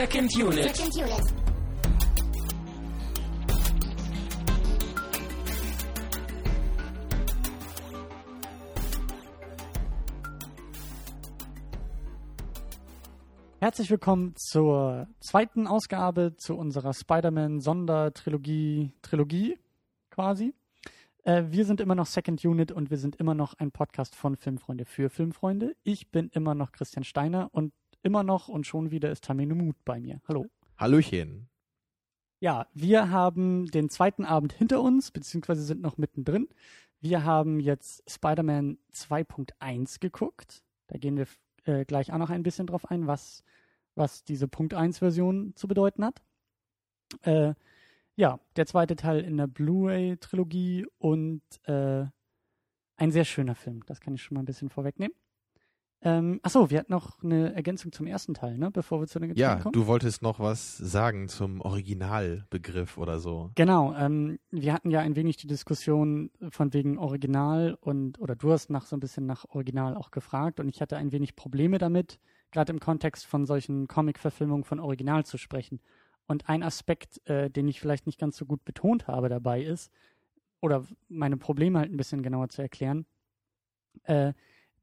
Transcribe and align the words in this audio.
Second 0.00 0.34
Unit. 0.34 0.74
Second 0.74 0.96
Unit. 0.96 1.34
Herzlich 13.60 13.90
willkommen 13.90 14.34
zur 14.36 15.06
zweiten 15.20 15.66
Ausgabe 15.66 16.34
zu 16.38 16.56
unserer 16.56 16.94
Spider-Man-Sondertrilogie, 16.94 18.92
Trilogie 19.02 19.58
quasi. 20.08 20.54
Äh, 21.24 21.42
wir 21.50 21.66
sind 21.66 21.82
immer 21.82 21.94
noch 21.94 22.06
Second 22.06 22.42
Unit 22.42 22.72
und 22.72 22.88
wir 22.90 22.96
sind 22.96 23.16
immer 23.16 23.34
noch 23.34 23.52
ein 23.58 23.70
Podcast 23.70 24.16
von 24.16 24.36
Filmfreunde 24.36 24.86
für 24.86 25.10
Filmfreunde. 25.10 25.76
Ich 25.82 26.10
bin 26.10 26.30
immer 26.30 26.54
noch 26.54 26.72
Christian 26.72 27.04
Steiner 27.04 27.50
und 27.52 27.74
immer 28.02 28.22
noch 28.22 28.48
und 28.48 28.66
schon 28.66 28.90
wieder 28.90 29.10
ist 29.10 29.24
Tamino 29.24 29.54
Mut 29.54 29.76
bei 29.84 30.00
mir. 30.00 30.20
Hallo. 30.28 30.46
Hallöchen. 30.76 31.48
Ja, 32.40 32.66
wir 32.72 33.10
haben 33.10 33.66
den 33.66 33.90
zweiten 33.90 34.24
Abend 34.24 34.52
hinter 34.54 34.80
uns, 34.80 35.10
beziehungsweise 35.10 35.62
sind 35.62 35.82
noch 35.82 35.98
mittendrin. 35.98 36.48
Wir 37.00 37.24
haben 37.24 37.60
jetzt 37.60 38.02
Spider-Man 38.10 38.78
2.1 38.94 40.00
geguckt. 40.00 40.62
Da 40.86 40.98
gehen 40.98 41.16
wir 41.16 41.26
äh, 41.64 41.84
gleich 41.84 42.12
auch 42.12 42.18
noch 42.18 42.30
ein 42.30 42.42
bisschen 42.42 42.66
drauf 42.66 42.90
ein, 42.90 43.06
was, 43.06 43.44
was 43.94 44.24
diese 44.24 44.48
Punkt 44.48 44.74
1-Version 44.74 45.54
zu 45.54 45.68
bedeuten 45.68 46.04
hat. 46.04 46.22
Äh, 47.22 47.54
ja, 48.16 48.40
der 48.56 48.66
zweite 48.66 48.96
Teil 48.96 49.20
in 49.20 49.36
der 49.36 49.46
Blu-ray-Trilogie 49.46 50.86
und 50.98 51.42
äh, 51.64 52.06
ein 52.96 53.10
sehr 53.10 53.24
schöner 53.24 53.54
Film. 53.54 53.82
Das 53.86 54.00
kann 54.00 54.14
ich 54.14 54.22
schon 54.22 54.34
mal 54.34 54.42
ein 54.42 54.46
bisschen 54.46 54.68
vorwegnehmen. 54.68 55.14
Ähm, 56.02 56.40
achso, 56.42 56.70
wir 56.70 56.78
hatten 56.78 56.92
noch 56.92 57.22
eine 57.22 57.54
Ergänzung 57.54 57.92
zum 57.92 58.06
ersten 58.06 58.32
Teil, 58.32 58.56
ne? 58.56 58.70
Bevor 58.70 59.00
wir 59.00 59.06
zu 59.06 59.18
den 59.18 59.28
Getränken 59.28 59.58
Ja, 59.58 59.62
kommen. 59.62 59.72
du 59.74 59.86
wolltest 59.86 60.22
noch 60.22 60.40
was 60.40 60.78
sagen 60.78 61.28
zum 61.28 61.60
Originalbegriff 61.60 62.96
oder 62.96 63.18
so. 63.20 63.50
Genau, 63.54 63.94
ähm, 63.94 64.38
wir 64.50 64.72
hatten 64.72 64.90
ja 64.90 65.00
ein 65.00 65.14
wenig 65.14 65.36
die 65.36 65.46
Diskussion 65.46 66.30
von 66.50 66.72
wegen 66.72 66.96
Original 66.96 67.76
und 67.80 68.18
oder 68.18 68.34
du 68.34 68.50
hast 68.50 68.70
nach 68.70 68.86
so 68.86 68.96
ein 68.96 69.00
bisschen 69.00 69.26
nach 69.26 69.44
Original 69.50 69.94
auch 69.94 70.10
gefragt 70.10 70.58
und 70.58 70.68
ich 70.70 70.80
hatte 70.80 70.96
ein 70.96 71.12
wenig 71.12 71.36
Probleme 71.36 71.76
damit, 71.76 72.18
gerade 72.50 72.72
im 72.72 72.80
Kontext 72.80 73.26
von 73.26 73.44
solchen 73.44 73.86
Comic-Verfilmungen 73.86 74.64
von 74.64 74.80
Original 74.80 75.26
zu 75.26 75.36
sprechen. 75.36 75.80
Und 76.26 76.48
ein 76.48 76.62
Aspekt, 76.62 77.20
äh, 77.28 77.50
den 77.50 77.68
ich 77.68 77.78
vielleicht 77.80 78.06
nicht 78.06 78.18
ganz 78.18 78.38
so 78.38 78.46
gut 78.46 78.64
betont 78.64 79.06
habe 79.06 79.28
dabei 79.28 79.62
ist, 79.62 79.90
oder 80.60 80.84
meine 81.08 81.36
Probleme 81.36 81.78
halt 81.78 81.92
ein 81.92 81.96
bisschen 81.96 82.22
genauer 82.22 82.48
zu 82.48 82.62
erklären, 82.62 83.04
äh, 84.04 84.32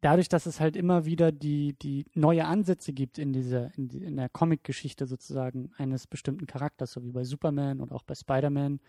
dadurch, 0.02 0.30
dass 0.30 0.46
es 0.46 0.60
halt 0.60 0.76
immer 0.76 1.06
wieder 1.06 1.32
die, 1.32 1.74
die 1.74 2.06
neue 2.14 2.46
Ansätze 2.46 2.94
gibt 2.94 3.18
in 3.18 3.34
dieser, 3.34 3.74
in, 3.76 3.88
die, 3.88 4.04
in 4.04 4.18
der 4.18 4.30
Comic-Geschichte 4.30 5.06
sozusagen 5.06 5.72
eines 5.78 6.08
bestimmten 6.08 6.46
Charakters, 6.46 6.92
so 6.92 7.04
wie 7.04 7.12
bei 7.12 7.24
Superman 7.24 7.82
und 7.82 7.92
auch 7.92 8.04
bei 8.04 8.16
Spider-Man. 8.16 8.80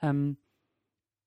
Ähm, 0.00 0.36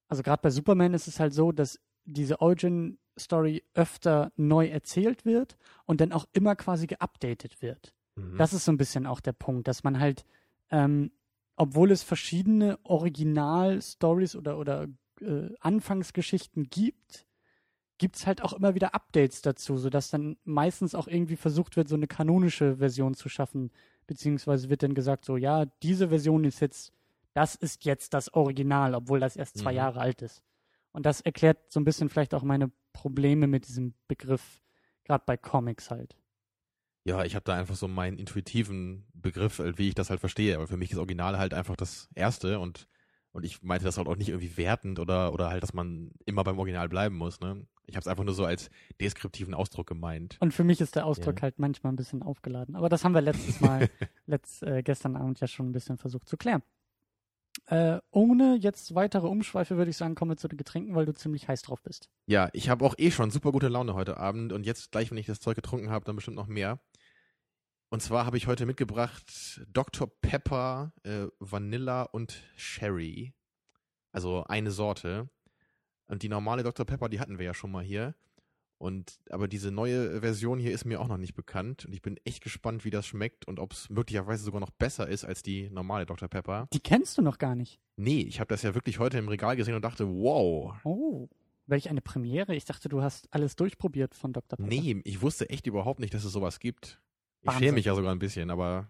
also 0.07 0.23
gerade 0.23 0.41
bei 0.41 0.49
Superman 0.49 0.93
ist 0.93 1.07
es 1.07 1.19
halt 1.19 1.33
so, 1.33 1.51
dass 1.51 1.79
diese 2.05 2.39
Origin-Story 2.39 3.63
öfter 3.73 4.31
neu 4.35 4.67
erzählt 4.67 5.25
wird 5.25 5.57
und 5.85 6.01
dann 6.01 6.11
auch 6.11 6.25
immer 6.33 6.55
quasi 6.55 6.87
geupdatet 6.87 7.61
wird. 7.61 7.93
Mhm. 8.15 8.37
Das 8.37 8.53
ist 8.53 8.65
so 8.65 8.71
ein 8.71 8.77
bisschen 8.77 9.05
auch 9.05 9.19
der 9.19 9.33
Punkt, 9.33 9.67
dass 9.67 9.83
man 9.83 9.99
halt, 9.99 10.25
ähm, 10.69 11.11
obwohl 11.57 11.91
es 11.91 12.03
verschiedene 12.03 12.79
Original-Stories 12.83 14.35
oder, 14.35 14.57
oder 14.59 14.87
äh, 15.21 15.49
Anfangsgeschichten 15.59 16.69
gibt, 16.69 17.25
gibt 17.97 18.17
es 18.17 18.27
halt 18.27 18.41
auch 18.43 18.53
immer 18.53 18.75
wieder 18.75 18.93
Updates 18.93 19.41
dazu, 19.41 19.77
sodass 19.77 20.09
dann 20.09 20.37
meistens 20.43 20.95
auch 20.95 21.07
irgendwie 21.07 21.35
versucht 21.37 21.77
wird, 21.77 21.87
so 21.87 21.95
eine 21.95 22.07
kanonische 22.07 22.77
Version 22.77 23.13
zu 23.13 23.29
schaffen. 23.29 23.71
Beziehungsweise 24.07 24.69
wird 24.69 24.83
dann 24.83 24.93
gesagt, 24.95 25.25
so, 25.25 25.37
ja, 25.37 25.65
diese 25.83 26.09
Version 26.09 26.43
ist 26.43 26.59
jetzt, 26.59 26.93
das 27.33 27.55
ist 27.55 27.85
jetzt 27.85 28.13
das 28.13 28.33
Original, 28.33 28.95
obwohl 28.95 29.19
das 29.19 29.35
erst 29.35 29.57
zwei 29.57 29.71
Mhm. 29.71 29.77
Jahre 29.77 29.99
alt 30.01 30.21
ist. 30.21 30.43
Und 30.91 31.05
das 31.05 31.21
erklärt 31.21 31.57
so 31.71 31.79
ein 31.79 31.85
bisschen 31.85 32.09
vielleicht 32.09 32.33
auch 32.33 32.43
meine 32.43 32.71
Probleme 32.93 33.47
mit 33.47 33.67
diesem 33.67 33.93
Begriff, 34.07 34.61
gerade 35.03 35.23
bei 35.25 35.37
Comics 35.37 35.89
halt. 35.91 36.15
ja, 37.07 37.23
ich 37.23 37.35
habe 37.35 37.43
da 37.45 37.53
einfach 37.55 37.75
so 37.75 37.87
meinen 37.87 38.17
intuitiven 38.17 39.05
Begriff, 39.13 39.59
äh, 39.59 39.77
wie 39.77 39.89
ich 39.89 39.95
das 39.95 40.09
halt 40.09 40.19
verstehe. 40.19 40.55
Aber 40.55 40.67
für 40.67 40.77
mich 40.77 40.91
ist 40.91 40.97
Original 40.97 41.37
halt 41.37 41.53
einfach 41.53 41.75
das 41.75 42.09
Erste 42.15 42.59
und 42.59 42.87
und 43.31 43.43
ich 43.43 43.61
meinte 43.63 43.83
das 43.85 43.97
halt 43.97 44.07
auch 44.07 44.15
nicht 44.15 44.29
irgendwie 44.29 44.55
wertend 44.57 44.97
oder 44.99 45.33
oder 45.33 45.49
halt, 45.49 45.61
dass 45.61 45.73
man 45.73 46.11
immer 46.25 46.43
beim 46.43 46.57
Original 46.57 46.87
bleiben 46.89 47.17
muss. 47.17 47.39
Ne? 47.41 47.67
Ich 47.87 47.95
habe 47.95 48.01
es 48.01 48.07
einfach 48.07 48.23
nur 48.23 48.33
so 48.33 48.45
als 48.45 48.69
deskriptiven 48.99 49.53
Ausdruck 49.53 49.87
gemeint. 49.87 50.37
Und 50.39 50.53
für 50.53 50.63
mich 50.63 50.81
ist 50.81 50.95
der 50.95 51.05
Ausdruck 51.05 51.37
Ja. 51.37 51.41
halt 51.43 51.59
manchmal 51.59 51.93
ein 51.93 51.95
bisschen 51.95 52.23
aufgeladen. 52.23 52.75
Aber 52.75 52.89
das 52.89 53.03
haben 53.03 53.13
wir 53.13 53.21
letztes 53.21 53.61
Mal, 53.61 53.89
letzt, 54.25 54.63
äh, 54.63 54.81
gestern 54.83 55.15
Abend 55.15 55.39
ja 55.39 55.47
schon 55.47 55.69
ein 55.69 55.71
bisschen 55.71 55.97
versucht 55.97 56.27
zu 56.27 56.37
klären. 56.37 56.63
Äh, 57.67 57.99
ohne 58.11 58.57
jetzt 58.59 58.95
weitere 58.95 59.27
Umschweife 59.27 59.77
würde 59.77 59.89
ich 59.89 59.97
sagen, 59.97 60.15
kommen 60.15 60.31
wir 60.31 60.37
zu 60.37 60.47
den 60.49 60.57
Getränken, 60.57 60.93
weil 60.93 61.05
du 61.05 61.13
ziemlich 61.13 61.47
heiß 61.47 61.61
drauf 61.61 61.81
bist. 61.81 62.09
Ja, 62.27 62.49
ich 62.53 62.69
habe 62.69 62.83
auch 62.83 62.95
eh 62.97 63.11
schon 63.11 63.31
super 63.31 63.51
gute 63.51 63.69
Laune 63.69 63.93
heute 63.93 64.17
Abend 64.17 64.51
und 64.51 64.65
jetzt 64.65 64.91
gleich, 64.91 65.09
wenn 65.09 65.17
ich 65.17 65.25
das 65.25 65.39
Zeug 65.39 65.55
getrunken 65.55 65.89
habe, 65.89 66.03
dann 66.05 66.15
bestimmt 66.17 66.35
noch 66.35 66.47
mehr. 66.47 66.79
Und 67.89 68.01
zwar 68.01 68.25
habe 68.25 68.35
ich 68.35 68.47
heute 68.47 68.65
mitgebracht 68.65 69.61
Dr. 69.69 70.11
Pepper, 70.21 70.91
äh, 71.03 71.27
Vanilla 71.39 72.01
und 72.03 72.43
Sherry. 72.57 73.33
Also 74.11 74.43
eine 74.43 74.71
Sorte. 74.71 75.29
Und 76.07 76.23
die 76.23 76.29
normale 76.29 76.63
Dr. 76.63 76.85
Pepper, 76.85 77.09
die 77.09 77.19
hatten 77.19 77.39
wir 77.39 77.45
ja 77.45 77.53
schon 77.53 77.71
mal 77.71 77.83
hier. 77.83 78.15
Und 78.77 79.19
aber 79.29 79.47
diese 79.47 79.71
neue 79.71 80.19
Version 80.21 80.59
hier 80.59 80.71
ist 80.73 80.85
mir 80.85 80.99
auch 80.99 81.07
noch 81.07 81.17
nicht 81.17 81.33
bekannt. 81.33 81.85
Und 81.85 81.93
ich 81.93 82.01
bin 82.01 82.17
echt 82.25 82.43
gespannt, 82.43 82.83
wie 82.83 82.89
das 82.89 83.07
schmeckt 83.07 83.47
und 83.47 83.59
ob 83.59 83.71
es 83.71 83.89
möglicherweise 83.89 84.43
sogar 84.43 84.59
noch 84.59 84.69
besser 84.71 85.07
ist 85.07 85.23
als 85.23 85.41
die 85.43 85.69
normale 85.69 86.05
Dr. 86.05 86.27
Pepper. 86.27 86.67
Die 86.73 86.81
kennst 86.81 87.17
du 87.17 87.21
noch 87.21 87.37
gar 87.37 87.55
nicht. 87.55 87.79
Nee, 87.95 88.21
ich 88.21 88.39
habe 88.39 88.49
das 88.49 88.63
ja 88.63 88.75
wirklich 88.75 88.99
heute 88.99 89.17
im 89.17 89.29
Regal 89.29 89.55
gesehen 89.55 89.75
und 89.75 89.81
dachte, 89.85 90.07
wow, 90.07 90.75
Oh, 90.83 91.29
welch 91.67 91.89
eine 91.89 92.01
Premiere. 92.01 92.53
Ich 92.53 92.65
dachte, 92.65 92.89
du 92.89 93.01
hast 93.01 93.27
alles 93.33 93.55
durchprobiert 93.55 94.13
von 94.13 94.33
Dr. 94.33 94.57
Pepper. 94.57 94.67
Nee, 94.69 95.01
ich 95.05 95.21
wusste 95.21 95.49
echt 95.49 95.65
überhaupt 95.67 96.01
nicht, 96.01 96.13
dass 96.13 96.25
es 96.25 96.33
sowas 96.33 96.59
gibt. 96.59 97.01
Ich 97.41 97.47
Wahnsinn. 97.47 97.63
schäme 97.63 97.75
mich 97.75 97.85
ja 97.85 97.95
sogar 97.95 98.11
ein 98.11 98.19
bisschen, 98.19 98.49
aber 98.51 98.89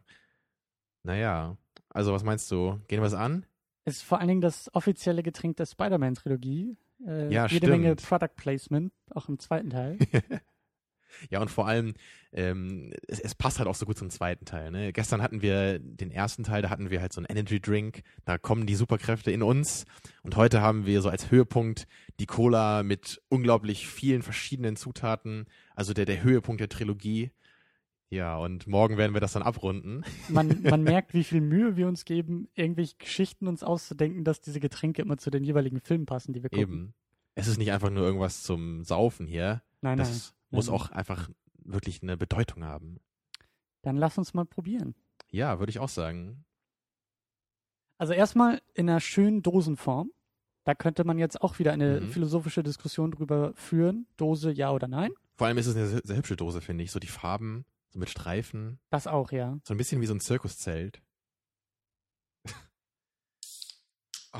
naja. 1.03 1.57
Also, 1.89 2.11
was 2.11 2.23
meinst 2.23 2.49
du? 2.51 2.79
Gehen 2.87 3.01
wir 3.01 3.07
es 3.07 3.13
an? 3.13 3.45
Ist 3.85 4.01
vor 4.03 4.19
allen 4.19 4.27
Dingen 4.27 4.41
das 4.41 4.73
offizielle 4.73 5.21
Getränk 5.23 5.57
der 5.57 5.67
Spider-Man-Trilogie. 5.67 6.75
Äh, 7.05 7.33
Ja, 7.33 7.47
jede 7.47 7.67
stimmt. 7.67 7.81
Menge 7.81 7.95
Product 7.95 8.35
Placement, 8.35 8.93
auch 9.11 9.29
im 9.29 9.39
zweiten 9.39 9.69
Teil. 9.69 9.97
ja, 11.29 11.41
und 11.41 11.49
vor 11.49 11.67
allem, 11.67 11.93
ähm, 12.31 12.93
es, 13.07 13.19
es 13.19 13.35
passt 13.35 13.59
halt 13.59 13.67
auch 13.67 13.75
so 13.75 13.85
gut 13.85 13.97
zum 13.97 14.09
zweiten 14.09 14.45
Teil. 14.45 14.71
Ne? 14.71 14.91
Gestern 14.93 15.21
hatten 15.21 15.41
wir 15.41 15.79
den 15.79 16.11
ersten 16.11 16.43
Teil, 16.43 16.61
da 16.61 16.69
hatten 16.69 16.89
wir 16.89 17.01
halt 17.01 17.13
so 17.13 17.19
einen 17.21 17.27
Energy 17.29 17.59
Drink, 17.59 18.03
da 18.25 18.37
kommen 18.37 18.65
die 18.65 18.75
Superkräfte 18.75 19.31
in 19.31 19.43
uns. 19.43 19.85
Und 20.23 20.35
heute 20.35 20.61
haben 20.61 20.85
wir 20.85 21.01
so 21.01 21.09
als 21.09 21.31
Höhepunkt 21.31 21.87
die 22.19 22.25
Cola 22.25 22.83
mit 22.83 23.21
unglaublich 23.29 23.87
vielen 23.87 24.21
verschiedenen 24.21 24.75
Zutaten, 24.75 25.45
also 25.75 25.93
der, 25.93 26.05
der 26.05 26.23
Höhepunkt 26.23 26.61
der 26.61 26.69
Trilogie. 26.69 27.31
Ja, 28.09 28.37
und 28.37 28.67
morgen 28.67 28.97
werden 28.97 29.13
wir 29.13 29.21
das 29.21 29.33
dann 29.33 29.41
abrunden. 29.43 30.03
Man, 30.29 30.61
man 30.63 30.83
merkt, 30.83 31.13
wie 31.13 31.23
viel 31.23 31.41
Mühe 31.41 31.75
wir 31.75 31.87
uns 31.87 32.05
geben, 32.05 32.47
irgendwelche 32.53 32.95
Geschichten 32.97 33.47
uns 33.47 33.63
auszudenken, 33.63 34.23
dass 34.23 34.41
diese 34.41 34.59
Getränke 34.59 35.01
immer 35.01 35.17
zu 35.17 35.31
den 35.31 35.43
jeweiligen 35.43 35.79
Filmen 35.81 36.05
passen, 36.05 36.31
die 36.33 36.43
wir 36.43 36.49
gucken. 36.49 36.61
Eben. 36.61 36.93
Es 37.33 37.47
ist 37.47 37.57
nicht 37.57 37.71
einfach 37.71 37.89
nur 37.89 38.05
irgendwas 38.05 38.43
zum 38.43 38.83
Saufen 38.83 39.25
hier. 39.27 39.63
Nein, 39.81 39.97
nein. 39.97 40.07
Das 40.07 40.33
muss 40.51 40.67
nein. 40.67 40.75
auch 40.75 40.91
einfach 40.91 41.29
wirklich 41.63 42.01
eine 42.03 42.15
Bedeutung 42.15 42.63
haben. 42.63 42.99
Dann 43.81 43.97
lass 43.97 44.17
uns 44.17 44.33
mal 44.33 44.45
probieren. 44.45 44.95
Ja, 45.31 45.59
würde 45.59 45.71
ich 45.71 45.79
auch 45.79 45.89
sagen. 45.89 46.45
Also 47.97 48.13
erstmal 48.13 48.61
in 48.73 48.89
einer 48.89 48.99
schönen 48.99 49.41
Dosenform. 49.41 50.11
Da 50.63 50.73
könnte 50.75 51.03
man 51.03 51.17
jetzt 51.17 51.41
auch 51.41 51.59
wieder 51.59 51.73
eine 51.73 52.01
Mhm. 52.01 52.07
philosophische 52.09 52.63
Diskussion 52.63 53.11
drüber 53.11 53.53
führen. 53.55 54.07
Dose 54.17 54.51
ja 54.51 54.71
oder 54.71 54.87
nein? 54.87 55.11
Vor 55.35 55.47
allem 55.47 55.57
ist 55.57 55.67
es 55.67 55.75
eine 55.75 55.87
sehr, 55.87 56.01
sehr 56.03 56.17
hübsche 56.17 56.35
Dose, 56.35 56.61
finde 56.61 56.83
ich. 56.83 56.91
So 56.91 56.99
die 56.99 57.07
Farben, 57.07 57.65
so 57.95 57.99
mit 57.99 58.09
Streifen. 58.09 58.79
Das 58.89 59.07
auch, 59.07 59.31
ja. 59.31 59.57
So 59.63 59.73
ein 59.73 59.77
bisschen 59.77 60.01
wie 60.01 60.05
so 60.05 60.13
ein 60.13 60.19
Zirkuszelt. 60.19 61.01
oh. 64.33 64.39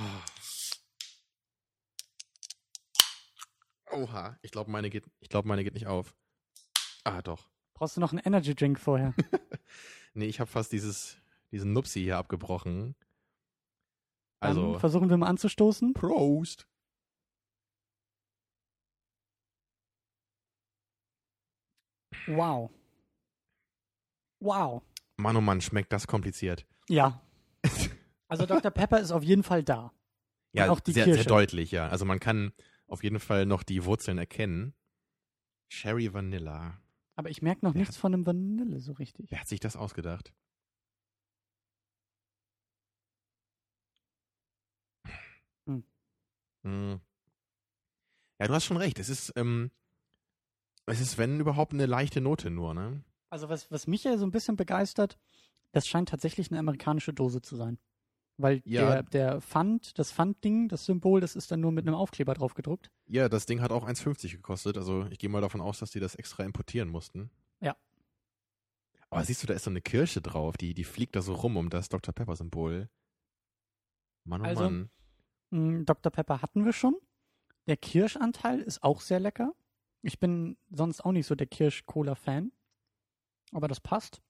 Oha, 3.92 4.38
ich 4.42 4.52
glaube, 4.52 4.70
meine, 4.72 4.90
geht- 4.90 5.10
ich 5.22 5.30
glaub, 5.30 5.46
meine 5.46 5.64
geht 5.64 5.74
nicht 5.74 5.88
auf. 5.88 6.16
Ah, 7.06 7.22
doch. 7.22 7.50
Brauchst 7.74 7.96
du 7.96 8.02
noch 8.02 8.12
einen 8.12 8.22
Energy 8.24 8.54
Drink 8.56 8.80
vorher? 8.80 9.14
Nee, 10.18 10.28
ich 10.28 10.40
habe 10.40 10.50
fast 10.50 10.72
dieses, 10.72 11.18
diesen 11.52 11.74
Nupsi 11.74 12.00
hier 12.00 12.18
abgebrochen. 12.18 12.96
Dann 14.40 14.50
Also, 14.52 14.80
versuchen 14.80 15.10
wir 15.10 15.18
mal 15.18 15.28
anzustoßen. 15.28 15.92
Prost. 15.94 16.66
Wow. 22.28 22.72
Wow. 24.46 24.84
Mann, 25.18 25.36
oh 25.36 25.42
Mann, 25.42 25.60
schmeckt 25.60 25.92
das 25.92 26.08
kompliziert. 26.08 26.66
Ja. 26.88 27.22
Also 28.28 28.48
Dr. 28.48 28.72
Pepper 28.72 29.00
ist 29.00 29.12
auf 29.12 29.22
jeden 29.22 29.44
Fall 29.44 29.64
da. 29.64 29.94
Ja, 30.52 30.72
auch 30.72 30.80
die 30.80 30.94
sehr, 30.94 31.06
Kirsche. 31.06 31.22
sehr 31.22 31.30
deutlich, 31.30 31.70
ja. 31.70 31.88
Also 31.90 32.04
man 32.04 32.20
kann 32.20 32.54
auf 32.88 33.04
jeden 33.04 33.20
Fall 33.20 33.46
noch 33.46 33.62
die 33.62 33.86
Wurzeln 33.86 34.18
erkennen. 34.18 34.74
Cherry 35.70 36.12
Vanilla. 36.12 36.82
Aber 37.16 37.30
ich 37.30 37.44
merke 37.44 37.64
noch 37.64 37.76
wer 37.76 37.82
nichts 37.82 37.98
hat, 37.98 38.02
von 38.02 38.16
einem 38.16 38.26
Vanille 38.26 38.80
so 38.80 38.94
richtig. 38.94 39.30
Wer 39.30 39.42
hat 39.42 39.48
sich 39.48 39.60
das 39.60 39.76
ausgedacht? 39.76 40.34
Hm. 45.68 45.84
Hm. 46.64 47.00
Ja, 48.40 48.48
du 48.48 48.54
hast 48.56 48.66
schon 48.66 48.78
recht. 48.78 48.98
Es 48.98 49.10
ist, 49.10 49.34
ähm, 49.36 49.70
es 50.88 51.00
ist, 51.00 51.20
wenn 51.20 51.40
überhaupt, 51.40 51.74
eine 51.74 51.86
leichte 51.86 52.22
Note 52.22 52.50
nur, 52.50 52.74
ne? 52.74 53.04
Also 53.36 53.50
was, 53.50 53.70
was 53.70 53.86
mich 53.86 54.06
ja 54.06 54.18
so 54.18 54.26
ein 54.26 54.32
bisschen 54.32 54.56
begeistert, 54.56 55.18
das 55.74 55.90
scheint 55.90 56.08
tatsächlich 56.08 56.50
eine 56.52 56.60
amerikanische 56.60 57.14
Dose 57.14 57.42
zu 57.42 57.58
sein. 57.58 57.78
Weil 58.38 58.62
Ja. 58.64 59.02
der, 59.02 59.04
der 59.04 59.42
Pfand, 59.42 60.00
das 60.00 60.14
Pfandding, 60.14 60.70
das 60.70 60.86
Symbol, 60.86 61.20
das 61.20 61.36
ist 61.36 61.52
dann 61.52 61.60
nur 61.60 61.74
mit 61.74 61.86
einem 61.86 61.96
Aufkleber 61.98 62.34
drauf 62.34 62.54
gedruckt. 62.54 62.90
Ja, 63.08 63.28
das 63.28 63.46
Ding 63.46 63.60
hat 63.60 63.72
auch 63.74 63.86
1,50 63.86 64.32
gekostet. 64.32 64.78
Also 64.78 65.06
ich 65.08 65.20
gehe 65.20 65.30
mal 65.30 65.42
davon 65.42 65.60
aus, 65.60 65.80
dass 65.80 65.92
die 65.92 66.00
das 66.00 66.16
extra 66.16 66.44
importieren 66.46 66.88
mussten. 66.88 67.30
Ja. 67.60 67.76
Aber 69.10 69.22
siehst 69.26 69.44
du, 69.44 69.48
da 69.48 69.54
ist 69.54 69.66
so 69.66 69.70
eine 69.70 69.82
Kirsche 69.82 70.22
drauf, 70.22 70.56
die, 70.56 70.74
die 70.74 70.86
fliegt 70.86 71.18
da 71.18 71.22
so 71.22 71.34
rum 71.34 71.58
um 71.58 71.70
das 71.70 71.90
Dr. 71.90 72.14
Pepper-Symbol. 72.14 72.90
Mann, 74.24 74.42
oh 74.44 74.46
Also, 74.46 74.64
Mann. 74.64 74.90
Mm, 75.50 75.84
Dr. 75.84 76.10
Pepper 76.10 76.42
hatten 76.42 76.64
wir 76.64 76.72
schon. 76.72 76.96
Der 77.68 77.76
Kirschanteil 77.76 78.62
ist 78.62 78.82
auch 78.82 79.02
sehr 79.02 79.20
lecker. 79.20 79.54
Ich 80.04 80.20
bin 80.22 80.58
sonst 80.70 81.02
auch 81.04 81.12
nicht 81.12 81.28
so 81.28 81.36
der 81.36 81.48
Kirsch-Cola-Fan. 81.48 82.54
Aber 83.52 83.68
das 83.68 83.80
passt. 83.80 84.22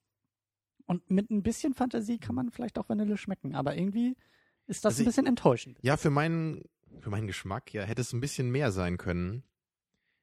Und 0.86 1.10
mit 1.10 1.30
ein 1.30 1.42
bisschen 1.42 1.74
Fantasie 1.74 2.18
kann 2.18 2.34
man 2.34 2.50
vielleicht 2.50 2.78
auch 2.78 2.88
Vanille 2.88 3.16
schmecken. 3.16 3.54
Aber 3.54 3.76
irgendwie 3.76 4.16
ist 4.66 4.84
das 4.84 4.94
Also 4.94 5.02
ein 5.02 5.06
bisschen 5.06 5.26
enttäuschend. 5.26 5.78
Ja, 5.82 5.96
für 5.96 6.10
meinen, 6.10 6.62
für 7.00 7.10
meinen 7.10 7.26
Geschmack, 7.26 7.72
ja, 7.72 7.82
hätte 7.82 8.02
es 8.02 8.12
ein 8.12 8.20
bisschen 8.20 8.50
mehr 8.50 8.70
sein 8.72 8.96
können. 8.96 9.42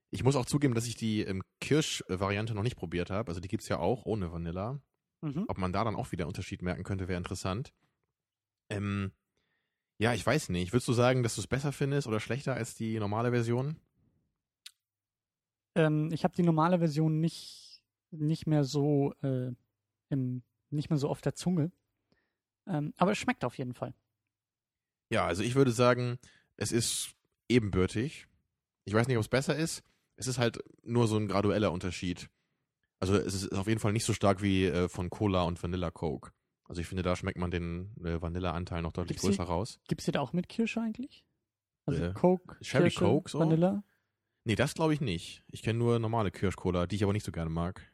Ich 0.10 0.24
muss 0.24 0.36
auch 0.36 0.46
zugeben, 0.46 0.76
dass 0.76 0.86
ich 0.86 0.96
die 0.96 1.22
ähm, 1.22 1.42
Kirsch-Variante 1.60 2.54
noch 2.54 2.64
nicht 2.64 2.78
probiert 2.78 3.10
habe. 3.10 3.30
Also 3.30 3.42
die 3.42 3.48
gibt's 3.48 3.68
ja 3.68 3.80
auch 3.80 4.06
ohne 4.06 4.32
Vanilla. 4.32 4.80
Mhm. 5.22 5.46
Ob 5.48 5.58
man 5.58 5.74
da 5.74 5.84
dann 5.84 5.96
auch 5.96 6.12
wieder 6.12 6.26
einen 6.26 6.30
Unterschied 6.30 6.62
merken 6.62 6.84
könnte, 6.84 7.08
wäre 7.08 7.18
interessant. 7.18 7.74
Ähm, 8.70 9.12
ja, 9.98 10.14
ich 10.14 10.26
weiß 10.26 10.50
nicht. 10.50 10.74
Würdest 10.74 10.88
du 10.88 10.94
sagen, 10.94 11.24
dass 11.24 11.36
du 11.36 11.42
es 11.42 11.48
besser 11.48 11.72
findest 11.72 12.08
oder 12.08 12.20
schlechter 12.20 12.54
als 12.54 12.76
die 12.76 13.00
normale 13.00 13.32
Version? 13.32 13.78
Ähm, 15.76 16.12
ich 16.12 16.24
habe 16.24 16.36
die 16.36 16.44
normale 16.44 16.80
Version 16.80 17.20
nicht, 17.20 17.63
nicht 18.14 18.48
mehr 18.48 18.64
so 18.64 19.14
äh, 19.22 19.52
im, 20.10 20.44
nicht 20.70 20.90
mehr 20.90 20.98
so 21.00 21.10
auf 21.10 21.22
der 21.22 21.36
Zunge. 21.36 21.72
Ähm, 22.68 22.94
aber 22.98 23.12
es 23.12 23.18
schmeckt 23.18 23.44
auf 23.44 23.58
jeden 23.58 23.74
Fall. 23.74 23.94
Ja, 25.10 25.26
also 25.26 25.44
ich 25.44 25.56
würde 25.56 25.72
sagen, 25.72 26.18
es 26.58 26.72
ist 26.72 27.14
ebenbürtig. 27.50 28.28
Ich 28.86 28.94
weiß 28.94 29.08
nicht, 29.08 29.18
ob 29.18 29.22
es 29.24 29.30
besser 29.30 29.56
ist. 29.56 29.84
Es 30.16 30.28
ist 30.28 30.38
halt 30.38 30.60
nur 30.84 31.08
so 31.08 31.18
ein 31.18 31.28
gradueller 31.28 31.72
Unterschied. 31.72 32.30
Also 33.00 33.16
es 33.16 33.34
ist 33.34 33.52
auf 33.54 33.68
jeden 33.68 33.80
Fall 33.80 33.94
nicht 33.94 34.06
so 34.06 34.14
stark 34.14 34.42
wie 34.42 34.66
äh, 34.66 34.88
von 34.88 35.10
Cola 35.10 35.44
und 35.44 35.62
Vanilla 35.62 35.92
Coke. 35.92 36.32
Also 36.66 36.80
ich 36.82 36.88
finde, 36.88 37.04
da 37.04 37.16
schmeckt 37.16 37.38
man 37.38 37.52
den 37.52 37.94
äh, 38.04 38.22
Vanilla-Anteil 38.22 38.82
noch 38.82 38.94
deutlich 38.94 39.18
Gibt's 39.18 39.24
die- 39.24 39.28
größer 39.38 39.44
raus. 39.44 39.80
Gibt's 39.88 40.06
die 40.06 40.12
da 40.12 40.22
auch 40.22 40.34
mit 40.34 40.48
Kirsche 40.48 40.80
eigentlich? 40.82 41.26
Also 41.86 42.02
Äh, 42.06 42.14
Coke, 42.14 42.56
Sherry 42.62 42.86
Kirsche, 42.86 43.00
Coke 43.00 43.30
so? 43.30 43.40
Vanilla? 43.40 43.84
Nee, 44.46 44.56
das 44.56 44.74
glaube 44.74 44.94
ich 44.94 45.02
nicht. 45.02 45.44
Ich 45.48 45.62
kenne 45.64 45.80
nur 45.80 46.00
normale 46.00 46.32
Kirschcola, 46.32 46.88
die 46.88 46.96
ich 46.96 47.04
aber 47.04 47.14
nicht 47.14 47.26
so 47.26 47.32
gerne 47.32 47.50
mag. 47.50 47.92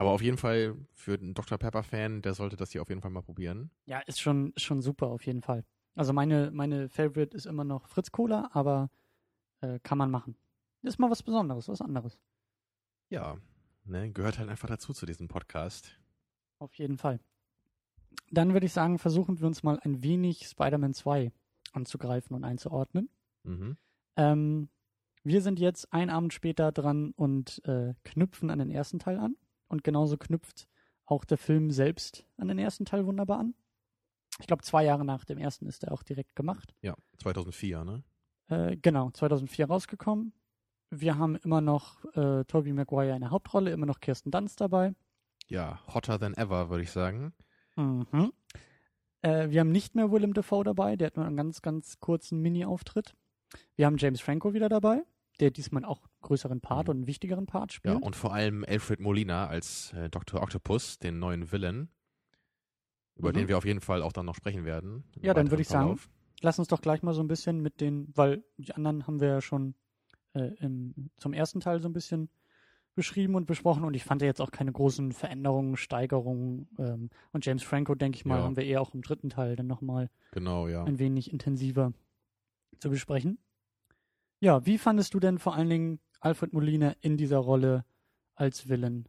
Aber 0.00 0.12
auf 0.12 0.22
jeden 0.22 0.38
Fall 0.38 0.78
für 0.94 1.12
einen 1.12 1.34
Dr. 1.34 1.58
Pepper-Fan, 1.58 2.22
der 2.22 2.32
sollte 2.32 2.56
das 2.56 2.72
hier 2.72 2.80
auf 2.80 2.88
jeden 2.88 3.02
Fall 3.02 3.10
mal 3.10 3.20
probieren. 3.20 3.70
Ja, 3.84 3.98
ist 4.00 4.18
schon, 4.18 4.54
schon 4.56 4.80
super 4.80 5.08
auf 5.08 5.26
jeden 5.26 5.42
Fall. 5.42 5.62
Also 5.94 6.14
meine, 6.14 6.50
meine 6.52 6.88
Favorite 6.88 7.36
ist 7.36 7.44
immer 7.44 7.64
noch 7.64 7.86
Fritz 7.86 8.10
Cola, 8.10 8.48
aber 8.54 8.90
äh, 9.60 9.78
kann 9.82 9.98
man 9.98 10.10
machen. 10.10 10.36
Ist 10.80 10.98
mal 10.98 11.10
was 11.10 11.22
Besonderes, 11.22 11.68
was 11.68 11.82
anderes. 11.82 12.18
Ja, 13.10 13.36
ne, 13.84 14.10
gehört 14.10 14.38
halt 14.38 14.48
einfach 14.48 14.68
dazu 14.68 14.94
zu 14.94 15.04
diesem 15.04 15.28
Podcast. 15.28 16.00
Auf 16.60 16.72
jeden 16.76 16.96
Fall. 16.96 17.20
Dann 18.30 18.54
würde 18.54 18.64
ich 18.64 18.72
sagen, 18.72 18.98
versuchen 18.98 19.38
wir 19.38 19.46
uns 19.46 19.62
mal 19.62 19.80
ein 19.80 20.02
wenig 20.02 20.46
Spider-Man 20.46 20.94
2 20.94 21.30
anzugreifen 21.72 22.34
und 22.34 22.44
einzuordnen. 22.44 23.10
Mhm. 23.42 23.76
Ähm, 24.16 24.70
wir 25.24 25.42
sind 25.42 25.60
jetzt 25.60 25.92
ein 25.92 26.08
Abend 26.08 26.32
später 26.32 26.72
dran 26.72 27.10
und 27.16 27.62
äh, 27.66 27.92
knüpfen 28.02 28.48
an 28.48 28.60
den 28.60 28.70
ersten 28.70 28.98
Teil 28.98 29.18
an. 29.18 29.36
Und 29.70 29.84
genauso 29.84 30.18
knüpft 30.18 30.68
auch 31.06 31.24
der 31.24 31.38
Film 31.38 31.70
selbst 31.70 32.26
an 32.36 32.48
den 32.48 32.58
ersten 32.58 32.84
Teil 32.84 33.06
wunderbar 33.06 33.38
an. 33.38 33.54
Ich 34.40 34.46
glaube, 34.46 34.62
zwei 34.62 34.84
Jahre 34.84 35.04
nach 35.04 35.24
dem 35.24 35.38
ersten 35.38 35.66
ist 35.66 35.84
er 35.84 35.92
auch 35.92 36.02
direkt 36.02 36.36
gemacht. 36.36 36.74
Ja, 36.82 36.94
2004, 37.18 37.84
ne? 37.84 38.02
Äh, 38.48 38.76
genau, 38.76 39.10
2004 39.10 39.66
rausgekommen. 39.66 40.32
Wir 40.90 41.16
haben 41.18 41.36
immer 41.36 41.60
noch 41.60 42.04
äh, 42.16 42.44
Tobey 42.44 42.72
Maguire 42.72 43.14
in 43.14 43.20
der 43.20 43.30
Hauptrolle, 43.30 43.70
immer 43.70 43.86
noch 43.86 44.00
Kirsten 44.00 44.30
Dunst 44.30 44.60
dabei. 44.60 44.94
Ja, 45.46 45.80
hotter 45.92 46.18
than 46.18 46.34
ever, 46.34 46.68
würde 46.68 46.82
ich 46.82 46.90
sagen. 46.90 47.32
Mhm. 47.76 48.32
Äh, 49.22 49.50
wir 49.50 49.60
haben 49.60 49.70
nicht 49.70 49.94
mehr 49.94 50.10
Willem 50.10 50.34
Dafoe 50.34 50.64
dabei, 50.64 50.96
der 50.96 51.06
hat 51.06 51.16
nur 51.16 51.26
einen 51.26 51.36
ganz, 51.36 51.62
ganz 51.62 52.00
kurzen 52.00 52.40
Mini-Auftritt. 52.40 53.14
Wir 53.76 53.86
haben 53.86 53.98
James 53.98 54.20
Franco 54.20 54.52
wieder 54.52 54.68
dabei, 54.68 55.04
der 55.40 55.50
diesmal 55.50 55.84
auch 55.84 56.02
einen 56.02 56.10
größeren 56.22 56.60
Part 56.60 56.86
Mhm. 56.86 56.90
und 56.90 56.96
einen 56.98 57.06
wichtigeren 57.06 57.46
Part 57.46 57.72
Ja, 57.72 57.76
spielt. 57.92 58.02
und 58.02 58.16
vor 58.16 58.32
allem 58.34 58.64
Alfred 58.66 59.00
Molina 59.00 59.46
als 59.46 59.92
äh, 59.94 60.08
Dr. 60.10 60.42
Octopus, 60.42 60.98
den 60.98 61.18
neuen 61.18 61.50
Villain, 61.50 61.88
über 63.16 63.30
Mhm. 63.30 63.34
den 63.34 63.48
wir 63.48 63.58
auf 63.58 63.64
jeden 63.64 63.80
Fall 63.80 64.02
auch 64.02 64.12
dann 64.12 64.26
noch 64.26 64.34
sprechen 64.34 64.64
werden. 64.64 65.04
Ja, 65.20 65.34
dann 65.34 65.50
würde 65.50 65.62
ich 65.62 65.68
sagen, 65.68 65.86
Verlauf. 65.86 66.10
Lass 66.42 66.58
uns 66.58 66.68
doch 66.68 66.80
gleich 66.80 67.02
mal 67.02 67.12
so 67.12 67.20
ein 67.22 67.28
bisschen 67.28 67.60
mit 67.60 67.82
den, 67.82 68.10
weil 68.16 68.42
die 68.56 68.72
anderen 68.74 69.06
haben 69.06 69.20
wir 69.20 69.28
ja 69.28 69.40
schon 69.42 69.74
äh, 70.32 70.54
im, 70.60 71.10
zum 71.18 71.32
ersten 71.34 71.60
Teil 71.60 71.80
so 71.82 71.88
ein 71.88 71.92
bisschen 71.92 72.30
beschrieben 72.94 73.34
und 73.34 73.46
besprochen 73.46 73.84
und 73.84 73.94
ich 73.94 74.04
fand 74.04 74.22
ja 74.22 74.26
jetzt 74.26 74.40
auch 74.40 74.50
keine 74.50 74.72
großen 74.72 75.12
Veränderungen, 75.12 75.76
Steigerungen 75.76 76.68
ähm, 76.78 77.10
und 77.32 77.44
James 77.44 77.62
Franco, 77.62 77.94
denke 77.94 78.16
ich 78.16 78.24
mal, 78.24 78.38
Ja. 78.38 78.44
haben 78.44 78.56
wir 78.56 78.64
eher 78.64 78.80
auch 78.80 78.94
im 78.94 79.02
dritten 79.02 79.28
Teil 79.28 79.54
dann 79.54 79.66
nochmal 79.66 80.08
Genau, 80.32 80.66
ja. 80.66 80.84
ein 80.84 80.98
wenig 80.98 81.30
intensiver 81.32 81.92
zu 82.78 82.88
besprechen. 82.90 83.38
Ja, 84.40 84.64
wie 84.66 84.78
fandest 84.78 85.14
du 85.14 85.20
denn 85.20 85.38
vor 85.38 85.54
allen 85.54 85.68
Dingen 85.68 86.00
Alfred 86.20 86.52
Molina 86.52 86.94
in 87.00 87.16
dieser 87.16 87.38
Rolle 87.38 87.84
als 88.34 88.68
Villain? 88.68 89.06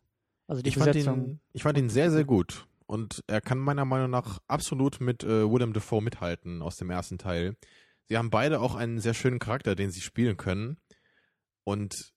Also 0.47 0.61
die 0.61 0.69
Ich 0.69 0.77
fand, 0.77 0.95
ihn, 0.95 1.39
ich 1.53 1.63
fand 1.63 1.77
ihn 1.77 1.89
sehr, 1.89 2.11
sehr 2.11 2.25
gut. 2.25 2.67
Und 2.85 3.23
er 3.27 3.39
kann 3.39 3.57
meiner 3.57 3.85
Meinung 3.85 4.09
nach 4.09 4.39
absolut 4.47 4.99
mit 4.99 5.23
äh, 5.23 5.49
Willem 5.49 5.71
Dafoe 5.71 6.01
mithalten 6.01 6.61
aus 6.61 6.75
dem 6.75 6.89
ersten 6.89 7.17
Teil. 7.17 7.55
Sie 8.09 8.17
haben 8.17 8.29
beide 8.29 8.59
auch 8.59 8.75
einen 8.75 8.99
sehr 8.99 9.13
schönen 9.13 9.39
Charakter, 9.39 9.75
den 9.75 9.91
sie 9.91 10.01
spielen 10.01 10.35
können. 10.35 10.77
Und 11.63 12.11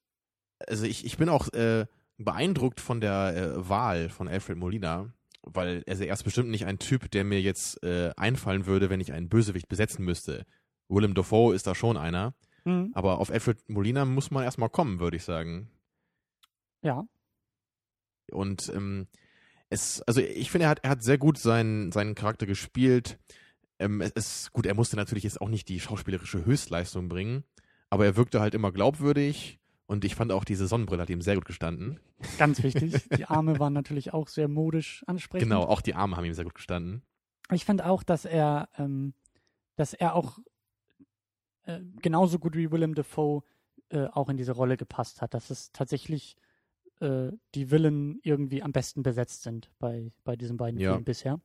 also 0.67 0.85
ich, 0.85 1.05
ich 1.05 1.17
bin 1.17 1.29
auch 1.29 1.53
äh, 1.53 1.87
beeindruckt 2.19 2.81
von 2.81 3.01
der 3.01 3.37
äh, 3.37 3.69
Wahl 3.69 4.09
von 4.09 4.27
Alfred 4.27 4.59
Molina, 4.59 5.13
weil 5.43 5.85
also 5.87 6.03
er 6.03 6.15
ist 6.15 6.25
bestimmt 6.25 6.51
nicht 6.51 6.67
ein 6.67 6.81
Typ, 6.81 7.09
der 7.13 7.23
mir 7.23 7.41
jetzt 7.41 7.81
äh, 7.85 8.11
einfallen 8.17 8.67
würde, 8.67 8.91
wenn 8.91 9.01
ich 9.01 9.13
einen 9.13 9.29
Bösewicht 9.29 9.69
besetzen 9.69 10.05
müsste. 10.05 10.45
Willem 10.89 11.15
Dafoe 11.15 11.55
ist 11.55 11.69
da 11.69 11.77
schon 11.77 11.97
einer, 11.97 12.35
Hm, 12.65 12.93
aber 12.95 13.19
auf 13.19 13.31
Alfred 13.31 13.69
Molina 13.69 14.05
muss 14.05 14.31
man 14.31 14.45
erstmal 14.45 14.71
kommen, 14.71 15.01
würde 15.01 15.17
ich 15.17 15.25
sagen. 15.25 15.71
ja, 16.83 17.07
Und 18.31 18.73
ähm, 18.75 19.07
es, 19.71 20.03
also 20.03 20.21
ich 20.21 20.51
finde, 20.51 20.67
er 20.67 20.71
hat, 20.71 20.81
er 20.83 20.91
hat 20.91 21.03
sehr 21.03 21.19
gut 21.19 21.39
seinen, 21.39 21.93
seinen 21.93 22.15
Charakter 22.15 22.47
gespielt. 22.47 23.19
Ähm, 23.79 24.01
es 24.01 24.13
ist 24.13 24.53
gut, 24.53 24.67
er 24.67 24.75
musste 24.75 24.97
natürlich 24.97 25.25
jetzt 25.25 25.41
auch 25.41 25.49
nicht 25.49 25.69
die 25.69 25.81
schauspielerische 25.81 26.45
Höchstleistung 26.45 27.09
bringen, 27.09 27.45
aber 27.91 28.05
er 28.05 28.17
wirkte 28.17 28.41
halt 28.41 28.55
immer 28.55 28.73
glaubwürdig 28.73 29.59
und 29.87 30.05
ich 30.05 30.15
fand 30.15 30.33
auch 30.33 30.45
diese 30.45 30.67
Sonnenbrille 30.67 31.03
hat 31.03 31.11
ihm 31.11 31.21
sehr 31.21 31.35
gut 31.35 31.45
gestanden. 31.45 32.01
ganz 32.39 32.63
wichtig. 32.63 32.95
die 33.17 33.27
Arme 33.27 33.59
waren 33.59 33.73
natürlich 33.73 34.13
auch 34.15 34.29
sehr 34.29 34.49
modisch 34.49 35.03
ansprechend. 35.07 35.51
Genau, 35.51 35.65
auch 35.65 35.81
die 35.81 35.95
Arme 35.95 36.17
haben 36.17 36.25
ihm 36.25 36.35
sehr 36.35 36.45
gut 36.45 36.55
gestanden. 36.55 37.03
Ich 37.53 37.65
finde 37.65 37.87
auch, 37.87 38.03
dass 38.03 38.25
er, 38.25 38.69
ähm, 38.79 39.13
dass 39.77 39.93
er 39.93 40.15
auch 40.15 40.39
äh, 41.65 41.81
genauso 42.01 42.39
gut 42.39 42.57
wie 42.57 42.71
Willem 42.71 42.95
Dafoe 42.95 43.43
äh, 43.91 44.07
auch 44.07 44.29
in 44.29 44.37
diese 44.37 44.53
Rolle 44.53 44.77
gepasst 44.77 45.23
hat. 45.23 45.35
Dass 45.35 45.51
es 45.51 45.73
tatsächlich 45.73 46.37
äh, 47.01 47.31
die 47.55 47.71
Villain 47.71 48.19
irgendwie 48.23 48.63
am 48.63 48.73
besten 48.73 49.03
besetzt 49.03 49.43
sind 49.43 49.71
bei, 49.79 50.13
bei 50.25 50.37
diesen 50.37 50.57
beiden 50.57 50.81
Ja. 50.81 50.91
Filmen 50.93 51.05
bisher. 51.05 51.41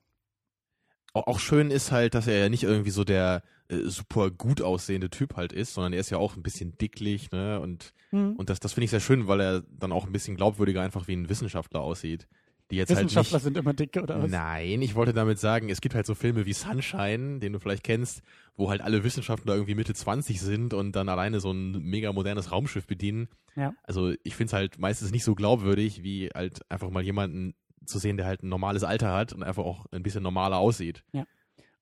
Auch, 1.14 1.40
schön 1.40 1.72
ist 1.72 1.92
halt, 1.92 2.14
dass 2.14 2.28
er 2.28 2.38
ja 2.38 2.50
nicht 2.50 2.64
irgendwie 2.64 2.92
so 2.92 3.04
der 3.04 3.42
äh, 3.68 3.80
super 3.86 4.30
gut 4.30 4.62
aussehende 4.62 5.10
Typ 5.10 5.36
halt 5.36 5.54
ist, 5.54 5.74
sondern 5.74 5.94
er 5.94 6.00
ist 6.00 6.12
ja 6.12 6.20
auch 6.20 6.36
ein 6.36 6.44
bisschen 6.44 6.78
dicklich, 6.78 7.32
ne? 7.32 7.60
Und, 7.60 7.94
Hm. 8.12 8.36
und 8.36 8.50
das, 8.50 8.60
das 8.60 8.74
finde 8.74 8.86
ich 8.86 8.92
sehr 8.92 9.00
schön, 9.00 9.28
weil 9.28 9.42
er 9.42 9.62
dann 9.72 9.92
auch 9.92 10.06
ein 10.06 10.12
bisschen 10.12 10.36
glaubwürdiger 10.36 10.82
einfach 10.84 11.08
wie 11.08 11.16
ein 11.16 11.28
Wissenschaftler 11.30 11.82
aussieht. 11.82 12.28
Die 12.72 12.76
jetzt 12.76 12.90
halt 12.90 13.00
nicht, 13.00 13.06
Wissenschaftler 13.16 13.40
sind 13.40 13.58
immer 13.58 13.74
dicke 13.74 14.04
oder 14.04 14.22
was? 14.22 14.30
Nein, 14.30 14.82
ich 14.84 14.94
wollte 14.94 15.12
damit 15.14 15.40
sagen, 15.40 15.70
es 15.70 15.82
gibt 15.82 15.96
halt 15.96 16.06
so 16.06 16.14
Filme 16.14 16.46
wie 16.46 16.54
Sunshine, 16.54 17.40
den 17.40 17.54
du 17.54 17.60
vielleicht 17.60 17.84
kennst, 17.84 18.22
wo 18.56 18.70
halt 18.70 18.82
alle 18.82 19.04
Wissenschaftler 19.04 19.54
irgendwie 19.56 19.74
Mitte 19.76 19.94
20 19.96 20.40
sind 20.40 20.74
und 20.76 20.96
dann 20.96 21.10
alleine 21.10 21.40
so 21.40 21.52
ein 21.52 21.72
mega 21.82 22.14
modernes 22.14 22.52
Raumschiff 22.52 22.86
bedienen. 22.86 23.28
Ja. 23.56 23.74
Also 23.84 24.14
ich 24.24 24.36
finde 24.36 24.50
es 24.50 24.54
halt 24.54 24.78
meistens 24.78 25.12
nicht 25.12 25.24
so 25.24 25.34
glaubwürdig, 25.34 26.04
wie 26.04 26.30
halt 26.34 26.60
einfach 26.70 26.92
mal 26.92 27.02
jemanden 27.04 27.56
zu 27.86 27.98
sehen, 27.98 28.18
der 28.18 28.28
halt 28.28 28.44
ein 28.44 28.50
normales 28.50 28.84
Alter 28.84 29.12
hat 29.14 29.34
und 29.34 29.42
einfach 29.42 29.64
auch 29.64 29.88
ein 29.92 30.04
bisschen 30.04 30.22
normaler 30.22 30.58
aussieht. 30.58 31.04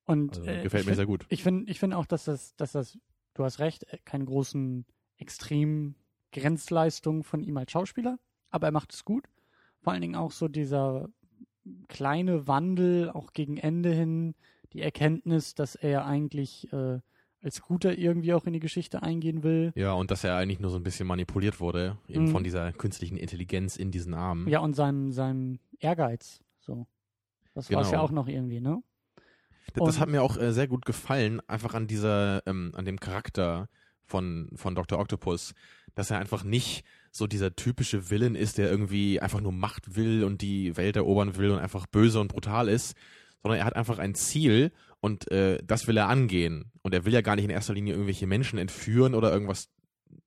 Und 0.06 0.38
Also 0.38 0.48
äh, 0.50 0.62
gefällt 0.62 0.84
mir 0.86 0.92
find- 0.92 0.96
sehr 0.96 1.06
gut. 1.06 1.26
Ich 1.28 1.42
finde 1.42 1.70
ich 1.70 1.78
find 1.78 1.92
auch, 1.92 2.06
dass 2.06 2.24
das, 2.24 2.56
dass 2.56 2.72
das, 2.72 2.98
du 3.34 3.44
hast 3.44 3.58
recht, 3.58 3.82
äh, 3.92 3.98
keine 4.06 4.24
großen 4.24 4.86
extremen 5.18 5.96
Grenzleistungen 6.32 7.24
von 7.24 7.42
ihm 7.42 7.56
als 7.58 7.72
Schauspieler, 7.72 8.18
aber 8.50 8.68
er 8.68 8.72
macht 8.72 8.94
es 8.94 9.04
gut. 9.04 9.24
Vor 9.88 9.92
allen 9.94 10.02
Dingen 10.02 10.16
auch 10.16 10.32
so 10.32 10.48
dieser 10.48 11.08
kleine 11.88 12.46
Wandel, 12.46 13.08
auch 13.08 13.32
gegen 13.32 13.56
Ende 13.56 13.90
hin, 13.90 14.34
die 14.74 14.82
Erkenntnis, 14.82 15.54
dass 15.54 15.76
er 15.76 16.04
eigentlich 16.04 16.70
äh, 16.74 16.98
als 17.40 17.62
Guter 17.62 17.96
irgendwie 17.96 18.34
auch 18.34 18.44
in 18.44 18.52
die 18.52 18.60
Geschichte 18.60 19.02
eingehen 19.02 19.42
will. 19.42 19.72
Ja, 19.76 19.92
und 19.94 20.10
dass 20.10 20.24
er 20.24 20.36
eigentlich 20.36 20.60
nur 20.60 20.70
so 20.70 20.76
ein 20.76 20.82
bisschen 20.82 21.06
manipuliert 21.06 21.58
wurde, 21.58 21.96
eben 22.06 22.24
Mhm. 22.24 22.28
von 22.32 22.44
dieser 22.44 22.70
künstlichen 22.72 23.16
Intelligenz 23.16 23.76
in 23.76 23.90
diesen 23.90 24.12
Armen. 24.12 24.46
Ja, 24.46 24.58
und 24.60 24.74
seinem, 24.76 25.10
seinem 25.10 25.58
Ehrgeiz. 25.78 26.42
So. 26.60 26.86
Das 27.54 27.70
war 27.72 27.80
es 27.80 27.88
Genau. 27.88 28.00
ja 28.00 28.04
auch 28.04 28.10
noch 28.10 28.28
irgendwie, 28.28 28.60
ne? 28.60 28.82
Das, 29.72 29.86
das 29.86 30.00
hat 30.00 30.10
mir 30.10 30.22
auch 30.22 30.36
äh, 30.36 30.52
sehr 30.52 30.68
gut 30.68 30.84
gefallen, 30.84 31.40
einfach 31.46 31.72
an 31.74 31.86
dieser, 31.86 32.42
ähm, 32.46 32.72
an 32.74 32.84
dem 32.84 33.00
Charakter 33.00 33.68
von, 34.08 34.50
von 34.54 34.74
Dr. 34.74 34.98
Octopus, 34.98 35.54
dass 35.94 36.10
er 36.10 36.18
einfach 36.18 36.42
nicht 36.42 36.84
so 37.10 37.26
dieser 37.26 37.54
typische 37.54 38.10
Villain 38.10 38.34
ist, 38.34 38.58
der 38.58 38.70
irgendwie 38.70 39.20
einfach 39.20 39.40
nur 39.40 39.52
Macht 39.52 39.96
will 39.96 40.24
und 40.24 40.42
die 40.42 40.76
Welt 40.76 40.96
erobern 40.96 41.36
will 41.36 41.50
und 41.50 41.58
einfach 41.58 41.86
böse 41.86 42.20
und 42.20 42.28
brutal 42.28 42.68
ist, 42.68 42.96
sondern 43.42 43.60
er 43.60 43.66
hat 43.66 43.76
einfach 43.76 43.98
ein 43.98 44.14
Ziel 44.14 44.72
und 45.00 45.30
äh, 45.30 45.58
das 45.64 45.86
will 45.86 45.96
er 45.96 46.08
angehen. 46.08 46.72
Und 46.82 46.94
er 46.94 47.04
will 47.04 47.12
ja 47.12 47.20
gar 47.20 47.36
nicht 47.36 47.44
in 47.44 47.50
erster 47.50 47.74
Linie 47.74 47.94
irgendwelche 47.94 48.26
Menschen 48.26 48.58
entführen 48.58 49.14
oder 49.14 49.32
irgendwas, 49.32 49.70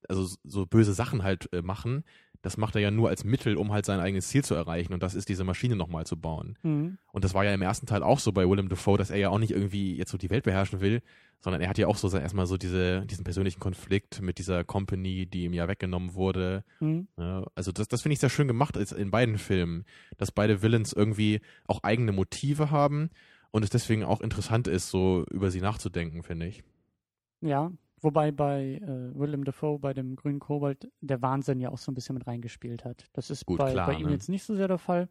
also 0.07 0.27
so 0.43 0.65
böse 0.65 0.93
Sachen 0.93 1.23
halt 1.23 1.51
äh, 1.53 1.61
machen. 1.61 2.03
Das 2.41 2.57
macht 2.57 2.75
er 2.75 2.81
ja 2.81 2.91
nur 2.91 3.09
als 3.09 3.23
Mittel, 3.23 3.55
um 3.55 3.71
halt 3.71 3.85
sein 3.85 3.99
eigenes 3.99 4.27
Ziel 4.29 4.43
zu 4.43 4.55
erreichen 4.55 4.93
und 4.93 5.03
das 5.03 5.13
ist 5.13 5.29
diese 5.29 5.43
Maschine 5.43 5.75
nochmal 5.75 6.05
zu 6.05 6.17
bauen. 6.17 6.57
Mhm. 6.63 6.97
Und 7.11 7.23
das 7.23 7.33
war 7.33 7.45
ja 7.45 7.53
im 7.53 7.61
ersten 7.61 7.85
Teil 7.85 8.03
auch 8.03 8.19
so 8.19 8.31
bei 8.31 8.49
Willem 8.49 8.69
Dafoe, 8.69 8.97
dass 8.97 9.11
er 9.11 9.17
ja 9.17 9.29
auch 9.29 9.39
nicht 9.39 9.51
irgendwie 9.51 9.95
jetzt 9.95 10.11
so 10.11 10.17
die 10.17 10.29
Welt 10.29 10.43
beherrschen 10.43 10.81
will, 10.81 11.01
sondern 11.39 11.61
er 11.61 11.69
hat 11.69 11.77
ja 11.77 11.87
auch 11.87 11.97
so 11.97 12.15
erstmal 12.15 12.45
so 12.47 12.57
diese, 12.57 13.05
diesen 13.05 13.23
persönlichen 13.23 13.59
Konflikt 13.59 14.21
mit 14.21 14.37
dieser 14.37 14.63
Company, 14.63 15.25
die 15.25 15.43
ihm 15.43 15.53
ja 15.53 15.67
weggenommen 15.67 16.13
wurde. 16.13 16.63
Mhm. 16.79 17.07
Also 17.55 17.71
das, 17.71 17.87
das 17.87 18.01
finde 18.01 18.13
ich 18.13 18.19
sehr 18.19 18.29
schön 18.29 18.47
gemacht 18.47 18.75
in 18.75 19.11
beiden 19.11 19.37
Filmen, 19.37 19.85
dass 20.17 20.31
beide 20.31 20.61
Villains 20.61 20.93
irgendwie 20.93 21.41
auch 21.67 21.83
eigene 21.83 22.11
Motive 22.11 22.71
haben 22.71 23.09
und 23.51 23.63
es 23.63 23.69
deswegen 23.69 24.03
auch 24.03 24.21
interessant 24.21 24.67
ist, 24.67 24.89
so 24.89 25.25
über 25.29 25.51
sie 25.51 25.61
nachzudenken, 25.61 26.23
finde 26.23 26.47
ich. 26.47 26.63
Ja, 27.41 27.71
wobei 28.01 28.31
bei 28.31 28.75
äh, 28.83 29.15
Willem 29.19 29.43
Dafoe, 29.45 29.79
bei 29.79 29.93
dem 29.93 30.15
grünen 30.15 30.39
Kobold, 30.39 30.91
der 31.01 31.21
Wahnsinn 31.21 31.59
ja 31.59 31.69
auch 31.69 31.77
so 31.77 31.91
ein 31.91 31.95
bisschen 31.95 32.15
mit 32.15 32.27
reingespielt 32.27 32.83
hat. 32.85 33.05
Das 33.13 33.29
ist 33.29 33.45
Gut, 33.45 33.59
bei, 33.59 33.71
klar, 33.71 33.87
bei 33.87 33.93
ihm 33.95 34.07
ne? 34.07 34.13
jetzt 34.13 34.29
nicht 34.29 34.43
so 34.43 34.55
sehr 34.55 34.67
der 34.67 34.77
Fall. 34.77 35.09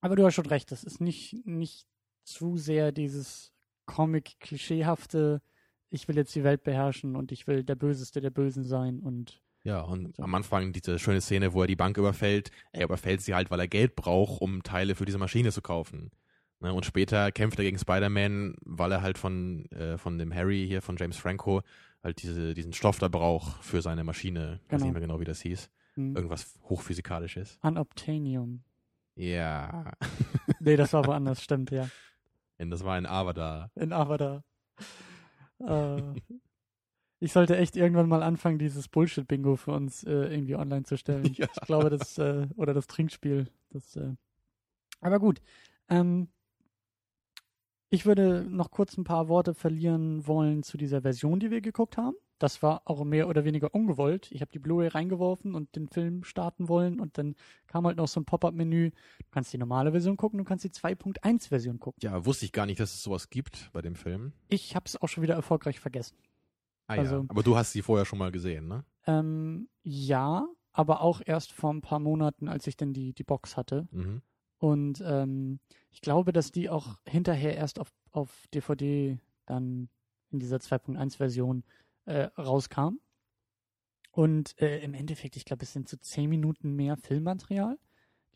Aber 0.00 0.16
du 0.16 0.24
hast 0.24 0.34
schon 0.34 0.46
recht, 0.46 0.70
das 0.70 0.84
ist 0.84 1.00
nicht, 1.00 1.46
nicht 1.46 1.86
zu 2.24 2.56
sehr 2.56 2.92
dieses 2.92 3.52
Comic-Klischeehafte, 3.86 5.42
ich 5.90 6.08
will 6.08 6.16
jetzt 6.16 6.34
die 6.34 6.44
Welt 6.44 6.62
beherrschen 6.64 7.16
und 7.16 7.32
ich 7.32 7.46
will 7.46 7.62
der 7.64 7.76
Böseste 7.76 8.20
der 8.20 8.30
Bösen 8.30 8.64
sein 8.64 9.00
und 9.00 9.40
Ja, 9.62 9.80
und 9.82 10.14
So. 10.16 10.22
am 10.22 10.34
Anfang 10.34 10.72
diese 10.72 10.98
schöne 10.98 11.20
Szene, 11.20 11.52
wo 11.52 11.62
er 11.62 11.66
die 11.66 11.76
Bank 11.76 11.96
überfällt. 11.96 12.50
Er 12.72 12.84
überfällt 12.84 13.22
sie 13.22 13.34
halt, 13.34 13.50
weil 13.50 13.60
er 13.60 13.68
Geld 13.68 13.96
braucht, 13.96 14.40
um 14.40 14.62
Teile 14.62 14.94
für 14.94 15.04
diese 15.06 15.18
Maschine 15.18 15.52
zu 15.52 15.62
kaufen. 15.62 16.10
Ne, 16.60 16.72
und 16.72 16.84
später 16.86 17.32
kämpft 17.32 17.58
er 17.58 17.64
gegen 17.64 17.78
Spider-Man, 17.78 18.56
weil 18.62 18.92
er 18.92 19.02
halt 19.02 19.18
von, 19.18 19.66
äh, 19.72 19.98
von 19.98 20.18
dem 20.18 20.34
Harry 20.34 20.66
hier, 20.66 20.82
von 20.82 20.96
James 20.96 21.16
Franco, 21.16 21.62
halt 22.04 22.22
diese, 22.22 22.54
diesen 22.54 22.72
Stoff 22.72 22.98
da 22.98 23.08
braucht 23.08 23.64
für 23.64 23.82
seine 23.82 24.04
Maschine. 24.04 24.60
Ich 24.66 24.72
weiß 24.72 24.78
Genau. 24.80 24.84
nicht 24.84 24.92
mehr 24.92 25.00
genau, 25.00 25.20
wie 25.20 25.24
das 25.24 25.40
hieß. 25.40 25.70
hm, 25.94 26.14
Irgendwas 26.14 26.54
Hochphysikalisches. 26.64 27.58
Unobtainium. 27.62 28.62
Ja. 29.16 29.92
Nee, 30.60 30.76
das 30.76 30.92
war 30.92 31.06
woanders, 31.06 31.42
stimmt, 31.42 31.70
ja. 31.70 31.88
Und 32.58 32.70
das 32.70 32.84
war 32.84 32.94
ein 32.94 33.06
Avada. 33.06 33.70
In 33.74 33.92
Avada. 33.92 34.42
Äh, 35.60 36.02
ich 37.20 37.32
sollte 37.32 37.56
echt 37.56 37.76
irgendwann 37.76 38.08
mal 38.08 38.22
anfangen, 38.22 38.58
dieses 38.58 38.88
Bullshit-Bingo 38.88 39.56
für 39.56 39.72
uns 39.72 40.04
äh, 40.04 40.10
irgendwie 40.12 40.56
online 40.56 40.84
zu 40.84 40.96
stellen. 40.96 41.24
Ja. 41.36 41.46
Ich 41.52 41.60
glaube, 41.66 41.90
das, 41.90 42.18
äh, 42.18 42.46
oder 42.56 42.74
das 42.74 42.86
Trinkspiel. 42.86 43.48
Das, 43.70 43.96
äh, 43.96 44.14
aber 45.00 45.18
gut. 45.18 45.40
Ähm, 45.88 46.28
ich 47.90 48.06
würde 48.06 48.44
noch 48.48 48.70
kurz 48.70 48.96
ein 48.96 49.04
paar 49.04 49.28
Worte 49.28 49.54
verlieren 49.54 50.26
wollen 50.26 50.62
zu 50.62 50.76
dieser 50.76 51.02
Version, 51.02 51.38
die 51.40 51.50
wir 51.50 51.60
geguckt 51.60 51.96
haben. 51.96 52.16
Das 52.38 52.62
war 52.62 52.82
auch 52.84 53.04
mehr 53.04 53.28
oder 53.28 53.44
weniger 53.44 53.72
ungewollt. 53.74 54.30
Ich 54.32 54.40
habe 54.40 54.50
die 54.52 54.58
Blu-ray 54.58 54.88
reingeworfen 54.88 55.54
und 55.54 55.76
den 55.76 55.88
Film 55.88 56.24
starten 56.24 56.68
wollen 56.68 56.98
und 56.98 57.16
dann 57.16 57.36
kam 57.68 57.86
halt 57.86 57.96
noch 57.96 58.08
so 58.08 58.18
ein 58.20 58.24
Pop-up-Menü. 58.24 58.90
Du 58.90 59.26
kannst 59.30 59.52
die 59.52 59.58
normale 59.58 59.92
Version 59.92 60.16
gucken, 60.16 60.38
du 60.38 60.44
kannst 60.44 60.64
die 60.64 60.70
2.1-Version 60.70 61.78
gucken. 61.78 62.00
Ja, 62.02 62.26
wusste 62.26 62.44
ich 62.44 62.52
gar 62.52 62.66
nicht, 62.66 62.80
dass 62.80 62.92
es 62.92 63.02
sowas 63.04 63.30
gibt 63.30 63.70
bei 63.72 63.80
dem 63.82 63.94
Film. 63.94 64.32
Ich 64.48 64.74
habe 64.74 64.84
es 64.86 65.00
auch 65.00 65.08
schon 65.08 65.22
wieder 65.22 65.34
erfolgreich 65.34 65.78
vergessen. 65.78 66.16
Ah 66.88 66.94
Also- 66.94 67.16
ja. 67.18 67.24
Aber 67.28 67.42
du 67.44 67.56
hast 67.56 67.72
sie 67.72 67.82
vorher 67.82 68.04
schon 68.04 68.18
mal 68.18 68.32
gesehen, 68.32 68.66
ne? 68.66 68.84
Ähm, 69.06 69.68
ja, 69.84 70.46
aber 70.72 71.02
auch 71.02 71.22
erst 71.24 71.52
vor 71.52 71.72
ein 71.72 71.82
paar 71.82 72.00
Monaten, 72.00 72.48
als 72.48 72.66
ich 72.66 72.76
dann 72.76 72.92
die, 72.92 73.12
die 73.14 73.24
Box 73.24 73.56
hatte. 73.56 73.86
Mhm. 73.92 74.22
Und 74.64 75.02
ähm, 75.04 75.60
ich 75.90 76.00
glaube, 76.00 76.32
dass 76.32 76.50
die 76.50 76.70
auch 76.70 76.96
hinterher 77.06 77.54
erst 77.54 77.78
auf, 77.78 77.92
auf 78.12 78.46
DVD 78.54 79.18
dann 79.44 79.90
in 80.30 80.38
dieser 80.38 80.56
2.1-Version 80.56 81.64
äh, 82.06 82.30
rauskam. 82.38 82.98
Und 84.10 84.58
äh, 84.58 84.78
im 84.78 84.94
Endeffekt, 84.94 85.36
ich 85.36 85.44
glaube, 85.44 85.64
es 85.64 85.74
sind 85.74 85.86
so 85.86 85.98
10 85.98 86.30
Minuten 86.30 86.76
mehr 86.76 86.96
Filmmaterial, 86.96 87.78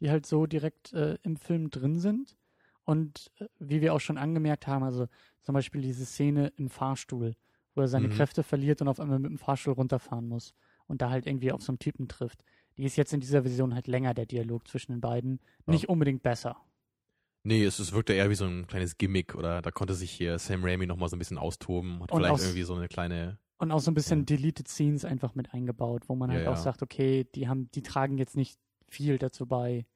die 0.00 0.10
halt 0.10 0.26
so 0.26 0.44
direkt 0.44 0.92
äh, 0.92 1.16
im 1.22 1.36
Film 1.36 1.70
drin 1.70 1.98
sind. 1.98 2.36
Und 2.84 3.32
äh, 3.38 3.46
wie 3.58 3.80
wir 3.80 3.94
auch 3.94 4.00
schon 4.00 4.18
angemerkt 4.18 4.66
haben, 4.66 4.84
also 4.84 5.08
zum 5.40 5.54
Beispiel 5.54 5.80
diese 5.80 6.04
Szene 6.04 6.52
im 6.56 6.68
Fahrstuhl, 6.68 7.36
wo 7.74 7.80
er 7.80 7.88
seine 7.88 8.08
Mhm. 8.08 8.12
Kräfte 8.12 8.42
verliert 8.42 8.82
und 8.82 8.88
auf 8.88 9.00
einmal 9.00 9.18
mit 9.18 9.30
dem 9.30 9.38
Fahrstuhl 9.38 9.72
runterfahren 9.72 10.28
muss 10.28 10.52
und 10.88 11.00
da 11.00 11.08
halt 11.08 11.26
irgendwie 11.26 11.52
auf 11.52 11.62
so 11.62 11.72
einen 11.72 11.78
Typen 11.78 12.06
trifft. 12.06 12.44
Die 12.78 12.84
ist 12.84 12.96
jetzt 12.96 13.12
in 13.12 13.20
dieser 13.20 13.42
Version 13.42 13.74
halt 13.74 13.86
länger, 13.88 14.14
der 14.14 14.24
Dialog 14.26 14.66
zwischen 14.68 14.92
den 14.92 15.00
beiden. 15.00 15.40
Ja. 15.66 15.72
Nicht 15.74 15.88
unbedingt 15.88 16.22
besser. 16.22 16.56
Nee, 17.44 17.64
es, 17.64 17.78
es 17.78 17.92
wirkte 17.92 18.12
eher 18.14 18.30
wie 18.30 18.34
so 18.34 18.44
ein 18.46 18.66
kleines 18.66 18.98
Gimmick 18.98 19.34
oder 19.34 19.62
da 19.62 19.70
konnte 19.70 19.94
sich 19.94 20.10
hier 20.10 20.38
Sam 20.38 20.64
Raimi 20.64 20.86
nochmal 20.86 21.08
so 21.08 21.16
ein 21.16 21.18
bisschen 21.18 21.38
austoben, 21.38 22.02
hat 22.02 22.12
Und 22.12 22.18
vielleicht 22.20 22.34
aus- 22.34 22.42
irgendwie 22.44 22.62
so 22.62 22.74
eine 22.74 22.88
kleine, 22.88 23.38
Und 23.58 23.70
auch 23.72 23.80
so 23.80 23.90
ein 23.90 23.94
bisschen 23.94 24.20
Ja. 24.20 24.24
Deleted 24.26 24.68
Scenes 24.68 25.04
einfach 25.04 25.34
mit 25.34 25.52
eingebaut, 25.54 26.04
wo 26.08 26.14
man 26.14 26.30
Ja, 26.30 26.36
halt 26.38 26.48
auch 26.48 26.52
ja. 26.54 26.60
sagt, 26.62 26.82
okay, 26.82 27.26
die 27.34 27.48
haben, 27.48 27.70
die 27.72 27.82
tragen 27.82 28.18
jetzt 28.18 28.36
nicht 28.36 28.58
viel 28.88 29.18
dazu 29.18 29.46
bei. 29.46 29.86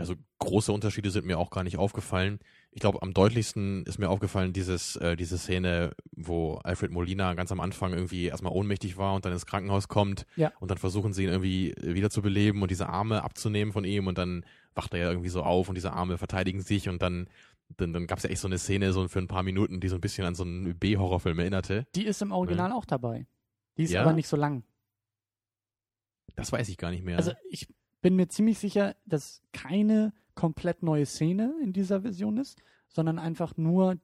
Ja, 0.00 0.06
so 0.06 0.14
große 0.38 0.72
Unterschiede 0.72 1.10
sind 1.10 1.26
mir 1.26 1.38
auch 1.38 1.50
gar 1.50 1.62
nicht 1.62 1.76
aufgefallen. 1.76 2.38
Ich 2.72 2.80
glaube, 2.80 3.02
am 3.02 3.12
deutlichsten 3.12 3.84
ist 3.84 3.98
mir 3.98 4.08
aufgefallen 4.08 4.52
dieses, 4.52 4.96
äh, 4.96 5.14
diese 5.16 5.36
Szene, 5.38 5.92
wo 6.12 6.54
Alfred 6.64 6.90
Molina 6.90 7.34
ganz 7.34 7.52
am 7.52 7.60
Anfang 7.60 7.92
irgendwie 7.92 8.26
erstmal 8.26 8.52
ohnmächtig 8.52 8.96
war 8.96 9.14
und 9.14 9.24
dann 9.24 9.32
ins 9.32 9.44
Krankenhaus 9.46 9.88
kommt 9.88 10.24
Ja. 10.36 10.52
und 10.60 10.70
dann 10.70 10.78
versuchen 10.78 11.12
sie 11.12 11.24
ihn 11.24 11.28
irgendwie 11.30 11.74
wiederzubeleben 11.80 12.62
und 12.62 12.70
diese 12.70 12.88
Arme 12.88 13.22
abzunehmen 13.22 13.72
von 13.72 13.84
ihm 13.84 14.06
und 14.06 14.16
dann 14.18 14.44
wacht 14.74 14.94
er 14.94 15.00
ja 15.00 15.08
irgendwie 15.10 15.28
so 15.28 15.42
auf 15.42 15.68
und 15.68 15.74
diese 15.74 15.92
Arme 15.92 16.16
verteidigen 16.16 16.60
sich 16.62 16.88
und 16.88 17.02
dann 17.02 17.28
dann, 17.76 17.92
dann 17.92 18.08
gab 18.08 18.18
es 18.18 18.24
ja 18.24 18.30
echt 18.30 18.40
so 18.40 18.48
eine 18.48 18.58
Szene 18.58 18.92
so 18.92 19.06
für 19.06 19.20
ein 19.20 19.28
paar 19.28 19.44
Minuten, 19.44 19.78
die 19.78 19.86
so 19.88 19.94
ein 19.94 20.00
bisschen 20.00 20.24
an 20.26 20.34
so 20.34 20.42
einen 20.42 20.76
B-Horrorfilm 20.76 21.38
erinnerte. 21.38 21.86
Die 21.94 22.04
ist 22.04 22.20
im 22.20 22.32
Original 22.32 22.72
auch 22.72 22.84
dabei. 22.84 23.28
Die 23.76 23.84
ist 23.84 23.92
Ja? 23.92 24.02
aber 24.02 24.12
nicht 24.12 24.26
so 24.26 24.36
lang. 24.36 24.64
Das 26.36 26.50
weiß 26.52 26.68
ich 26.68 26.78
gar 26.78 26.90
nicht 26.90 27.04
mehr. 27.04 27.16
Also 27.16 27.32
ich 27.48 27.68
bin 28.00 28.16
mir 28.16 28.28
ziemlich 28.28 28.58
sicher, 28.58 28.96
dass 29.06 29.42
keine 29.52 30.12
komplett 30.34 30.82
neue 30.82 31.06
Szene 31.06 31.54
in 31.62 31.72
dieser 31.72 32.02
Version 32.02 32.38
ist, 32.38 32.58
sondern 32.88 33.18
einfach 33.18 33.56
nur 33.56 33.96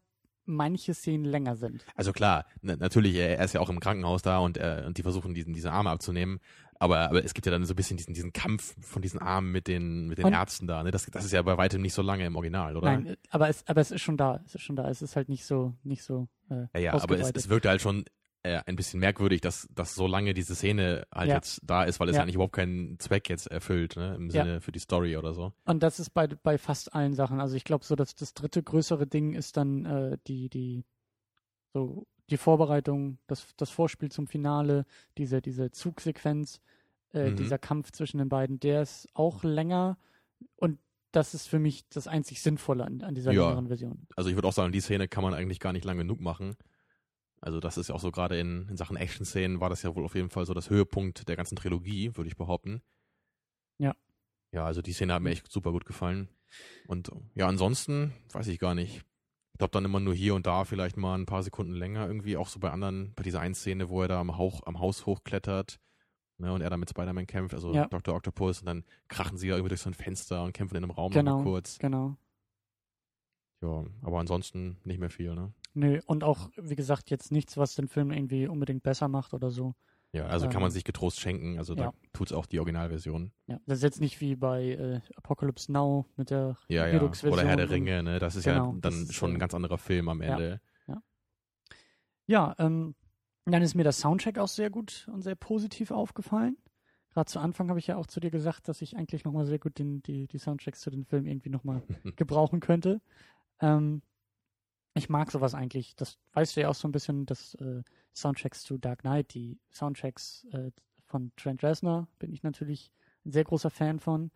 manche 0.44 0.94
Szenen 0.94 1.24
länger 1.24 1.56
sind. 1.56 1.84
Also 1.96 2.12
klar, 2.12 2.46
na, 2.62 2.76
natürlich, 2.76 3.16
er, 3.16 3.38
er 3.38 3.44
ist 3.44 3.52
ja 3.52 3.60
auch 3.60 3.68
im 3.68 3.80
Krankenhaus 3.80 4.22
da 4.22 4.38
und, 4.38 4.58
äh, 4.58 4.84
und 4.86 4.96
die 4.96 5.02
versuchen, 5.02 5.34
diesen, 5.34 5.52
diese 5.52 5.72
Arme 5.72 5.90
abzunehmen. 5.90 6.38
Aber, 6.78 7.00
aber 7.10 7.24
es 7.24 7.34
gibt 7.34 7.46
ja 7.46 7.52
dann 7.52 7.64
so 7.64 7.72
ein 7.72 7.76
bisschen 7.76 7.96
diesen, 7.96 8.14
diesen 8.14 8.32
Kampf 8.32 8.76
von 8.80 9.02
diesen 9.02 9.18
Armen 9.18 9.50
mit 9.50 9.66
den, 9.66 10.08
mit 10.08 10.18
den 10.18 10.26
Und- 10.26 10.34
Ärzten 10.34 10.66
da. 10.66 10.82
Ne? 10.82 10.90
Das, 10.90 11.06
das 11.06 11.24
ist 11.24 11.32
ja 11.32 11.42
bei 11.42 11.56
weitem 11.56 11.80
nicht 11.82 11.94
so 11.94 12.02
lange 12.02 12.26
im 12.26 12.36
Original, 12.36 12.76
oder? 12.76 12.92
Nein, 12.92 13.06
äh, 13.06 13.16
aber 13.30 13.48
es, 13.48 13.66
aber 13.66 13.80
es 13.80 13.90
ist 13.90 14.02
schon 14.02 14.16
da. 14.16 14.40
Es 14.44 14.54
ist 14.54 14.62
schon 14.62 14.76
da. 14.76 14.88
Es 14.88 15.02
ist 15.02 15.16
halt 15.16 15.28
nicht 15.28 15.46
so, 15.46 15.74
nicht 15.82 16.02
so. 16.02 16.28
Äh, 16.50 16.66
ja, 16.74 16.80
ja, 16.80 17.02
aber 17.02 17.18
es, 17.18 17.30
es 17.30 17.48
wirkte 17.48 17.70
halt 17.70 17.80
schon 17.80 18.04
äh, 18.46 18.62
ein 18.66 18.76
bisschen 18.76 19.00
merkwürdig, 19.00 19.40
dass, 19.40 19.68
dass 19.74 19.94
so 19.94 20.06
lange 20.06 20.32
diese 20.34 20.54
Szene 20.54 21.06
halt 21.14 21.28
Ja. 21.28 21.34
jetzt 21.36 21.60
da 21.64 21.84
ist, 21.84 21.98
weil 22.00 22.08
es 22.08 22.16
Ja. 22.16 22.22
eigentlich 22.22 22.36
überhaupt 22.36 22.54
keinen 22.54 22.98
Zweck 22.98 23.28
jetzt 23.28 23.46
erfüllt, 23.48 23.96
ne? 23.96 24.14
Im 24.14 24.30
Ja. 24.30 24.44
Sinne 24.44 24.60
für 24.60 24.72
die 24.72 24.78
Story 24.78 25.16
oder 25.16 25.34
so. 25.34 25.52
Und 25.64 25.82
das 25.82 25.98
ist 26.00 26.10
bei, 26.10 26.26
bei 26.28 26.58
fast 26.58 26.94
allen 26.94 27.14
Sachen. 27.14 27.40
Also 27.40 27.56
ich 27.56 27.64
glaube, 27.64 27.84
so 27.84 27.96
dass 27.96 28.14
das 28.14 28.34
dritte 28.34 28.62
größere 28.62 29.06
Ding 29.06 29.34
ist 29.34 29.56
dann 29.56 29.84
äh, 29.84 30.18
die, 30.26 30.48
die, 30.48 30.84
so 31.74 32.06
die 32.30 32.36
Vorbereitung, 32.36 33.18
das, 33.26 33.46
das 33.56 33.70
Vorspiel 33.70 34.10
zum 34.10 34.26
Finale, 34.26 34.84
diese, 35.18 35.40
diese 35.40 35.70
Zugsequenz, 35.70 36.60
äh, 37.12 37.30
Mhm. 37.30 37.36
dieser 37.36 37.58
Kampf 37.58 37.92
zwischen 37.92 38.18
den 38.18 38.28
beiden, 38.28 38.58
der 38.60 38.82
ist 38.82 39.08
auch 39.14 39.44
länger 39.44 39.96
und 40.56 40.78
das 41.12 41.34
ist 41.34 41.46
für 41.46 41.58
mich 41.58 41.88
das 41.88 42.08
einzig 42.08 42.42
Sinnvolle 42.42 42.84
an, 42.84 43.00
an 43.02 43.14
dieser 43.14 43.32
Ja. 43.32 43.48
längeren 43.48 43.68
Version. 43.68 44.06
Also 44.16 44.28
ich 44.28 44.36
würde 44.36 44.48
auch 44.48 44.52
sagen, 44.52 44.72
die 44.72 44.80
Szene 44.80 45.08
kann 45.08 45.22
man 45.22 45.34
eigentlich 45.34 45.60
gar 45.60 45.72
nicht 45.72 45.84
lang 45.84 45.96
genug 45.98 46.20
machen. 46.20 46.56
Also 47.40 47.60
das 47.60 47.76
ist 47.76 47.88
ja 47.88 47.94
auch 47.94 48.00
so 48.00 48.10
gerade 48.10 48.38
in, 48.38 48.68
in 48.68 48.76
Sachen 48.76 48.96
Action-Szenen 48.96 49.60
war 49.60 49.68
das 49.68 49.82
ja 49.82 49.94
wohl 49.94 50.04
auf 50.04 50.14
jeden 50.14 50.30
Fall 50.30 50.46
so 50.46 50.54
das 50.54 50.70
Höhepunkt 50.70 51.28
der 51.28 51.36
ganzen 51.36 51.56
Trilogie, 51.56 52.16
würde 52.16 52.28
ich 52.28 52.36
behaupten. 52.36 52.82
Ja. 53.78 53.94
Ja, 54.52 54.64
also 54.64 54.80
die 54.82 54.92
Szene 54.92 55.12
hat 55.14 55.22
mir 55.22 55.30
echt 55.30 55.50
super 55.50 55.70
gut 55.72 55.84
gefallen. 55.84 56.28
Und 56.86 57.10
ja, 57.34 57.46
ansonsten 57.46 58.12
weiß 58.32 58.46
ich 58.48 58.58
gar 58.58 58.74
nicht. 58.74 59.04
Ich 59.52 59.58
glaube 59.58 59.72
dann 59.72 59.84
immer 59.84 60.00
nur 60.00 60.14
hier 60.14 60.34
und 60.34 60.46
da 60.46 60.64
vielleicht 60.64 60.96
mal 60.96 61.14
ein 61.16 61.26
paar 61.26 61.42
Sekunden 61.42 61.72
länger 61.72 62.06
irgendwie, 62.06 62.36
auch 62.36 62.48
so 62.48 62.58
bei 62.60 62.70
anderen, 62.70 63.12
bei 63.14 63.22
dieser 63.22 63.40
einen 63.40 63.54
Szene, 63.54 63.88
wo 63.88 64.02
er 64.02 64.08
da 64.08 64.20
am, 64.20 64.36
Hauch, 64.36 64.62
am 64.66 64.78
Haus 64.80 65.06
hochklettert 65.06 65.78
ne, 66.38 66.52
und 66.52 66.60
er 66.60 66.70
da 66.70 66.76
mit 66.76 66.90
Spider-Man 66.90 67.26
kämpft, 67.26 67.54
also 67.54 67.72
Ja. 67.72 67.86
Dr. 67.86 68.14
Octopus 68.14 68.60
und 68.60 68.66
dann 68.66 68.84
krachen 69.08 69.38
sie 69.38 69.48
ja 69.48 69.54
irgendwie 69.56 69.70
durch 69.70 69.80
so 69.80 69.90
ein 69.90 69.94
Fenster 69.94 70.42
und 70.42 70.52
kämpfen 70.52 70.76
in 70.76 70.84
einem 70.84 70.90
Raum 70.90 71.10
Genau. 71.12 71.42
kurz. 71.42 71.78
Genau. 71.78 72.16
Ja, 73.62 73.84
aber 74.02 74.20
ansonsten 74.20 74.78
nicht 74.84 75.00
mehr 75.00 75.10
viel, 75.10 75.34
ne? 75.34 75.52
Nö, 75.76 76.00
und 76.06 76.24
auch, 76.24 76.50
wie 76.56 76.74
gesagt, 76.74 77.10
jetzt 77.10 77.30
nichts, 77.30 77.56
was 77.56 77.74
den 77.74 77.86
Film 77.86 78.10
irgendwie 78.10 78.48
unbedingt 78.48 78.82
besser 78.82 79.08
macht 79.08 79.34
oder 79.34 79.50
so. 79.50 79.74
Ja, 80.12 80.26
also 80.26 80.46
kann 80.46 80.56
Ähm, 80.56 80.62
man 80.62 80.70
sich 80.70 80.84
getrost 80.84 81.20
schenken. 81.20 81.58
Also 81.58 81.74
ja. 81.74 81.86
da 81.86 81.92
tut's 82.12 82.32
auch 82.32 82.46
die 82.46 82.58
Originalversion. 82.58 83.32
Ja, 83.46 83.60
das 83.66 83.78
ist 83.78 83.84
jetzt 83.84 84.00
nicht 84.00 84.20
wie 84.20 84.36
bei 84.36 84.70
äh, 84.70 85.00
Apocalypse 85.16 85.70
Now 85.70 86.06
mit 86.16 86.30
der 86.30 86.56
Ja, 86.68 86.86
ja. 86.86 87.02
Oder 87.02 87.44
Herr 87.44 87.56
der 87.56 87.68
Ringe, 87.68 88.02
ne? 88.02 88.18
Das 88.18 88.36
ist 88.36 88.44
Genau, 88.44 88.72
ja 88.72 88.78
dann 88.80 89.06
schon 89.10 89.32
äh, 89.32 89.34
ein 89.34 89.38
ganz 89.38 89.54
anderer 89.54 89.76
Film 89.76 90.08
am 90.08 90.22
ja. 90.22 90.32
Ende. 90.32 90.60
Ja, 92.26 92.54
ähm, 92.58 92.94
dann 93.44 93.62
ist 93.62 93.74
mir 93.74 93.84
der 93.84 93.92
Soundtrack 93.92 94.38
auch 94.38 94.48
sehr 94.48 94.70
gut 94.70 95.08
und 95.12 95.22
sehr 95.22 95.36
positiv 95.36 95.90
aufgefallen. 95.92 96.56
Gerade 97.10 97.30
zu 97.30 97.38
Anfang 97.38 97.68
habe 97.68 97.78
ich 97.78 97.86
ja 97.86 97.96
auch 97.96 98.06
zu 98.06 98.18
dir 98.18 98.30
gesagt, 98.30 98.68
dass 98.68 98.82
ich 98.82 98.96
eigentlich 98.96 99.24
nochmal 99.24 99.46
sehr 99.46 99.58
gut 99.58 99.78
den, 99.78 100.02
die, 100.02 100.26
die 100.26 100.38
Soundtracks 100.38 100.80
zu 100.80 100.90
den 100.90 101.04
Filmen 101.04 101.26
irgendwie 101.26 101.50
nochmal 101.50 101.82
gebrauchen 102.16 102.60
könnte. 102.60 103.00
Ähm, 103.60 104.02
ich 104.96 105.08
mag 105.08 105.30
sowas 105.30 105.54
eigentlich. 105.54 105.96
Das 105.96 106.18
weißt 106.32 106.56
du 106.56 106.60
ja 106.62 106.68
auch 106.68 106.74
so 106.74 106.88
ein 106.88 106.92
bisschen, 106.92 107.26
dass 107.26 107.54
äh, 107.54 107.82
Soundtracks 108.14 108.62
zu 108.62 108.78
Dark 108.78 109.00
Knight, 109.00 109.34
die 109.34 109.58
Soundtracks 109.70 110.46
äh, 110.52 110.70
von 111.04 111.32
Trent 111.36 111.62
Reznor, 111.62 112.08
bin 112.18 112.32
ich 112.32 112.42
natürlich 112.42 112.92
ein 113.24 113.32
sehr 113.32 113.44
großer 113.44 113.70
Fan 113.70 114.00
von. 114.00 114.30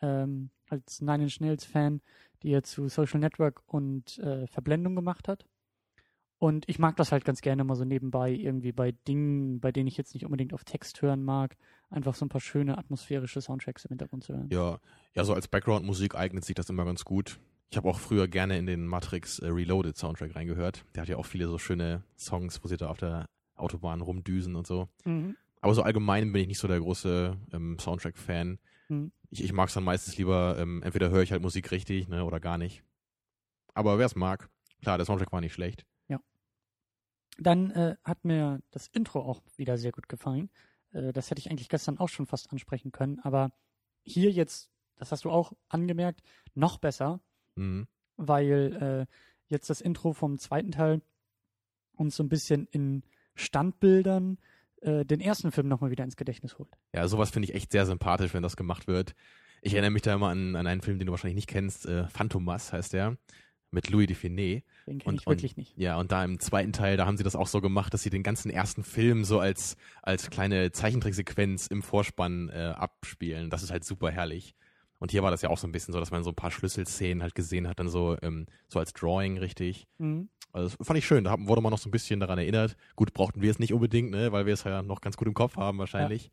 Ähm, 0.00 0.50
als 0.68 1.00
Nine 1.00 1.24
Inch 1.24 1.40
Nails 1.40 1.64
Fan, 1.64 2.02
die 2.42 2.50
er 2.50 2.62
zu 2.62 2.88
Social 2.88 3.20
Network 3.20 3.62
und 3.66 4.18
äh, 4.18 4.46
Verblendung 4.46 4.94
gemacht 4.94 5.28
hat. 5.28 5.46
Und 6.38 6.68
ich 6.68 6.78
mag 6.78 6.96
das 6.96 7.12
halt 7.12 7.24
ganz 7.24 7.40
gerne 7.40 7.64
mal 7.64 7.76
so 7.76 7.84
nebenbei 7.84 8.30
irgendwie 8.30 8.72
bei 8.72 8.92
Dingen, 8.92 9.60
bei 9.60 9.72
denen 9.72 9.86
ich 9.86 9.96
jetzt 9.96 10.12
nicht 10.12 10.26
unbedingt 10.26 10.52
auf 10.52 10.64
Text 10.64 11.00
hören 11.00 11.24
mag, 11.24 11.56
einfach 11.88 12.14
so 12.14 12.26
ein 12.26 12.28
paar 12.28 12.42
schöne 12.42 12.76
atmosphärische 12.76 13.40
Soundtracks 13.40 13.86
im 13.86 13.90
Hintergrund 13.90 14.24
zu 14.24 14.34
hören. 14.34 14.48
Ja, 14.50 14.78
ja, 15.14 15.24
so 15.24 15.32
als 15.32 15.48
Background-Musik 15.48 16.14
eignet 16.14 16.44
sich 16.44 16.54
das 16.54 16.68
immer 16.68 16.84
ganz 16.84 17.04
gut. 17.04 17.38
Ich 17.70 17.76
habe 17.76 17.88
auch 17.88 17.98
früher 17.98 18.28
gerne 18.28 18.58
in 18.58 18.66
den 18.66 18.86
Matrix 18.86 19.38
äh, 19.38 19.48
Reloaded 19.48 19.96
Soundtrack 19.96 20.36
reingehört. 20.36 20.84
Der 20.94 21.02
hat 21.02 21.08
ja 21.08 21.16
auch 21.16 21.26
viele 21.26 21.48
so 21.48 21.58
schöne 21.58 22.04
Songs, 22.16 22.62
wo 22.62 22.68
sie 22.68 22.76
da 22.76 22.88
auf 22.88 22.98
der 22.98 23.28
Autobahn 23.56 24.00
rumdüsen 24.00 24.54
und 24.54 24.66
so. 24.66 24.88
Mhm. 25.04 25.36
Aber 25.60 25.74
so 25.74 25.82
allgemein 25.82 26.32
bin 26.32 26.42
ich 26.42 26.48
nicht 26.48 26.58
so 26.58 26.68
der 26.68 26.78
große 26.78 27.36
ähm, 27.52 27.78
Soundtrack-Fan. 27.78 28.58
Mhm. 28.88 29.12
Ich, 29.30 29.42
ich 29.42 29.52
mag 29.52 29.68
es 29.68 29.74
dann 29.74 29.84
meistens 29.84 30.16
lieber, 30.16 30.56
ähm, 30.58 30.82
entweder 30.82 31.10
höre 31.10 31.22
ich 31.22 31.32
halt 31.32 31.42
Musik 31.42 31.70
richtig, 31.72 32.08
ne, 32.08 32.24
oder 32.24 32.38
gar 32.38 32.58
nicht. 32.58 32.84
Aber 33.74 33.98
wer 33.98 34.06
es 34.06 34.14
mag, 34.14 34.48
klar, 34.80 34.96
der 34.96 35.06
Soundtrack 35.06 35.32
war 35.32 35.40
nicht 35.40 35.54
schlecht. 35.54 35.84
Dann 37.38 37.70
äh, 37.72 37.96
hat 38.02 38.24
mir 38.24 38.60
das 38.70 38.88
Intro 38.88 39.20
auch 39.20 39.42
wieder 39.56 39.76
sehr 39.76 39.92
gut 39.92 40.08
gefallen. 40.08 40.50
Äh, 40.92 41.12
das 41.12 41.30
hätte 41.30 41.38
ich 41.38 41.50
eigentlich 41.50 41.68
gestern 41.68 41.98
auch 41.98 42.08
schon 42.08 42.26
fast 42.26 42.50
ansprechen 42.50 42.92
können, 42.92 43.20
aber 43.20 43.50
hier 44.02 44.30
jetzt, 44.30 44.70
das 44.96 45.12
hast 45.12 45.24
du 45.24 45.30
auch 45.30 45.52
angemerkt, 45.68 46.22
noch 46.54 46.78
besser, 46.78 47.20
Mhm. 47.56 47.86
weil 48.16 49.06
äh, 49.08 49.14
jetzt 49.48 49.68
das 49.70 49.80
Intro 49.80 50.12
vom 50.12 50.38
zweiten 50.38 50.70
Teil 50.72 51.00
uns 51.96 52.16
so 52.16 52.22
ein 52.22 52.28
bisschen 52.28 52.66
in 52.70 53.02
Standbildern 53.34 54.38
äh, 54.82 55.04
den 55.04 55.20
ersten 55.20 55.52
Film 55.52 55.68
nochmal 55.68 55.90
wieder 55.90 56.04
ins 56.04 56.16
Gedächtnis 56.16 56.58
holt. 56.58 56.68
Ja, 56.92 57.06
sowas 57.08 57.30
finde 57.30 57.48
ich 57.48 57.54
echt 57.54 57.72
sehr 57.72 57.86
sympathisch, 57.86 58.34
wenn 58.34 58.42
das 58.42 58.56
gemacht 58.56 58.86
wird. 58.86 59.14
Ich 59.62 59.72
erinnere 59.72 59.90
mich 59.90 60.02
da 60.02 60.14
immer 60.14 60.28
an, 60.28 60.54
an 60.56 60.66
einen 60.66 60.82
Film, 60.82 60.98
den 60.98 61.06
du 61.06 61.12
wahrscheinlich 61.12 61.36
nicht 61.36 61.48
kennst. 61.48 61.86
Äh, 61.86 62.06
Phantomas 62.08 62.72
heißt 62.72 62.92
der. 62.92 63.16
Mit 63.72 63.90
Louis 63.90 64.06
Define. 64.06 64.62
Den 64.86 64.98
kenne 64.98 65.04
Und- 65.14 65.20
ich 65.20 65.26
wirklich 65.26 65.56
nicht. 65.56 65.76
Ja, 65.76 65.98
und 65.98 66.12
da 66.12 66.24
im 66.24 66.38
zweiten 66.38 66.72
Teil, 66.72 66.96
da 66.96 67.06
haben 67.06 67.16
sie 67.16 67.24
das 67.24 67.34
auch 67.34 67.48
so 67.48 67.60
gemacht, 67.60 67.92
dass 67.94 68.02
sie 68.02 68.10
den 68.10 68.22
ganzen 68.22 68.50
ersten 68.50 68.84
Film 68.84 69.24
so 69.24 69.40
als, 69.40 69.76
als 70.02 70.30
kleine 70.30 70.70
Zeichentricksequenz 70.72 71.66
im 71.66 71.82
Vorspann 71.82 72.48
äh, 72.50 72.74
abspielen. 72.76 73.50
Das 73.50 73.62
ist 73.62 73.70
halt 73.70 73.84
super 73.84 74.10
herrlich. 74.10 74.54
Und 74.98 75.10
hier 75.10 75.22
war 75.22 75.30
das 75.30 75.42
ja 75.42 75.50
auch 75.50 75.58
so 75.58 75.66
ein 75.66 75.72
bisschen 75.72 75.92
so, 75.92 76.00
dass 76.00 76.10
man 76.10 76.24
so 76.24 76.30
ein 76.30 76.36
paar 76.36 76.50
Schlüsselszenen 76.50 77.22
halt 77.22 77.34
gesehen 77.34 77.68
hat, 77.68 77.78
dann 77.78 77.88
so, 77.88 78.16
ähm, 78.22 78.46
so 78.68 78.78
als 78.78 78.92
Drawing 78.92 79.38
richtig. 79.38 79.86
Mhm. 79.98 80.28
Also 80.52 80.74
das 80.76 80.86
fand 80.86 80.98
ich 80.98 81.06
schön, 81.06 81.24
da 81.24 81.36
wurde 81.38 81.60
man 81.60 81.70
noch 81.70 81.78
so 81.78 81.88
ein 81.88 81.92
bisschen 81.92 82.18
daran 82.18 82.38
erinnert. 82.38 82.76
Gut, 82.94 83.12
brauchten 83.12 83.42
wir 83.42 83.50
es 83.50 83.58
nicht 83.58 83.74
unbedingt, 83.74 84.10
ne, 84.10 84.32
weil 84.32 84.46
wir 84.46 84.54
es 84.54 84.64
ja 84.64 84.82
noch 84.82 85.02
ganz 85.02 85.16
gut 85.16 85.28
im 85.28 85.34
Kopf 85.34 85.56
haben 85.56 85.78
wahrscheinlich. 85.78 86.30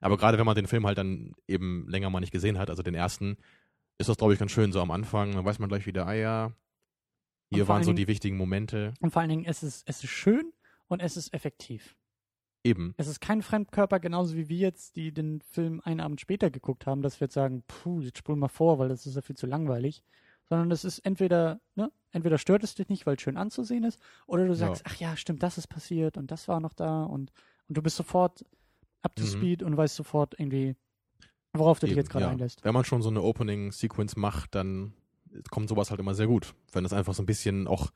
Aber 0.00 0.16
gerade 0.16 0.38
wenn 0.38 0.46
man 0.46 0.54
den 0.54 0.66
Film 0.66 0.86
halt 0.86 0.98
dann 0.98 1.34
eben 1.46 1.86
länger 1.88 2.10
mal 2.10 2.20
nicht 2.20 2.32
gesehen 2.32 2.58
hat, 2.58 2.70
also 2.70 2.82
den 2.82 2.94
ersten, 2.94 3.36
ist 3.98 4.08
das, 4.08 4.16
glaube 4.16 4.32
ich, 4.32 4.38
ganz 4.38 4.50
schön 4.50 4.72
so 4.72 4.80
am 4.80 4.90
Anfang. 4.90 5.32
Dann 5.32 5.44
weiß 5.44 5.58
man 5.58 5.68
gleich 5.68 5.86
wieder, 5.86 6.06
ah 6.06 6.14
ja, 6.14 6.52
hier 7.50 7.68
waren 7.68 7.84
so 7.84 7.92
die 7.92 8.08
wichtigen 8.08 8.36
Momente. 8.36 8.94
Und 9.00 9.12
vor 9.12 9.20
allen 9.20 9.30
Dingen, 9.30 9.44
es 9.44 9.62
ist, 9.62 9.88
es 9.88 10.02
ist 10.02 10.10
schön 10.10 10.52
und 10.88 11.00
es 11.00 11.16
ist 11.16 11.32
effektiv. 11.32 11.96
Eben. 12.66 12.94
Es 12.96 13.06
ist 13.06 13.20
kein 13.20 13.42
Fremdkörper, 13.42 14.00
genauso 14.00 14.34
wie 14.36 14.48
wir 14.48 14.56
jetzt, 14.58 14.96
die 14.96 15.12
den 15.12 15.40
Film 15.40 15.80
einen 15.84 16.00
Abend 16.00 16.20
später 16.20 16.50
geguckt 16.50 16.86
haben, 16.86 17.02
dass 17.02 17.20
wir 17.20 17.26
jetzt 17.26 17.34
sagen, 17.34 17.62
puh, 17.68 18.00
jetzt 18.00 18.18
spulen 18.18 18.38
wir 18.40 18.48
vor, 18.48 18.78
weil 18.78 18.88
das 18.88 19.06
ist 19.06 19.14
ja 19.14 19.22
viel 19.22 19.36
zu 19.36 19.46
langweilig. 19.46 20.02
Sondern 20.48 20.70
es 20.70 20.84
ist 20.84 20.98
entweder, 21.00 21.60
ne, 21.74 21.90
entweder 22.12 22.38
stört 22.38 22.62
es 22.64 22.74
dich 22.74 22.88
nicht, 22.88 23.04
weil 23.06 23.16
es 23.16 23.22
schön 23.22 23.36
anzusehen 23.36 23.84
ist, 23.84 24.00
oder 24.26 24.46
du 24.46 24.54
sagst, 24.54 24.82
ach 24.86 24.96
ja, 24.96 25.16
stimmt, 25.16 25.42
das 25.42 25.58
ist 25.58 25.66
passiert 25.66 26.16
und 26.16 26.30
das 26.30 26.46
war 26.48 26.60
noch 26.60 26.72
da 26.72 27.02
und, 27.04 27.32
und 27.68 27.76
du 27.76 27.82
bist 27.82 27.96
sofort 27.96 28.44
up 29.02 29.14
to 29.16 29.24
Mhm. 29.24 29.28
speed 29.28 29.62
und 29.62 29.76
weißt 29.76 29.96
sofort 29.96 30.34
irgendwie, 30.38 30.76
worauf 31.52 31.78
du 31.80 31.86
dich 31.86 31.92
Eben, 31.92 32.00
jetzt 32.00 32.10
gerade 32.10 32.26
ja. 32.26 32.30
einlässt. 32.30 32.64
Wenn 32.64 32.74
man 32.74 32.84
schon 32.84 33.02
so 33.02 33.08
eine 33.10 33.22
Opening-Sequence 33.22 34.16
macht, 34.16 34.54
dann 34.54 34.92
kommt 35.50 35.68
sowas 35.68 35.90
halt 35.90 36.00
immer 36.00 36.14
sehr 36.14 36.26
gut. 36.26 36.54
Wenn 36.72 36.84
es 36.84 36.92
einfach 36.92 37.14
so 37.14 37.22
ein 37.22 37.26
bisschen 37.26 37.66
auch 37.66 37.90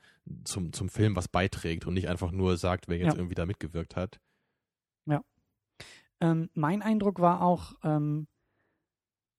zum, 0.45 0.73
zum 0.73 0.89
Film 0.89 1.17
was 1.17 1.29
beiträgt 1.29 1.87
und 1.87 1.95
nicht 1.95 2.09
einfach 2.09 2.33
nur 2.33 2.57
sagt, 2.57 2.89
wer 2.89 2.99
jetzt 2.99 3.15
Ja. 3.15 3.17
irgendwie 3.17 3.35
da 3.35 3.47
mitgewirkt 3.47 3.97
hat. 3.97 4.21
Ähm, 6.21 6.51
mein 6.55 6.83
Eindruck 6.83 7.21
war 7.21 7.43
auch 7.43 7.75
ähm, 7.83 8.27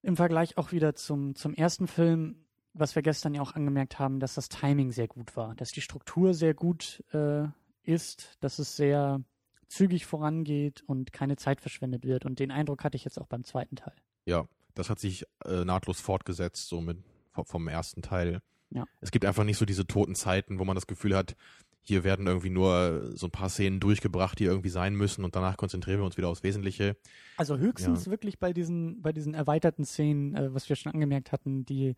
im 0.02 0.16
Vergleich 0.16 0.58
auch 0.58 0.72
wieder 0.72 0.96
zum, 0.96 1.36
zum 1.36 1.54
ersten 1.54 1.88
Film, 1.88 2.46
was 2.74 2.96
wir 2.96 3.02
gestern 3.02 3.34
ja 3.34 3.42
auch 3.42 3.54
angemerkt 3.54 4.00
haben, 4.00 4.20
dass 4.20 4.36
das 4.36 4.50
Timing 4.50 4.92
sehr 4.92 5.08
gut 5.08 5.36
war, 5.36 5.56
dass 5.56 5.72
die 5.72 5.82
Struktur 5.82 6.34
sehr 6.34 6.54
gut 6.54 7.04
äh, 7.14 7.48
ist, 7.84 8.38
dass 8.40 8.60
es 8.60 8.76
sehr 8.76 9.22
zügig 9.68 10.06
vorangeht 10.06 10.84
und 10.88 11.14
keine 11.14 11.38
Zeit 11.38 11.62
verschwendet 11.62 12.06
wird. 12.06 12.26
Und 12.26 12.40
den 12.40 12.52
Eindruck 12.52 12.84
hatte 12.84 12.98
ich 12.98 13.06
jetzt 13.06 13.20
auch 13.20 13.28
beim 13.28 13.44
zweiten 13.44 13.76
Teil. 13.76 13.96
Ja, 14.26 14.46
das 14.74 14.90
hat 14.90 15.00
sich 15.00 15.26
äh, 15.46 15.64
nahtlos 15.66 16.00
fortgesetzt, 16.00 16.68
so 16.68 16.82
mit 16.82 16.98
vom, 17.32 17.46
vom 17.46 17.68
ersten 17.68 18.02
Teil. 18.02 18.42
Ja. 18.70 18.86
Es 19.02 19.12
gibt 19.12 19.26
einfach 19.26 19.44
nicht 19.44 19.58
so 19.58 19.66
diese 19.66 19.86
toten 19.86 20.16
Zeiten, 20.16 20.60
wo 20.60 20.66
man 20.66 20.76
das 20.76 20.88
Gefühl 20.88 21.16
hat, 21.16 21.36
hier 21.84 22.04
werden 22.04 22.28
irgendwie 22.28 22.50
nur 22.52 23.12
so 23.16 23.28
ein 23.28 23.32
paar 23.32 23.50
Szenen 23.50 23.80
durchgebracht, 23.80 24.38
die 24.40 24.44
irgendwie 24.46 24.70
sein 24.70 24.96
müssen 24.96 25.24
und 25.26 25.36
danach 25.36 25.58
konzentrieren 25.58 26.00
wir 26.00 26.06
uns 26.06 26.18
wieder 26.18 26.30
aufs 26.30 26.44
Wesentliche. 26.44 26.96
Also 27.38 27.58
höchstens 27.58 28.08
wirklich 28.10 28.40
bei 28.40 28.54
diesen, 28.54 29.02
bei 29.02 29.12
diesen 29.12 29.34
erweiterten 29.34 29.84
Szenen, 29.86 30.36
äh, 30.36 30.54
was 30.54 30.70
wir 30.70 30.76
schon 30.76 30.94
angemerkt 30.94 31.32
hatten, 31.32 31.66
die 31.66 31.96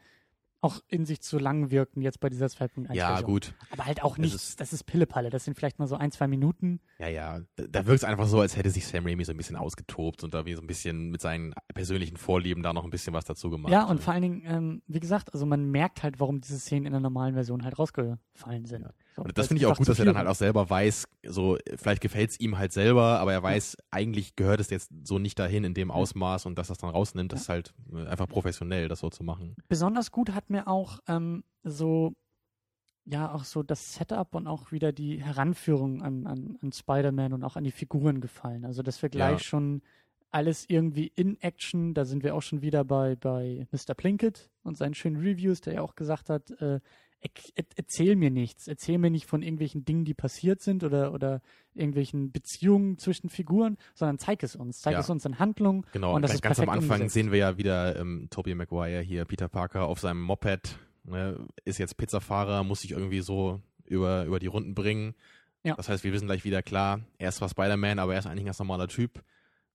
auch 0.61 0.79
in 0.87 1.05
sich 1.05 1.19
zu 1.19 1.39
lang 1.39 1.71
wirkten, 1.71 2.01
jetzt 2.01 2.21
bei 2.21 2.29
dieser 2.29 2.45
2.1 2.45 2.93
Ja, 2.95 3.19
gut. 3.19 3.53
Aber 3.69 3.85
halt 3.85 4.01
auch 4.01 4.13
Es 4.13 4.19
nicht, 4.19 4.33
ist- 4.35 4.61
das 4.61 4.71
ist 4.71 4.85
Pillepalle, 4.85 5.29
das 5.29 5.43
sind 5.43 5.55
vielleicht 5.57 5.77
mal 5.77 5.87
so 5.87 5.97
ein, 5.97 6.09
zwei 6.13 6.25
Minuten. 6.29 6.79
Ja, 6.99 7.09
ja. 7.09 7.41
Da, 7.57 7.65
da 7.69 7.85
wirkt 7.85 7.97
es 7.97 8.03
einfach 8.05 8.27
so, 8.27 8.39
als 8.39 8.55
hätte 8.55 8.69
sich 8.69 8.87
Sam 8.87 9.05
Raimi 9.05 9.25
so 9.25 9.31
ein 9.33 9.37
bisschen 9.37 9.57
ausgetobt 9.57 10.23
und 10.23 10.33
da 10.33 10.45
wie 10.45 10.53
so 10.53 10.61
ein 10.61 10.67
bisschen 10.67 11.09
mit 11.11 11.19
seinen 11.19 11.53
persönlichen 11.73 12.15
Vorlieben 12.15 12.63
da 12.63 12.71
noch 12.71 12.85
ein 12.85 12.91
bisschen 12.91 13.13
was 13.13 13.25
dazu 13.25 13.49
gemacht. 13.49 13.73
Ja, 13.73 13.83
und 13.83 13.99
vor 14.01 14.13
allen 14.13 14.21
Dingen, 14.21 14.43
ähm, 14.45 14.81
wie 14.87 15.01
gesagt, 15.01 15.33
also 15.33 15.45
man 15.45 15.69
merkt 15.69 16.01
halt, 16.01 16.21
warum 16.21 16.39
diese 16.39 16.57
Szenen 16.57 16.85
in 16.85 16.93
der 16.93 17.01
normalen 17.01 17.33
Version 17.33 17.65
halt 17.65 17.77
rausgefallen 17.77 18.63
sind. 18.65 18.83
Ja. 18.83 18.91
Und 19.17 19.37
das 19.37 19.47
finde 19.47 19.61
ich 19.61 19.67
auch 19.67 19.77
gut, 19.77 19.87
dass 19.87 19.99
er 19.99 20.05
dann 20.05 20.17
halt 20.17 20.27
auch 20.27 20.35
selber 20.35 20.69
weiß, 20.69 21.05
so, 21.25 21.57
vielleicht 21.75 22.01
gefällt 22.01 22.31
es 22.31 22.39
ihm 22.39 22.57
halt 22.57 22.71
selber, 22.71 23.19
aber 23.19 23.33
er 23.33 23.43
weiß, 23.43 23.77
eigentlich 23.91 24.35
gehört 24.35 24.59
es 24.59 24.69
jetzt 24.69 24.89
so 25.03 25.19
nicht 25.19 25.37
dahin 25.39 25.63
in 25.63 25.73
dem 25.73 25.91
Ausmaß 25.91 26.45
und 26.45 26.57
dass 26.57 26.67
das 26.67 26.77
dann 26.77 26.89
rausnimmt, 26.89 27.31
das 27.31 27.41
ist 27.41 27.49
halt 27.49 27.73
äh, 27.93 28.05
einfach 28.07 28.27
professionell, 28.27 28.87
das 28.87 28.99
so 28.99 29.09
zu 29.09 29.23
machen. 29.23 29.55
Besonders 29.67 30.11
gut 30.11 30.31
hat 30.31 30.49
mir 30.49 30.67
auch 30.67 30.99
ähm, 31.07 31.43
so, 31.63 32.13
ja, 33.05 33.33
auch 33.33 33.43
so 33.43 33.63
das 33.63 33.95
Setup 33.95 34.33
und 34.35 34.47
auch 34.47 34.71
wieder 34.71 34.91
die 34.91 35.23
Heranführung 35.23 36.01
an, 36.01 36.25
an, 36.25 36.57
an 36.61 36.71
Spider-Man 36.71 37.33
und 37.33 37.43
auch 37.43 37.55
an 37.55 37.63
die 37.63 37.71
Figuren 37.71 38.21
gefallen. 38.21 38.65
Also, 38.65 38.81
dass 38.81 39.01
wir 39.01 39.09
gleich 39.09 39.39
Ja. 39.39 39.39
schon 39.39 39.81
alles 40.31 40.65
irgendwie 40.67 41.11
in 41.15 41.39
Action, 41.41 41.93
da 41.93 42.05
sind 42.05 42.23
wir 42.23 42.33
auch 42.33 42.41
schon 42.41 42.61
wieder 42.63 42.83
bei, 42.83 43.15
bei 43.15 43.67
Mr. 43.71 43.93
Plinkett 43.93 44.49
und 44.63 44.77
seinen 44.77 44.95
schönen 44.95 45.17
Reviews, 45.17 45.61
der 45.61 45.73
ja 45.75 45.81
auch 45.81 45.95
gesagt 45.95 46.29
hat, 46.29 46.49
äh, 46.59 46.79
erzähl 47.75 48.15
mir 48.15 48.29
nichts, 48.31 48.67
erzähl 48.67 48.97
mir 48.97 49.09
nicht 49.09 49.25
von 49.25 49.41
irgendwelchen 49.41 49.85
Dingen, 49.85 50.05
die 50.05 50.13
passiert 50.13 50.61
sind 50.61 50.83
oder, 50.83 51.13
oder 51.13 51.41
irgendwelchen 51.73 52.31
Beziehungen 52.31 52.97
zwischen 52.97 53.29
Figuren, 53.29 53.77
sondern 53.95 54.19
zeig 54.19 54.43
es 54.43 54.55
uns, 54.55 54.79
zeig 54.81 54.93
Ja. 54.93 54.99
es 54.99 55.09
uns 55.09 55.25
in 55.25 55.39
Handlung. 55.39 55.85
Genau, 55.93 56.15
Und 56.15 56.21
das 56.21 56.33
ist 56.33 56.41
ganz 56.41 56.59
am 56.59 56.69
Anfang 56.69 56.83
umgesetzt. 56.97 57.13
sehen 57.13 57.31
wir 57.31 57.39
ja 57.39 57.57
wieder 57.57 57.95
ähm, 57.99 58.27
Tobey 58.29 58.55
Maguire 58.55 59.01
hier, 59.01 59.25
Peter 59.25 59.47
Parker 59.49 59.85
auf 59.87 59.99
seinem 59.99 60.21
Moped, 60.21 60.77
ne, 61.03 61.47
ist 61.65 61.77
jetzt 61.79 61.97
Pizzafahrer, 61.97 62.63
muss 62.63 62.81
sich 62.81 62.91
irgendwie 62.91 63.21
so 63.21 63.61
über, 63.85 64.25
über 64.25 64.39
die 64.39 64.47
Runden 64.47 64.75
bringen. 64.75 65.15
Ja. 65.63 65.75
Das 65.75 65.87
heißt, 65.89 66.03
wir 66.03 66.11
wissen 66.11 66.25
gleich 66.27 66.43
wieder, 66.43 66.61
klar, 66.61 67.01
er 67.17 67.29
ist 67.29 67.37
zwar 67.37 67.49
Spider-Man, 67.49 67.99
aber 67.99 68.13
er 68.13 68.19
ist 68.19 68.25
eigentlich 68.25 68.43
ein 68.43 68.47
ganz 68.47 68.59
normaler 68.59 68.87
Typ. 68.87 69.23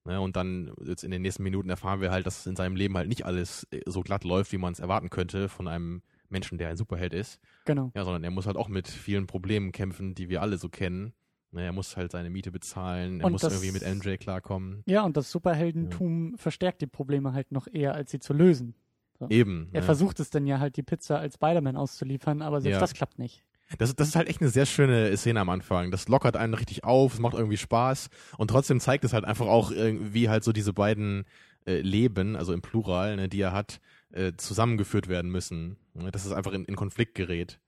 Ne, 0.05 0.21
und 0.21 0.37
dann 0.37 0.73
jetzt 0.85 1.03
in 1.03 1.11
den 1.11 1.23
nächsten 1.23 1.43
Minuten 1.43 1.69
erfahren 1.71 2.01
wir 2.01 2.11
halt, 2.11 2.27
dass 2.27 2.47
in 2.47 2.57
seinem 2.57 2.77
Leben 2.77 2.97
halt 2.97 3.09
nicht 3.09 3.27
alles 3.27 3.67
äh, 3.71 3.81
so 3.87 4.03
glatt 4.03 4.25
läuft, 4.25 4.53
wie 4.53 4.59
man 4.59 4.73
es 4.73 4.79
erwarten 4.81 5.11
könnte 5.11 5.49
von 5.49 5.67
einem 5.69 6.03
Menschen, 6.31 6.59
der 6.59 6.69
ein 6.69 6.77
Superheld 6.77 7.14
ist. 7.14 7.41
Genau. 7.64 7.91
Ja, 7.95 8.05
sondern 8.05 8.25
er 8.25 8.31
muss 8.31 8.47
halt 8.47 8.57
auch 8.57 8.69
mit 8.69 8.88
vielen 8.88 9.27
Problemen 9.27 9.73
kämpfen, 9.73 10.14
die 10.14 10.29
wir 10.29 10.43
alle 10.43 10.59
so 10.59 10.69
kennen. 10.69 11.12
Ne, 11.51 11.62
er 11.64 11.73
muss 11.73 11.97
halt 11.97 12.12
seine 12.12 12.29
Miete 12.29 12.53
bezahlen, 12.53 13.21
er 13.21 13.27
Und 13.27 13.33
muss 13.33 13.41
das- 13.41 13.55
irgendwie 13.55 13.73
mit 13.73 13.83
MJ 13.83 14.17
klarkommen. 14.19 14.83
Ja, 14.87 15.03
und 15.03 15.17
das 15.17 15.31
Superheldentum 15.31 16.35
verstärkt 16.37 16.81
die 16.83 16.87
Probleme 16.87 17.33
halt 17.33 17.53
noch 17.53 17.67
eher, 17.73 17.95
als 17.95 18.11
sie 18.11 18.19
zu 18.21 18.33
lösen. 18.35 18.75
So. 19.19 19.29
Eben. 19.31 19.69
Er 19.73 19.81
ne? 19.81 19.85
versucht 19.87 20.21
es 20.21 20.31
dann 20.31 20.47
ja 20.47 20.61
halt, 20.61 20.77
die 20.77 20.83
Pizza 20.83 21.19
als 21.19 21.35
Spider-Man 21.35 21.77
auszuliefern, 21.77 22.43
aber 22.43 22.61
selbst 22.61 22.77
Ja. 22.77 22.81
das 22.81 22.95
klappt 22.95 23.19
nicht. 23.19 23.45
Das, 23.79 23.95
das 23.95 24.09
ist 24.09 24.17
halt 24.17 24.29
echt 24.29 24.41
eine 24.41 24.49
sehr 24.51 24.64
schöne 24.67 25.14
Szene 25.17 25.41
am 25.41 25.49
Anfang. 25.51 25.91
Das 25.91 26.09
lockert 26.09 26.37
einen 26.37 26.55
richtig 26.55 26.85
auf, 26.85 27.14
es 27.14 27.21
macht 27.21 27.35
irgendwie 27.35 27.57
Spaß 27.59 28.09
und 28.38 28.49
trotzdem 28.51 28.81
zeigt 28.81 29.05
es 29.05 29.12
halt 29.12 29.25
einfach 29.25 29.47
auch 29.47 29.71
irgendwie 29.71 30.29
halt 30.29 30.45
so 30.45 30.53
diese 30.53 30.73
beiden 30.73 31.25
äh, 31.67 31.81
Leben, 31.81 32.37
also 32.37 32.53
im 32.55 32.62
Plural, 32.62 33.17
ne, 33.17 33.29
die 33.29 33.41
er 33.41 33.53
hat, 33.53 33.81
äh, 34.12 34.33
zusammengeführt 34.37 35.09
werden 35.09 35.31
müssen. 35.31 35.77
Ne, 35.94 36.11
dass 36.11 36.25
es 36.25 36.33
einfach 36.33 36.53
in, 36.53 36.64
in 36.64 36.77
Konflikt 36.77 37.14
gerät. 37.14 37.61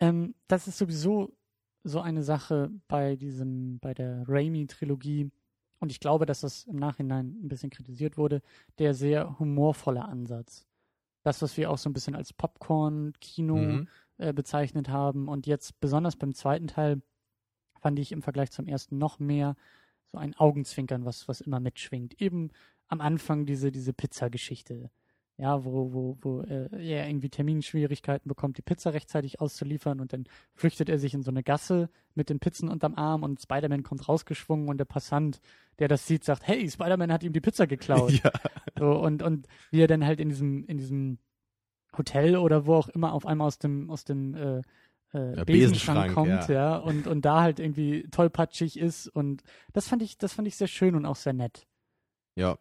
Ähm, 0.00 0.34
das 0.46 0.68
ist 0.68 0.78
sowieso 0.78 1.36
so 1.82 2.00
eine 2.00 2.22
Sache 2.22 2.70
bei 2.86 3.16
diesem, 3.16 3.78
bei 3.80 3.94
der 3.94 4.24
Raimi-Trilogie, 4.28 5.30
und 5.80 5.92
ich 5.92 6.00
glaube, 6.00 6.26
dass 6.26 6.40
das 6.40 6.64
im 6.64 6.76
Nachhinein 6.76 7.36
ein 7.42 7.48
bisschen 7.48 7.70
kritisiert 7.70 8.16
wurde, 8.16 8.42
der 8.78 8.94
sehr 8.94 9.38
humorvolle 9.38 10.04
Ansatz. 10.04 10.66
Das, 11.22 11.40
was 11.40 11.56
wir 11.56 11.70
auch 11.70 11.78
so 11.78 11.88
ein 11.88 11.92
bisschen 11.92 12.16
als 12.16 12.32
Popcorn-Kino 12.32 13.56
Mhm. 13.56 13.88
äh, 14.18 14.32
bezeichnet 14.32 14.88
haben. 14.88 15.28
Und 15.28 15.46
jetzt 15.46 15.78
besonders 15.80 16.16
beim 16.16 16.34
zweiten 16.34 16.66
Teil 16.66 17.00
fand 17.80 17.98
ich 18.00 18.10
im 18.10 18.22
Vergleich 18.22 18.50
zum 18.50 18.66
ersten 18.66 18.98
noch 18.98 19.20
mehr 19.20 19.54
so 20.06 20.18
ein 20.18 20.34
Augenzwinkern, 20.34 21.04
was, 21.04 21.28
was 21.28 21.40
immer 21.40 21.60
mitschwingt. 21.60 22.20
Eben 22.20 22.50
am 22.88 23.00
Anfang 23.00 23.46
diese, 23.46 23.70
diese 23.70 23.92
Pizza-Geschichte. 23.92 24.90
Ja, 25.40 25.64
wo, 25.64 25.92
wo, 25.92 26.18
wo 26.20 26.40
äh, 26.42 26.68
er 26.72 27.08
irgendwie 27.08 27.30
Terminschwierigkeiten 27.30 28.28
bekommt, 28.28 28.58
die 28.58 28.62
Pizza 28.62 28.92
rechtzeitig 28.92 29.40
auszuliefern 29.40 30.00
und 30.00 30.12
dann 30.12 30.24
flüchtet 30.56 30.88
er 30.88 30.98
sich 30.98 31.14
in 31.14 31.22
so 31.22 31.30
eine 31.30 31.44
Gasse 31.44 31.90
mit 32.16 32.28
den 32.28 32.40
Pizzen 32.40 32.68
unterm 32.68 32.96
Arm 32.96 33.22
und 33.22 33.40
Spider-Man 33.40 33.84
kommt 33.84 34.08
rausgeschwungen 34.08 34.68
und 34.68 34.78
der 34.78 34.84
Passant, 34.84 35.40
der 35.78 35.86
das 35.86 36.08
sieht, 36.08 36.24
sagt, 36.24 36.48
hey, 36.48 36.68
Spider-Man 36.68 37.12
hat 37.12 37.22
ihm 37.22 37.32
die 37.32 37.40
Pizza 37.40 37.68
geklaut. 37.68 38.10
ja. 38.24 38.32
So, 38.76 38.98
und, 38.98 39.22
und 39.22 39.46
wie 39.70 39.80
er 39.80 39.86
dann 39.86 40.04
halt 40.04 40.18
in 40.18 40.28
diesem, 40.28 40.64
in 40.64 40.76
diesem 40.76 41.18
Hotel 41.96 42.36
oder 42.36 42.66
wo 42.66 42.74
auch 42.74 42.88
immer 42.88 43.12
auf 43.12 43.24
einmal 43.24 43.46
aus 43.46 43.60
dem, 43.60 43.90
aus 43.90 44.04
dem 44.04 44.34
äh, 44.34 44.62
äh, 45.14 45.36
Ja, 45.36 45.44
Besenschrank 45.44 45.46
Besenschrank, 45.46 46.14
kommt, 46.14 46.48
ja. 46.48 46.54
ja, 46.54 46.76
und, 46.78 47.06
und 47.06 47.24
da 47.24 47.42
halt 47.42 47.60
irgendwie 47.60 48.08
tollpatschig 48.10 48.76
ist. 48.76 49.06
Und 49.06 49.44
das 49.72 49.86
fand 49.86 50.02
ich, 50.02 50.18
das 50.18 50.32
fand 50.32 50.48
ich 50.48 50.56
sehr 50.56 50.66
schön 50.66 50.96
und 50.96 51.06
auch 51.06 51.16
sehr 51.16 51.32
nett. 51.32 51.66
Ja. 52.34 52.58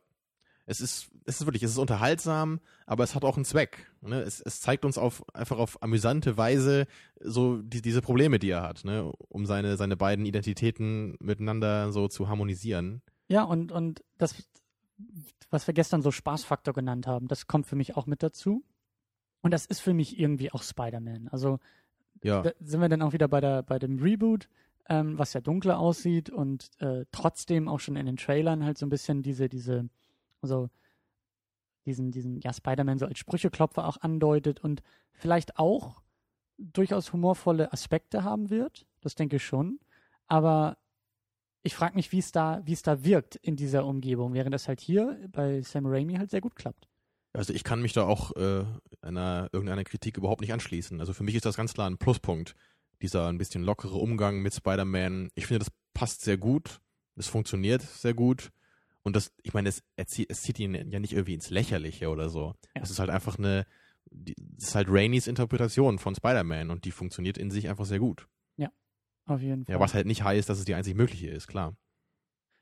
Es 0.70 0.82
ist, 0.82 1.10
es 1.24 1.40
ist 1.40 1.48
wirklich, 1.48 1.64
es 1.64 1.72
ist 1.72 1.78
unterhaltsam, 1.78 2.60
aber 2.86 3.04
es 3.06 3.16
hat 3.16 3.24
auch 3.24 3.38
einen 3.38 3.46
Zweck. 3.46 3.90
Ne? 4.02 4.22
Es, 4.22 4.42
es 4.42 4.60
zeigt 4.60 4.84
uns 4.84 4.98
auf, 4.98 5.24
einfach 5.34 5.58
auf 5.58 5.82
amüsante 5.82 6.38
Weise 6.38 6.88
so 7.22 7.62
die, 7.62 7.82
diese 7.82 8.02
Probleme, 8.02 8.38
die 8.38 8.50
er 8.50 8.64
hat, 8.64 8.84
ne? 8.84 9.12
um 9.30 9.46
seine, 9.46 9.78
seine 9.78 9.96
beiden 9.96 10.26
Identitäten 10.26 11.16
miteinander 11.22 11.94
so 11.94 12.10
zu 12.10 12.28
harmonisieren. 12.28 13.02
Ja, 13.30 13.44
und, 13.44 13.72
und 13.72 14.04
das, 14.18 14.36
was 15.50 15.68
wir 15.68 15.74
gestern 15.74 16.02
so 16.02 16.12
Spaßfaktor 16.12 16.74
genannt 16.74 17.08
haben, 17.08 17.30
das 17.30 17.48
kommt 17.48 17.66
für 17.66 17.78
mich 17.78 17.96
auch 17.96 18.06
mit 18.06 18.22
dazu. 18.22 18.64
Und 19.42 19.52
das 19.52 19.66
ist 19.66 19.80
für 19.80 19.94
mich 19.94 20.20
irgendwie 20.20 20.52
auch 20.52 20.64
Spider-Man. 20.64 21.30
Also 21.30 21.60
Ja. 22.24 22.44
sind 22.60 22.82
wir 22.82 22.90
dann 22.90 23.02
auch 23.02 23.14
wieder 23.14 23.30
bei, 23.30 23.40
der, 23.40 23.64
bei 23.64 23.80
dem 23.80 24.00
Reboot, 24.00 24.50
ähm, 24.90 25.18
was 25.18 25.32
ja 25.32 25.40
dunkler 25.40 25.80
aussieht 25.80 26.30
und 26.30 26.72
äh, 26.80 27.06
trotzdem 27.14 27.70
auch 27.70 27.80
schon 27.80 27.96
in 27.96 28.06
den 28.06 28.18
Trailern 28.18 28.66
halt 28.66 28.78
so 28.78 28.86
ein 28.86 28.90
bisschen 28.90 29.22
diese, 29.22 29.48
diese, 29.48 29.88
also 30.42 30.70
diesen, 31.86 32.12
diesen, 32.12 32.42
ja, 32.42 32.54
Spider-Man 32.54 33.00
so 33.00 33.06
als 33.06 33.18
Sprücheklopfer 33.20 33.88
auch 33.88 33.98
andeutet 34.02 34.60
und 34.60 34.84
vielleicht 35.14 35.58
auch 35.58 36.02
durchaus 36.58 37.14
humorvolle 37.14 37.72
Aspekte 37.72 38.24
haben 38.24 38.50
wird. 38.50 38.86
Das 39.02 39.16
denke 39.16 39.38
ich 39.38 39.46
schon. 39.46 39.80
Aber 40.28 40.78
ich 41.64 41.76
frage 41.76 41.96
mich, 41.96 42.12
wie 42.12 42.20
es 42.20 42.32
da, 42.32 42.64
es 42.68 42.82
da 42.82 43.04
wirkt 43.04 43.36
in 43.36 43.56
dieser 43.56 43.86
Umgebung, 43.86 44.34
während 44.34 44.54
das 44.54 44.68
halt 44.68 44.82
hier 44.82 45.20
bei 45.32 45.62
Sam 45.62 45.86
Raimi 45.86 46.16
halt 46.16 46.30
sehr 46.30 46.42
gut 46.42 46.56
klappt. 46.56 46.88
Also 47.34 47.54
ich 47.54 47.64
kann 47.64 47.82
mich 47.82 47.94
da 47.94 48.04
auch 48.04 48.36
äh, 48.36 48.66
einer 49.02 49.50
irgendeiner 49.52 49.84
Kritik 49.84 50.18
überhaupt 50.18 50.42
nicht 50.42 50.54
anschließen. 50.54 51.00
Also 51.00 51.14
für 51.14 51.24
mich 51.24 51.36
ist 51.36 51.46
das 51.46 51.58
ganz 51.58 51.74
klar 51.74 51.90
ein 51.90 51.98
Pluspunkt. 51.98 52.56
Dieser 53.02 53.28
ein 53.28 53.38
bisschen 53.38 53.64
lockere 53.64 53.96
Umgang 53.96 54.42
mit 54.42 54.56
Spider-Man. 54.56 55.30
Ich 55.36 55.46
finde, 55.46 55.60
das 55.60 55.72
passt 55.94 56.22
sehr 56.22 56.38
gut. 56.38 56.80
Es 57.16 57.28
funktioniert 57.28 57.82
sehr 57.82 58.14
gut. 58.14 58.52
Und 59.08 59.16
das, 59.16 59.32
ich 59.42 59.54
meine, 59.54 59.70
es, 59.70 59.82
zieht, 60.06 60.30
es 60.30 60.44
zieht 60.44 60.60
ihn 60.60 60.76
ja 60.92 61.00
nicht 61.00 61.14
irgendwie 61.14 61.34
ins 61.34 61.50
Lächerliche 61.50 62.10
oder 62.10 62.30
so. 62.30 62.54
Ja. 62.76 62.82
Es 62.84 62.92
ist 62.92 63.00
halt 63.00 63.10
einfach 63.10 63.38
eine, 63.40 63.66
es 64.58 64.66
ist 64.70 64.76
halt 64.76 64.88
Raineys 64.90 65.28
Interpretation 65.28 65.98
von 65.98 66.14
Spider-Man 66.14 66.70
und 66.70 66.86
die 66.86 66.92
funktioniert 66.92 67.38
in 67.38 67.50
sich 67.50 67.70
einfach 67.70 67.86
sehr 67.86 68.00
gut. 68.00 68.28
Auf 69.28 69.42
jeden 69.42 69.66
Fall. 69.66 69.74
Ja, 69.76 69.80
was 69.82 69.94
halt 69.94 70.08
nicht 70.08 70.24
heißt, 70.24 70.48
dass 70.50 70.58
es 70.58 70.66
die 70.66 70.74
einzig 70.74 70.96
mögliche 70.96 71.28
ist, 71.28 71.48
klar. 71.48 71.76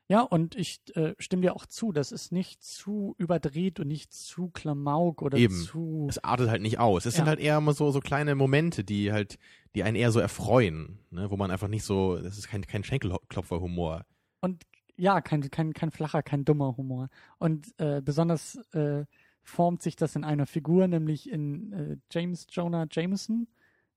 Ja, 0.08 0.20
und 0.20 0.54
ich 0.54 0.80
äh, 0.94 1.14
stimme 1.18 1.42
dir 1.42 1.54
auch 1.56 1.66
zu, 1.66 1.90
das 1.92 2.12
ist 2.12 2.30
nicht 2.30 2.62
zu 2.62 3.14
überdreht 3.18 3.80
und 3.80 3.88
nicht 3.88 4.12
zu 4.12 4.50
Klamauk 4.50 5.22
oder 5.22 5.36
Eben. 5.38 5.54
zu. 5.54 6.06
Es 6.08 6.22
artet 6.22 6.48
halt 6.48 6.62
nicht 6.62 6.78
aus. 6.78 7.06
Es 7.06 7.14
sind 7.14 7.24
Ja. 7.24 7.30
halt 7.30 7.40
eher 7.40 7.58
immer 7.58 7.72
so, 7.72 7.90
so 7.90 8.00
kleine 8.00 8.34
Momente, 8.34 8.84
die 8.84 9.12
halt, 9.12 9.38
die 9.74 9.82
einen 9.82 9.96
eher 9.96 10.12
so 10.12 10.20
erfreuen, 10.20 10.98
ne? 11.10 11.30
wo 11.30 11.36
man 11.36 11.50
einfach 11.50 11.68
nicht 11.68 11.84
so, 11.84 12.18
das 12.18 12.38
ist 12.38 12.48
kein, 12.48 12.62
kein 12.66 12.84
Schenkelklopfer-Humor. 12.84 14.04
Und 14.40 14.64
ja, 14.96 15.20
kein, 15.20 15.50
kein, 15.50 15.72
kein 15.72 15.90
flacher, 15.90 16.22
kein 16.22 16.44
dummer 16.44 16.76
Humor. 16.76 17.08
Und 17.38 17.78
äh, 17.78 18.00
besonders 18.02 18.56
äh, 18.72 19.04
formt 19.42 19.82
sich 19.82 19.96
das 19.96 20.16
in 20.16 20.24
einer 20.24 20.46
Figur, 20.46 20.88
nämlich 20.88 21.30
in 21.30 21.72
äh, 21.72 21.96
James 22.10 22.46
Jonah 22.50 22.86
Jameson, 22.90 23.46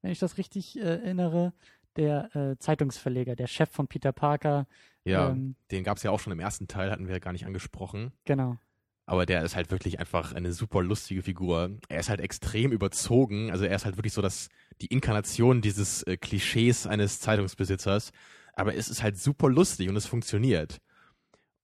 wenn 0.02 0.12
ich 0.12 0.20
das 0.20 0.38
richtig 0.38 0.78
äh, 0.78 0.82
erinnere, 0.82 1.54
der 1.96 2.36
äh, 2.36 2.58
Zeitungsverleger, 2.60 3.36
der 3.36 3.48
Chef 3.48 3.70
von 3.70 3.88
Peter 3.88 4.12
Parker. 4.12 4.68
Ja, 5.04 5.30
Ähm, 5.30 5.56
den 5.72 5.84
gab 5.84 5.98
es 5.98 6.04
ja 6.04 6.12
auch 6.12 6.20
schon 6.20 6.34
im 6.34 6.40
ersten 6.40 6.68
Teil, 6.68 6.92
hatten 6.92 7.08
wir 7.08 7.14
ja 7.16 7.20
gar 7.20 7.34
nicht 7.34 7.46
angesprochen. 7.46 8.12
genau. 8.26 8.58
Aber 9.06 9.26
der 9.26 9.42
ist 9.42 9.56
halt 9.56 9.72
wirklich 9.72 10.00
einfach 10.00 10.34
eine 10.36 10.52
super 10.54 10.84
lustige 10.84 11.24
Figur. 11.24 11.72
Er 11.88 12.00
ist 12.00 12.10
halt 12.10 12.20
extrem 12.20 12.72
überzogen. 12.72 13.50
Also 13.50 13.66
er 13.66 13.76
ist 13.76 13.84
halt 13.84 13.98
wirklich 13.98 14.14
so 14.14 14.22
das, 14.22 14.50
die 14.82 14.86
Inkarnation 14.86 15.62
dieses 15.62 16.04
äh, 16.04 16.16
Klischees 16.16 16.86
eines 16.86 17.20
Zeitungsbesitzers. 17.20 18.12
Aber 18.54 18.76
es 18.76 18.88
ist 18.88 19.02
halt 19.02 19.18
super 19.18 19.50
lustig 19.50 19.90
und 19.90 19.96
es 19.96 20.06
funktioniert. 20.06 20.78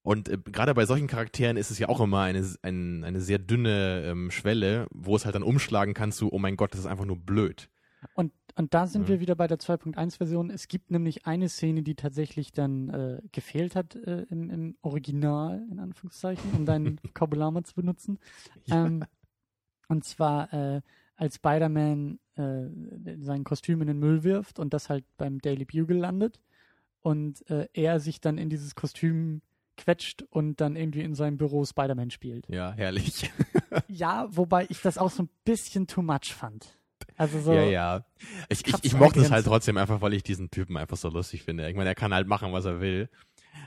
Und 0.05 0.29
äh, 0.29 0.37
gerade 0.37 0.73
bei 0.75 0.85
solchen 0.85 1.07
Charakteren 1.07 1.57
ist 1.57 1.71
es 1.71 1.79
ja 1.79 1.89
auch 1.89 1.99
immer 1.99 2.21
eine, 2.21 2.45
ein, 2.61 3.03
eine 3.03 3.21
sehr 3.21 3.39
dünne 3.39 4.03
ähm, 4.05 4.29
Schwelle, 4.29 4.85
wo 4.91 5.15
es 5.15 5.25
halt 5.25 5.33
dann 5.33 5.41
umschlagen 5.41 5.95
kann 5.95 6.11
zu, 6.11 6.31
oh 6.31 6.37
mein 6.37 6.57
Gott, 6.57 6.73
das 6.73 6.81
ist 6.81 6.85
einfach 6.85 7.05
nur 7.05 7.17
blöd. 7.17 7.69
Und, 8.13 8.31
und 8.55 8.75
da 8.75 8.85
sind 8.85 9.03
Ja. 9.03 9.07
wir 9.09 9.19
wieder 9.19 9.35
bei 9.35 9.47
der 9.47 9.57
2.1-Version. 9.57 10.51
Es 10.51 10.67
gibt 10.67 10.91
nämlich 10.91 11.25
eine 11.25 11.49
Szene, 11.49 11.81
die 11.81 11.95
tatsächlich 11.95 12.51
dann 12.51 12.89
äh, 12.89 13.21
gefehlt 13.31 13.75
hat 13.75 13.95
äh, 13.95 14.27
im, 14.29 14.51
im 14.51 14.77
Original, 14.83 15.65
in 15.71 15.79
Anführungszeichen, 15.79 16.51
um 16.53 16.65
dein 16.65 16.99
Vokabular 17.03 17.51
zu 17.63 17.73
benutzen. 17.73 18.19
Ja. 18.65 18.85
Ähm, 18.85 19.05
und 19.87 20.03
zwar, 20.03 20.53
äh, 20.53 20.81
als 21.15 21.37
Spider-Man 21.37 22.19
äh, 22.35 23.15
sein 23.21 23.43
Kostüm 23.43 23.81
in 23.81 23.87
den 23.87 23.97
Müll 23.97 24.23
wirft 24.23 24.59
und 24.59 24.73
das 24.73 24.89
halt 24.89 25.05
beim 25.17 25.39
Daily 25.39 25.65
Bugle 25.65 25.97
landet 25.97 26.39
und 27.01 27.49
äh, 27.49 27.67
er 27.73 27.99
sich 27.99 28.21
dann 28.21 28.37
in 28.37 28.49
dieses 28.49 28.75
Kostüm 28.75 29.41
quetscht 29.77 30.23
und 30.29 30.61
dann 30.61 30.75
irgendwie 30.75 31.01
in 31.01 31.15
seinem 31.15 31.37
Büro 31.37 31.65
Spider-Man 31.65 32.11
spielt. 32.11 32.47
Ja, 32.49 32.73
herrlich. 32.73 33.31
Ja, 33.89 34.27
wobei 34.29 34.67
ich 34.69 34.81
das 34.81 34.97
auch 34.97 35.11
so 35.11 35.23
ein 35.23 35.29
bisschen 35.43 35.85
too 35.85 36.01
much 36.01 36.33
fand. 36.33 36.77
Also 37.17 37.41
so, 37.41 37.51
ja, 37.51 37.63
ja. 37.63 38.05
Ich, 38.47 38.65
ich, 38.65 38.75
ich 38.83 38.93
mochte 38.93 39.19
es 39.19 39.31
halt 39.31 39.45
trotzdem 39.45 39.75
einfach, 39.75 39.99
weil 39.99 40.13
ich 40.13 40.23
diesen 40.23 40.49
Typen 40.49 40.77
einfach 40.77 40.95
so 40.95 41.09
lustig 41.09 41.43
finde. 41.43 41.69
Ich 41.69 41.75
meine, 41.75 41.89
er 41.89 41.95
kann 41.95 42.13
halt 42.13 42.25
machen, 42.25 42.53
was 42.53 42.63
er 42.63 42.79
will. 42.79 43.09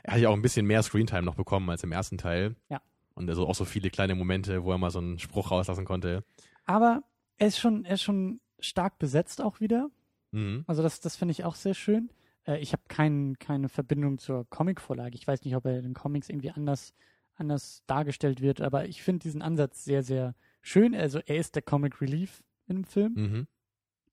Er 0.03 0.14
hat 0.14 0.21
ja 0.21 0.31
auch 0.31 0.35
ein 0.35 0.40
bisschen 0.40 0.64
mehr 0.64 0.83
Screentime 0.83 1.23
noch 1.23 1.35
bekommen 1.35 1.68
als 1.68 1.83
im 1.85 1.92
ersten 1.92 2.16
Teil. 2.16 2.57
Ja. 2.71 2.81
Und 3.14 3.29
also 3.29 3.47
auch 3.47 3.55
so 3.55 3.64
viele 3.64 3.90
kleine 3.90 4.14
Momente, 4.14 4.64
wo 4.64 4.73
er 4.73 4.79
mal 4.79 4.90
so 4.90 4.99
einen 4.99 5.18
Spruch 5.18 5.51
rauslassen 5.51 5.85
konnte. 5.85 6.25
Aber 6.64 7.03
er 7.37 7.49
ist 7.49 7.59
schon, 7.59 7.85
er 7.85 7.94
ist 7.94 8.03
schon 8.03 8.40
stark 8.61 8.99
besetzt 8.99 9.42
auch 9.42 9.61
wieder. 9.61 9.90
Mhm. 10.31 10.64
Also 10.66 10.83
das, 10.83 11.01
das 11.01 11.16
finde 11.16 11.33
ich 11.33 11.44
auch 11.44 11.55
sehr 11.55 11.75
schön. 11.75 12.11
Äh, 12.49 12.59
ich 12.59 12.73
habe 12.73 12.83
kein, 12.89 13.39
keine 13.39 13.69
Verbindung 13.69 14.19
zur 14.19 14.49
Comicvorlage. 14.49 15.15
Ich 15.15 15.27
weiß 15.27 15.45
nicht, 15.45 15.55
ob 15.55 15.67
er 15.67 15.77
in 15.77 15.85
den 15.85 15.95
Comics 15.95 16.29
irgendwie 16.29 16.51
anders, 16.51 16.95
anders 17.37 17.83
dargestellt 17.87 18.41
wird, 18.41 18.61
aber 18.61 18.87
ich 18.87 19.03
finde 19.03 19.23
diesen 19.23 19.43
Ansatz 19.43 19.85
sehr, 19.85 20.03
sehr 20.03 20.35
schön. 20.63 20.95
Also 20.95 21.21
er 21.27 21.37
ist 21.37 21.55
der 21.55 21.63
Comic 21.63 22.01
Relief 22.01 22.43
dem 22.69 22.85
Film. 22.85 23.15
Mhm. 23.15 23.47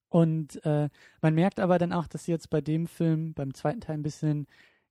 Und 0.09 0.63
äh, 0.65 0.89
man 1.21 1.33
merkt 1.35 1.59
aber 1.59 1.77
dann 1.77 1.91
auch, 1.91 2.07
dass 2.07 2.25
sie 2.25 2.31
jetzt 2.31 2.49
bei 2.49 2.61
dem 2.61 2.87
Film, 2.87 3.33
beim 3.33 3.53
zweiten 3.53 3.81
Teil 3.81 3.97
ein 3.97 4.03
bisschen, 4.03 4.47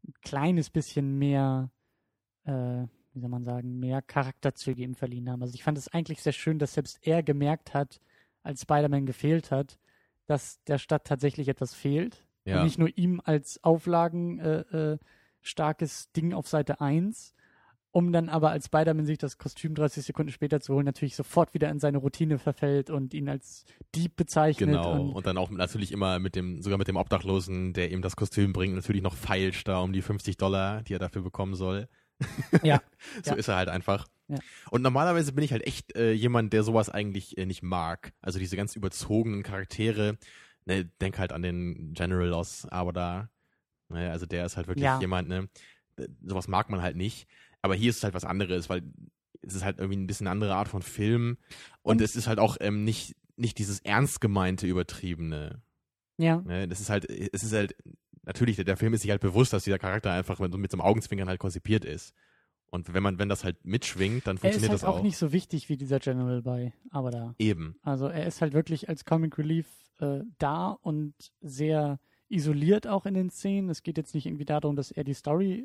ein 0.07 0.13
kleines 0.23 0.71
bisschen 0.71 1.19
mehr, 1.19 1.71
äh, 2.45 2.83
wie 3.13 3.21
soll 3.21 3.31
man 3.31 3.45
sagen, 3.45 3.79
mehr 3.79 4.03
Charakterzüge 4.03 4.83
ihm 4.83 4.95
verliehen 4.95 5.31
haben. 5.31 5.41
Also 5.41 5.55
ich 5.55 5.63
fand 5.63 5.79
es 5.79 5.89
eigentlich 5.89 6.21
sehr 6.21 6.33
schön, 6.33 6.59
dass 6.59 6.75
selbst 6.75 6.99
er 7.07 7.23
gemerkt 7.23 7.73
hat, 7.73 8.01
als 8.43 8.63
Spider-Man 8.63 9.07
gefehlt 9.07 9.51
hat, 9.51 9.79
dass 10.27 10.63
der 10.65 10.79
Stadt 10.79 11.07
tatsächlich 11.07 11.49
etwas 11.49 11.75
fehlt. 11.75 12.24
Ja. 12.45 12.59
Und 12.59 12.65
nicht 12.65 12.79
nur 12.79 12.91
ihm 12.97 13.21
als 13.25 13.63
Auflagen 13.63 14.39
äh, 14.39 14.61
äh, 14.61 14.99
starkes 15.41 16.11
Ding 16.13 16.33
auf 16.33 16.49
Seite 16.49 16.81
1, 16.81 17.35
um 17.91 18.13
dann 18.13 18.29
aber 18.29 18.51
als 18.51 18.67
Spider-Man 18.67 19.07
sich 19.07 19.19
das 19.19 19.39
Kostüm 19.39 19.75
30 19.75 20.05
Sekunden 20.05 20.33
später 20.33 20.61
zu 20.61 20.75
holen, 20.75 20.85
natürlich 20.85 21.15
sofort 21.15 21.55
wieder 21.55 21.71
in 21.71 21.79
seine 21.79 21.99
Routine 21.99 22.39
verfällt 22.39 22.91
und 22.91 23.15
ihn 23.15 23.29
als 23.29 23.65
Dieb 23.95 24.17
bezeichnet. 24.17 24.71
Genau. 24.71 25.01
Und, 25.01 25.13
Und 25.13 25.27
dann 25.27 25.39
auch 25.39 25.51
natürlich 25.51 25.93
immer 25.93 26.19
mit 26.19 26.35
dem, 26.35 26.61
sogar 26.61 26.77
mit 26.77 26.89
dem 26.89 26.97
Obdachlosen, 26.97 27.73
der 27.73 27.93
ihm 27.93 28.03
das 28.03 28.17
Kostüm 28.17 28.53
bringt, 28.53 28.75
natürlich 28.75 29.03
noch 29.03 29.15
feilscht 29.15 29.69
da 29.69 29.79
um 29.79 29.93
die 29.93 30.03
50 30.03 30.37
Dollar, 30.37 30.83
die 30.83 30.95
er 30.95 30.99
dafür 30.99 31.23
bekommen 31.23 31.55
soll. 31.55 31.89
Ja. 32.63 32.81
so 33.23 33.31
Ja. 33.31 33.37
ist 33.37 33.49
er 33.49 33.57
halt 33.57 33.69
einfach. 33.69 34.07
Ja. 34.29 34.39
Und 34.71 34.83
normalerweise 34.83 35.33
bin 35.33 35.45
ich 35.45 35.53
halt 35.53 35.67
echt 35.67 35.95
äh, 35.97 36.13
jemand, 36.13 36.53
der 36.53 36.63
sowas 36.65 36.89
eigentlich 36.91 37.39
äh, 37.39 37.47
nicht 37.47 37.63
mag. 37.63 38.13
Also 38.23 38.39
diese 38.39 38.57
ganz 38.57 38.75
überzogenen 38.75 39.43
Charaktere. 39.43 40.19
Ne, 40.67 40.87
denk 41.01 41.19
halt 41.19 41.33
an 41.33 41.43
den 41.43 41.93
General 41.95 42.33
aus 42.33 42.67
Abada. 42.67 43.29
Ne, 43.91 44.11
also 44.11 44.25
der 44.27 44.47
ist 44.47 44.57
halt 44.57 44.67
wirklich 44.67 44.85
Ja. 44.85 44.99
jemand, 45.01 45.29
ne? 45.29 45.49
Sowas 46.23 46.49
mag 46.49 46.71
man 46.71 46.83
halt 46.83 46.97
nicht. 46.97 47.29
Aber 47.63 47.75
hier 47.75 47.91
ist 47.91 47.99
es 47.99 48.05
halt 48.05 48.15
was 48.15 48.25
anderes, 48.25 48.69
weil 48.69 48.83
es 49.43 49.55
ist 49.55 49.63
halt 49.65 49.79
irgendwie 49.79 49.99
ein 49.99 50.07
bisschen 50.07 50.27
eine 50.27 50.33
andere 50.33 50.55
Art 50.55 50.69
von 50.69 50.83
Film. 50.83 51.37
Und, 51.83 51.93
Und- 51.97 52.01
es 52.01 52.17
ist 52.17 52.27
halt 52.27 52.39
auch 52.39 52.57
ähm, 52.61 52.85
nicht, 52.85 53.15
nicht 53.37 53.59
dieses 53.59 53.81
ernst 53.81 54.21
gemeinte, 54.21 54.67
übertriebene. 54.67 55.63
Ja, 56.17 56.37
Ne? 56.43 56.67
Das 56.69 56.81
ist 56.81 56.91
halt, 56.91 57.09
es 57.11 57.43
ist 57.43 57.53
halt, 57.53 57.75
natürlich, 58.23 58.57
der, 58.57 58.65
der 58.65 58.77
Film 58.77 58.95
ist 58.95 59.03
sich 59.03 59.11
halt 59.11 59.21
bewusst, 59.21 59.53
dass 59.53 59.65
dieser 59.65 59.79
Charakter 59.79 60.13
einfach 60.13 60.39
mit, 60.39 60.55
mit 60.57 60.71
so 60.71 60.77
einem 60.77 60.83
Augenzwinkern 60.87 61.29
halt 61.29 61.41
konzipiert 61.41 61.85
ist. 61.85 62.15
Und 62.75 62.93
wenn 62.93 63.03
man, 63.05 63.19
wenn 63.21 63.29
das 63.29 63.45
halt 63.45 63.65
mitschwingt, 63.65 64.27
dann 64.27 64.35
er 64.35 64.35
ist 64.37 64.41
funktioniert 64.41 64.71
halt 64.71 64.83
das 64.83 64.85
auch 64.89 64.99
auch. 64.99 65.03
nicht 65.03 65.17
so 65.17 65.33
wichtig 65.33 65.69
wie 65.69 65.77
dieser 65.77 66.01
General 66.01 66.43
bei 66.43 66.73
aber 66.91 67.11
da. 67.13 67.35
Eben. 67.39 67.77
Also 67.83 68.07
er 68.09 68.27
ist 68.27 68.41
halt 68.43 68.53
wirklich 68.53 68.89
als 68.89 69.05
Comic 69.05 69.39
Relief 69.39 69.69
äh, 70.01 70.21
da 70.39 70.71
und 70.83 71.15
sehr 71.41 72.01
isoliert 72.29 72.89
auch 72.89 73.07
in 73.07 73.15
den 73.15 73.31
Szenen. 73.31 73.71
Es 73.71 73.83
geht 73.85 73.97
jetzt 73.97 74.13
nicht 74.15 74.27
irgendwie 74.27 74.45
darum, 74.45 74.75
dass 74.75 74.91
er 74.91 75.05
die 75.05 75.15
Story 75.15 75.65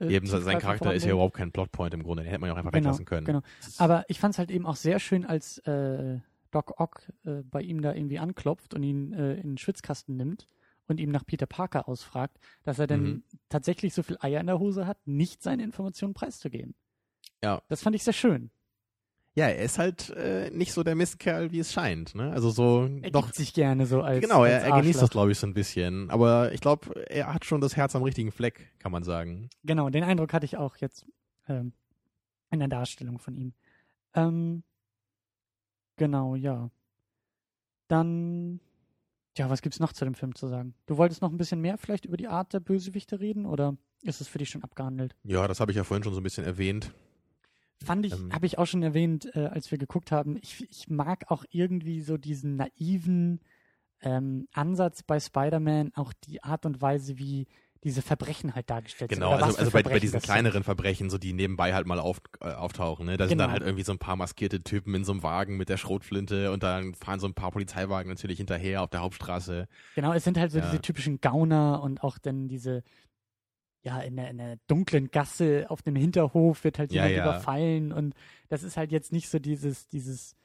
äh, 0.00 0.12
Eben, 0.12 0.26
sein 0.26 0.58
Charakter 0.58 0.92
ist 0.92 1.04
ja 1.04 1.12
überhaupt 1.12 1.36
kein 1.36 1.52
Plotpoint 1.52 1.94
im 1.94 2.02
Grunde. 2.02 2.24
Den 2.24 2.30
hätte 2.30 2.40
man 2.40 2.48
ja 2.48 2.54
auch 2.54 2.58
einfach 2.58 2.72
Genau, 2.72 2.84
weglassen 2.86 3.04
können. 3.04 3.26
genau. 3.26 3.42
Ist- 3.60 3.80
Aber 3.80 4.04
ich 4.08 4.18
fand 4.18 4.34
es 4.34 4.38
halt 4.38 4.50
eben 4.50 4.66
auch 4.66 4.76
sehr 4.76 4.98
schön, 4.98 5.24
als 5.24 5.58
äh, 5.58 6.18
Doc 6.50 6.80
Ock 6.80 7.02
äh, 7.26 7.42
bei 7.48 7.62
ihm 7.62 7.80
da 7.80 7.94
irgendwie 7.94 8.18
anklopft 8.18 8.74
und 8.74 8.82
ihn 8.82 9.12
äh, 9.12 9.34
in 9.34 9.50
den 9.50 9.58
Schwitzkasten 9.58 10.16
nimmt 10.16 10.48
und 10.90 11.00
ihm 11.00 11.10
nach 11.10 11.24
Peter 11.24 11.46
Parker 11.46 11.88
ausfragt, 11.88 12.38
dass 12.64 12.78
er 12.78 12.86
denn 12.86 13.02
Mhm. 13.02 13.22
tatsächlich 13.48 13.94
so 13.94 14.02
viel 14.02 14.16
Eier 14.20 14.40
in 14.40 14.46
der 14.48 14.58
Hose 14.58 14.86
hat, 14.86 14.98
nicht 15.06 15.42
seine 15.42 15.62
Informationen 15.62 16.12
preiszugeben. 16.14 16.74
Ja. 17.42 17.62
Das 17.68 17.82
fand 17.82 17.96
ich 17.96 18.02
sehr 18.04 18.12
schön. 18.12 18.50
ja, 19.36 19.46
er 19.46 19.62
ist 19.64 19.78
halt 19.78 20.10
äh, 20.10 20.50
nicht 20.50 20.72
so 20.72 20.82
der 20.82 20.96
Mistkerl, 20.96 21.52
wie 21.52 21.60
es 21.60 21.72
scheint. 21.72 22.14
Ne? 22.16 22.32
Also 22.32 22.50
so, 22.50 22.88
Er 23.00 23.10
doch. 23.12 23.32
sich 23.32 23.54
gerne 23.54 23.86
so 23.86 24.02
als 24.02 24.20
Genau, 24.20 24.44
er, 24.44 24.56
als 24.56 24.64
er 24.64 24.80
genießt 24.80 25.00
das, 25.00 25.10
glaube 25.10 25.30
ich, 25.32 25.38
so 25.38 25.46
ein 25.46 25.54
bisschen. 25.54 26.10
Aber 26.10 26.52
ich 26.52 26.60
glaube, 26.60 27.06
er 27.08 27.32
hat 27.32 27.44
schon 27.44 27.60
das 27.60 27.76
Herz 27.76 27.94
am 27.94 28.02
richtigen 28.02 28.32
Fleck, 28.32 28.72
kann 28.80 28.90
man 28.92 29.04
sagen. 29.04 29.48
Genau, 29.62 29.88
den 29.88 30.02
Eindruck 30.04 30.32
hatte 30.32 30.44
ich 30.44 30.56
auch 30.56 30.76
jetzt 30.76 31.06
ähm, 31.48 31.72
in 32.50 32.58
der 32.58 32.68
Darstellung 32.68 33.18
von 33.20 33.36
ihm. 33.36 33.54
Ähm, 34.14 34.64
genau, 35.96 36.34
ja. 36.34 36.68
Dann, 37.88 38.60
ja, 39.36 39.48
was 39.48 39.62
gibt's 39.62 39.80
noch 39.80 39.92
zu 39.92 40.04
dem 40.04 40.14
Film 40.14 40.34
zu 40.34 40.48
sagen? 40.48 40.74
Du 40.86 40.96
wolltest 40.96 41.22
noch 41.22 41.30
ein 41.30 41.36
bisschen 41.38 41.60
mehr 41.60 41.78
vielleicht 41.78 42.04
über 42.04 42.16
die 42.16 42.28
Art 42.28 42.52
der 42.52 42.60
Bösewichte 42.60 43.20
reden 43.20 43.46
oder 43.46 43.76
ist 44.02 44.20
es 44.20 44.28
für 44.28 44.38
dich 44.38 44.50
schon 44.50 44.62
abgehandelt? 44.64 45.14
Ja, 45.24 45.46
das 45.46 45.60
habe 45.60 45.70
ich 45.72 45.76
ja 45.76 45.84
vorhin 45.84 46.02
schon 46.04 46.14
so 46.14 46.20
ein 46.20 46.24
bisschen 46.24 46.44
erwähnt. 46.44 46.92
Fand 47.82 48.04
ich, 48.04 48.12
Ähm. 48.12 48.32
habe 48.32 48.46
ich 48.46 48.58
auch 48.58 48.66
schon 48.66 48.82
erwähnt, 48.82 49.34
äh, 49.34 49.46
als 49.46 49.70
wir 49.70 49.78
geguckt 49.78 50.12
haben. 50.12 50.36
Ich, 50.42 50.68
ich 50.70 50.88
mag 50.88 51.30
auch 51.30 51.44
irgendwie 51.50 52.02
so 52.02 52.16
diesen 52.18 52.56
naiven 52.56 53.40
ähm, 54.02 54.48
Ansatz 54.52 55.02
bei 55.02 55.18
Spider-Man, 55.20 55.92
auch 55.94 56.12
die 56.12 56.42
Art 56.42 56.66
und 56.66 56.80
Weise, 56.82 57.18
wie 57.18 57.46
diese 57.84 58.02
Verbrechen 58.02 58.54
halt 58.54 58.68
dargestellt 58.68 59.10
Genau, 59.10 59.28
sind. 59.30 59.36
oder 59.38 59.46
also, 59.46 59.58
also 59.58 59.70
bei, 59.70 59.82
bei 59.82 59.98
diesen 59.98 60.20
kleineren 60.20 60.64
Verbrechen, 60.64 61.08
so 61.10 61.18
die 61.18 61.32
nebenbei 61.32 61.72
halt 61.74 61.86
mal 61.86 61.98
auf, 61.98 62.20
äh, 62.40 62.52
auftauchen, 62.52 63.06
ne? 63.06 63.16
Da 63.16 63.26
sind 63.26 63.38
dann 63.38 63.46
Genau. 63.46 63.52
halt 63.52 63.62
irgendwie 63.62 63.84
so 63.84 63.92
ein 63.92 63.98
paar 63.98 64.16
maskierte 64.16 64.62
Typen 64.62 64.94
in 64.94 65.04
so 65.04 65.12
einem 65.12 65.22
Wagen 65.22 65.56
mit 65.56 65.68
der 65.68 65.78
Schrotflinte 65.78 66.52
und 66.52 66.62
dann 66.62 66.94
fahren 66.94 67.20
so 67.20 67.26
ein 67.26 67.34
paar 67.34 67.50
Polizeiwagen 67.50 68.10
natürlich 68.10 68.38
hinterher 68.38 68.82
auf 68.82 68.90
der 68.90 69.00
Hauptstraße. 69.00 69.66
Genau, 69.94 70.12
es 70.12 70.24
sind 70.24 70.38
halt 70.38 70.52
so 70.52 70.58
Ja. 70.58 70.64
diese 70.64 70.80
typischen 70.82 71.20
Gauner 71.20 71.82
und 71.82 72.02
auch 72.04 72.18
dann 72.18 72.48
diese, 72.48 72.82
ja, 73.82 73.98
in 74.00 74.16
der, 74.16 74.28
in 74.30 74.38
der 74.38 74.58
dunklen 74.66 75.10
Gasse 75.10 75.66
auf 75.68 75.80
dem 75.82 75.96
Hinterhof 75.96 76.64
wird 76.64 76.78
halt 76.78 76.92
Ja, 76.92 77.04
jemand 77.04 77.16
ja. 77.16 77.22
überfallen 77.24 77.92
und 77.92 78.14
das 78.48 78.62
ist 78.62 78.76
halt 78.76 78.92
jetzt 78.92 79.10
nicht 79.10 79.30
so 79.30 79.38
dieses, 79.38 79.88
dieses 79.88 80.36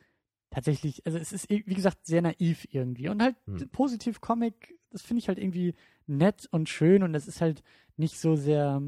tatsächlich, 0.51 1.05
also 1.05 1.17
es 1.17 1.33
ist, 1.33 1.49
wie 1.49 1.61
gesagt, 1.63 2.05
sehr 2.05 2.21
naiv 2.21 2.65
irgendwie 2.71 3.09
und 3.09 3.21
halt 3.21 3.35
Hm. 3.45 3.69
positiv 3.71 4.21
Comic, 4.21 4.73
das 4.95 5.01
finde 5.01 5.19
ich 5.19 5.27
halt 5.27 5.39
irgendwie 5.39 5.75
nett 6.07 6.47
und 6.51 6.69
schön 6.69 7.03
und 7.03 7.13
es 7.15 7.27
ist 7.27 7.41
halt 7.41 7.63
nicht 7.97 8.17
so 8.17 8.37
sehr, 8.37 8.81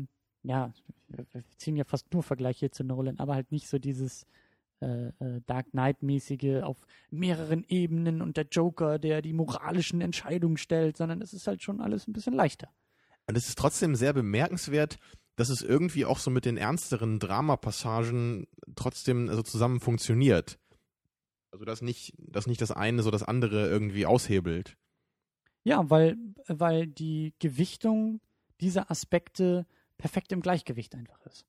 ja, 0.43 0.71
wir 1.09 1.25
ziehen 1.57 1.75
ja 1.75 1.83
fast 1.83 2.13
nur 2.13 2.23
Vergleiche 2.23 2.71
zu 2.71 2.85
Nolan, 2.85 3.19
aber 3.19 3.35
halt 3.35 3.51
nicht 3.51 3.67
so 3.67 3.77
dieses 3.77 4.25
äh, 4.79 5.07
äh, 5.07 5.41
Dark 5.45 5.71
Knight-mäßige 5.71 6.63
auf 6.63 6.77
mehreren 7.09 7.65
Ebenen 7.67 8.21
und 8.21 8.37
der 8.37 8.47
Joker, 8.49 8.99
der 8.99 9.21
die 9.21 9.33
moralischen 9.33 9.99
Entscheidungen 9.99 10.55
stellt, 10.55 10.95
sondern 10.95 11.21
es 11.21 11.33
ist 11.33 11.45
halt 11.45 11.61
schon 11.61 11.81
alles 11.81 12.07
ein 12.07 12.13
bisschen 12.13 12.33
leichter. 12.33 12.69
Und 13.25 13.35
es 13.35 13.49
ist 13.49 13.57
trotzdem 13.57 13.95
sehr 13.95 14.13
bemerkenswert, 14.13 14.99
dass 15.35 15.49
es 15.49 15.61
irgendwie 15.61 16.05
auch 16.05 16.19
so 16.19 16.31
mit 16.31 16.45
den 16.45 16.55
ernsteren 16.55 17.19
Dramapassagen 17.19 18.47
trotzdem 18.75 19.27
so 19.27 19.43
zusammen 19.43 19.81
funktioniert. 19.81 20.57
Also 21.51 21.65
dass 21.65 21.81
nicht, 21.81 22.13
dass 22.17 22.47
nicht 22.47 22.61
das 22.61 22.71
eine 22.71 23.03
so 23.03 23.11
das 23.11 23.23
andere 23.23 23.67
irgendwie 23.67 24.05
aushebelt. 24.05 24.77
Ja, 25.67 25.89
weil, 25.89 26.17
weil 26.47 26.87
die 26.87 27.33
Gewichtung 27.39 28.21
dieser 28.61 28.89
Aspekte 28.89 29.65
perfekt 29.97 30.31
im 30.31 30.41
Gleichgewicht 30.41 30.95
einfach 30.95 31.21
ist. 31.25 31.45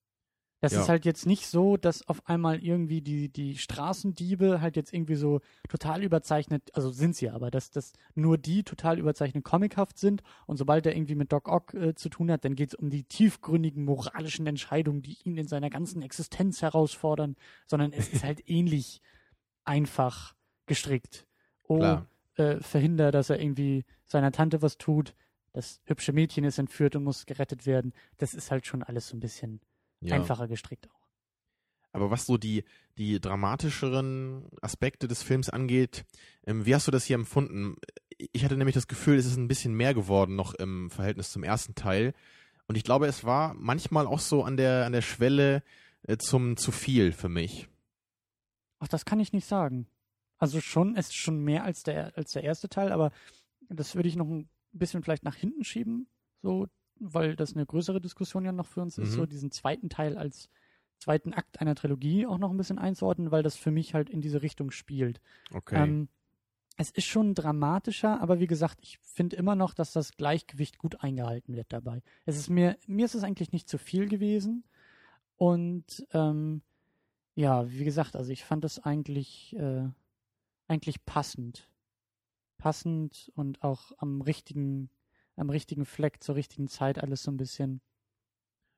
Das 0.61 0.73
Ja. 0.73 0.81
ist 0.81 0.89
halt 0.89 1.05
jetzt 1.05 1.25
nicht 1.25 1.47
so, 1.47 1.77
dass 1.77 2.07
auf 2.09 2.27
einmal 2.29 2.59
irgendwie 2.59 3.01
die, 3.01 3.29
die 3.29 3.57
Straßendiebe 3.57 4.61
halt 4.61 4.75
jetzt 4.75 4.93
irgendwie 4.93 5.15
so 5.15 5.41
total 5.69 6.03
überzeichnet, 6.03 6.75
also 6.75 6.91
sind 6.91 7.15
sie 7.15 7.31
aber, 7.31 7.53
dass, 7.53 7.71
dass 7.71 7.93
nur 8.17 8.39
die 8.39 8.65
total 8.65 8.99
überzeichnet 8.99 9.45
comichaft 9.45 9.99
sind 9.99 10.23
und 10.47 10.57
sobald 10.57 10.85
er 10.87 10.97
irgendwie 10.97 11.15
mit 11.15 11.31
Doc 11.31 11.47
Ock 11.49 11.75
äh, 11.75 11.95
zu 11.95 12.09
tun 12.09 12.29
hat, 12.33 12.45
dann 12.45 12.57
geht 12.57 12.71
es 12.71 12.75
um 12.75 12.91
die 12.91 13.05
tiefgründigen 13.05 13.85
moralischen 13.85 14.49
Entscheidungen, 14.49 15.01
die 15.01 15.17
ihn 15.23 15.37
in 15.37 15.47
seiner 15.47 15.71
ganzen 15.71 16.03
Existenz 16.03 16.61
herausfordern, 16.61 17.37
sondern 17.69 17.93
es 17.93 18.09
ist 18.09 18.25
halt 18.25 18.43
ähnlich 18.49 19.01
einfach 19.63 20.35
gestrickt. 20.67 21.25
Oh, 21.63 21.77
Klar. 21.77 22.07
Äh, 22.39 22.61
verhindert, 22.61 23.15
dass 23.15 23.31
er 23.31 23.41
irgendwie 23.41 23.85
seiner 24.07 24.33
Tante 24.33 24.63
was 24.63 24.79
tut. 24.79 25.15
Das 25.53 25.81
hübsche 25.85 26.13
Mädchen 26.13 26.45
ist 26.45 26.59
entführt 26.59 26.95
und 26.97 27.05
muss 27.05 27.27
gerettet 27.27 27.67
werden. 27.67 27.93
Das 28.19 28.35
ist 28.35 28.51
halt 28.51 28.67
schon 28.67 28.83
alles 28.83 29.09
so 29.09 29.17
ein 29.17 29.21
bisschen 29.21 29.61
Ja. 30.01 30.15
einfacher 30.15 30.47
gestrickt 30.49 30.89
auch. 30.91 31.09
Aber 31.93 32.11
was 32.11 32.27
so 32.27 32.37
die, 32.37 32.65
die 32.99 33.19
dramatischeren 33.21 34.47
Aspekte 34.61 35.09
des 35.09 35.23
Films 35.23 35.49
angeht, 35.49 36.05
ähm, 36.47 36.67
wie 36.67 36.75
hast 36.75 36.87
du 36.87 36.91
das 36.91 37.05
hier 37.05 37.17
empfunden? 37.17 37.77
Ich 38.33 38.45
hatte 38.45 38.57
nämlich 38.57 38.75
das 38.75 38.89
Gefühl, 38.89 39.17
es 39.17 39.27
ist 39.27 39.37
ein 39.37 39.49
bisschen 39.49 39.75
mehr 39.75 39.95
geworden 39.95 40.37
noch 40.37 40.55
im 40.55 40.91
Verhältnis 40.91 41.33
zum 41.33 41.45
ersten 41.45 41.75
Teil. 41.75 42.13
Und 42.67 42.77
ich 42.77 42.85
glaube, 42.85 43.07
es 43.07 43.25
war 43.25 43.55
manchmal 43.55 44.07
auch 44.07 44.21
so 44.21 44.45
an 44.45 44.57
der, 44.59 44.85
an 44.85 44.93
der 44.93 45.01
Schwelle 45.03 45.63
äh, 46.03 46.19
zum 46.19 46.57
zu 46.59 46.71
viel 46.73 47.13
für 47.13 47.29
mich. 47.31 47.69
Ach, 48.81 48.89
das 48.89 49.05
kann 49.07 49.19
ich 49.19 49.33
nicht 49.33 49.47
sagen. 49.47 49.87
Also 50.39 50.61
schon, 50.61 50.97
es 50.97 51.09
ist 51.09 51.17
schon 51.17 51.41
mehr 51.43 51.65
als 51.65 51.83
der, 51.83 52.17
als 52.17 52.33
der 52.33 52.45
erste 52.45 52.69
Teil, 52.69 52.93
aber 52.93 53.11
das 53.69 53.95
würde 53.95 54.09
ich 54.09 54.17
noch 54.17 54.27
ein 54.29 54.49
bisschen 54.73 55.03
vielleicht 55.03 55.25
nach 55.25 55.35
hinten 55.35 55.65
schieben, 55.65 56.09
so, 56.43 56.69
weil 57.01 57.37
das 57.37 57.55
eine 57.55 57.67
größere 57.67 58.01
Diskussion 58.01 58.45
ja 58.45 58.53
noch 58.53 58.67
für 58.67 58.81
uns 58.83 58.99
ist, 58.99 59.11
Mhm. 59.11 59.17
so 59.17 59.27
diesen 59.27 59.51
zweiten 59.51 59.89
Teil 59.89 60.17
als 60.17 60.49
zweiten 60.99 61.33
Akt 61.33 61.61
einer 61.61 61.75
Trilogie 61.75 62.27
auch 62.27 62.39
noch 62.39 62.51
ein 62.51 62.57
bisschen 62.57 62.79
einzuordnen, 62.79 63.31
weil 63.31 63.43
das 63.43 63.57
für 63.57 63.71
mich 63.71 63.95
halt 63.95 64.11
in 64.11 64.21
diese 64.21 64.43
Richtung 64.43 64.71
spielt. 64.71 65.21
Okay. 65.53 65.83
Ähm, 65.83 66.09
es 66.77 66.91
ist 66.91 67.07
schon 67.07 67.35
dramatischer, 67.35 68.21
aber 68.21 68.39
wie 68.39 68.47
gesagt, 68.47 68.79
ich 68.83 68.99
finde 68.99 69.35
immer 69.37 69.57
noch, 69.57 69.75
dass 69.75 69.93
das 69.93 70.13
Gleichgewicht 70.17 70.79
gut 70.79 71.03
eingehalten 71.03 71.57
wird 71.57 71.73
dabei. 71.73 72.03
Es 72.25 72.37
ist 72.37 72.51
mir, 72.51 72.77
mir 72.87 73.05
ist 73.05 73.17
es 73.17 73.25
eigentlich 73.25 73.51
nicht 73.53 73.69
zu 73.69 73.79
viel 73.79 74.09
gewesen. 74.09 74.65
Und 75.37 76.07
ähm, 76.13 76.63
ja, 77.35 77.69
wie 77.71 77.85
gesagt, 77.85 78.15
also 78.17 78.31
ich 78.33 78.45
fand 78.45 78.63
das 78.65 78.79
eigentlich, 78.81 79.57
äh, 79.57 79.89
eigentlich 80.69 81.05
passend. 81.05 81.71
Passend 82.59 83.31
und 83.35 83.63
auch 83.63 83.93
am 83.99 84.21
richtigen, 84.21 84.91
am 85.37 85.51
richtigen 85.51 85.85
Fleck 85.85 86.23
zur 86.23 86.35
richtigen 86.35 86.69
Zeit 86.69 87.03
alles 87.03 87.23
so 87.23 87.31
ein 87.31 87.37
bisschen. 87.37 87.81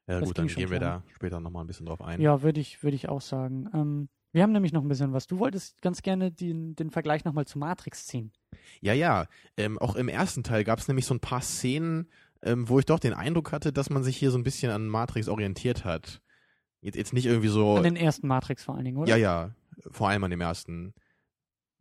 ja 0.07 0.21
das 0.21 0.29
gut, 0.29 0.39
dann 0.39 0.49
gehen 0.49 0.71
wir 0.71 0.81
da 0.81 1.03
später 1.15 1.41
nochmal 1.41 1.65
ein 1.65 1.67
bisschen 1.67 1.87
drauf 1.87 2.03
ein. 2.03 2.21
Ja, 2.21 2.43
würde 2.43 2.61
ich, 2.61 2.83
würde 2.83 2.97
ich 2.97 3.09
auch 3.09 3.21
sagen. 3.21 3.69
Ähm, 3.73 4.09
wir 4.33 4.43
haben 4.43 4.53
nämlich 4.53 4.73
noch 4.73 4.83
ein 4.83 4.89
bisschen 4.89 5.13
was. 5.13 5.27
Du 5.27 5.39
wolltest 5.39 5.83
ganz 5.83 6.03
gerne 6.03 6.31
den, 6.31 6.77
den 6.77 6.91
Vergleich 6.91 7.25
nochmal 7.25 7.47
zu 7.47 7.59
Matrix 7.59 8.07
ziehen. 8.07 8.33
Ja, 8.81 8.93
ja. 8.93 9.27
Ähm, 9.57 9.79
auch 9.79 9.97
im 9.97 10.09
ersten 10.09 10.45
Teil 10.45 10.63
gab 10.63 10.79
es 10.79 10.87
nämlich 10.89 11.07
so 11.07 11.15
ein 11.15 11.21
paar 11.21 11.41
Szenen, 11.41 12.09
ähm, 12.43 12.69
wo 12.69 12.79
ich 12.79 12.87
doch 12.87 13.01
den 13.01 13.13
Eindruck 13.13 13.51
hatte, 13.53 13.73
dass 13.73 13.91
man 13.91 14.05
sich 14.05 14.17
hier 14.17 14.31
so 14.31 14.39
ein 14.39 14.45
bisschen 14.45 14.71
an 14.71 14.89
Matrix 14.89 15.29
orientiert 15.29 15.85
hat. 15.85 16.23
Jetzt, 16.81 16.97
jetzt 16.97 17.13
nicht 17.13 17.27
irgendwie 17.27 17.49
so. 17.49 17.77
An 17.77 17.83
den 17.83 17.97
ersten 17.97 18.29
Matrix 18.29 18.65
vor 18.65 18.77
allen 18.77 18.85
Dingen, 18.85 18.99
oder? 18.99 19.11
Ja, 19.11 19.17
ja. 19.17 19.55
Vor 19.91 20.09
allem 20.09 20.23
an 20.25 20.31
dem 20.31 20.41
ersten. 20.41 20.95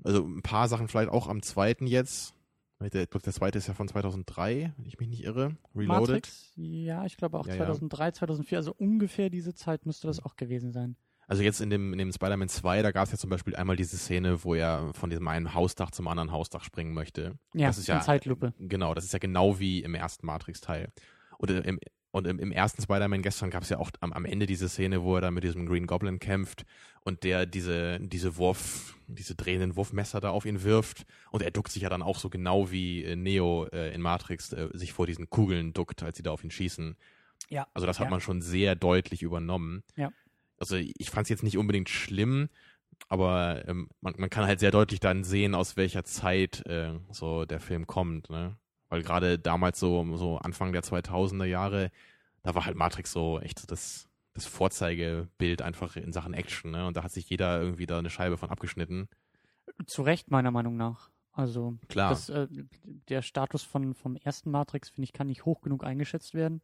Also 0.03 0.25
ein 0.25 0.41
paar 0.41 0.67
Sachen 0.67 0.87
vielleicht 0.87 1.09
auch 1.09 1.27
am 1.27 1.41
zweiten 1.41 1.87
jetzt. 1.87 2.33
Der, 2.81 3.07
der 3.07 3.33
zweite 3.33 3.57
ist 3.57 3.67
ja 3.67 3.73
von 3.73 3.89
2003, 3.89 4.73
wenn 4.77 4.85
ich 4.85 4.99
mich 4.99 5.09
nicht 5.09 5.23
irre. 5.25 5.57
Reloaded. 5.75 6.07
Matrix? 6.07 6.53
Ja, 6.55 7.05
ich 7.05 7.17
glaube 7.17 7.37
auch 7.37 7.45
Ja, 7.45 7.55
ja. 7.55 7.65
2003, 7.65 8.11
2004, 8.11 8.57
also 8.57 8.73
ungefähr 8.77 9.29
diese 9.29 9.53
Zeit 9.53 9.85
müsste 9.85 10.07
das 10.07 10.23
auch 10.23 10.37
gewesen 10.37 10.71
sein. 10.71 10.95
Also 11.27 11.43
jetzt 11.43 11.59
in 11.61 11.69
dem, 11.69 11.91
in 11.91 11.99
dem 11.99 12.11
Spider-Man 12.11 12.49
2, 12.49 12.81
da 12.81 12.91
gab 12.91 13.05
es 13.05 13.11
ja 13.11 13.17
zum 13.17 13.29
Beispiel 13.29 13.55
einmal 13.55 13.75
diese 13.75 13.97
Szene, 13.97 14.43
wo 14.43 14.55
er 14.55 14.93
von 14.93 15.09
diesem 15.09 15.27
einen 15.27 15.53
Hausdach 15.53 15.91
zum 15.91 16.07
anderen 16.07 16.31
Hausdach 16.31 16.63
springen 16.63 16.93
möchte. 16.93 17.37
Ja, 17.53 17.67
das 17.67 17.77
ist 17.77 17.87
ja 17.87 17.99
Zeitlupe. 17.99 18.53
Genau, 18.57 18.95
das 18.95 19.03
ist 19.03 19.13
ja 19.13 19.19
genau 19.19 19.59
wie 19.59 19.83
im 19.83 19.93
ersten 19.93 20.25
Matrix-Teil. 20.25 20.91
Oder 21.37 21.63
im, 21.65 21.79
Und 22.11 22.25
im, 22.25 22.39
im 22.39 22.51
ersten 22.51 22.81
Spider-Man 22.81 23.21
gestern 23.21 23.51
gab 23.51 23.61
es 23.63 23.69
ja 23.69 23.77
auch 23.77 23.91
am, 23.99 24.13
am 24.13 24.25
Ende 24.25 24.47
diese 24.47 24.67
Szene, 24.67 25.03
wo 25.03 25.15
er 25.15 25.21
da 25.21 25.29
mit 25.31 25.43
diesem 25.43 25.67
Green 25.67 25.85
Goblin 25.85 26.17
kämpft 26.19 26.65
und 27.01 27.23
der 27.23 27.45
diese, 27.45 27.99
diese 27.99 28.37
Wurf, 28.37 28.95
diese 29.07 29.35
drehenden 29.35 29.75
Wurfmesser 29.75 30.19
da 30.19 30.31
auf 30.31 30.45
ihn 30.45 30.63
wirft. 30.63 31.05
Und 31.31 31.43
er 31.43 31.51
duckt 31.51 31.71
sich 31.71 31.83
ja 31.83 31.89
dann 31.89 32.01
auch 32.01 32.17
so 32.17 32.29
genau 32.31 32.71
wie 32.71 33.03
äh, 33.03 33.15
Neo 33.15 33.67
äh, 33.71 33.93
in 33.93 34.01
Matrix 34.01 34.51
äh, 34.53 34.69
sich 34.73 34.91
vor 34.91 35.05
diesen 35.05 35.29
Kugeln 35.29 35.71
duckt, 35.73 36.01
als 36.01 36.17
sie 36.17 36.23
da 36.23 36.31
auf 36.31 36.43
ihn 36.43 36.49
schießen. 36.51 36.95
Ja. 37.49 37.67
Also 37.75 37.85
das 37.85 37.99
hat 37.99 38.05
Ja. 38.07 38.11
man 38.11 38.21
schon 38.21 38.41
sehr 38.41 38.75
deutlich 38.75 39.21
übernommen. 39.21 39.83
Ja. 39.95 40.11
Also 40.57 40.77
ich 40.77 41.09
fand 41.11 41.25
es 41.25 41.29
jetzt 41.29 41.43
nicht 41.43 41.57
unbedingt 41.57 41.89
schlimm, 41.89 42.49
aber 43.07 43.67
ähm, 43.67 43.87
man, 44.01 44.15
man 44.17 44.29
kann 44.31 44.45
halt 44.45 44.59
sehr 44.59 44.71
deutlich 44.71 44.99
dann 44.99 45.23
sehen, 45.23 45.53
aus 45.55 45.77
welcher 45.77 46.03
Zeit 46.03 46.65
äh, 46.65 46.93
so 47.11 47.45
der 47.45 47.59
Film 47.59 47.85
kommt, 47.87 48.29
ne? 48.31 48.57
Weil 48.89 49.03
gerade 49.03 49.37
damals 49.39 49.79
so, 49.79 50.17
so 50.17 50.37
Anfang 50.37 50.73
der 50.73 50.83
2000er 50.83 51.45
Jahre, 51.45 51.91
da 52.43 52.55
war 52.55 52.65
halt 52.65 52.75
Matrix 52.75 53.11
so 53.11 53.39
echt 53.39 53.59
so 53.59 53.67
das, 53.67 54.09
das 54.33 54.45
Vorzeigebild 54.45 55.61
einfach 55.61 55.95
in 55.95 56.11
Sachen 56.11 56.33
Action, 56.33 56.71
ne? 56.71 56.87
Und 56.87 56.97
da 56.97 57.03
hat 57.03 57.11
sich 57.11 57.29
jeder 57.29 57.61
irgendwie 57.61 57.85
da 57.85 57.99
eine 57.99 58.09
Scheibe 58.09 58.37
von 58.37 58.49
abgeschnitten. 58.49 59.07
Zu 59.85 60.01
Recht, 60.01 60.31
meiner 60.31 60.51
Meinung 60.51 60.75
nach. 60.77 61.09
Also, 61.31 61.77
Klar. 61.87 62.09
das, 62.09 62.29
äh, 62.29 62.47
der 63.07 63.21
Status 63.21 63.63
von, 63.63 63.93
vom 63.93 64.15
ersten 64.15 64.51
Matrix, 64.51 64.89
finde 64.89 65.05
ich, 65.05 65.13
kann 65.13 65.27
nicht 65.27 65.45
hoch 65.45 65.61
genug 65.61 65.83
eingeschätzt 65.85 66.33
werden. 66.33 66.61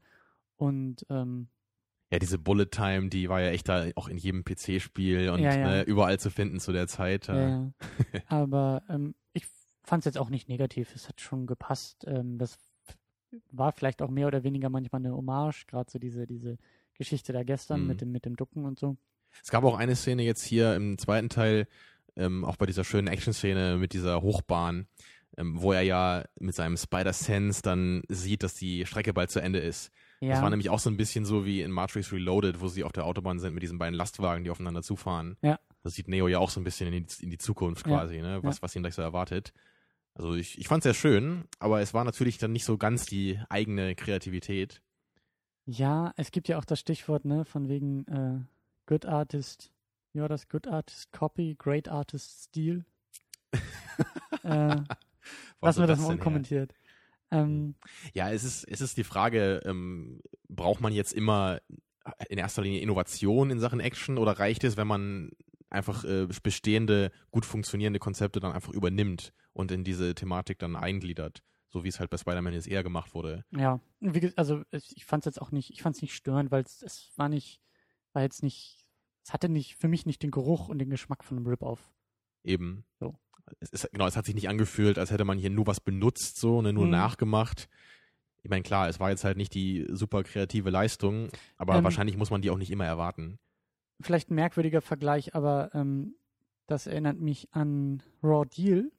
Und 0.58 1.06
ähm, 1.10 1.48
Ja, 2.12 2.20
diese 2.20 2.40
Bullet 2.40 2.66
Time, 2.66 3.10
die 3.10 3.30
war 3.30 3.42
ja 3.42 3.52
echt 3.52 3.70
da 3.70 3.86
auch 3.96 4.08
in 4.08 4.18
jedem 4.18 4.44
PC-Spiel 4.44 5.30
und 5.30 5.40
Ja, 5.40 5.56
ja. 5.56 5.68
Ne, 5.68 5.82
überall 5.84 6.20
zu 6.20 6.30
finden 6.30 6.60
zu 6.60 6.72
der 6.72 6.88
Zeit. 6.88 7.28
Ja, 7.28 7.50
ja. 7.50 7.72
Aber 8.28 8.82
ähm, 8.90 9.16
ich 9.34 9.46
fand 9.86 10.02
es 10.02 10.06
jetzt 10.06 10.18
auch 10.18 10.30
nicht 10.30 10.50
negativ. 10.50 10.94
Es 10.96 11.08
hat 11.08 11.22
schon 11.22 11.46
gepasst. 11.48 12.04
Ähm, 12.08 12.38
das 12.38 12.58
war 13.52 13.72
vielleicht 13.72 14.02
auch 14.02 14.10
mehr 14.10 14.28
oder 14.28 14.44
weniger 14.44 14.70
manchmal 14.70 15.02
eine 15.02 15.14
Hommage, 15.16 15.66
gerade 15.68 15.90
so 15.92 16.00
diese, 16.00 16.26
diese 16.26 16.58
Geschichte 16.94 17.34
da 17.34 17.44
gestern 17.44 17.82
Mhm. 17.82 17.88
mit, 17.88 18.02
dem, 18.02 18.12
mit 18.12 18.26
dem 18.26 18.36
Ducken 18.36 18.66
und 18.66 18.80
so. 18.80 18.98
Es 19.44 19.52
gab 19.52 19.64
auch 19.66 19.78
eine 19.78 19.96
Szene 19.96 20.24
jetzt 20.24 20.44
hier 20.44 20.76
im 20.76 20.98
zweiten 20.98 21.28
Teil, 21.30 21.68
ähm, 22.16 22.46
auch 22.46 22.56
bei 22.56 22.66
dieser 22.66 22.86
schönen 22.86 23.08
Action-Szene 23.10 23.76
mit 23.78 23.92
dieser 23.92 24.22
Hochbahn, 24.22 24.88
ähm, 25.38 25.62
wo 25.62 25.74
er 25.74 25.82
ja 25.82 26.24
mit 26.40 26.56
seinem 26.56 26.78
Spider-Sense 26.78 27.62
dann 27.62 28.04
sieht, 28.08 28.44
dass 28.44 28.54
die 28.54 28.86
Strecke 28.86 29.14
bald 29.14 29.30
zu 29.32 29.42
Ende 29.42 29.60
ist. 29.60 29.92
Ja, 30.22 30.30
Das 30.36 30.42
war 30.42 30.50
nämlich 30.50 30.70
auch 30.70 30.80
so 30.80 30.90
ein 30.90 30.96
bisschen 30.96 31.26
so 31.26 31.46
wie 31.46 31.62
in 31.62 31.72
Matrix 31.72 32.14
Reloaded, 32.14 32.62
wo 32.62 32.70
sie 32.70 32.86
auf 32.86 32.94
der 32.94 33.06
Autobahn 33.06 33.40
sind 33.40 33.54
mit 33.54 33.62
diesen 33.64 33.78
beiden 33.78 33.94
Lastwagen, 33.96 34.46
die 34.46 34.50
aufeinander 34.50 34.82
zufahren. 34.82 35.36
Ja. 35.42 35.60
Das 35.84 35.96
sieht 35.96 36.08
Neo 36.08 36.30
ja 36.30 36.40
auch 36.40 36.50
so 36.50 36.62
ein 36.62 36.64
bisschen 36.64 36.92
in 36.92 37.06
die, 37.06 37.24
in 37.26 37.30
die 37.32 37.38
Zukunft 37.38 37.86
Ja. 37.86 37.98
quasi, 37.98 38.22
ne? 38.22 38.40
was, 38.42 38.62
was 38.62 38.74
ihn 38.78 38.82
gleich 38.82 38.96
so 38.96 39.02
erwartet. 39.02 39.52
Also 40.16 40.34
ich, 40.34 40.58
ich 40.58 40.68
fand 40.68 40.80
es 40.80 40.84
sehr 40.86 40.94
schön, 40.94 41.44
aber 41.60 41.82
es 41.82 41.94
war 41.94 42.06
natürlich 42.06 42.38
dann 42.38 42.54
nicht 42.54 42.64
so 42.64 42.78
ganz 42.78 43.06
die 43.06 43.40
eigene 43.50 43.96
Kreativität. 43.96 44.82
ja, 45.66 46.14
es 46.16 46.32
gibt 46.32 46.48
ja 46.48 46.58
auch 46.58 46.66
das 46.66 46.80
Stichwort, 46.80 47.26
ne, 47.26 47.44
von 47.44 47.68
wegen 47.68 48.06
äh, 48.08 48.40
Good 48.86 49.06
Artist, 49.06 49.72
wie 50.14 50.22
war 50.22 50.30
das? 50.30 50.48
Good 50.48 50.68
Artist 50.68 51.12
Copy, 51.12 51.56
Great 51.60 51.90
Artist 51.90 52.46
Steal. 52.46 52.86
äh, 54.44 54.78
lassen 55.62 55.80
wir 55.82 55.88
das 55.88 56.00
mal 56.00 56.12
unkommentiert. 56.14 56.74
Ähm, 57.32 57.76
Ja, 58.14 58.32
es 58.32 58.46
ist, 58.46 58.64
es 58.64 58.80
ist 58.80 58.96
die 58.96 59.04
Frage, 59.04 59.62
ähm, 59.66 60.22
braucht 60.48 60.80
man 60.80 60.94
jetzt 60.94 61.12
immer 61.12 61.60
in 62.30 62.38
erster 62.38 62.62
Linie 62.62 62.80
Innovation 62.80 63.50
in 63.50 63.60
Sachen 63.60 63.82
Action 63.82 64.18
oder 64.18 64.40
reicht 64.40 64.64
es, 64.64 64.78
wenn 64.78 64.88
man 64.88 65.32
einfach 65.70 66.06
äh, 66.06 66.28
bestehende, 66.42 67.12
gut 67.32 67.46
funktionierende 67.46 68.00
Konzepte 68.00 68.40
dann 68.40 68.54
einfach 68.54 68.72
übernimmt 68.72 69.34
und 69.56 69.72
in 69.72 69.84
diese 69.84 70.14
Thematik 70.14 70.60
dann 70.60 70.76
eingliedert, 70.76 71.42
so 71.70 71.84
wie 71.84 71.88
es 71.88 72.00
halt 72.00 72.10
bei 72.10 72.18
Spider-Man 72.18 72.54
jetzt 72.54 72.68
eher 72.68 72.84
gemacht 72.84 73.16
wurde. 73.16 73.46
Ja, 73.52 73.80
also 74.36 74.62
ich, 74.72 74.96
ich 74.98 75.06
fand 75.06 75.22
es 75.24 75.26
jetzt 75.26 75.42
auch 75.42 75.52
nicht, 75.52 75.72
ich 75.72 75.82
fand 75.82 75.96
es 75.96 76.02
nicht 76.02 76.14
störend, 76.14 76.52
weil 76.52 76.64
es 76.64 76.84
es 76.84 77.12
war 77.16 77.30
nicht, 77.30 77.62
war 78.14 78.22
jetzt 78.22 78.44
nicht, 78.44 78.86
es 79.24 79.34
hatte 79.34 79.50
nicht, 79.50 79.78
für 79.78 79.88
mich 79.88 80.06
nicht 80.06 80.22
den 80.22 80.32
Geruch 80.32 80.68
und 80.68 80.78
den 80.80 80.90
Geschmack 80.90 81.24
von 81.24 81.38
einem 81.38 81.48
Rip-Off. 81.48 81.92
Eben. 82.44 82.86
So. 83.00 83.16
Es 83.60 83.70
ist, 83.70 83.90
genau, 83.92 84.08
es 84.08 84.18
hat 84.18 84.26
sich 84.26 84.36
nicht 84.36 84.50
angefühlt, 84.50 85.00
als 85.00 85.12
hätte 85.12 85.26
man 85.26 85.38
hier 85.38 85.50
nur 85.50 85.68
was 85.68 85.80
benutzt, 85.80 86.38
so, 86.38 86.62
ne, 86.62 86.74
nur 86.74 86.86
Mhm. 86.86 86.92
nachgemacht. 86.92 87.70
Ich 88.44 88.50
meine, 88.50 88.64
klar, 88.64 88.90
es 88.90 89.00
war 89.00 89.10
jetzt 89.10 89.24
halt 89.24 89.38
nicht 89.38 89.54
die 89.56 89.88
super 89.90 90.24
kreative 90.24 90.70
Leistung, 90.70 91.30
aber 91.58 91.78
Ähm, 91.78 91.84
wahrscheinlich 91.84 92.18
muss 92.18 92.30
man 92.30 92.42
die 92.42 92.50
auch 92.52 92.58
nicht 92.58 92.72
immer 92.72 92.86
erwarten. 92.86 93.40
Vielleicht 94.02 94.30
ein 94.30 94.36
merkwürdiger 94.36 94.82
Vergleich, 94.82 95.34
aber 95.34 95.74
ähm, 95.74 96.16
das 96.68 96.86
erinnert 96.88 97.18
mich 97.20 97.48
an 97.54 98.04
Raw 98.22 98.46
Deal, 98.46 98.92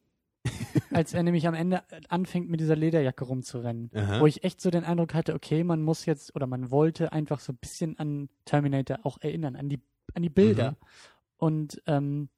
als 0.93 1.15
er 1.15 1.23
nämlich 1.23 1.47
am 1.49 1.55
Ende 1.55 1.83
anfängt, 2.09 2.49
mit 2.49 2.61
dieser 2.61 2.77
Lederjacke 2.77 3.25
rumzurennen. 3.25 3.91
Aha. 3.95 4.21
Wo 4.21 4.27
ich 4.27 4.45
echt 4.45 4.61
so 4.61 4.71
den 4.71 4.85
Eindruck 4.85 5.15
hatte, 5.15 5.35
okay, 5.35 5.65
man 5.65 5.83
muss 5.83 6.07
jetzt 6.07 6.35
oder 6.35 6.47
man 6.47 6.71
wollte 6.71 7.13
einfach 7.13 7.41
so 7.41 7.53
ein 7.53 7.59
bisschen 7.59 7.99
an 7.99 8.29
Terminator 8.45 8.99
auch 9.05 9.19
erinnern, 9.21 9.57
an 9.57 9.69
die, 9.69 9.81
an 10.15 10.23
die 10.23 10.31
Bilder. 10.31 10.73
Mhm. 10.73 10.77
Und 11.39 11.83
ähm, 11.87 12.29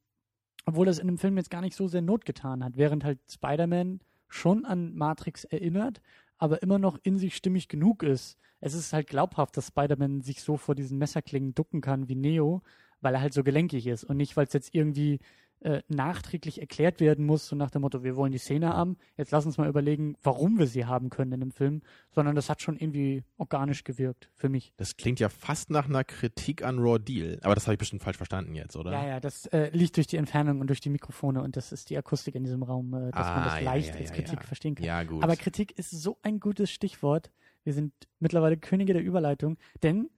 obwohl 0.67 0.87
das 0.87 0.99
in 0.99 1.07
dem 1.07 1.19
Film 1.19 1.37
jetzt 1.37 1.51
gar 1.51 1.63
nicht 1.63 1.77
so 1.77 1.89
sehr 1.89 2.03
Not 2.03 2.25
getan 2.25 2.63
hat, 2.63 2.77
während 2.77 3.05
halt 3.05 3.19
Spider-Man 3.31 4.01
schon 4.29 4.65
an 4.65 4.95
Matrix 4.95 5.45
erinnert, 5.45 6.03
aber 6.37 6.63
immer 6.63 6.79
noch 6.79 6.99
in 7.03 7.19
sich 7.19 7.35
stimmig 7.35 7.69
genug 7.69 8.03
ist. 8.03 8.39
Es 8.61 8.75
ist 8.75 8.93
halt 8.93 9.07
glaubhaft, 9.07 9.57
dass 9.57 9.69
Spider-Man 9.69 10.21
sich 10.21 10.43
so 10.43 10.57
vor 10.57 10.75
diesen 10.75 10.99
Messerklingen 10.99 11.55
ducken 11.55 11.81
kann 11.81 12.09
wie 12.09 12.17
Neo, 12.17 12.63
weil 13.01 13.15
er 13.15 13.21
halt 13.21 13.33
so 13.33 13.45
gelenkig 13.45 13.87
ist 13.87 14.05
und 14.05 14.17
nicht, 14.17 14.37
weil 14.37 14.47
es 14.47 14.53
jetzt 14.53 14.75
irgendwie 14.75 15.21
äh, 15.61 15.83
nachträglich 15.89 16.61
erklärt 16.61 17.01
werden 17.01 17.27
muss, 17.27 17.49
so 17.49 17.57
nach 17.57 17.71
dem 17.71 17.83
Motto, 17.83 18.05
wir 18.05 18.17
wollen 18.17 18.33
die 18.33 18.39
Szene 18.39 18.73
haben, 18.73 18.97
jetzt 19.17 19.33
lass 19.33 19.47
uns 19.47 19.59
mal 19.59 19.69
überlegen, 19.69 20.17
warum 20.23 20.59
wir 20.59 20.67
sie 20.67 20.87
haben 20.87 21.11
können 21.11 21.33
in 21.33 21.41
dem 21.41 21.51
Film, 21.51 21.83
sondern 22.11 22.37
das 22.37 22.49
hat 22.49 22.63
schon 22.63 22.77
irgendwie 22.77 23.25
organisch 23.37 23.85
gewirkt 23.85 24.31
für 24.37 24.49
mich. 24.49 24.73
Das 24.77 24.97
klingt 24.97 25.21
ja 25.21 25.29
fast 25.29 25.71
nach 25.71 25.87
einer 25.89 26.05
Kritik 26.05 26.65
an 26.65 26.79
Raw 26.79 26.99
Deal. 26.99 27.39
Aber 27.43 27.55
das 27.55 27.67
habe 27.67 27.75
ich 27.75 27.79
bestimmt 27.79 28.03
falsch 28.03 28.17
verstanden 28.17 28.55
jetzt, 28.55 28.77
oder? 28.77 28.93
Ja, 28.93 29.07
ja, 29.07 29.21
das 29.21 29.47
äh, 29.47 29.71
liegt 29.73 29.97
durch 29.97 30.07
die 30.07 30.17
Entfernung 30.17 30.61
und 30.61 30.69
durch 30.69 30.81
die 30.81 30.91
Mikrofone 30.91 31.43
und 31.43 31.57
das 31.57 31.73
ist 31.73 31.91
die 31.91 31.99
Akustik 31.99 32.35
in 32.35 32.45
diesem 32.45 32.63
Raum, 32.63 32.95
äh, 32.95 33.11
dass 33.11 33.27
man 33.27 33.39
Ah, 33.39 33.45
das 33.45 33.55
ja, 33.57 33.61
leicht 33.61 33.95
ja, 33.95 34.01
als 34.01 34.11
ja, 34.11 34.17
Kritik 34.17 34.45
verstehen 34.45 34.75
kann. 34.75 34.87
Ja, 34.87 35.03
gut. 35.03 35.23
Aber 35.23 35.37
Kritik 35.37 35.79
ist 35.79 35.91
so 35.91 36.19
ein 36.23 36.41
gutes 36.41 36.71
Stichwort. 36.71 37.31
Wir 37.65 37.73
sind 37.75 37.93
mittlerweile 38.19 38.57
Könige 38.57 38.93
der 38.93 39.03
Überleitung, 39.03 39.59
denn 39.83 40.11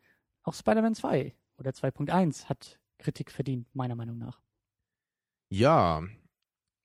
auch 0.42 0.54
Spider-Man 0.54 0.94
2 0.94 1.34
oder 1.58 1.70
2.1 1.70 2.46
hat 2.46 2.78
Kritik 2.98 3.30
verdient, 3.30 3.66
meiner 3.74 3.94
Meinung 3.94 4.18
nach. 4.18 4.40
Ja. 5.50 6.02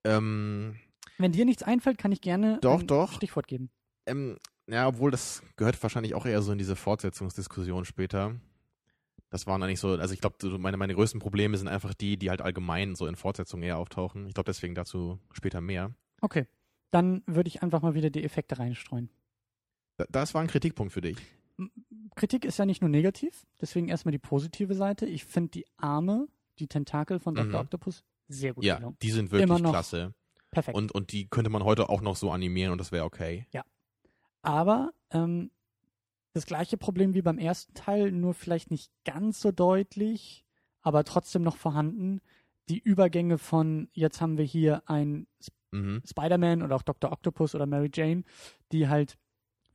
Ähm, 0.04 0.76
Wenn 1.18 1.32
dir 1.32 1.46
nichts 1.46 1.64
einfällt, 1.64 1.98
kann 1.98 2.12
ich 2.12 2.22
gerne 2.22 2.60
Doch, 2.62 2.82
ein 2.82 2.88
doch. 2.88 3.14
Stichwort 3.14 3.48
geben. 3.48 3.70
ähm, 4.06 4.38
ja, 4.68 4.88
obwohl 4.88 5.12
das 5.12 5.44
gehört 5.58 5.82
wahrscheinlich 5.84 6.16
auch 6.16 6.26
eher 6.26 6.42
so 6.42 6.52
in 6.52 6.58
diese 6.58 6.76
Fortsetzungsdiskussion 6.76 7.86
später. 7.86 8.36
Das 9.30 9.46
waren 9.48 9.62
eigentlich 9.62 9.80
so, 9.80 9.90
also 9.90 10.14
ich 10.14 10.22
glaube, 10.22 10.38
so 10.40 10.58
meine, 10.58 10.78
meine 10.78 10.96
größten 10.96 11.20
Probleme 11.20 11.58
sind 11.58 11.68
einfach 11.68 11.94
die, 11.94 12.18
die 12.18 12.30
halt 12.30 12.42
allgemein 12.42 12.96
so 12.96 13.06
in 13.08 13.16
Fortsetzungen 13.16 13.64
eher 13.64 13.78
auftauchen. 13.78 14.28
Ich 14.28 14.34
glaube 14.34 14.48
deswegen 14.48 14.74
dazu 14.76 15.20
später 15.32 15.62
mehr. 15.62 15.94
Okay, 16.22 16.48
dann 16.92 17.22
würde 17.28 17.48
ich 17.48 17.62
einfach 17.62 17.82
mal 17.82 17.94
wieder 17.96 18.10
die 18.10 18.24
Effekte 18.24 18.58
reinstreuen. 18.58 19.10
Da- 19.98 20.06
Das 20.10 20.34
war 20.34 20.42
ein 20.42 20.48
Kritikpunkt 20.48 20.94
für 20.94 21.02
dich. 21.02 21.18
Kritik 22.16 22.44
ist 22.46 22.58
ja 22.58 22.66
nicht 22.66 22.82
nur 22.82 22.90
negativ, 22.90 23.46
deswegen 23.62 23.88
erstmal 23.88 24.12
die 24.12 24.18
positive 24.20 24.74
Seite. 24.76 25.06
Ich 25.06 25.26
finde 25.26 25.52
die 25.52 25.66
Arme, 25.78 26.28
die 26.60 26.68
Tentakel 26.68 27.20
von 27.20 27.36
Dr. 27.36 27.50
Mhm. 27.50 27.56
Octopus 27.56 28.04
sehr 28.28 28.54
gut 28.54 28.64
Ja, 28.64 28.78
gelungen. 28.78 28.98
die 29.02 29.12
sind 29.12 29.32
Immer 29.32 29.40
wirklich 29.42 29.62
noch 29.62 29.72
klasse. 29.72 30.14
Perfekt. 30.52 30.78
Und, 30.78 30.92
und 30.94 31.12
die 31.12 31.28
könnte 31.28 31.50
man 31.50 31.64
heute 31.64 31.90
auch 31.90 32.02
noch 32.02 32.16
so 32.16 32.32
animieren 32.32 32.72
und 32.72 32.78
das 32.78 32.92
wäre 32.92 33.04
okay. 33.06 33.48
Aber 34.42 34.92
ähm, 35.12 35.52
das 36.34 36.46
gleiche 36.46 36.78
Problem 36.78 37.14
wie 37.14 37.22
beim 37.22 37.38
ersten 37.40 37.74
Teil, 37.74 38.12
nur 38.12 38.34
vielleicht 38.34 38.72
nicht 38.72 38.92
ganz 39.06 39.42
so 39.42 39.52
deutlich, 39.52 40.46
aber 40.82 41.04
trotzdem 41.04 41.42
noch 41.42 41.58
vorhanden. 41.58 42.22
Die 42.70 42.80
Übergänge 42.80 43.38
von 43.38 43.90
jetzt 43.94 44.22
haben 44.22 44.38
wir 44.38 44.46
hier 44.46 44.84
ein 44.90 45.28
Mhm. 45.72 46.02
Spider-Man 46.08 46.62
oder 46.64 46.76
auch 46.78 46.84
Dr. 46.84 47.12
Octopus 47.12 47.54
oder 47.54 47.66
Mary 47.66 47.90
Jane, 47.94 48.24
die 48.72 48.88
halt 48.88 49.18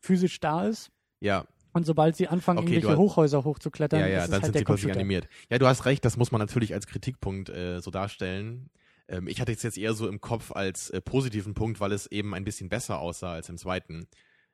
physisch 0.01 0.40
da 0.40 0.66
ist. 0.66 0.90
Ja, 1.20 1.44
Und 1.72 1.86
sobald 1.86 2.16
sie 2.16 2.26
anfangen, 2.28 2.58
Okay, 2.60 2.74
irgendwelche 2.74 2.98
Hochhäuser 2.98 3.44
hochzuklettern, 3.44 4.00
ja, 4.00 4.06
ja, 4.06 4.18
ist 4.18 4.24
es 4.24 4.30
dann 4.30 4.42
halt 4.42 4.44
sind 4.46 4.54
der 4.54 4.60
sie 4.60 4.64
Computer. 4.64 4.94
animiert. 4.94 5.28
Ja, 5.50 5.58
du 5.58 5.66
hast 5.66 5.84
recht, 5.84 6.04
das 6.04 6.16
muss 6.16 6.32
man 6.32 6.40
natürlich 6.40 6.74
als 6.74 6.86
Kritikpunkt 6.86 7.48
äh, 7.48 7.80
so 7.80 7.90
darstellen. 7.90 8.70
Ähm, 9.08 9.28
ich 9.28 9.40
hatte 9.40 9.52
es 9.52 9.62
jetzt 9.62 9.78
eher 9.78 9.94
so 9.94 10.08
im 10.08 10.20
Kopf 10.20 10.52
als 10.52 10.90
äh, 10.90 11.00
positiven 11.00 11.54
Punkt, 11.54 11.80
weil 11.80 11.92
es 11.92 12.06
eben 12.06 12.34
ein 12.34 12.44
bisschen 12.44 12.68
besser 12.68 12.98
aussah 13.00 13.32
als 13.34 13.48
im 13.48 13.56
zweiten. 13.58 14.06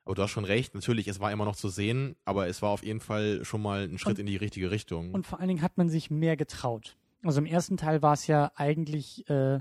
Aber 0.05 0.15
du 0.15 0.23
hast 0.23 0.31
schon 0.31 0.45
recht, 0.45 0.75
natürlich, 0.75 1.09
es 1.09 1.19
war 1.19 1.33
immer 1.33 1.45
noch 1.45 1.57
zu 1.57 1.69
sehen, 1.69 2.15
aber 2.25 2.47
es 2.47 2.63
war 2.63 2.71
auf 2.71 2.85
jeden 2.85 3.01
Fall 3.01 3.45
schon 3.45 3.61
mal 3.63 3.85
ein 3.85 3.99
Schritt 3.99 4.15
Und- 4.19 4.21
in 4.21 4.27
die 4.27 4.37
richtige 4.37 4.71
Richtung. 4.71 5.13
Und 5.13 5.27
vor 5.27 5.41
allen 5.41 5.49
Dingen 5.49 5.63
hat 5.63 5.79
man 5.79 5.89
sich 5.89 6.11
mehr 6.11 6.37
getraut. 6.37 6.97
Also 7.25 7.41
im 7.41 7.47
ersten 7.47 7.77
Teil 7.77 8.03
war 8.03 8.13
es 8.13 8.27
ja 8.29 8.53
eigentlich 8.55 9.29
äh, 9.29 9.59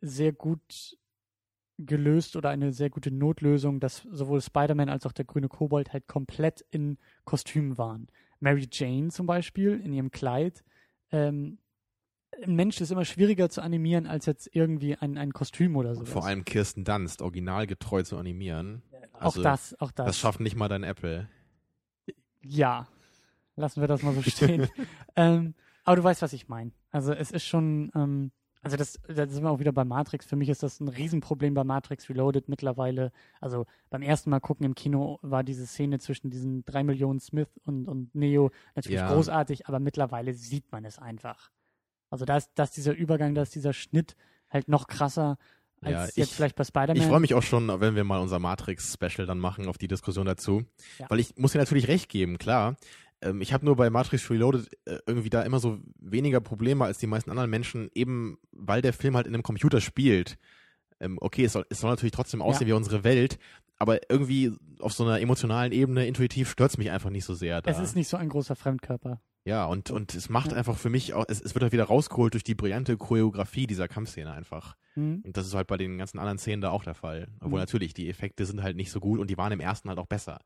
sehr 0.00 0.32
gut 0.32 0.96
gelöst 1.78 2.36
oder 2.36 2.50
eine 2.50 2.72
sehr 2.72 2.90
gute 2.90 3.10
Notlösung, 3.10 3.80
dass 3.80 4.02
sowohl 4.10 4.40
Spider-Man 4.40 4.88
als 4.88 5.06
auch 5.06 5.12
der 5.12 5.24
grüne 5.24 5.48
Kobold 5.48 5.92
halt 5.92 6.06
komplett 6.08 6.64
in 6.70 6.98
Kostümen 7.24 7.78
waren. 7.78 8.08
Mary 8.40 8.68
Jane 8.70 9.08
zum 9.08 9.26
Beispiel 9.26 9.80
in 9.80 9.92
ihrem 9.92 10.10
Kleid. 10.10 10.64
Ähm, 11.10 11.58
ein 12.42 12.54
Mensch 12.54 12.80
ist 12.80 12.90
immer 12.90 13.04
schwieriger 13.04 13.48
zu 13.48 13.62
animieren 13.62 14.06
als 14.06 14.26
jetzt 14.26 14.50
irgendwie 14.52 14.96
ein, 14.96 15.16
ein 15.16 15.32
Kostüm 15.32 15.76
oder 15.76 15.94
so. 15.94 16.04
Vor 16.04 16.24
allem 16.24 16.44
Kirsten 16.44 16.84
Dunst, 16.84 17.22
originalgetreu 17.22 18.02
zu 18.02 18.16
animieren. 18.16 18.82
auch 19.12 19.22
also, 19.22 19.42
das, 19.42 19.80
auch 19.80 19.90
das. 19.90 20.06
Das 20.06 20.18
schafft 20.18 20.40
nicht 20.40 20.56
mal 20.56 20.68
dein 20.68 20.82
Apple. 20.82 21.28
Ja, 22.42 22.86
lassen 23.56 23.80
wir 23.80 23.88
das 23.88 24.02
mal 24.02 24.14
so 24.14 24.22
stehen. 24.30 24.68
ähm, 25.16 25.54
aber 25.84 25.96
du 25.96 26.04
weißt, 26.04 26.22
was 26.22 26.32
ich 26.32 26.48
meine. 26.48 26.72
Also 26.90 27.12
es 27.12 27.30
ist 27.30 27.44
schon, 27.44 27.90
ähm, 27.94 28.30
also 28.72 28.76
das, 28.76 28.98
da 29.08 29.26
sind 29.26 29.42
wir 29.42 29.50
auch 29.50 29.58
wieder 29.60 29.72
bei 29.72 29.84
Matrix. 29.84 30.26
Für 30.26 30.36
mich 30.36 30.48
ist 30.48 30.62
das 30.62 30.80
ein 30.80 30.88
Riesenproblem 30.88 31.54
bei 31.54 31.64
Matrix 31.64 32.08
Reloaded 32.08 32.48
mittlerweile. 32.48 33.12
Also 33.40 33.66
beim 33.90 34.02
ersten 34.02 34.30
Mal 34.30 34.40
gucken 34.40 34.64
im 34.66 34.74
Kino 34.74 35.18
war 35.22 35.42
diese 35.42 35.66
Szene 35.66 35.98
zwischen 35.98 36.30
diesen 36.30 36.64
drei 36.64 36.84
Millionen 36.84 37.20
Smith 37.20 37.48
und, 37.64 37.86
und 37.88 38.14
Neo 38.14 38.50
natürlich 38.74 38.98
Ja. 38.98 39.12
großartig, 39.12 39.66
aber 39.66 39.78
mittlerweile 39.80 40.34
sieht 40.34 40.70
man 40.72 40.84
es 40.84 40.98
einfach. 40.98 41.50
Also 42.10 42.24
da 42.24 42.36
ist, 42.36 42.50
da 42.54 42.62
ist 42.64 42.76
dieser 42.76 42.94
Übergang, 42.94 43.34
da 43.34 43.42
ist 43.42 43.54
dieser 43.54 43.72
Schnitt 43.72 44.16
halt 44.50 44.68
noch 44.68 44.86
krasser 44.86 45.36
als 45.80 45.92
Ja, 45.92 46.04
jetzt 46.06 46.18
ich- 46.18 46.34
vielleicht 46.34 46.56
bei 46.56 46.64
Spider-Man. 46.64 46.96
Ich 46.96 47.06
freue 47.06 47.20
mich 47.20 47.34
auch 47.34 47.42
schon, 47.42 47.68
wenn 47.80 47.94
wir 47.94 48.02
mal 48.04 48.18
unser 48.20 48.38
Matrix-Special 48.38 49.26
dann 49.26 49.38
machen, 49.38 49.68
auf 49.68 49.78
die 49.78 49.88
Diskussion 49.88 50.26
dazu. 50.26 50.64
Ja. 50.98 51.06
Weil 51.08 51.20
ich 51.20 51.36
muss 51.36 51.52
dir 51.52 51.58
natürlich 51.58 51.86
recht 51.88 52.08
geben, 52.08 52.38
klar. 52.38 52.76
Ähm, 53.20 53.40
ich 53.40 53.52
habe 53.52 53.64
nur 53.64 53.76
bei 53.76 53.90
Matrix 53.90 54.30
Reloaded 54.30 54.68
äh, 54.84 54.98
irgendwie 55.06 55.30
da 55.30 55.42
immer 55.42 55.58
so 55.60 55.78
weniger 55.98 56.40
Probleme 56.40 56.84
als 56.84 56.98
die 56.98 57.06
meisten 57.06 57.30
anderen 57.30 57.50
Menschen, 57.50 57.90
eben 57.94 58.38
weil 58.52 58.82
der 58.82 58.92
Film 58.92 59.16
halt 59.16 59.26
in 59.26 59.34
einem 59.34 59.42
Computer 59.42 59.80
spielt. 59.80 60.38
Ähm, 61.00 61.18
okay, 61.20 61.44
es 61.44 61.52
soll, 61.52 61.66
es 61.68 61.80
soll 61.80 61.90
natürlich 61.90 62.12
trotzdem 62.12 62.42
aussehen 62.42 62.66
wie 62.66 62.72
unsere 62.72 63.04
Welt, 63.04 63.38
aber 63.78 64.10
irgendwie 64.10 64.52
auf 64.80 64.92
so 64.92 65.04
einer 65.04 65.20
emotionalen 65.20 65.72
Ebene, 65.72 66.06
intuitiv 66.06 66.50
stört 66.50 66.76
mich 66.78 66.90
einfach 66.90 67.10
nicht 67.10 67.24
so 67.24 67.34
sehr. 67.34 67.62
Da. 67.62 67.70
Es 67.70 67.78
ist 67.78 67.94
nicht 67.96 68.08
so 68.08 68.16
ein 68.16 68.28
großer 68.28 68.56
Fremdkörper. 68.56 69.20
Ja, 69.44 69.64
und, 69.64 69.90
und 69.90 70.14
es 70.14 70.28
macht 70.28 70.50
Ja. 70.50 70.58
einfach 70.58 70.76
für 70.76 70.90
mich 70.90 71.14
auch, 71.14 71.24
es, 71.28 71.40
es 71.40 71.54
wird 71.54 71.62
halt 71.62 71.72
wieder 71.72 71.84
rausgeholt 71.84 72.34
durch 72.34 72.44
die 72.44 72.54
brillante 72.56 72.96
Choreografie 72.98 73.66
dieser 73.66 73.88
Kampfszene 73.88 74.30
einfach. 74.32 74.76
Hm? 74.94 75.22
Und 75.24 75.36
das 75.36 75.46
ist 75.46 75.54
halt 75.54 75.68
bei 75.68 75.76
den 75.78 75.96
ganzen 75.96 76.18
anderen 76.18 76.38
Szenen 76.38 76.60
da 76.60 76.70
auch 76.70 76.84
der 76.84 76.94
Fall. 76.94 77.28
Obwohl 77.36 77.52
Mhm. 77.58 77.62
natürlich, 77.62 77.94
die 77.94 78.10
Effekte 78.10 78.44
sind 78.44 78.62
halt 78.62 78.76
nicht 78.76 78.90
so 78.90 79.00
gut 79.00 79.18
und 79.20 79.30
die 79.30 79.38
waren 79.38 79.52
im 79.52 79.60
ersten 79.60 79.88
halt 79.88 79.98
auch 79.98 80.06
besser. 80.06 80.40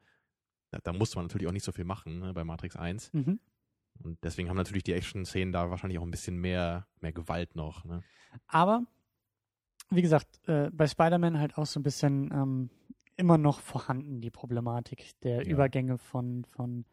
Da, 0.72 0.78
da 0.82 0.92
musste 0.92 1.16
man 1.18 1.26
natürlich 1.26 1.46
auch 1.46 1.52
nicht 1.52 1.64
so 1.64 1.72
viel 1.72 1.84
machen 1.84 2.18
ne, 2.20 2.32
bei 2.32 2.44
Matrix 2.44 2.76
1. 2.76 3.12
Mhm. 3.12 3.38
Und 4.02 4.18
deswegen 4.24 4.48
haben 4.48 4.56
natürlich 4.56 4.82
die 4.82 4.94
Action-Szenen 4.94 5.52
da 5.52 5.70
wahrscheinlich 5.70 5.98
auch 5.98 6.04
ein 6.04 6.10
bisschen 6.10 6.36
mehr, 6.36 6.86
mehr 7.00 7.12
Gewalt 7.12 7.54
noch. 7.54 7.84
Ne? 7.84 8.02
Aber, 8.48 8.84
wie 9.90 10.02
gesagt, 10.02 10.40
äh, 10.48 10.70
bei 10.72 10.86
Spider-Man 10.86 11.38
halt 11.38 11.58
auch 11.58 11.66
so 11.66 11.78
ein 11.78 11.82
bisschen 11.82 12.30
ähm, 12.32 12.70
immer 13.16 13.38
noch 13.38 13.60
vorhanden, 13.60 14.20
die 14.20 14.30
Problematik 14.30 15.10
der 15.22 15.44
Ja. 15.44 15.52
Übergänge 15.52 15.98
von, 15.98 16.44
von 16.46 16.86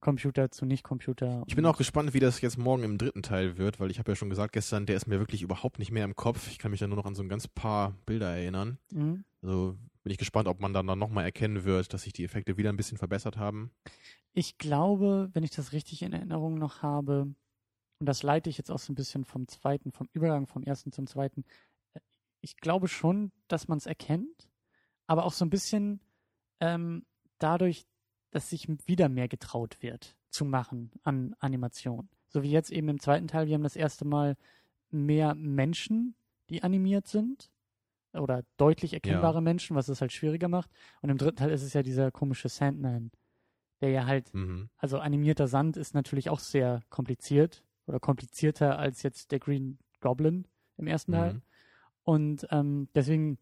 Computer 0.00 0.50
zu 0.50 0.66
Nicht-Computer. 0.66 1.44
Ich 1.46 1.56
bin 1.56 1.64
auch 1.66 1.78
gespannt, 1.78 2.14
wie 2.14 2.20
das 2.20 2.40
jetzt 2.40 2.58
morgen 2.58 2.82
im 2.82 2.98
dritten 2.98 3.22
Teil 3.22 3.56
wird, 3.56 3.80
weil 3.80 3.90
ich 3.90 3.98
habe 3.98 4.12
ja 4.12 4.16
schon 4.16 4.30
gesagt 4.30 4.52
gestern, 4.52 4.86
der 4.86 4.96
ist 4.96 5.06
mir 5.06 5.18
wirklich 5.18 5.42
überhaupt 5.42 5.78
nicht 5.78 5.92
mehr 5.92 6.04
im 6.04 6.16
Kopf. 6.16 6.48
Ich 6.50 6.58
kann 6.58 6.72
mich 6.72 6.80
da 6.80 6.86
nur 6.88 6.96
noch 6.96 7.06
an 7.06 7.14
so 7.14 7.22
ein 7.22 7.28
ganz 7.28 7.46
paar 7.48 7.94
Bilder 8.06 8.28
erinnern. 8.28 8.78
Mhm. 8.90 9.24
Also 9.42 9.76
bin 10.02 10.12
ich 10.12 10.18
gespannt, 10.18 10.48
ob 10.48 10.60
man 10.60 10.72
dann, 10.72 10.86
dann 10.86 10.98
nochmal 10.98 11.24
erkennen 11.24 11.64
wird, 11.64 11.92
dass 11.92 12.02
sich 12.02 12.12
die 12.12 12.24
Effekte 12.24 12.56
wieder 12.56 12.70
ein 12.70 12.76
bisschen 12.76 12.98
verbessert 12.98 13.36
haben. 13.36 13.70
Ich 14.32 14.58
glaube, 14.58 15.30
wenn 15.32 15.42
ich 15.42 15.50
das 15.50 15.72
richtig 15.72 16.02
in 16.02 16.12
Erinnerung 16.12 16.58
noch 16.58 16.82
habe, 16.82 17.34
und 17.98 18.06
das 18.06 18.22
leite 18.22 18.48
ich 18.48 18.56
jetzt 18.56 18.70
auch 18.70 18.78
so 18.78 18.92
ein 18.92 18.96
bisschen 18.96 19.24
vom 19.24 19.46
zweiten, 19.46 19.92
vom 19.92 20.08
Übergang 20.12 20.46
vom 20.46 20.62
ersten 20.62 20.92
zum 20.92 21.06
zweiten, 21.06 21.44
äh, 21.92 22.00
ich 22.40 22.56
glaube 22.56 22.88
schon, 22.88 23.32
dass 23.48 23.68
man 23.68 23.78
es 23.78 23.86
erkennt, 23.86 24.48
aber 25.06 25.24
auch 25.24 25.32
so 25.32 25.44
ein 25.44 25.50
bisschen 25.50 26.00
ähm, 26.60 27.04
dadurch, 27.38 27.86
dass 28.30 28.50
sich 28.50 28.68
wieder 28.86 29.08
mehr 29.08 29.28
getraut 29.28 29.82
wird 29.82 30.16
zu 30.30 30.44
machen 30.44 30.92
an 31.02 31.34
Animation. 31.40 32.08
So 32.28 32.42
wie 32.42 32.50
jetzt 32.50 32.70
eben 32.70 32.88
im 32.88 33.00
zweiten 33.00 33.26
Teil, 33.26 33.48
wir 33.48 33.54
haben 33.54 33.64
das 33.64 33.76
erste 33.76 34.04
Mal 34.04 34.36
mehr 34.90 35.34
Menschen, 35.34 36.14
die 36.48 36.62
animiert 36.62 37.08
sind 37.08 37.50
oder 38.12 38.42
deutlich 38.56 38.92
erkennbare 38.94 39.40
Menschen, 39.42 39.76
was 39.76 39.88
es 39.88 40.00
halt 40.00 40.12
schwieriger 40.12 40.48
macht. 40.48 40.70
Und 41.00 41.10
im 41.10 41.18
dritten 41.18 41.36
Teil 41.36 41.50
ist 41.50 41.62
es 41.62 41.72
ja 41.72 41.82
dieser 41.82 42.10
komische 42.10 42.48
Sandman, 42.48 43.10
der 43.80 43.90
ja 43.90 44.06
halt 44.06 44.32
Mhm. 44.34 44.68
also 44.76 44.98
animierter 44.98 45.48
Sand 45.48 45.76
ist 45.76 45.94
natürlich 45.94 46.28
auch 46.28 46.40
sehr 46.40 46.80
kompliziert 46.90 47.64
oder 47.86 48.00
komplizierter 48.00 48.78
als 48.78 49.02
jetzt 49.02 49.32
der 49.32 49.38
Green 49.38 49.78
Goblin 50.00 50.46
im 50.76 50.86
ersten 50.86 51.12
Teil. 51.12 51.34
Mhm. 51.34 51.42
Und 52.02 52.46
ähm, 52.50 52.88
deswegen, 52.94 53.38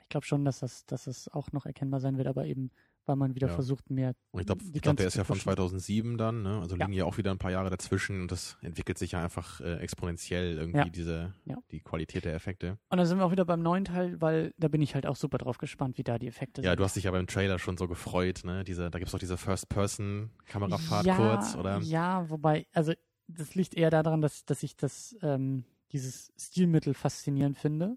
ich 0.00 0.08
glaube 0.08 0.26
schon, 0.26 0.44
dass 0.44 0.60
das, 0.60 0.86
dass 0.86 1.04
das 1.04 1.28
auch 1.28 1.52
noch 1.52 1.66
erkennbar 1.66 2.00
sein 2.00 2.16
wird, 2.18 2.28
aber 2.28 2.46
eben, 2.46 2.70
weil 3.08 3.16
man 3.16 3.34
wieder 3.34 3.48
Ja. 3.48 3.54
versucht, 3.54 3.90
mehr. 3.90 4.12
Und 4.30 4.40
ich 4.40 4.46
glaube, 4.46 4.62
glaub, 4.80 4.96
der 4.96 5.06
ist 5.06 5.16
ja 5.16 5.24
von 5.24 5.34
pushen. 5.34 5.44
2007 5.44 6.18
dann, 6.18 6.42
ne? 6.42 6.60
Also 6.60 6.76
Ja. 6.76 6.84
liegen 6.86 6.96
ja 6.96 7.04
auch 7.06 7.16
wieder 7.18 7.30
ein 7.30 7.38
paar 7.38 7.50
Jahre 7.50 7.70
dazwischen 7.70 8.20
und 8.22 8.30
das 8.30 8.56
entwickelt 8.62 8.98
sich 8.98 9.12
ja 9.12 9.24
einfach 9.24 9.60
äh, 9.60 9.78
exponentiell 9.78 10.56
irgendwie 10.58 10.78
Ja. 10.78 10.84
diese, 10.88 11.34
Ja. 11.46 11.56
die 11.70 11.80
Qualität 11.80 12.24
der 12.24 12.34
Effekte. 12.34 12.78
Und 12.90 12.98
dann 12.98 13.06
sind 13.06 13.18
wir 13.18 13.24
auch 13.24 13.32
wieder 13.32 13.44
beim 13.44 13.62
neuen 13.62 13.84
Teil, 13.84 14.20
weil 14.20 14.52
da 14.58 14.68
bin 14.68 14.82
ich 14.82 14.94
halt 14.94 15.06
auch 15.06 15.16
super 15.16 15.38
drauf 15.38 15.58
gespannt, 15.58 15.98
wie 15.98 16.04
da 16.04 16.18
die 16.18 16.28
Effekte 16.28 16.62
Ja, 16.62 16.70
sind. 16.70 16.80
du 16.80 16.84
hast 16.84 16.94
dich 16.96 17.04
ja 17.04 17.10
beim 17.10 17.26
Trailer 17.26 17.58
schon 17.58 17.76
so 17.76 17.88
gefreut, 17.88 18.42
ne? 18.44 18.62
Diese, 18.64 18.90
da 18.90 18.98
gibt's 18.98 19.12
doch 19.12 19.18
diese 19.18 19.36
First-Person-Kamerafahrt 19.38 21.06
ja, 21.06 21.16
kurz, 21.16 21.54
oder? 21.56 21.78
Ja, 21.78 22.28
wobei, 22.30 22.66
also 22.72 22.92
das 23.26 23.54
liegt 23.54 23.74
eher 23.74 23.90
daran, 23.90 24.20
dass, 24.20 24.44
dass 24.44 24.62
ich 24.62 24.76
das, 24.76 25.16
ähm, 25.22 25.64
dieses 25.92 26.32
Stilmittel 26.38 26.94
faszinierend 26.94 27.56
finde. 27.56 27.96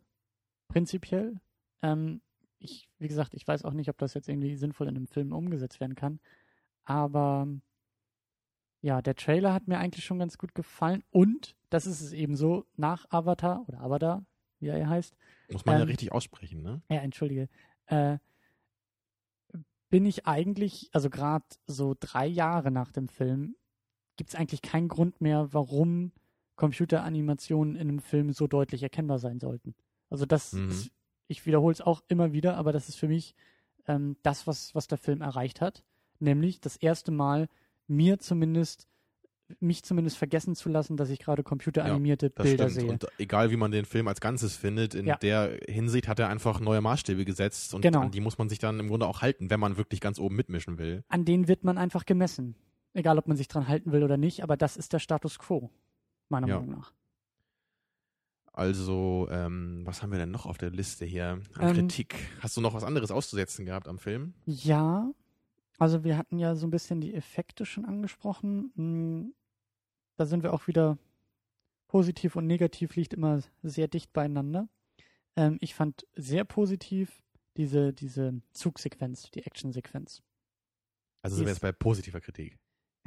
Prinzipiell. 0.69 1.35
Ähm, 1.81 2.21
ich, 2.61 2.87
wie 2.99 3.07
gesagt, 3.07 3.33
ich 3.33 3.47
weiß 3.47 3.65
auch 3.65 3.73
nicht, 3.73 3.89
ob 3.89 3.97
das 3.97 4.13
jetzt 4.13 4.29
irgendwie 4.29 4.55
sinnvoll 4.55 4.87
in 4.87 4.95
einem 4.95 5.07
Film 5.07 5.31
umgesetzt 5.33 5.79
werden 5.79 5.95
kann. 5.95 6.19
Aber 6.83 7.47
ja, 8.81 9.01
der 9.01 9.15
Trailer 9.15 9.53
hat 9.53 9.67
mir 9.67 9.77
eigentlich 9.77 10.05
schon 10.05 10.19
ganz 10.19 10.37
gut 10.37 10.55
gefallen. 10.55 11.03
Und, 11.11 11.55
das 11.69 11.85
ist 11.85 12.01
es 12.01 12.13
eben 12.13 12.35
so, 12.35 12.65
nach 12.75 13.05
Avatar 13.09 13.63
oder 13.67 13.81
Avatar, 13.81 14.25
wie 14.59 14.67
er 14.67 14.89
heißt, 14.89 15.15
Muss 15.51 15.65
man 15.65 15.75
ja 15.77 15.81
Ähm, 15.83 15.87
richtig 15.87 16.11
aussprechen, 16.11 16.61
ne? 16.61 16.81
ja, 16.89 16.97
entschuldige. 17.01 17.47
Äh, 17.87 18.17
bin 19.89 20.05
ich 20.05 20.25
eigentlich, 20.25 20.89
also 20.93 21.09
gerade 21.09 21.45
so 21.67 21.95
drei 21.99 22.25
Jahre 22.25 22.71
nach 22.71 22.91
dem 22.91 23.07
Film, 23.07 23.55
gibt 24.15 24.29
es 24.29 24.35
eigentlich 24.35 24.61
keinen 24.61 24.87
Grund 24.87 25.19
mehr, 25.21 25.53
warum 25.53 26.11
Computeranimationen 26.55 27.75
in 27.75 27.89
einem 27.89 27.99
Film 27.99 28.31
so 28.31 28.47
deutlich 28.47 28.83
erkennbar 28.83 29.19
sein 29.19 29.39
sollten. 29.39 29.75
Also 30.09 30.25
das 30.25 30.53
Mhm. 30.53 30.69
ist, 30.69 30.91
ich 31.31 31.45
wiederhole 31.45 31.73
es 31.73 31.81
auch 31.81 32.03
immer 32.07 32.33
wieder, 32.33 32.57
aber 32.57 32.71
das 32.73 32.89
ist 32.89 32.95
für 32.97 33.07
mich 33.07 33.33
ähm, 33.87 34.15
das, 34.21 34.45
was, 34.47 34.75
was 34.75 34.87
der 34.87 34.97
Film 34.97 35.21
erreicht 35.21 35.61
hat. 35.61 35.83
Nämlich 36.19 36.61
das 36.61 36.75
erste 36.77 37.11
Mal 37.11 37.47
mir 37.87 38.19
zumindest, 38.19 38.87
mich 39.59 39.83
zumindest 39.83 40.17
vergessen 40.17 40.55
zu 40.55 40.69
lassen, 40.69 40.95
dass 40.97 41.09
ich 41.09 41.19
gerade 41.19 41.43
computeranimierte 41.43 42.29
Das 42.29 42.45
Bilder 42.45 42.69
stimmt. 42.69 42.81
sehe. 42.81 42.91
Und 42.91 43.07
egal 43.17 43.51
wie 43.51 43.57
man 43.57 43.71
den 43.71 43.85
Film 43.85 44.07
als 44.07 44.21
Ganzes 44.21 44.55
findet, 44.55 44.93
in 44.93 45.07
Ja. 45.07 45.15
der 45.17 45.57
Hinsicht 45.67 46.07
hat 46.07 46.19
er 46.19 46.29
einfach 46.29 46.59
neue 46.59 46.79
Maßstäbe 46.81 47.25
gesetzt 47.25 47.73
und 47.73 47.81
Genau. 47.81 48.01
an 48.01 48.11
die 48.11 48.21
muss 48.21 48.37
man 48.37 48.47
sich 48.49 48.59
dann 48.59 48.79
im 48.79 48.87
Grunde 48.87 49.07
auch 49.07 49.21
halten, 49.21 49.49
wenn 49.49 49.59
man 49.59 49.77
wirklich 49.77 49.99
ganz 49.99 50.19
oben 50.19 50.35
mitmischen 50.35 50.77
will. 50.77 51.03
an 51.09 51.25
denen 51.25 51.47
wird 51.47 51.63
man 51.63 51.77
einfach 51.77 52.05
gemessen. 52.05 52.55
Egal, 52.93 53.17
ob 53.17 53.27
man 53.27 53.35
sich 53.37 53.47
dran 53.47 53.67
halten 53.67 53.91
will 53.93 54.03
oder 54.03 54.17
nicht, 54.17 54.43
aber 54.43 54.57
das 54.57 54.77
ist 54.77 54.93
der 54.93 54.99
Status 54.99 55.39
quo, 55.39 55.69
meiner 56.29 56.47
Ja. 56.47 56.59
Meinung 56.59 56.75
nach. 56.77 56.93
Also, 58.53 59.27
ähm, 59.31 59.81
was 59.85 60.01
haben 60.03 60.11
wir 60.11 60.19
denn 60.19 60.31
noch 60.31 60.45
auf 60.45 60.57
der 60.57 60.71
Liste 60.71 61.05
hier 61.05 61.39
an 61.55 61.69
Ähm, 61.69 61.73
Kritik? 61.73 62.15
Hast 62.41 62.57
du 62.57 62.61
noch 62.61 62.73
was 62.73 62.83
anderes 62.83 63.09
auszusetzen 63.11 63.65
gehabt 63.65 63.87
am 63.87 63.97
Film? 63.97 64.33
Ja, 64.45 65.09
also 65.79 66.03
wir 66.03 66.17
hatten 66.17 66.37
ja 66.37 66.55
so 66.55 66.67
ein 66.67 66.71
bisschen 66.71 66.99
die 67.01 67.13
Effekte 67.13 67.65
schon 67.65 67.85
angesprochen. 67.85 68.71
Hm, 68.75 69.33
Da 70.17 70.25
sind 70.25 70.43
wir 70.43 70.53
auch 70.53 70.67
wieder 70.67 70.97
positiv 71.87 72.35
und 72.35 72.45
negativ 72.45 72.95
liegt 72.95 73.13
immer 73.13 73.41
sehr 73.63 73.87
dicht 73.87 74.13
beieinander. 74.13 74.67
Ähm, 75.35 75.57
ich 75.61 75.73
fand 75.73 76.05
sehr 76.15 76.43
positiv 76.43 77.23
diese, 77.57 77.93
diese 77.93 78.41
Zugsequenz, 78.51 79.31
die 79.31 79.43
Actionsequenz. 79.45 80.21
Also 81.21 81.37
sind 81.37 81.45
wir 81.45 81.51
jetzt 81.53 81.61
bei 81.61 81.71
positiver 81.71 82.21
Kritik. 82.21 82.57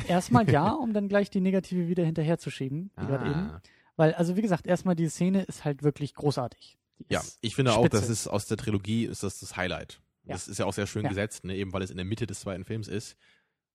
Erstmal 0.08 0.50
ja, 0.50 0.70
um 0.72 0.92
dann 0.92 1.08
gleich 1.08 1.30
die 1.30 1.40
negative 1.40 1.86
wieder 1.88 2.04
hinterherzuschieben, 2.04 2.90
wie 2.96 3.06
gerade 3.06 3.30
eben. 3.30 3.50
Weil, 3.96 4.14
also 4.14 4.36
wie 4.36 4.42
gesagt, 4.42 4.66
erstmal 4.66 4.94
die 4.96 5.08
Szene 5.08 5.42
ist 5.44 5.64
halt 5.64 5.82
wirklich 5.82 6.14
großartig. 6.14 6.78
Die 6.98 7.06
Ja, 7.12 7.22
ich 7.40 7.54
finde 7.54 7.72
auch, 7.72 7.84
spitze. 7.86 8.00
das 8.00 8.08
ist 8.10 8.26
aus 8.28 8.46
der 8.46 8.56
Trilogie 8.56 9.04
ist 9.04 9.22
das 9.22 9.40
das 9.40 9.56
Highlight. 9.56 10.00
Ja. 10.24 10.34
Das 10.34 10.48
ist 10.48 10.58
ja 10.58 10.64
auch 10.66 10.72
sehr 10.72 10.86
schön 10.86 11.02
Ja. 11.04 11.08
gesetzt, 11.10 11.44
ne? 11.44 11.54
eben 11.56 11.72
weil 11.72 11.82
es 11.82 11.90
in 11.90 11.96
der 11.96 12.06
Mitte 12.06 12.26
des 12.26 12.40
zweiten 12.40 12.64
Films 12.64 12.88
ist. 12.88 13.16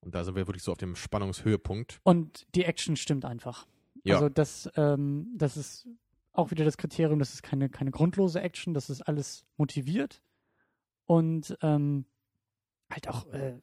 Und 0.02 0.16
da 0.16 0.24
sind 0.24 0.36
wir 0.36 0.48
wirklich 0.48 0.64
so 0.64 0.72
auf 0.72 0.78
dem 0.78 0.96
Spannungshöhepunkt. 0.96 2.00
Und 2.04 2.48
die 2.56 2.64
Action 2.64 2.96
stimmt 2.96 3.26
einfach. 3.26 3.68
Ja. 4.04 4.16
Also 4.16 4.30
das, 4.30 4.70
ähm, 4.76 5.34
das 5.38 5.58
ist 5.58 5.88
auch 6.32 6.52
wieder 6.52 6.64
das 6.64 6.78
Kriterium, 6.78 7.20
das 7.20 7.34
ist 7.34 7.44
keine, 7.44 7.70
keine 7.70 7.92
grundlose 7.92 8.40
Action, 8.42 8.74
das 8.74 8.90
ist 8.90 9.02
alles 9.02 9.46
motiviert. 9.58 10.22
Und 11.06 11.58
ähm, 11.62 12.06
halt 12.90 13.10
auch, 13.10 13.26
äh, 13.28 13.60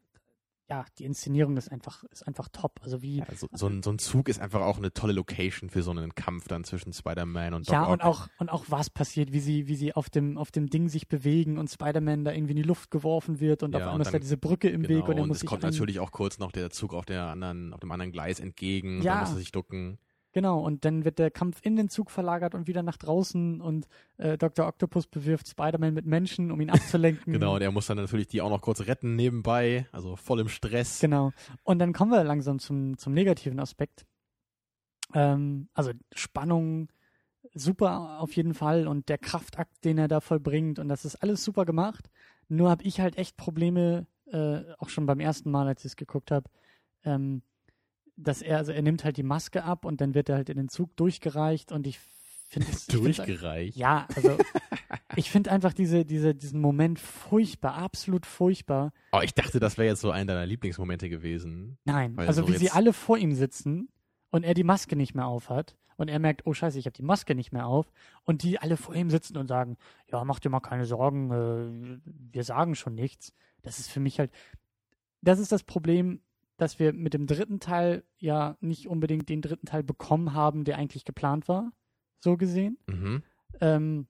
ja, 0.68 0.84
die 0.98 1.04
Inszenierung 1.04 1.56
ist 1.56 1.70
einfach, 1.70 2.02
ist 2.04 2.26
einfach 2.26 2.48
top. 2.48 2.80
Also 2.82 3.00
wie, 3.00 3.18
Ja, 3.18 3.26
so, 3.36 3.48
so, 3.52 3.68
ein, 3.68 3.82
so 3.84 3.90
ein 3.90 3.98
Zug 4.00 4.28
ist 4.28 4.40
einfach 4.40 4.60
auch 4.62 4.78
eine 4.78 4.92
tolle 4.92 5.12
Location 5.12 5.70
für 5.70 5.82
so 5.82 5.92
einen 5.92 6.14
Kampf 6.14 6.48
dann 6.48 6.64
zwischen 6.64 6.92
Spider-Man 6.92 7.54
und 7.54 7.68
Doc 7.68 7.72
ja, 7.72 7.84
Ock. 7.84 7.92
und 7.92 8.02
auch, 8.02 8.28
und 8.38 8.48
auch 8.50 8.64
was 8.68 8.90
passiert, 8.90 9.32
wie 9.32 9.38
sie, 9.40 9.68
wie 9.68 9.76
sie 9.76 9.94
auf 9.94 10.10
dem, 10.10 10.36
auf 10.38 10.50
dem 10.50 10.68
Ding 10.68 10.88
sich 10.88 11.06
bewegen 11.08 11.58
und 11.58 11.70
Spider-Man 11.70 12.24
da 12.24 12.32
irgendwie 12.32 12.52
in 12.52 12.56
die 12.56 12.62
Luft 12.64 12.90
geworfen 12.90 13.38
wird 13.38 13.62
und 13.62 13.72
Ja, 13.74 13.78
auf 13.78 13.92
einmal 13.92 14.02
ist 14.06 14.12
da 14.14 14.18
diese 14.18 14.36
Brücke 14.36 14.68
im 14.68 14.82
Genau, 14.82 14.98
Weg 14.98 15.08
und 15.08 15.16
er 15.18 15.22
und 15.22 15.28
muss 15.28 15.38
es 15.38 15.44
kommt 15.46 15.62
natürlich 15.62 16.00
auch 16.00 16.10
kurz 16.10 16.38
noch 16.38 16.50
der 16.50 16.70
Zug 16.70 16.94
auf 16.94 17.04
der 17.04 17.26
anderen, 17.26 17.72
auf 17.72 17.80
dem 17.80 17.92
anderen 17.92 18.10
Gleis 18.10 18.40
entgegen, 18.40 19.02
Ja. 19.02 19.14
da 19.14 19.20
muss 19.20 19.30
er 19.30 19.36
sich 19.36 19.52
ducken. 19.52 19.98
Genau, 20.36 20.60
und 20.60 20.84
dann 20.84 21.06
wird 21.06 21.18
der 21.18 21.30
Kampf 21.30 21.60
in 21.62 21.76
den 21.76 21.88
Zug 21.88 22.10
verlagert 22.10 22.54
und 22.54 22.66
wieder 22.66 22.82
nach 22.82 22.98
draußen 22.98 23.62
und 23.62 23.88
äh, 24.18 24.36
Dr. 24.36 24.66
Octopus 24.66 25.06
bewirft 25.06 25.48
Spider-Man 25.48 25.94
mit 25.94 26.04
Menschen, 26.04 26.50
um 26.50 26.60
ihn 26.60 26.68
abzulenken. 26.68 27.32
genau, 27.32 27.54
und 27.54 27.62
er 27.62 27.72
muss 27.72 27.86
dann 27.86 27.96
natürlich 27.96 28.26
die 28.26 28.42
auch 28.42 28.50
noch 28.50 28.60
kurz 28.60 28.82
retten 28.82 29.16
nebenbei, 29.16 29.86
also 29.92 30.14
voll 30.14 30.40
im 30.40 30.50
Stress. 30.50 31.00
Genau. 31.00 31.32
Und 31.62 31.78
dann 31.78 31.94
kommen 31.94 32.10
wir 32.10 32.22
langsam 32.22 32.58
zum, 32.58 32.98
zum 32.98 33.14
negativen 33.14 33.58
Aspekt. 33.58 34.04
Ähm, 35.14 35.70
also 35.72 35.92
Spannung, 36.14 36.92
super 37.54 38.20
auf 38.20 38.36
jeden 38.36 38.52
Fall 38.52 38.88
und 38.88 39.08
der 39.08 39.16
Kraftakt, 39.16 39.86
den 39.86 39.96
er 39.96 40.06
da 40.06 40.20
vollbringt 40.20 40.78
und 40.78 40.90
das 40.90 41.06
ist 41.06 41.16
alles 41.16 41.42
super 41.42 41.64
gemacht. 41.64 42.10
Nur 42.48 42.68
habe 42.68 42.82
ich 42.82 43.00
halt 43.00 43.16
echt 43.16 43.38
Probleme, 43.38 44.06
äh, 44.26 44.64
auch 44.76 44.90
schon 44.90 45.06
beim 45.06 45.20
ersten 45.20 45.50
Mal, 45.50 45.66
als 45.66 45.82
ich 45.86 45.92
es 45.92 45.96
geguckt 45.96 46.30
habe, 46.30 46.50
ähm, 47.04 47.40
dass 48.16 48.42
er, 48.42 48.58
also 48.58 48.72
er 48.72 48.82
nimmt 48.82 49.04
halt 49.04 49.16
die 49.16 49.22
Maske 49.22 49.64
ab 49.64 49.84
und 49.84 50.00
dann 50.00 50.14
wird 50.14 50.28
er 50.28 50.36
halt 50.36 50.48
in 50.48 50.56
den 50.56 50.68
Zug 50.68 50.96
durchgereicht 50.96 51.72
und 51.72 51.86
ich 51.86 51.98
finde 52.48 52.68
es. 52.70 52.86
durchgereicht? 52.86 53.76
Ja, 53.76 54.06
also 54.14 54.38
ich 55.16 55.30
finde 55.30 55.50
einfach 55.50 55.72
diese, 55.72 56.04
diese, 56.04 56.34
diesen 56.34 56.60
Moment 56.60 56.98
furchtbar, 56.98 57.74
absolut 57.74 58.26
furchtbar. 58.26 58.92
Oh, 59.12 59.20
ich 59.22 59.34
dachte, 59.34 59.60
das 59.60 59.78
wäre 59.78 59.88
jetzt 59.88 60.00
so 60.00 60.10
einer 60.10 60.34
deiner 60.34 60.46
Lieblingsmomente 60.46 61.08
gewesen. 61.08 61.78
Nein, 61.84 62.18
also 62.18 62.42
so 62.42 62.48
wie 62.48 62.56
sie 62.56 62.70
alle 62.70 62.92
vor 62.92 63.18
ihm 63.18 63.34
sitzen 63.34 63.88
und 64.30 64.44
er 64.44 64.54
die 64.54 64.64
Maske 64.64 64.96
nicht 64.96 65.14
mehr 65.14 65.26
aufhat 65.26 65.76
und 65.96 66.08
er 66.08 66.18
merkt, 66.18 66.46
oh 66.46 66.52
scheiße, 66.52 66.78
ich 66.78 66.86
habe 66.86 66.96
die 66.96 67.02
Maske 67.02 67.34
nicht 67.34 67.52
mehr 67.52 67.66
auf 67.66 67.90
und 68.24 68.42
die 68.42 68.58
alle 68.58 68.76
vor 68.76 68.94
ihm 68.94 69.10
sitzen 69.10 69.36
und 69.36 69.48
sagen, 69.48 69.76
ja, 70.10 70.24
mach 70.24 70.40
dir 70.40 70.50
mal 70.50 70.60
keine 70.60 70.86
Sorgen, 70.86 71.30
äh, 71.30 72.00
wir 72.32 72.44
sagen 72.44 72.74
schon 72.74 72.94
nichts. 72.94 73.32
Das 73.62 73.78
ist 73.78 73.90
für 73.90 74.00
mich 74.00 74.18
halt, 74.18 74.30
das 75.22 75.38
ist 75.38 75.52
das 75.52 75.64
Problem, 75.64 76.20
dass 76.56 76.78
wir 76.78 76.92
mit 76.92 77.14
dem 77.14 77.26
dritten 77.26 77.60
Teil 77.60 78.04
ja 78.18 78.56
nicht 78.60 78.88
unbedingt 78.88 79.28
den 79.28 79.42
dritten 79.42 79.66
Teil 79.66 79.82
bekommen 79.82 80.32
haben, 80.32 80.64
der 80.64 80.78
eigentlich 80.78 81.04
geplant 81.04 81.48
war, 81.48 81.72
so 82.18 82.36
gesehen. 82.36 82.78
Mhm. 82.86 83.22
Ähm, 83.60 84.06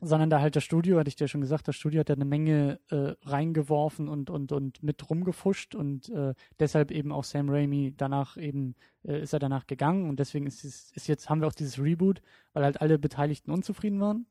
sondern 0.00 0.30
da 0.30 0.40
halt 0.40 0.54
das 0.54 0.62
Studio, 0.62 0.98
hatte 0.98 1.08
ich 1.08 1.16
dir 1.16 1.26
schon 1.26 1.40
gesagt, 1.40 1.66
das 1.66 1.74
Studio 1.74 2.00
hat 2.00 2.08
da 2.08 2.14
eine 2.14 2.24
Menge 2.24 2.78
äh, 2.90 3.14
reingeworfen 3.28 4.08
und, 4.08 4.30
und, 4.30 4.52
und 4.52 4.82
mit 4.82 5.10
rumgefuscht 5.10 5.74
und 5.74 6.08
äh, 6.10 6.34
deshalb 6.60 6.92
eben 6.92 7.10
auch 7.10 7.24
Sam 7.24 7.50
Raimi 7.50 7.94
danach 7.96 8.36
eben, 8.36 8.76
äh, 9.02 9.20
ist 9.20 9.32
er 9.32 9.40
danach 9.40 9.66
gegangen 9.66 10.08
und 10.08 10.20
deswegen 10.20 10.46
ist, 10.46 10.64
es, 10.64 10.92
ist 10.92 11.08
jetzt, 11.08 11.28
haben 11.28 11.40
wir 11.40 11.48
auch 11.48 11.54
dieses 11.54 11.80
Reboot, 11.80 12.22
weil 12.52 12.64
halt 12.64 12.80
alle 12.80 12.98
Beteiligten 12.98 13.50
unzufrieden 13.50 14.00
waren. 14.00 14.26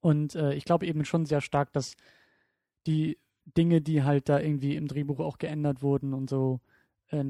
Und 0.00 0.34
äh, 0.34 0.54
ich 0.54 0.64
glaube 0.64 0.86
eben 0.86 1.04
schon 1.04 1.26
sehr 1.26 1.42
stark, 1.42 1.72
dass 1.72 1.94
die 2.86 3.18
Dinge, 3.46 3.80
die 3.80 4.02
halt 4.02 4.28
da 4.28 4.40
irgendwie 4.40 4.76
im 4.76 4.88
Drehbuch 4.88 5.20
auch 5.20 5.38
geändert 5.38 5.82
wurden 5.82 6.12
und 6.14 6.28
so, 6.28 6.60
äh, 7.08 7.24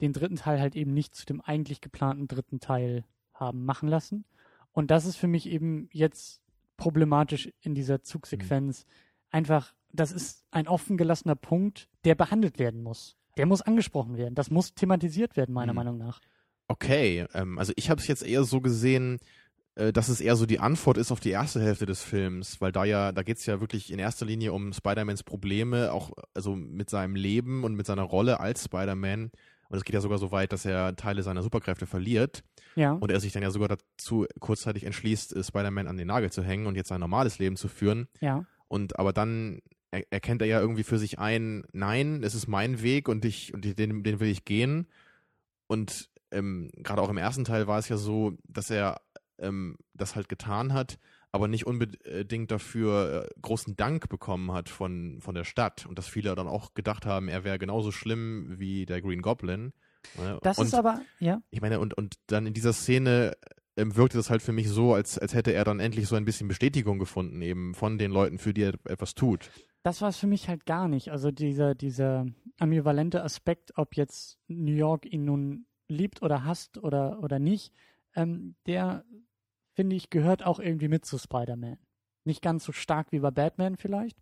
den 0.00 0.12
dritten 0.12 0.36
Teil 0.36 0.60
halt 0.60 0.74
eben 0.74 0.92
nicht 0.92 1.14
zu 1.14 1.24
dem 1.24 1.40
eigentlich 1.40 1.80
geplanten 1.80 2.28
dritten 2.28 2.60
Teil 2.60 3.04
haben 3.34 3.64
machen 3.64 3.88
lassen. 3.88 4.24
Und 4.72 4.90
das 4.90 5.06
ist 5.06 5.16
für 5.16 5.28
mich 5.28 5.48
eben 5.48 5.88
jetzt 5.92 6.42
problematisch 6.76 7.50
in 7.60 7.74
dieser 7.74 8.02
Zugsequenz. 8.02 8.84
Mhm. 8.84 8.90
Einfach, 9.30 9.74
das 9.92 10.12
ist 10.12 10.44
ein 10.50 10.66
offen 10.66 10.96
gelassener 10.96 11.36
Punkt, 11.36 11.88
der 12.04 12.14
behandelt 12.14 12.58
werden 12.58 12.82
muss. 12.82 13.16
Der 13.36 13.46
muss 13.46 13.62
angesprochen 13.62 14.16
werden. 14.16 14.34
Das 14.34 14.50
muss 14.50 14.74
thematisiert 14.74 15.36
werden, 15.36 15.54
meiner 15.54 15.72
mhm. 15.72 15.76
Meinung 15.76 15.98
nach. 15.98 16.20
Okay, 16.68 17.26
ähm, 17.34 17.58
also 17.58 17.72
ich 17.76 17.90
habe 17.90 18.00
es 18.00 18.06
jetzt 18.06 18.24
eher 18.24 18.44
so 18.44 18.60
gesehen, 18.60 19.18
äh, 19.74 19.92
dass 19.92 20.08
es 20.08 20.20
eher 20.20 20.36
so 20.36 20.46
die 20.46 20.60
Antwort 20.60 20.98
ist 20.98 21.12
auf 21.12 21.20
die 21.20 21.30
erste 21.30 21.60
Hälfte 21.60 21.86
des 21.86 22.02
Films, 22.02 22.60
weil 22.60 22.72
da 22.72 22.84
ja, 22.84 23.12
da 23.12 23.22
geht 23.22 23.38
es 23.38 23.46
ja 23.46 23.60
wirklich 23.60 23.92
in 23.92 23.98
erster 23.98 24.26
Linie 24.26 24.52
um 24.52 24.72
Spider-Mans 24.72 25.22
Probleme, 25.22 25.92
auch 25.92 26.12
also 26.34 26.54
mit 26.54 26.90
seinem 26.90 27.14
Leben 27.14 27.64
und 27.64 27.74
mit 27.74 27.86
seiner 27.86 28.02
Rolle 28.02 28.40
als 28.40 28.64
Spider-Man. 28.64 29.30
Und 29.68 29.78
es 29.78 29.84
geht 29.84 29.94
ja 29.94 30.02
sogar 30.02 30.18
so 30.18 30.30
weit, 30.30 30.52
dass 30.52 30.66
er 30.66 30.94
Teile 30.96 31.22
seiner 31.22 31.42
Superkräfte 31.42 31.86
verliert. 31.86 32.44
Ja. 32.76 32.92
Und 32.92 33.10
er 33.10 33.20
sich 33.20 33.32
dann 33.32 33.42
ja 33.42 33.50
sogar 33.50 33.68
dazu 33.68 34.26
kurzzeitig 34.38 34.84
entschließt, 34.84 35.34
äh, 35.34 35.42
Spider-Man 35.42 35.88
an 35.88 35.96
den 35.96 36.08
Nagel 36.08 36.30
zu 36.30 36.42
hängen 36.42 36.66
und 36.66 36.76
jetzt 36.76 36.88
sein 36.88 37.00
normales 37.00 37.38
Leben 37.38 37.56
zu 37.56 37.68
führen. 37.68 38.08
Ja. 38.20 38.44
Und 38.68 38.98
aber 38.98 39.14
dann 39.14 39.60
er, 39.90 40.04
erkennt 40.10 40.42
er 40.42 40.48
ja 40.48 40.60
irgendwie 40.60 40.82
für 40.82 40.98
sich 40.98 41.18
ein, 41.18 41.64
nein, 41.72 42.22
es 42.22 42.34
ist 42.34 42.48
mein 42.48 42.82
Weg 42.82 43.08
und 43.08 43.24
ich 43.24 43.54
und 43.54 43.64
den, 43.64 44.02
den 44.02 44.20
will 44.20 44.28
ich 44.28 44.44
gehen. 44.44 44.88
Und 45.66 46.10
ähm, 46.30 46.70
gerade 46.76 47.00
auch 47.00 47.10
im 47.10 47.18
ersten 47.18 47.44
Teil 47.44 47.66
war 47.66 47.78
es 47.78 47.88
ja 47.88 47.96
so, 47.96 48.36
dass 48.44 48.70
er 48.70 49.00
ähm, 49.38 49.76
das 49.94 50.16
halt 50.16 50.28
getan 50.28 50.72
hat, 50.72 50.98
aber 51.32 51.48
nicht 51.48 51.66
unbedingt 51.66 52.50
dafür 52.50 53.24
äh, 53.24 53.40
großen 53.40 53.76
Dank 53.76 54.08
bekommen 54.08 54.52
hat 54.52 54.68
von, 54.68 55.20
von 55.20 55.34
der 55.34 55.44
Stadt 55.44 55.86
und 55.86 55.98
dass 55.98 56.06
viele 56.06 56.34
dann 56.34 56.48
auch 56.48 56.74
gedacht 56.74 57.06
haben, 57.06 57.28
er 57.28 57.44
wäre 57.44 57.58
genauso 57.58 57.90
schlimm 57.90 58.58
wie 58.58 58.86
der 58.86 59.00
Green 59.00 59.22
Goblin. 59.22 59.72
Ne? 60.18 60.38
Das 60.42 60.58
und, 60.58 60.66
ist 60.66 60.74
aber, 60.74 61.00
ja. 61.20 61.40
Ich 61.50 61.60
meine, 61.60 61.80
und, 61.80 61.94
und 61.94 62.16
dann 62.26 62.46
in 62.46 62.54
dieser 62.54 62.72
Szene 62.72 63.32
ähm, 63.76 63.96
wirkte 63.96 64.18
das 64.18 64.30
halt 64.30 64.42
für 64.42 64.52
mich 64.52 64.68
so, 64.68 64.94
als, 64.94 65.18
als 65.18 65.34
hätte 65.34 65.52
er 65.52 65.64
dann 65.64 65.80
endlich 65.80 66.06
so 66.06 66.16
ein 66.16 66.24
bisschen 66.24 66.48
Bestätigung 66.48 66.98
gefunden, 66.98 67.40
eben 67.40 67.74
von 67.74 67.98
den 67.98 68.10
Leuten, 68.10 68.38
für 68.38 68.52
die 68.52 68.62
er 68.62 68.74
etwas 68.84 69.14
tut. 69.14 69.50
Das 69.82 70.00
war 70.00 70.10
es 70.10 70.18
für 70.18 70.26
mich 70.26 70.48
halt 70.48 70.66
gar 70.66 70.86
nicht. 70.86 71.10
Also 71.10 71.30
dieser, 71.30 71.74
dieser 71.74 72.26
ambivalente 72.58 73.22
Aspekt, 73.24 73.72
ob 73.76 73.96
jetzt 73.96 74.38
New 74.48 74.74
York 74.74 75.06
ihn 75.06 75.24
nun 75.24 75.66
liebt 75.88 76.22
oder 76.22 76.44
hasst 76.44 76.78
oder, 76.78 77.20
oder 77.22 77.38
nicht, 77.38 77.72
ähm, 78.14 78.54
der, 78.66 79.04
finde 79.74 79.96
ich, 79.96 80.10
gehört 80.10 80.44
auch 80.44 80.58
irgendwie 80.58 80.88
mit 80.88 81.04
zu 81.04 81.18
Spider-Man. 81.18 81.78
Nicht 82.24 82.42
ganz 82.42 82.64
so 82.64 82.72
stark 82.72 83.12
wie 83.12 83.20
bei 83.20 83.30
Batman 83.30 83.76
vielleicht. 83.76 84.18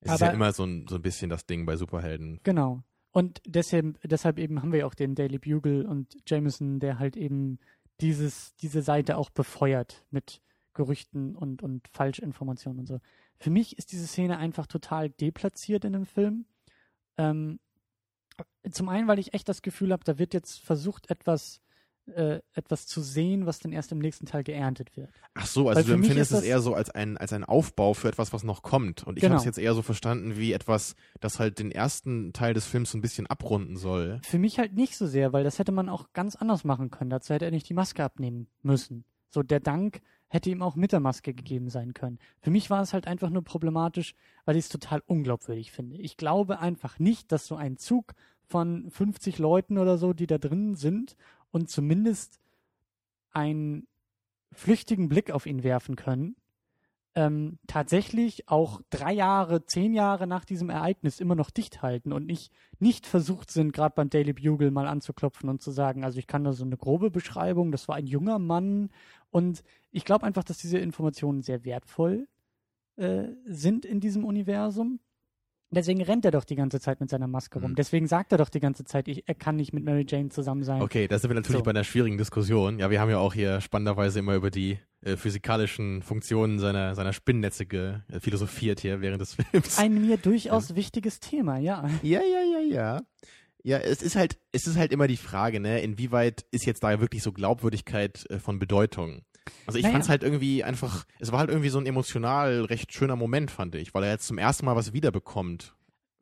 Es 0.00 0.12
ist 0.12 0.20
ja 0.20 0.30
immer 0.30 0.52
so 0.52 0.64
ein, 0.64 0.86
so 0.88 0.96
ein 0.96 1.02
bisschen 1.02 1.30
das 1.30 1.46
Ding 1.46 1.66
bei 1.66 1.76
Superhelden. 1.76 2.40
Genau. 2.44 2.82
Und 3.10 3.40
deshalb, 3.46 3.98
deshalb 4.04 4.38
eben 4.38 4.60
haben 4.60 4.72
wir 4.72 4.86
auch 4.86 4.94
den 4.94 5.14
Daily 5.14 5.38
Bugle 5.38 5.86
und 5.86 6.16
Jameson, 6.26 6.80
der 6.80 6.98
halt 6.98 7.16
eben 7.16 7.58
dieses, 8.00 8.54
diese 8.56 8.82
Seite 8.82 9.16
auch 9.16 9.30
befeuert 9.30 10.04
mit 10.10 10.42
Gerüchten 10.74 11.34
und, 11.34 11.62
und 11.62 11.88
Falschinformationen 11.88 12.80
und 12.80 12.86
so. 12.86 13.00
Für 13.38 13.50
mich 13.50 13.78
ist 13.78 13.92
diese 13.92 14.06
Szene 14.06 14.38
einfach 14.38 14.66
total 14.66 15.10
deplatziert 15.10 15.84
in 15.84 15.94
dem 15.94 16.06
Film. 16.06 16.44
Ähm, 17.16 17.58
zum 18.70 18.88
einen, 18.88 19.08
weil 19.08 19.18
ich 19.18 19.32
echt 19.32 19.48
das 19.48 19.62
Gefühl 19.62 19.92
habe, 19.92 20.04
da 20.04 20.18
wird 20.18 20.34
jetzt 20.34 20.60
versucht, 20.60 21.10
etwas 21.10 21.62
äh, 22.14 22.40
etwas 22.54 22.86
zu 22.86 23.00
sehen, 23.00 23.46
was 23.46 23.58
dann 23.58 23.72
erst 23.72 23.92
im 23.92 23.98
nächsten 23.98 24.26
Teil 24.26 24.44
geerntet 24.44 24.96
wird. 24.96 25.10
Ach 25.34 25.46
so, 25.46 25.68
also 25.68 25.78
Weil 25.78 25.84
du 25.84 25.92
empfindest 25.94 26.32
es 26.32 26.42
eher 26.42 26.60
so 26.60 26.74
als 26.74 26.90
ein, 26.90 27.16
als 27.16 27.32
ein 27.32 27.44
Aufbau 27.44 27.94
für 27.94 28.08
etwas, 28.08 28.32
was 28.32 28.44
noch 28.44 28.62
kommt. 28.62 29.04
Und 29.04 29.16
ich 29.16 29.22
genau. 29.22 29.34
habe 29.34 29.40
es 29.40 29.44
jetzt 29.44 29.58
eher 29.58 29.74
so 29.74 29.82
verstanden 29.82 30.36
wie 30.36 30.52
etwas, 30.52 30.94
das 31.20 31.38
halt 31.38 31.58
den 31.58 31.70
ersten 31.70 32.32
Teil 32.32 32.54
des 32.54 32.66
Films 32.66 32.90
so 32.90 32.98
ein 32.98 33.00
bisschen 33.00 33.26
abrunden 33.26 33.76
soll. 33.76 34.20
Für 34.22 34.38
mich 34.38 34.58
halt 34.58 34.74
nicht 34.74 34.96
so 34.96 35.06
sehr, 35.06 35.32
weil 35.32 35.44
das 35.44 35.58
hätte 35.58 35.72
man 35.72 35.88
auch 35.88 36.12
ganz 36.12 36.36
anders 36.36 36.64
machen 36.64 36.90
können. 36.90 37.10
Dazu 37.10 37.34
hätte 37.34 37.44
er 37.44 37.50
nicht 37.50 37.68
die 37.68 37.74
Maske 37.74 38.04
abnehmen 38.04 38.48
müssen. 38.62 39.04
So, 39.30 39.42
der 39.42 39.60
Dank 39.60 40.00
hätte 40.28 40.50
ihm 40.50 40.62
auch 40.62 40.76
mit 40.76 40.92
der 40.92 41.00
Maske 41.00 41.34
gegeben 41.34 41.70
sein 41.70 41.94
können. 41.94 42.18
Für 42.40 42.50
mich 42.50 42.70
war 42.70 42.82
es 42.82 42.92
halt 42.92 43.06
einfach 43.06 43.30
nur 43.30 43.44
problematisch, 43.44 44.14
weil 44.44 44.56
ich 44.56 44.64
es 44.64 44.68
total 44.68 45.02
unglaubwürdig 45.06 45.72
finde. 45.72 45.96
Ich 45.96 46.16
glaube 46.16 46.58
einfach 46.58 46.98
nicht, 46.98 47.32
dass 47.32 47.46
so 47.46 47.56
ein 47.56 47.76
Zug 47.76 48.14
von 48.48 48.90
50 48.90 49.38
Leuten 49.38 49.78
oder 49.78 49.98
so, 49.98 50.12
die 50.12 50.26
da 50.26 50.38
drin 50.38 50.74
sind 50.74 51.16
und 51.56 51.70
zumindest 51.70 52.38
einen 53.30 53.88
flüchtigen 54.52 55.08
Blick 55.08 55.30
auf 55.30 55.46
ihn 55.46 55.62
werfen 55.62 55.96
können, 55.96 56.36
ähm, 57.14 57.58
tatsächlich 57.66 58.46
auch 58.46 58.82
drei 58.90 59.14
Jahre, 59.14 59.64
zehn 59.64 59.94
Jahre 59.94 60.26
nach 60.26 60.44
diesem 60.44 60.68
Ereignis 60.68 61.18
immer 61.18 61.34
noch 61.34 61.50
dicht 61.50 61.80
halten 61.80 62.12
und 62.12 62.26
nicht, 62.26 62.52
nicht 62.78 63.06
versucht 63.06 63.50
sind, 63.50 63.72
gerade 63.72 63.94
beim 63.94 64.10
Daily 64.10 64.34
Bugle 64.34 64.70
mal 64.70 64.86
anzuklopfen 64.86 65.48
und 65.48 65.62
zu 65.62 65.70
sagen, 65.70 66.04
also 66.04 66.18
ich 66.18 66.26
kann 66.26 66.44
da 66.44 66.52
so 66.52 66.64
eine 66.66 66.76
grobe 66.76 67.10
Beschreibung, 67.10 67.72
das 67.72 67.88
war 67.88 67.96
ein 67.96 68.06
junger 68.06 68.38
Mann 68.38 68.90
und 69.30 69.64
ich 69.92 70.04
glaube 70.04 70.26
einfach, 70.26 70.44
dass 70.44 70.58
diese 70.58 70.76
Informationen 70.76 71.40
sehr 71.40 71.64
wertvoll 71.64 72.28
äh, 72.96 73.28
sind 73.46 73.86
in 73.86 74.00
diesem 74.00 74.26
Universum 74.26 75.00
Deswegen 75.70 76.00
rennt 76.02 76.24
er 76.24 76.30
doch 76.30 76.44
die 76.44 76.54
ganze 76.54 76.80
Zeit 76.80 77.00
mit 77.00 77.10
seiner 77.10 77.26
Maske 77.26 77.60
rum. 77.60 77.72
Mhm. 77.72 77.74
Deswegen 77.74 78.06
sagt 78.06 78.32
er 78.32 78.38
doch 78.38 78.48
die 78.48 78.60
ganze 78.60 78.84
Zeit, 78.84 79.08
ich, 79.08 79.28
er 79.28 79.34
kann 79.34 79.56
nicht 79.56 79.72
mit 79.72 79.84
Mary 79.84 80.06
Jane 80.08 80.28
zusammen 80.28 80.62
sein. 80.62 80.80
Okay, 80.80 81.08
da 81.08 81.18
sind 81.18 81.30
wir 81.30 81.34
natürlich 81.34 81.58
so. 81.58 81.64
bei 81.64 81.70
einer 81.70 81.82
schwierigen 81.82 82.18
Diskussion. 82.18 82.78
Ja, 82.78 82.90
wir 82.90 83.00
haben 83.00 83.10
ja 83.10 83.18
auch 83.18 83.34
hier 83.34 83.60
spannenderweise 83.60 84.20
immer 84.20 84.36
über 84.36 84.50
die 84.50 84.78
äh, 85.02 85.16
physikalischen 85.16 86.02
Funktionen 86.02 86.60
seiner, 86.60 86.94
seiner 86.94 87.12
Spinnennetze 87.12 87.64
äh, 87.64 88.20
philosophiert 88.20 88.80
hier 88.80 89.00
während 89.00 89.20
des 89.20 89.34
Films. 89.34 89.78
Ein 89.78 90.06
mir 90.06 90.18
durchaus 90.18 90.70
ja. 90.70 90.76
wichtiges 90.76 91.18
Thema, 91.18 91.58
ja. 91.58 91.88
Ja, 92.02 92.20
ja, 92.20 92.42
ja, 92.42 92.60
ja. 92.60 93.02
Ja, 93.64 93.78
es 93.78 94.00
ist 94.00 94.14
halt, 94.14 94.38
es 94.52 94.68
ist 94.68 94.76
halt 94.76 94.92
immer 94.92 95.08
die 95.08 95.16
Frage, 95.16 95.58
ne, 95.58 95.80
inwieweit 95.80 96.46
ist 96.52 96.66
jetzt 96.66 96.84
da 96.84 97.00
wirklich 97.00 97.24
so 97.24 97.32
Glaubwürdigkeit 97.32 98.24
äh, 98.30 98.38
von 98.38 98.60
Bedeutung? 98.60 99.22
Also 99.66 99.78
ich 99.78 99.82
naja. 99.82 99.92
fand 99.92 100.04
es 100.04 100.10
halt 100.10 100.22
irgendwie 100.22 100.64
einfach, 100.64 101.06
es 101.18 101.32
war 101.32 101.38
halt 101.38 101.50
irgendwie 101.50 101.68
so 101.68 101.78
ein 101.78 101.86
emotional 101.86 102.64
recht 102.64 102.92
schöner 102.92 103.16
Moment, 103.16 103.50
fand 103.50 103.74
ich, 103.74 103.94
weil 103.94 104.04
er 104.04 104.10
jetzt 104.10 104.26
zum 104.26 104.38
ersten 104.38 104.66
Mal 104.66 104.76
was 104.76 104.92
wiederbekommt. 104.92 105.74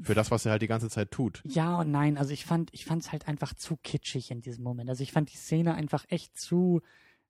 Für 0.03 0.15
das, 0.15 0.33
was 0.33 0.45
er 0.45 0.51
halt 0.51 0.63
die 0.63 0.67
ganze 0.67 0.91
Zeit 0.91 1.13
tut. 1.13 1.41
Ja 1.47 1.79
und 1.79 1.93
nein, 1.93 2.19
also 2.19 2.33
ich 2.33 2.45
fand, 2.45 2.75
ich 2.75 2.85
fand 2.85 3.03
es 3.03 3.13
halt 3.13 3.29
einfach 3.29 3.55
zu 3.55 3.77
kitschig 3.77 4.33
in 4.33 4.41
diesem 4.41 4.65
Moment. 4.65 4.91
Also 4.91 5.05
ich 5.05 5.13
fand 5.13 5.33
die 5.33 5.37
Szene 5.37 5.75
einfach 5.75 6.05
echt 6.09 6.37
zu, 6.37 6.83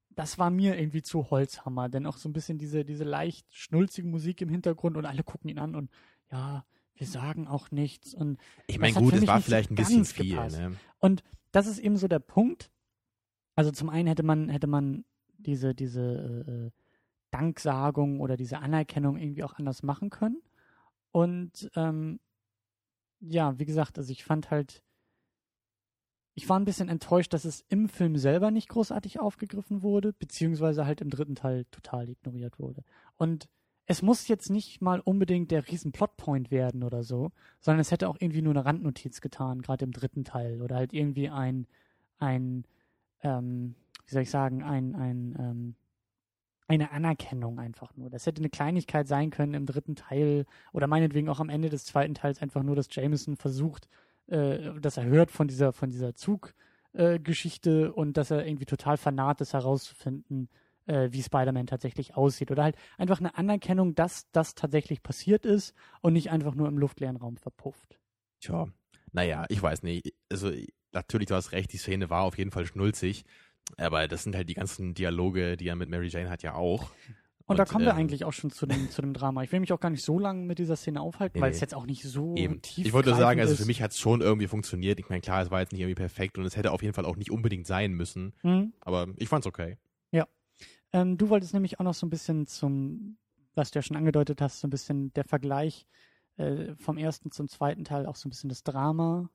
das 0.09 0.39
war 0.39 0.49
mir 0.49 0.79
irgendwie 0.79 1.03
zu 1.03 1.31
Holzhammer, 1.31 1.91
denn 1.91 2.07
auch 2.07 2.17
so 2.17 2.27
ein 2.27 2.33
bisschen 2.33 2.57
diese, 2.57 2.87
diese 2.87 3.05
leicht 3.05 3.47
schnulzige 3.51 4.09
Musik 4.09 4.41
im 4.41 4.49
Hintergrund 4.49 4.97
und 4.97 5.05
alle 5.05 5.23
gucken 5.23 5.51
ihn 5.51 5.59
an 5.59 5.75
und 5.75 5.91
ja, 6.33 6.65
wir 6.95 7.07
sagen 7.07 7.47
auch 7.49 7.71
nichts 7.71 8.15
und 8.15 8.39
ich 8.67 8.79
meine 8.79 8.95
gut, 8.95 9.13
es 9.13 9.27
war 9.27 9.43
vielleicht 9.43 9.71
ein 9.71 9.75
bisschen 9.75 10.07
viel. 10.07 10.37
Ne? 10.37 10.77
Und 11.01 11.23
das 11.53 11.67
ist 11.67 11.79
eben 11.79 11.99
so 11.99 12.09
der 12.09 12.19
Punkt, 12.21 12.71
Also 13.57 13.71
zum 13.73 13.91
einen 13.91 14.09
hätte 14.09 14.23
man, 14.23 14.49
hätte 14.49 14.67
man 14.67 15.05
diese, 15.47 15.75
diese 15.75 16.03
äh, 16.03 16.71
Danksagung 17.31 18.21
oder 18.21 18.37
diese 18.37 18.59
Anerkennung 18.59 19.17
irgendwie 19.17 19.45
auch 19.45 19.55
anders 19.55 19.83
machen 19.83 20.11
können. 20.11 20.43
Und 21.11 21.71
ähm, 21.75 22.21
ja, 23.21 23.59
wie 23.59 23.65
gesagt, 23.65 23.99
also 23.99 24.11
ich 24.11 24.25
fand 24.25 24.51
halt, 24.51 24.83
ich 26.35 26.49
war 26.49 26.59
ein 26.59 26.65
bisschen 26.65 26.89
enttäuscht, 26.89 27.33
dass 27.33 27.45
es 27.45 27.65
im 27.69 27.89
Film 27.89 28.17
selber 28.17 28.51
nicht 28.51 28.69
großartig 28.69 29.21
aufgegriffen 29.21 29.83
wurde, 29.83 30.13
beziehungsweise 30.13 30.87
halt 30.87 31.01
im 31.01 31.11
dritten 31.11 31.37
Teil 31.37 31.65
total 31.71 32.09
ignoriert 32.09 32.59
wurde. 32.59 32.83
Und 33.17 33.49
es 33.87 34.03
muss 34.03 34.29
jetzt 34.29 34.51
nicht 34.51 34.81
mal 34.81 35.01
unbedingt 35.01 35.51
der 35.51 35.69
riesen 35.69 35.93
Plotpoint 35.93 36.51
werden 36.51 36.83
oder 36.83 37.03
so, 37.03 37.31
sondern 37.61 37.81
es 37.81 37.91
hätte 37.91 38.09
auch 38.09 38.17
irgendwie 38.19 38.43
nur 38.43 38.55
eine 38.55 38.65
Randnotiz 38.65 39.21
getan, 39.21 39.63
gerade 39.63 39.85
im 39.85 39.93
dritten 39.93 40.25
Teil. 40.25 40.63
Oder 40.63 40.77
halt 40.77 40.93
irgendwie 40.93 41.29
ein, 41.29 41.67
ein, 42.19 42.65
ähm, 43.23 43.75
wie 44.07 44.13
soll 44.13 44.23
ich 44.23 44.31
sagen, 44.31 44.63
ein, 44.63 44.95
ein, 44.95 45.37
ähm, 45.39 45.75
eine 46.67 46.91
Anerkennung 46.93 47.59
einfach 47.59 47.97
nur. 47.97 48.11
Das 48.11 48.27
hätte 48.27 48.41
eine 48.41 48.51
Kleinigkeit 48.51 49.07
sein 49.07 49.31
können 49.31 49.55
im 49.55 49.67
dritten 49.67 49.97
Teil 49.97 50.47
oder 50.73 50.87
meinetwegen 50.87 51.29
auch 51.29 51.41
am 51.41 51.51
Ende 51.51 51.69
des 51.69 51.85
zweiten 51.85 52.15
Teils 52.15 52.41
einfach 52.41 52.63
nur, 52.63 52.77
dass 52.77 52.95
Jameson 52.95 53.37
versucht, 53.37 53.89
äh, 54.27 54.81
dass 54.81 54.97
er 54.97 55.05
hört 55.05 55.31
von 55.31 55.49
dieser, 55.49 55.73
von 55.73 55.91
dieser 55.91 56.15
Zuggeschichte 56.15 57.87
äh, 57.87 57.89
und 57.89 58.17
dass 58.17 58.31
er 58.31 58.47
irgendwie 58.47 58.67
total 58.67 58.97
fanat 58.97 59.41
ist, 59.41 59.53
herauszufinden, 59.53 60.49
äh, 60.87 61.09
wie 61.13 61.23
Spider-Man 61.23 61.67
tatsächlich 61.67 62.17
aussieht. 62.17 62.51
Oder 62.51 62.65
halt 62.65 62.77
einfach 62.97 63.21
eine 63.21 63.37
Anerkennung, 63.37 63.95
dass 63.95 64.31
das 64.33 64.55
tatsächlich 64.55 65.03
passiert 65.03 65.45
ist 65.45 65.75
und 66.01 66.15
nicht 66.15 66.31
einfach 66.31 66.55
nur 66.55 66.69
im 66.69 66.79
luftleeren 66.79 67.17
Raum 67.17 67.37
verpufft. 67.37 67.99
Tja, 68.41 68.67
naja, 69.13 69.45
ich 69.49 69.63
weiß 69.63 69.83
nicht. 69.83 70.15
Also 70.31 70.51
natürlich, 70.93 71.29
du 71.29 71.35
hast 71.35 71.53
recht, 71.53 71.73
die 71.73 71.79
Szene 71.79 72.11
war 72.11 72.23
auf 72.23 72.39
jeden 72.39 72.51
Fall 72.51 72.67
schnulzig. 72.67 73.25
Aber 73.77 74.07
das 74.09 74.23
sind 74.23 74.37
halt 74.37 74.49
die 74.49 74.55
ganzen 74.55 74.95
Dialoge, 74.95 75.57
die 75.57 75.69
er 75.69 75.77
mit 75.77 75.89
Mary 75.89 76.09
Jane 76.09 76.31
hat, 76.31 76.43
ja 76.43 76.55
auch. 76.55 76.91
Und, 77.47 77.55
und 77.55 77.59
da 77.59 77.67
kommen 77.67 77.85
ähm, 77.85 77.91
wir 77.91 77.95
eigentlich 77.95 78.25
auch 78.25 78.33
schon 78.33 78.51
zu 78.51 78.65
dem, 78.65 78.91
zu 78.91 79.03
dem 79.03 79.13
Drama. 79.13 79.43
Ich 79.43 79.53
will 79.53 79.61
mich 79.61 79.73
auch 79.73 79.81
gar 79.81 79.91
nicht 79.91 80.03
so 80.03 80.19
lange 80.19 80.47
mit 80.47 80.59
dieser 80.59 80.77
Szene 80.77 81.03
aufhalten, 81.03 81.39
nee, 81.39 81.43
weil 81.43 81.51
es 81.51 81.61
jetzt 81.61 81.75
auch 81.75 81.85
nicht 81.85 82.03
so 82.03 82.35
eben. 82.37 82.63
tief 82.63 82.87
Ich 82.87 82.93
wollte 82.95 83.15
sagen, 83.15 83.39
also 83.39 83.55
für 83.55 83.67
mich 83.67 83.83
hat 83.83 83.91
es 83.91 83.99
schon 83.99 84.23
irgendwie 84.23 84.47
funktioniert. 84.47 84.99
Ich 84.99 85.11
meine, 85.11 85.21
klar, 85.21 85.43
es 85.43 85.51
war 85.51 85.61
jetzt 85.61 85.73
nicht 85.73 85.83
irgendwie 85.83 85.97
perfekt 85.97 86.39
und 86.39 86.47
es 86.47 86.57
hätte 86.57 86.73
auf 86.73 86.83
jeden 86.83 86.95
Fall 86.95 87.05
auch 87.05 87.17
nicht 87.17 87.31
unbedingt 87.31 87.67
sein 87.67 87.93
müssen. 87.93 88.33
Mhm. 88.43 88.73
Aber 88.81 89.09
ich 89.17 89.29
fand's 89.29 89.47
okay. 89.47 89.77
Ja. 90.11 90.27
Ähm, 90.93 91.19
du 91.19 91.29
wolltest 91.29 91.53
nämlich 91.53 91.81
auch 91.81 91.85
noch 91.85 91.93
so 91.93 92.07
ein 92.07 92.11
bisschen 92.11 92.47
zum, 92.47 93.19
was 93.55 93.71
du 93.71 93.79
ja 93.79 93.83
schon 93.83 93.99
angedeutet 93.99 94.41
hast, 94.41 94.61
so 94.61 94.67
ein 94.67 94.71
bisschen 94.71 95.13
der 95.13 95.25
Vergleich 95.25 95.87
äh, 96.39 96.75
vom 96.77 96.97
ersten 96.97 97.31
zum 97.31 97.49
zweiten 97.49 97.85
Teil, 97.85 98.07
auch 98.07 98.17
so 98.17 98.27
ein 98.27 98.31
bisschen 98.31 98.49
das 98.49 98.63
Drama 98.63 99.29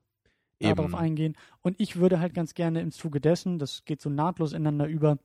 darauf 0.59 0.93
eingehen. 0.95 1.35
Und 1.61 1.79
ich 1.79 1.95
würde 1.95 2.19
halt 2.19 2.33
ganz 2.33 2.53
gerne 2.53 2.81
im 2.81 2.91
Zuge 2.91 3.21
dessen, 3.21 3.59
das 3.59 3.85
geht 3.85 4.01
so 4.01 4.09
nahtlos 4.09 4.53
ineinander 4.53 4.87
über, 4.87 5.19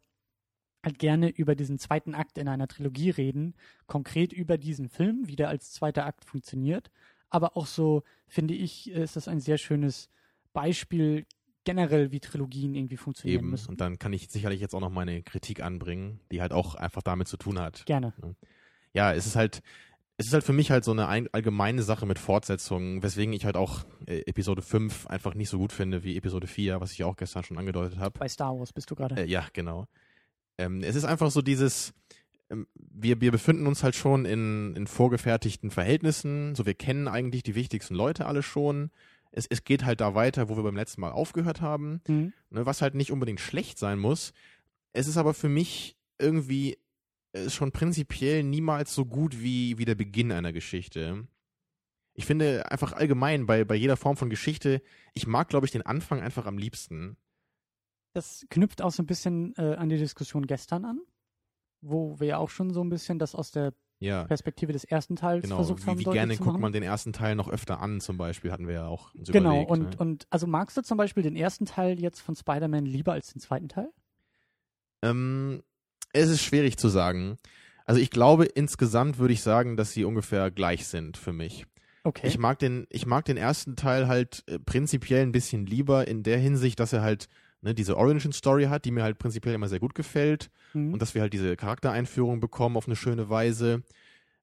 halt 0.85 0.99
gerne 0.99 1.31
über 1.31 1.55
diesen 1.55 1.79
zweiten 1.79 2.15
Akt 2.15 2.39
in 2.39 2.49
einer 2.49 2.69
Trilogie 2.69 3.11
reden, 3.11 3.55
konkret 3.87 4.33
über 4.33 4.59
diesen 4.59 4.89
Film, 4.89 5.27
wie 5.27 5.37
der 5.37 5.49
als 5.49 5.73
zweiter 5.73 6.07
Akt 6.07 6.25
funktioniert. 6.25 6.91
Aber 7.31 7.57
auch 7.57 7.67
so, 7.67 8.03
finde 8.29 8.55
ich, 8.55 8.91
ist 8.91 9.17
das 9.17 9.29
ein 9.29 9.41
sehr 9.41 9.59
schönes 9.59 10.09
Beispiel 10.53 11.27
generell, 11.65 12.13
wie 12.13 12.21
Trilogien 12.21 12.75
irgendwie 12.75 12.97
funktionieren 12.97 13.41
Eben. 13.41 13.51
müssen. 13.51 13.71
Und 13.71 13.81
dann 13.81 13.99
kann 13.99 14.13
ich 14.13 14.29
sicherlich 14.29 14.61
jetzt 14.61 14.75
auch 14.75 14.81
noch 14.81 14.91
meine 14.91 15.23
Kritik 15.23 15.63
anbringen, 15.63 16.21
die 16.31 16.41
halt 16.41 16.53
auch 16.53 16.75
einfach 16.75 17.03
damit 17.03 17.27
zu 17.27 17.37
tun 17.37 17.59
hat. 17.59 17.85
Gerne. 17.87 18.13
Ja, 18.93 19.13
es 19.13 19.27
ist 19.27 19.35
halt, 19.35 19.63
es 20.17 20.27
ist 20.27 20.33
halt 20.33 20.45
für 20.45 20.53
mich 20.53 20.71
halt 20.71 20.85
so 20.85 20.93
eine 20.93 21.09
allgemeine 21.09 21.83
Sache 21.83 22.07
mit 22.07 22.19
Fortsetzungen, 22.19 23.03
weswegen 23.03 23.33
ich 23.33 23.45
halt 23.45 23.57
auch 23.57 23.85
äh, 24.07 24.21
Episode 24.27 24.63
5 24.63 25.09
einfach 25.09 25.35
nicht 25.35 25.49
so 25.49 25.59
gut 25.59 25.73
finde 25.73 26.05
wie 26.05 26.17
Episode 26.17 26.47
4, 26.47 26.81
was 26.81 26.93
ich 26.93 27.03
auch 27.03 27.17
gestern 27.17 27.43
schon 27.43 27.59
angedeutet 27.59 27.99
habe. 27.99 28.19
Bei 28.19 28.29
Star 28.29 28.57
Wars 28.57 28.73
bist 28.73 28.91
du 28.91 28.95
gerade. 28.95 29.17
Äh, 29.17 29.27
ja, 29.27 29.47
genau. 29.53 29.89
Ähm, 30.57 30.83
es 30.85 30.95
ist 30.95 31.05
einfach 31.05 31.33
so 31.33 31.43
dieses, 31.43 31.93
ähm, 32.49 32.69
wir, 32.75 33.21
wir 33.21 33.33
befinden 33.33 33.67
uns 33.67 33.83
halt 33.83 33.97
schon 33.97 34.25
in, 34.25 34.77
in 34.77 34.87
vorgefertigten 34.87 35.73
Verhältnissen, 35.73 36.55
so 36.55 36.65
wir 36.65 36.75
kennen 36.75 37.09
eigentlich 37.09 37.43
die 37.43 37.57
wichtigsten 37.57 37.97
Leute 37.97 38.27
alle 38.27 38.45
schon. 38.45 38.91
Es, 39.33 39.47
es 39.49 39.65
geht 39.65 39.85
halt 39.85 40.01
da 40.01 40.15
weiter, 40.15 40.49
wo 40.49 40.57
wir 40.57 40.63
beim 40.63 40.77
letzten 40.77 41.01
Mal 41.01 41.11
aufgehört 41.11 41.61
haben, 41.61 42.01
mhm. 42.07 42.33
ne, 42.51 42.65
was 42.67 42.83
halt 42.83 42.95
nicht 42.95 43.11
unbedingt 43.11 43.41
schlecht 43.41 43.79
sein 43.79 43.99
muss. 43.99 44.33
Es 44.93 45.09
ist 45.09 45.17
aber 45.17 45.35
für 45.35 45.49
mich 45.49 45.97
irgendwie 46.21 46.79
ist 47.35 47.55
schon 47.55 47.73
prinzipiell 47.73 48.43
niemals 48.43 48.95
so 48.95 49.05
gut 49.05 49.41
wie, 49.41 49.77
wie 49.79 49.85
der 49.85 49.95
Beginn 49.95 50.33
einer 50.33 50.53
Geschichte. 50.53 51.27
Ich 52.15 52.27
finde 52.27 52.71
einfach 52.71 52.93
allgemein 52.93 53.47
bei, 53.47 53.65
bei 53.65 53.75
jeder 53.75 53.97
Form 53.97 54.17
von 54.17 54.31
Geschichte, 54.31 54.83
ich 55.15 55.27
mag, 55.27 55.49
glaube 55.49 55.67
ich, 55.67 55.73
den 55.73 55.83
Anfang 55.83 56.21
einfach 56.21 56.47
am 56.47 56.59
liebsten. 56.59 57.17
Das 58.13 58.47
knüpft 58.51 58.83
auch 58.83 58.93
so 58.93 59.03
ein 59.03 59.07
bisschen 59.07 59.53
äh, 59.57 59.75
an 59.75 59.89
die 59.89 59.99
Diskussion 59.99 60.47
gestern 60.47 60.85
an, 60.85 61.01
wo 61.81 62.21
wir 62.21 62.29
ja 62.29 62.39
auch 62.39 62.51
schon 62.51 62.73
so 62.73 62.83
ein 62.83 62.89
bisschen 62.89 63.19
das 63.19 63.35
aus 63.35 63.51
der 63.51 63.75
ja. 63.99 64.25
Perspektive 64.25 64.73
des 64.73 64.85
ersten 64.85 65.17
Teils 65.17 65.43
genau. 65.43 65.57
versucht 65.57 65.85
wie, 65.85 65.91
haben. 65.91 65.99
Wie 65.99 66.05
gerne 66.05 66.37
guckt 66.37 66.61
man 66.61 66.73
den 66.73 66.85
ersten 66.85 67.13
Teil 67.13 67.35
noch 67.35 67.49
öfter 67.49 67.81
an, 67.81 68.01
zum 68.01 68.17
Beispiel, 68.17 68.53
hatten 68.53 68.69
wir 68.69 68.75
ja 68.75 68.87
auch 68.87 69.13
uns 69.15 69.33
Genau, 69.33 69.63
überlegt, 69.63 69.71
und, 69.71 69.91
ne? 69.91 69.97
und 69.97 70.27
also 70.31 70.47
magst 70.47 70.77
du 70.77 70.83
zum 70.83 70.99
Beispiel 70.99 71.25
den 71.25 71.35
ersten 71.35 71.67
Teil 71.67 72.01
jetzt 72.01 72.21
von 72.21 72.37
Spider-Man 72.37 72.87
lieber 72.87 73.13
als 73.13 73.33
den 73.33 73.41
zweiten 73.41 73.69
Teil? 73.69 73.91
Ähm, 75.03 75.65
es 76.15 76.31
ist 76.31 76.43
schwierig 76.43 76.79
zu 76.79 76.89
sagen. 76.89 77.39
Also 77.85 78.01
ich 78.01 78.11
glaube, 78.11 78.47
insgesamt 78.47 79.19
würde 79.19 79.35
ich 79.35 79.43
sagen, 79.43 79.77
dass 79.77 79.93
sie 79.93 80.05
ungefähr 80.05 80.51
gleich 80.51 80.87
sind 80.87 81.17
für 81.17 81.33
mich. 81.33 81.67
Okay. 82.03 82.27
Ich 82.27 82.39
mag 82.39 82.59
den, 82.59 82.87
ich 82.91 83.07
mag 83.07 83.25
den 83.25 83.37
ersten 83.37 83.77
Teil 83.77 84.09
halt 84.09 84.45
äh, 84.47 84.59
prinzipiell 84.59 85.23
ein 85.23 85.33
bisschen 85.33 85.67
lieber 85.67 86.07
in 86.07 86.23
der 86.23 86.39
Hinsicht, 86.39 86.79
dass 86.81 86.93
er 86.93 87.03
halt 87.03 87.29
ne, 87.63 87.75
diese 87.75 87.97
Origin-Story 87.97 88.65
hat, 88.65 88.85
die 88.85 88.91
mir 88.91 89.03
halt 89.03 89.19
prinzipiell 89.19 89.55
immer 89.55 89.69
sehr 89.69 89.81
gut 89.81 89.95
gefällt 89.95 90.51
mhm. 90.73 90.93
und 90.93 91.03
dass 91.03 91.15
wir 91.15 91.23
halt 91.23 91.33
diese 91.33 91.57
Charaktereinführung 91.57 92.41
bekommen 92.41 92.77
auf 92.77 92.87
eine 92.87 92.97
schöne 92.97 93.31
Weise. 93.31 93.83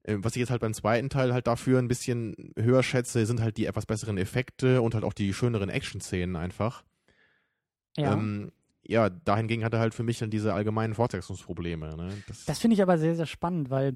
Äh, 0.03 0.17
was 0.19 0.35
ich 0.35 0.39
jetzt 0.39 0.49
halt 0.49 0.61
beim 0.61 0.73
zweiten 0.73 1.09
Teil 1.09 1.33
halt 1.33 1.47
dafür 1.47 1.79
ein 1.79 1.87
bisschen 1.87 2.53
höher 2.57 2.83
schätze, 2.83 3.25
sind 3.25 3.41
halt 3.41 3.57
die 3.57 3.67
etwas 3.67 3.85
besseren 3.85 4.17
Effekte 4.17 4.81
und 4.81 4.95
halt 4.95 5.03
auch 5.03 5.13
die 5.13 5.33
schöneren 5.33 5.69
Action-Szenen 5.69 6.35
einfach. 6.35 6.83
Ja. 7.95 8.13
Ähm, 8.13 8.51
ja, 8.83 9.09
dahingegen 9.09 9.63
hat 9.63 9.73
er 9.73 9.79
halt 9.79 9.93
für 9.93 10.03
mich 10.03 10.19
dann 10.19 10.29
diese 10.29 10.53
allgemeinen 10.53 10.93
Fortsetzungsprobleme. 10.93 11.95
Ne? 11.95 12.23
Das, 12.27 12.45
das 12.45 12.59
finde 12.59 12.75
ich 12.75 12.81
aber 12.81 12.97
sehr, 12.97 13.15
sehr 13.15 13.25
spannend, 13.25 13.69
weil 13.69 13.95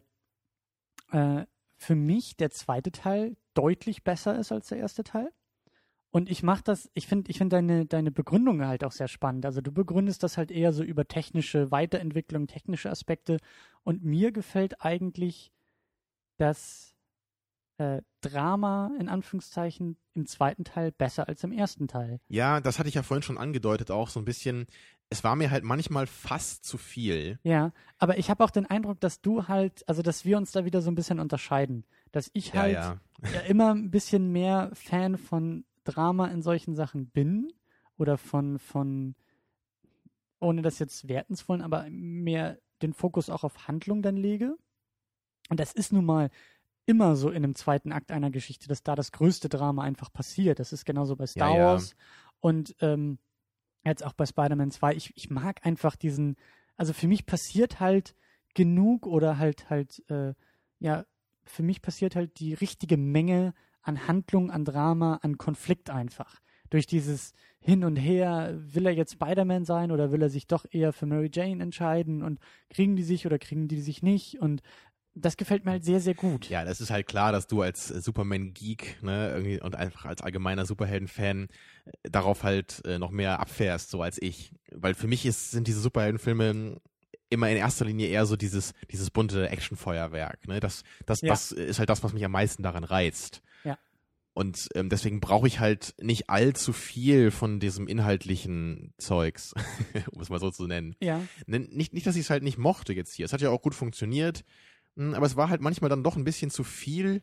äh, 1.11 1.45
für 1.77 1.95
mich 1.95 2.38
der 2.38 2.51
zweite 2.51 2.91
Teil 2.91 3.36
deutlich 3.53 4.03
besser 4.03 4.38
ist 4.38 4.51
als 4.51 4.67
der 4.67 4.77
erste 4.77 5.03
Teil. 5.03 5.31
Und 6.11 6.29
ich 6.29 6.43
mache 6.43 6.63
das, 6.63 6.89
ich 6.93 7.07
finde 7.07 7.29
ich 7.29 7.39
find 7.39 7.51
deine, 7.51 7.86
deine 7.86 8.09
Begründung 8.09 8.65
halt 8.65 8.86
auch 8.86 8.93
sehr 8.93 9.09
spannend. 9.09 9.45
Also 9.45 9.59
du 9.59 9.73
begründest 9.73 10.23
das 10.23 10.38
halt 10.38 10.49
eher 10.49 10.71
so 10.71 10.81
über 10.81 11.05
technische 11.07 11.71
Weiterentwicklung, 11.71 12.47
technische 12.47 12.89
Aspekte. 12.89 13.38
Und 13.83 14.05
mir 14.05 14.31
gefällt 14.31 14.81
eigentlich 14.81 15.51
das 16.38 16.95
äh, 17.78 18.01
Drama 18.21 18.91
in 18.99 19.09
Anführungszeichen 19.09 19.97
im 20.13 20.26
zweiten 20.26 20.63
Teil 20.63 20.91
besser 20.91 21.28
als 21.28 21.43
im 21.43 21.51
ersten 21.51 21.88
Teil. 21.88 22.19
Ja, 22.28 22.61
das 22.61 22.80
hatte 22.80 22.89
ich 22.89 22.95
ja 22.95 23.03
vorhin 23.03 23.23
schon 23.23 23.38
angedeutet, 23.38 23.91
auch 23.91 24.09
so 24.09 24.19
ein 24.19 24.26
bisschen. 24.26 24.67
Es 25.09 25.23
war 25.23 25.36
mir 25.36 25.51
halt 25.51 25.63
manchmal 25.63 26.07
fast 26.07 26.65
zu 26.65 26.78
viel. 26.78 27.38
Ja, 27.43 27.73
aber 27.99 28.17
ich 28.17 28.30
habe 28.30 28.43
auch 28.43 28.49
den 28.49 28.65
Eindruck, 28.65 28.99
dass 28.99 29.21
du 29.21 29.47
halt, 29.47 29.88
also 29.88 30.01
dass 30.01 30.26
wir 30.26 30.38
uns 30.38 30.51
da 30.51 30.65
wieder 30.65 30.82
so 30.82 30.89
ein 30.89 30.95
bisschen 30.95 31.19
unterscheiden. 31.19 31.86
Dass 32.11 32.32
ich 32.34 32.53
halt 32.55 32.73
ja, 32.73 32.99
ja. 33.21 33.30
ja 33.34 33.39
immer 33.41 33.73
ein 33.76 33.91
bisschen 33.91 34.32
mehr 34.32 34.71
Fan 34.73 35.17
von 35.17 35.65
Drama 35.84 36.28
in 36.28 36.41
solchen 36.41 36.76
Sachen 36.76 37.07
bin 37.07 37.53
oder 37.97 38.17
von, 38.17 38.57
von, 38.57 39.15
ohne 40.39 40.61
das 40.61 40.80
jetzt 40.80 41.07
werten 41.07 41.36
zu 41.36 41.47
wollen, 41.47 41.61
aber 41.61 41.86
mehr 41.89 42.57
den 42.82 42.93
Fokus 42.93 43.30
auch 43.30 43.43
auf 43.43 43.67
Handlung 43.67 44.01
dann 44.01 44.17
lege. 44.17 44.57
Und 45.49 45.59
das 45.59 45.73
ist 45.73 45.93
nun 45.93 46.05
mal 46.05 46.32
immer 46.86 47.15
so 47.15 47.29
in 47.29 47.38
einem 47.38 47.55
zweiten 47.55 47.91
Akt 47.91 48.11
einer 48.11 48.31
Geschichte, 48.31 48.67
dass 48.67 48.83
da 48.83 48.95
das 48.95 49.11
größte 49.11 49.49
Drama 49.49 49.83
einfach 49.83 50.11
passiert. 50.11 50.59
Das 50.59 50.73
ist 50.73 50.86
genauso 50.86 51.15
bei 51.15 51.25
Star 51.25 51.51
ja, 51.51 51.57
ja. 51.57 51.65
Wars 51.65 51.95
und 52.39 52.75
ähm, 52.81 53.17
jetzt 53.83 54.05
auch 54.05 54.13
bei 54.13 54.25
Spider-Man 54.25 54.71
2. 54.71 54.95
Ich, 54.95 55.13
ich 55.15 55.29
mag 55.29 55.65
einfach 55.65 55.95
diesen, 55.95 56.36
also 56.75 56.93
für 56.93 57.07
mich 57.07 57.25
passiert 57.25 57.79
halt 57.79 58.15
genug 58.53 59.05
oder 59.05 59.38
halt 59.38 59.69
halt, 59.69 60.03
äh, 60.09 60.33
ja, 60.79 61.05
für 61.43 61.63
mich 61.63 61.81
passiert 61.81 62.15
halt 62.15 62.39
die 62.39 62.53
richtige 62.53 62.97
Menge 62.97 63.53
an 63.81 64.07
Handlung, 64.07 64.49
an 64.49 64.65
Drama, 64.65 65.19
an 65.21 65.38
Konflikt 65.38 65.89
einfach. 65.89 66.41
Durch 66.71 66.88
dieses 66.88 67.33
Hin 67.59 67.83
und 67.83 67.95
Her, 67.95 68.55
will 68.57 68.88
er 68.88 68.91
jetzt 68.91 69.13
Spider-Man 69.13 69.65
sein 69.65 69.91
oder 69.91 70.11
will 70.11 70.21
er 70.21 70.29
sich 70.29 70.47
doch 70.47 70.65
eher 70.69 70.93
für 70.93 71.05
Mary 71.05 71.29
Jane 71.31 71.61
entscheiden 71.61 72.23
und 72.23 72.39
kriegen 72.69 72.95
die 72.95 73.03
sich 73.03 73.27
oder 73.27 73.38
kriegen 73.38 73.67
die 73.67 73.81
sich 73.81 74.01
nicht 74.01 74.39
und 74.39 74.61
das 75.16 75.38
gefällt 75.38 75.66
mir 75.66 75.72
halt 75.72 75.86
sehr, 75.86 76.01
sehr 76.01 76.13
gut. 76.13 76.49
Ja, 76.49 76.66
das 76.66 76.82
ist 76.82 76.91
halt 76.91 77.07
klar, 77.07 77.32
dass 77.32 77.47
du 77.47 77.61
als 77.61 77.88
Superman-Geek 77.88 79.01
ne, 79.01 79.32
irgendwie 79.34 79.61
und 79.61 79.76
einfach 79.76 80.05
als 80.05 80.22
allgemeiner 80.22 80.66
Superhelden-Fan 80.66 81.47
äh, 81.86 82.09
darauf 82.09 82.43
halt 82.43 82.86
äh, 82.86 82.99
noch 82.99 83.11
mehr 83.11 83.39
abfährst, 83.39 83.89
so 83.89 84.01
als 84.01 84.22
ich. 84.22 84.51
Weil 84.72 84.93
für 84.93 85.07
mich 85.07 85.26
ist, 85.26 85.51
sind 85.51 85.68
diese 85.68 85.80
Superheldenfilme 85.80 86.82
immer 87.30 87.49
in 87.49 87.57
erster 87.57 87.86
Linie 87.86 88.07
eher 88.07 88.26
so 88.26 88.36
dieses, 88.36 88.74
dieses 88.91 89.09
bunte 89.09 89.49
Actionfeuerwerk. 89.49 90.47
Ne? 90.47 90.59
Das, 90.59 90.84
das, 91.05 91.22
ja. 91.22 91.30
das 91.30 91.51
ist 91.51 91.80
halt 91.80 91.89
das, 91.89 92.03
was 92.03 92.13
mich 92.13 92.26
am 92.26 92.32
meisten 92.32 92.61
daran 92.61 92.84
reizt. 92.84 93.41
Ja. 93.63 93.78
Und 94.34 94.68
ähm, 94.76 94.89
deswegen 94.89 95.22
brauche 95.22 95.47
ich 95.47 95.61
halt 95.61 95.95
nicht 96.01 96.30
allzu 96.30 96.74
viel 96.74 97.32
von 97.32 97.61
diesem 97.61 97.88
inhaltlichen 97.88 98.93
Zeugs, 98.97 99.53
um 100.11 100.22
es 100.22 100.30
mal 100.30 100.41
so 100.41 100.51
zu 100.51 100.68
nennen. 100.68 100.95
Ja. 100.99 101.22
Nicht, 101.47 101.93
nicht, 101.93 102.05
dass 102.05 102.18
ich 102.18 102.24
es 102.24 102.30
halt 102.30 102.43
nicht 102.43 102.57
mochte 102.57 102.93
jetzt 102.93 103.13
hier. 103.13 103.26
Es 103.26 103.34
hat 103.34 103.41
ja 103.41 103.49
auch 103.49 103.61
gut 103.61 103.76
funktioniert, 103.76 104.43
aber 104.98 105.26
es 105.26 105.36
war 105.36 105.50
halt 105.50 105.62
manchmal 105.62 105.89
dann 105.89 106.04
doch 106.04 106.16
ein 106.16 106.24
bisschen 106.24 106.50
zu 106.52 106.64
viel 106.64 107.22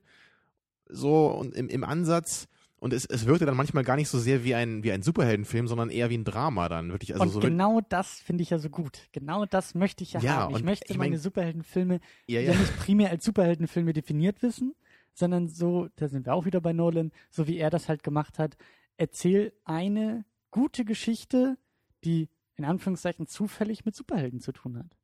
so 0.89 1.27
und 1.29 1.55
im, 1.55 1.69
im 1.69 1.85
Ansatz. 1.85 2.49
Und 2.77 2.93
es, 2.93 3.07
es 3.07 3.27
wirkte 3.27 3.47
dann 3.47 3.57
manchmal 3.57 3.85
gar 3.85 3.95
nicht 3.95 4.09
so 4.09 4.19
sehr 4.19 4.43
wie 4.43 4.57
ein, 4.57 4.83
wie 4.83 4.91
ein 4.91 5.03
Superheldenfilm, 5.03 5.69
sondern 5.69 5.89
eher 5.89 6.11
wie 6.11 6.19
ein 6.19 6.25
Drama 6.25 6.69
dann. 6.69 6.91
Wirklich, 6.91 7.13
also 7.15 7.23
und 7.23 7.31
so 7.31 7.39
genau 7.39 7.81
das 7.81 8.19
finde 8.19 8.43
ich 8.43 8.51
ja 8.51 8.59
so 8.59 8.71
gut. 8.71 8.99
Genau 9.13 9.47
das 9.47 9.77
möchte 9.77 10.03
ich 10.03 10.15
ja, 10.15 10.21
Ja, 10.21 10.33
haben. 10.35 10.57
Ich 10.57 10.65
möchte 10.65 10.87
ich 10.93 10.99
meine 10.99 11.11
mein- 11.11 11.21
Superheldenfilme 11.21 12.01
ja, 12.27 12.41
ja 12.41 12.53
ja. 12.53 12.59
nicht 12.59 12.77
primär 12.79 13.11
als 13.11 13.25
Superheldenfilme 13.25 13.93
definiert 13.93 14.43
wissen, 14.43 14.75
sondern 15.15 15.47
so, 15.49 15.91
da 15.95 16.09
sind 16.09 16.27
wir 16.27 16.35
auch 16.35 16.45
wieder 16.45 16.61
bei 16.61 16.73
Nolan, 16.73 17.13
so 17.31 17.47
wie 17.47 17.57
er 17.59 17.71
das 17.71 17.89
halt 17.89 18.03
gemacht 18.03 18.41
hat. 18.41 18.57
Erzähl 18.97 19.53
eine 19.65 20.25
gute 20.51 20.85
Geschichte, 20.85 21.57
die 22.03 22.29
in 22.57 22.65
Anführungszeichen 22.65 23.29
zufällig 23.29 23.85
mit 23.85 23.95
Superhelden 23.95 24.41
zu 24.41 24.51
tun 24.51 24.77
hat. 24.77 24.97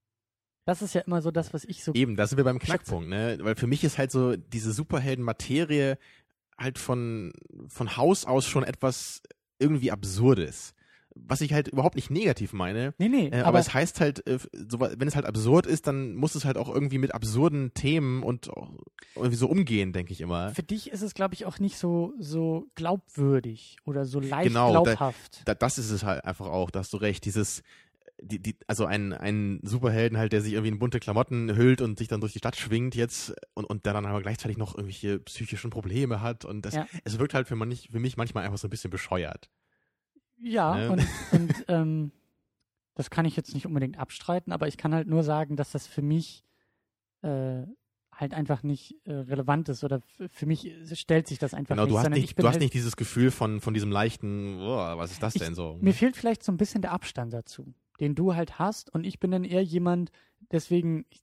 Das 0.68 0.82
ist 0.82 0.94
ja 0.94 1.00
immer 1.00 1.22
so 1.22 1.30
das, 1.30 1.54
was 1.54 1.64
ich 1.64 1.82
so. 1.82 1.94
Eben, 1.94 2.14
da 2.14 2.26
sind 2.26 2.36
wir 2.36 2.44
beim 2.44 2.58
Knackpunkt, 2.58 3.08
ne? 3.08 3.38
Weil 3.40 3.56
für 3.56 3.66
mich 3.66 3.84
ist 3.84 3.96
halt 3.96 4.10
so 4.12 4.36
diese 4.36 4.70
Superhelden-Materie 4.72 5.96
halt 6.58 6.78
von, 6.78 7.32
von 7.68 7.96
Haus 7.96 8.26
aus 8.26 8.46
schon 8.46 8.64
etwas 8.64 9.22
irgendwie 9.58 9.90
Absurdes. 9.90 10.74
Was 11.14 11.40
ich 11.40 11.52
halt 11.54 11.68
überhaupt 11.68 11.96
nicht 11.96 12.10
negativ 12.10 12.52
meine. 12.52 12.92
Nee, 12.98 13.08
nee, 13.08 13.28
Äh, 13.28 13.38
aber, 13.40 13.46
aber, 13.48 13.58
es 13.60 13.72
heißt 13.72 14.00
halt, 14.00 14.24
äh, 14.26 14.38
so, 14.52 14.78
wenn 14.80 15.08
es 15.08 15.16
halt 15.16 15.24
absurd 15.24 15.64
ist, 15.66 15.86
dann 15.86 16.14
muss 16.14 16.34
es 16.34 16.44
halt 16.44 16.58
auch 16.58 16.68
irgendwie 16.72 16.98
mit 16.98 17.14
absurden 17.14 17.72
Themen 17.74 18.22
und 18.22 18.50
irgendwie 19.16 19.36
so 19.36 19.48
umgehen, 19.48 19.92
denke 19.94 20.12
ich 20.12 20.20
immer. 20.20 20.50
für 20.50 20.62
dich 20.62 20.90
ist 20.90 21.00
es, 21.02 21.14
glaube 21.14 21.32
ich, 21.34 21.46
auch 21.46 21.58
nicht 21.58 21.78
so, 21.78 22.12
so 22.20 22.66
glaubwürdig 22.74 23.78
oder 23.84 24.04
so 24.04 24.20
leicht 24.20 24.48
Genau, 24.48 24.72
da- 24.74 24.82
glaubhaft. 24.82 25.42
Da, 25.46 25.54
das 25.54 25.78
ist 25.78 25.90
es 25.90 26.04
halt 26.04 26.24
einfach 26.24 26.46
auch, 26.46 26.70
da 26.70 26.80
hast 26.80 26.92
du 26.92 26.98
recht. 26.98 27.24
Dieses, 27.24 27.62
die, 28.20 28.40
die, 28.40 28.56
also 28.66 28.84
ein, 28.84 29.12
ein 29.12 29.60
Superhelden 29.62 30.18
halt, 30.18 30.32
der 30.32 30.40
sich 30.42 30.52
irgendwie 30.54 30.72
in 30.72 30.78
bunte 30.78 30.98
Klamotten 31.00 31.54
hüllt 31.56 31.80
und 31.80 31.98
sich 31.98 32.08
dann 32.08 32.20
durch 32.20 32.32
die 32.32 32.38
Stadt 32.40 32.56
schwingt 32.56 32.94
jetzt 32.94 33.34
und, 33.54 33.64
und 33.64 33.86
der 33.86 33.92
dann 33.92 34.06
aber 34.06 34.20
gleichzeitig 34.22 34.56
noch 34.56 34.74
irgendwelche 34.74 35.18
psychischen 35.20 35.70
Probleme 35.70 36.20
hat 36.20 36.44
und 36.44 36.66
das, 36.66 36.74
Ja. 36.74 36.86
es 37.04 37.18
wirkt 37.18 37.34
halt 37.34 37.46
für, 37.48 37.56
man 37.56 37.68
nicht, 37.68 37.90
für 37.92 38.00
mich 38.00 38.16
manchmal 38.16 38.44
einfach 38.44 38.58
so 38.58 38.66
ein 38.66 38.70
bisschen 38.70 38.90
bescheuert. 38.90 39.48
Ja, 40.40 40.74
Ne? 40.74 40.90
und, 40.92 41.00
und 41.32 41.64
ähm, 41.68 42.12
das 42.94 43.10
kann 43.10 43.24
ich 43.24 43.36
jetzt 43.36 43.54
nicht 43.54 43.66
unbedingt 43.66 43.98
abstreiten, 43.98 44.52
aber 44.52 44.66
ich 44.68 44.76
kann 44.76 44.94
halt 44.94 45.06
nur 45.08 45.22
sagen, 45.22 45.56
dass 45.56 45.70
das 45.72 45.86
für 45.86 46.02
mich 46.02 46.44
äh, 47.22 47.62
halt 48.12 48.34
einfach 48.34 48.64
nicht 48.64 48.96
äh, 49.04 49.12
relevant 49.12 49.68
ist 49.68 49.84
oder 49.84 50.00
für 50.30 50.46
mich 50.46 50.72
stellt 50.94 51.28
sich 51.28 51.38
das 51.38 51.54
einfach 51.54 51.76
Genau, 51.76 51.84
nicht, 51.84 51.92
du 51.94 51.98
hast 51.98 52.10
nicht, 52.10 52.38
du 52.38 52.46
hast 52.46 52.54
halt, 52.54 52.62
nicht 52.62 52.74
dieses 52.74 52.96
Gefühl 52.96 53.30
von, 53.30 53.60
von 53.60 53.74
diesem 53.74 53.92
leichten, 53.92 54.58
oh, 54.60 54.96
was 54.96 55.12
ist 55.12 55.22
das 55.22 55.36
Ich- 55.36 55.42
denn 55.42 55.54
so? 55.54 55.78
mir 55.80 55.94
fehlt 55.94 56.16
vielleicht 56.16 56.42
so 56.42 56.50
ein 56.50 56.56
bisschen 56.56 56.82
der 56.82 56.90
Abstand 56.92 57.32
dazu, 57.32 57.72
den 58.00 58.14
du 58.14 58.34
halt 58.34 58.58
hast 58.58 58.92
und 58.94 59.04
ich 59.04 59.18
bin 59.20 59.30
dann 59.30 59.44
eher 59.44 59.62
jemand, 59.62 60.10
deswegen, 60.52 61.04
ich, 61.10 61.22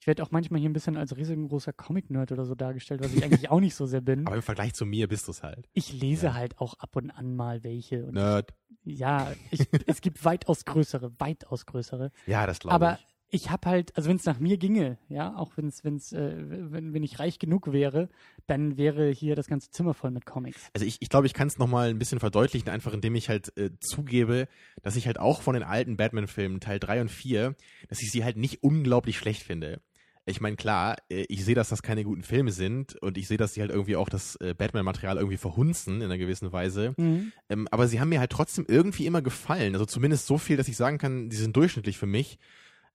ich 0.00 0.06
werde 0.06 0.22
auch 0.22 0.30
manchmal 0.30 0.60
hier 0.60 0.68
ein 0.70 0.72
bisschen 0.74 0.96
als 0.96 1.16
riesengroßer 1.16 1.72
Comic-Nerd 1.72 2.32
oder 2.32 2.44
so 2.44 2.54
dargestellt, 2.54 3.00
was 3.00 3.12
ich 3.12 3.22
eigentlich 3.24 3.48
auch 3.50 3.60
nicht 3.60 3.74
so 3.74 3.86
sehr 3.86 4.00
bin. 4.00 4.26
aber 4.26 4.36
im 4.36 4.42
Vergleich 4.42 4.74
zu 4.74 4.84
mir 4.86 5.08
bist 5.08 5.26
du 5.26 5.32
es 5.32 5.42
halt. 5.42 5.68
Ich 5.72 5.92
lese 5.92 6.26
Ja. 6.26 6.34
halt 6.34 6.58
auch 6.58 6.74
ab 6.74 6.96
und 6.96 7.10
an 7.10 7.34
mal 7.36 7.62
welche 7.64 8.04
und 8.06 8.14
Nerd. 8.14 8.54
ja, 8.84 9.32
ich, 9.50 9.60
es 9.86 10.00
gibt 10.00 10.24
weitaus 10.24 10.64
größere, 10.64 11.12
weitaus 11.18 11.66
größere. 11.66 12.10
Ja, 12.26 12.46
das 12.46 12.58
glaube 12.58 12.74
Aber 12.74 12.98
ich. 13.30 13.50
habe 13.50 13.68
halt, 13.68 13.96
also 13.96 14.08
wenn 14.08 14.16
es 14.16 14.24
nach 14.24 14.38
mir 14.38 14.56
ginge, 14.56 14.98
ja, 15.08 15.36
auch 15.36 15.56
wenn's, 15.56 15.84
wenn's, 15.84 16.12
äh, 16.12 16.34
wenn, 16.70 16.94
wenn 16.94 17.02
ich 17.02 17.18
reich 17.18 17.38
genug 17.38 17.72
wäre, 17.72 18.08
dann 18.46 18.76
wäre 18.76 19.10
hier 19.10 19.36
das 19.36 19.46
ganze 19.46 19.70
Zimmer 19.70 19.94
voll 19.94 20.10
mit 20.10 20.26
Comics. 20.26 20.70
Also 20.74 20.86
ich, 20.86 20.98
ich 21.00 21.08
glaube, 21.08 21.26
ich 21.26 21.34
kann 21.34 21.48
es 21.48 21.58
nochmal 21.58 21.90
ein 21.90 21.98
bisschen 21.98 22.20
verdeutlichen, 22.20 22.68
einfach 22.68 22.92
indem 22.92 23.14
ich 23.14 23.28
halt 23.28 23.56
äh, 23.56 23.70
zugebe, 23.80 24.48
dass 24.82 24.96
ich 24.96 25.06
halt 25.06 25.18
auch 25.18 25.42
von 25.42 25.54
den 25.54 25.62
alten 25.62 25.96
Batman-Filmen, 25.96 26.60
Teil 26.60 26.78
3 26.78 27.02
und 27.02 27.10
4, 27.10 27.54
dass 27.88 28.02
ich 28.02 28.10
sie 28.10 28.24
halt 28.24 28.36
nicht 28.36 28.62
unglaublich 28.62 29.18
schlecht 29.18 29.42
finde. 29.42 29.80
Ich 30.28 30.40
meine, 30.40 30.56
klar, 30.56 30.96
äh, 31.08 31.24
ich 31.28 31.44
sehe, 31.44 31.54
dass 31.54 31.68
das 31.68 31.82
keine 31.82 32.02
guten 32.02 32.22
Filme 32.22 32.50
sind 32.50 33.00
und 33.00 33.16
ich 33.16 33.28
sehe, 33.28 33.36
dass 33.36 33.54
sie 33.54 33.60
halt 33.60 33.70
irgendwie 33.70 33.94
auch 33.94 34.08
das 34.08 34.34
äh, 34.36 34.54
Batman-Material 34.58 35.18
irgendwie 35.18 35.36
verhunzen 35.36 35.98
in 35.98 36.02
einer 36.02 36.18
gewissen 36.18 36.52
Weise. 36.52 36.94
Mhm. 36.96 37.32
Ähm, 37.48 37.68
aber 37.70 37.86
sie 37.86 38.00
haben 38.00 38.08
mir 38.08 38.18
halt 38.18 38.32
trotzdem 38.32 38.66
irgendwie 38.68 39.06
immer 39.06 39.22
gefallen. 39.22 39.74
Also 39.74 39.86
zumindest 39.86 40.26
so 40.26 40.36
viel, 40.36 40.56
dass 40.56 40.66
ich 40.66 40.76
sagen 40.76 40.98
kann, 40.98 41.28
die 41.28 41.36
sind 41.36 41.56
durchschnittlich 41.56 41.96
für 41.96 42.06
mich. 42.06 42.38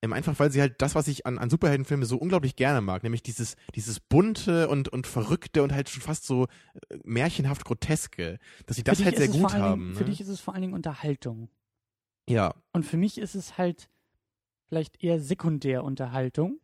Ähm, 0.04 0.14
einfach 0.14 0.40
weil 0.40 0.52
sie 0.52 0.62
halt 0.62 0.82
das, 0.82 0.96
was 0.96 1.08
ich 1.08 1.26
an, 1.28 1.38
an 1.38 1.50
Superheldenfilmen 1.50 2.06
so 2.08 2.18
unglaublich 2.18 2.56
gerne 2.56 2.82
mag, 2.82 3.04
nämlich 3.04 3.22
dieses, 3.22 3.56
dieses 3.76 4.00
bunte 4.00 4.68
und, 4.68 4.90
und 4.90 5.06
verrückte 5.06 5.62
und 5.62 5.72
halt 5.74 5.90
schon 5.90 6.02
fast 6.02 6.26
so 6.26 6.46
äh, 6.90 6.98
märchenhaft 7.04 7.66
groteske, 7.66 8.40
dass 8.66 8.78
sie 8.78 8.84
das 8.84 8.98
Für 8.98 9.06
halt 9.06 9.18
sehr 9.18 9.28
gut 9.28 9.54
haben. 9.54 9.82
Dingen, 9.82 9.96
Für 9.96 10.04
ne? 10.04 10.10
dich 10.10 10.22
ist 10.22 10.28
es 10.30 10.40
vor 10.40 10.54
allen 10.56 10.62
Dingen 10.62 10.74
Unterhaltung. 10.74 11.50
ja, 12.28 12.56
Und 12.74 12.84
für 12.84 12.98
mich 12.98 13.20
ist 13.20 13.36
es 13.36 13.58
halt 13.60 13.90
vielleicht 14.68 15.04
eher 15.04 15.20
Sekundärunterhaltung. 15.20 16.60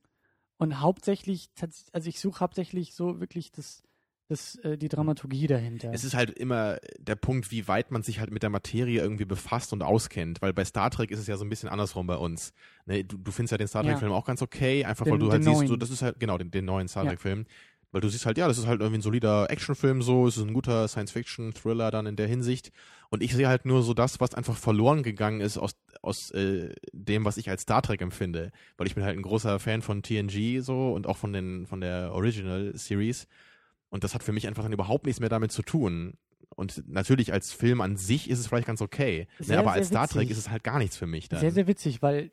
Und 0.57 0.79
hauptsächlich, 0.79 1.49
also 1.91 2.09
ich 2.09 2.19
suche 2.19 2.39
hauptsächlich 2.39 2.95
so 2.95 3.19
wirklich 3.19 3.51
das, 3.51 3.83
das, 4.27 4.55
äh, 4.57 4.77
die 4.77 4.89
Dramaturgie 4.89 5.47
dahinter. 5.47 5.91
es 5.93 6.03
ist 6.03 6.13
halt 6.13 6.31
immer 6.31 6.77
der 6.99 7.15
Punkt, 7.15 7.49
wie 7.51 7.67
weit 7.67 7.91
man 7.91 8.03
sich 8.03 8.19
halt 8.19 8.31
mit 8.31 8.43
der 8.43 8.49
Materie 8.49 8.99
irgendwie 9.01 9.25
befasst 9.25 9.71
und 9.73 9.81
auskennt, 9.83 10.41
weil 10.41 10.53
bei 10.53 10.65
Star 10.65 10.89
Trek 10.89 11.11
ist 11.11 11.19
es 11.19 11.27
ja 11.27 11.37
so 11.37 11.45
ein 11.45 11.49
bisschen 11.49 11.69
andersrum 11.69 12.07
bei 12.07 12.15
uns. 12.17 12.53
Ne, 12.85 13.03
du, 13.03 13.17
du 13.17 13.31
findest 13.31 13.51
ja 13.53 13.57
den 13.57 13.67
Star 13.67 13.83
Ja. 13.83 13.91
Trek-Film 13.91 14.11
auch 14.11 14.25
ganz 14.25 14.41
okay, 14.41 14.83
einfach 14.85 15.05
Den- 15.05 15.13
weil 15.13 15.19
du 15.19 15.31
halt 15.31 15.43
siehst, 15.43 15.69
du, 15.69 15.77
das 15.77 15.89
ist 15.89 16.01
halt, 16.01 16.19
genau, 16.19 16.37
den, 16.37 16.51
den 16.51 16.65
neuen 16.65 16.87
Star 16.87 17.03
Ja. 17.03 17.11
Trek-Film. 17.11 17.45
Weil 17.93 18.01
du 18.01 18.09
siehst 18.09 18.25
halt, 18.25 18.37
ja, 18.37 18.49
das 18.49 18.57
ist 18.57 18.67
halt 18.67 18.81
irgendwie 18.81 18.99
ein 18.99 19.01
solider 19.01 19.49
Actionfilm 19.49 20.01
so, 20.01 20.27
es 20.27 20.35
ist 20.35 20.43
ein 20.43 20.53
guter 20.53 20.89
Science-Fiction-Thriller 20.89 21.89
dann 21.89 22.05
in 22.05 22.17
der 22.17 22.27
Hinsicht. 22.27 22.71
Und 23.09 23.23
ich 23.23 23.33
sehe 23.33 23.47
halt 23.47 23.65
nur 23.65 23.81
so 23.81 23.93
das, 23.93 24.19
was 24.19 24.33
einfach 24.33 24.57
verloren 24.57 25.03
gegangen 25.03 25.39
ist 25.39 25.57
aus, 25.57 25.71
aus 26.01 26.31
äh, 26.31 26.73
dem, 26.91 27.23
was 27.23 27.37
ich 27.37 27.49
als 27.49 27.61
Star 27.61 27.81
Trek 27.81 28.01
empfinde. 28.01 28.51
Weil 28.75 28.87
ich 28.87 28.95
bin 28.95 29.05
halt 29.05 29.17
ein 29.17 29.21
großer 29.21 29.59
Fan 29.59 29.81
von 29.81 30.03
TNG 30.03 30.59
so 30.61 30.91
und 30.93 31.07
auch 31.07 31.15
von 31.15 31.31
den, 31.31 31.65
von 31.65 31.79
der 31.79 32.11
Original 32.13 32.73
Series. 32.75 33.25
Und 33.89 34.03
das 34.03 34.13
hat 34.13 34.23
für 34.23 34.33
mich 34.33 34.47
einfach 34.47 34.63
dann 34.63 34.73
überhaupt 34.73 35.05
nichts 35.05 35.19
mehr 35.19 35.29
damit 35.29 35.51
zu 35.51 35.61
tun. 35.61 36.15
Und 36.55 36.83
natürlich 36.87 37.33
als 37.33 37.51
Film 37.53 37.81
an 37.81 37.97
sich 37.97 38.29
ist 38.29 38.39
es 38.39 38.47
vielleicht 38.47 38.67
ganz 38.67 38.81
okay. 38.81 39.27
Sehr, 39.39 39.57
ne, 39.57 39.61
aber 39.61 39.71
als 39.73 39.87
Star 39.87 40.07
Trek 40.07 40.29
ist 40.29 40.37
es 40.37 40.49
halt 40.49 40.63
gar 40.63 40.79
nichts 40.79 40.97
für 40.97 41.07
mich 41.07 41.29
dann. 41.29 41.39
Sehr, 41.39 41.51
sehr 41.51 41.67
witzig, 41.67 42.01
weil, 42.01 42.31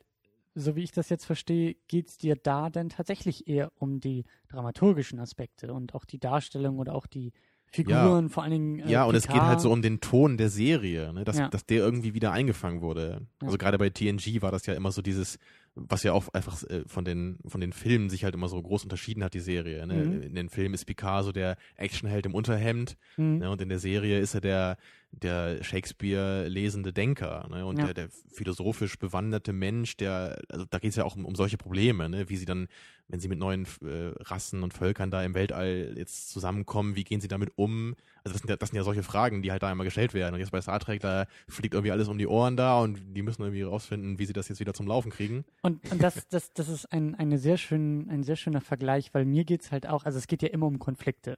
so 0.55 0.75
wie 0.75 0.83
ich 0.83 0.91
das 0.91 1.09
jetzt 1.09 1.25
verstehe, 1.25 1.75
geht 1.87 2.07
es 2.07 2.17
dir 2.17 2.35
da 2.35 2.69
dann 2.69 2.89
tatsächlich 2.89 3.47
eher 3.47 3.71
um 3.77 3.99
die 3.99 4.25
dramaturgischen 4.49 5.19
Aspekte 5.19 5.73
und 5.73 5.93
auch 5.95 6.05
die 6.05 6.19
Darstellung 6.19 6.79
oder 6.79 6.95
auch 6.95 7.07
die 7.07 7.33
Figuren, 7.67 8.29
vor 8.29 8.43
allen 8.43 8.51
Dingen. 8.53 8.79
Äh, 8.79 8.89
Ja, 8.91 9.03
und 9.03 9.15
es 9.15 9.23
geht 9.23 9.33
Picard. 9.33 9.47
halt 9.49 9.61
so 9.61 9.71
um 9.71 9.81
den 9.81 9.99
Ton 9.99 10.37
der 10.37 10.49
Serie, 10.49 11.11
ne? 11.13 11.25
dass, 11.25 11.37
Ja. 11.37 11.49
dass 11.49 11.65
der 11.65 11.79
irgendwie 11.79 12.13
wieder 12.13 12.31
eingefangen 12.31 12.81
wurde. 12.81 13.27
Ja. 13.41 13.47
Also 13.47 13.57
gerade 13.57 13.77
bei 13.77 13.89
TNG 13.89 14.41
war 14.41 14.51
das 14.51 14.65
ja 14.65 14.73
immer 14.75 14.91
so 14.91 15.01
dieses, 15.01 15.39
was 15.75 16.03
ja 16.03 16.13
auch 16.13 16.29
einfach 16.33 16.63
äh, 16.63 16.83
von 16.87 17.03
den, 17.05 17.37
von 17.45 17.59
den 17.61 17.73
Filmen 17.73 18.09
sich 18.09 18.23
halt 18.23 18.33
immer 18.33 18.47
so 18.47 18.61
groß 18.61 18.83
unterschieden 18.83 19.23
hat, 19.23 19.33
die 19.33 19.39
Serie. 19.41 19.85
Ne? 19.85 19.93
Mhm. 19.93 20.21
In 20.21 20.35
den 20.35 20.49
Filmen 20.49 20.73
ist 20.73 20.85
Picard 20.85 21.25
so 21.25 21.31
der 21.31 21.57
Actionheld 21.75 22.25
im 22.25 22.33
Unterhemd 22.33 22.97
Mhm. 23.17 23.37
ne? 23.39 23.49
und 23.51 23.61
in 23.61 23.69
der 23.69 23.79
Serie 23.79 24.19
ist 24.19 24.33
er 24.35 24.41
der, 24.41 24.77
der 25.21 25.63
Shakespeare 25.63 26.47
lesende 26.47 26.93
Denker 26.93 27.47
ne? 27.49 27.65
und 27.65 27.79
Ja. 27.79 27.85
der, 27.85 27.93
der 27.93 28.09
philosophisch 28.31 28.97
bewanderte 28.97 29.53
Mensch, 29.53 29.97
der, 29.97 30.39
also 30.49 30.65
da 30.65 30.79
geht 30.79 30.91
es 30.91 30.95
ja 30.95 31.03
auch 31.03 31.15
um, 31.15 31.25
um 31.25 31.35
solche 31.35 31.57
Probleme, 31.57 32.09
ne? 32.09 32.29
wie 32.29 32.37
sie 32.37 32.45
dann, 32.45 32.67
wenn 33.07 33.19
sie 33.19 33.27
mit 33.27 33.39
neuen 33.39 33.65
äh, 33.81 34.11
Rassen 34.19 34.63
und 34.63 34.73
Völkern 34.73 35.11
da 35.11 35.23
im 35.23 35.33
Weltall 35.33 35.93
jetzt 35.97 36.29
zusammenkommen, 36.29 36.95
wie 36.95 37.03
gehen 37.03 37.21
sie 37.21 37.27
damit 37.27 37.51
um? 37.55 37.95
Also 38.23 38.33
das 38.33 38.41
sind, 38.41 38.49
ja, 38.49 38.55
das 38.55 38.69
sind 38.69 38.77
ja 38.77 38.83
solche 38.83 39.03
Fragen, 39.03 39.41
die 39.41 39.51
halt 39.51 39.61
da 39.63 39.71
immer 39.71 39.83
gestellt 39.83 40.13
werden. 40.13 40.33
Und 40.33 40.39
jetzt 40.39 40.51
bei 40.51 40.61
Star 40.61 40.79
Trek, 40.79 41.01
da 41.01 41.27
fliegt 41.47 41.75
irgendwie 41.75 41.91
alles 41.91 42.07
um 42.07 42.17
die 42.17 42.27
Ohren 42.27 42.57
da 42.57 42.79
und 42.81 43.15
die 43.15 43.21
müssen 43.21 43.43
irgendwie 43.43 43.61
rausfinden, 43.61 44.17
wie 44.17 44.25
sie 44.25 44.33
das 44.33 44.49
jetzt 44.49 44.59
wieder 44.59 44.73
zum 44.73 44.87
Laufen 44.87 45.11
kriegen. 45.11 45.45
Und, 45.61 45.89
und 45.91 46.01
das, 46.01 46.27
das, 46.29 46.51
das 46.53 46.67
ist 46.67 46.91
ein, 46.91 47.15
eine 47.15 47.37
sehr 47.37 47.57
schön, 47.57 48.09
ein 48.09 48.23
sehr 48.23 48.35
schöner 48.35 48.61
Vergleich, 48.61 49.13
weil 49.13 49.25
mir 49.25 49.45
geht 49.45 49.61
es 49.61 49.71
halt 49.71 49.87
auch, 49.87 50.05
also 50.05 50.17
es 50.17 50.27
geht 50.27 50.41
ja 50.41 50.49
immer 50.49 50.65
um 50.65 50.79
Konflikte. 50.79 51.37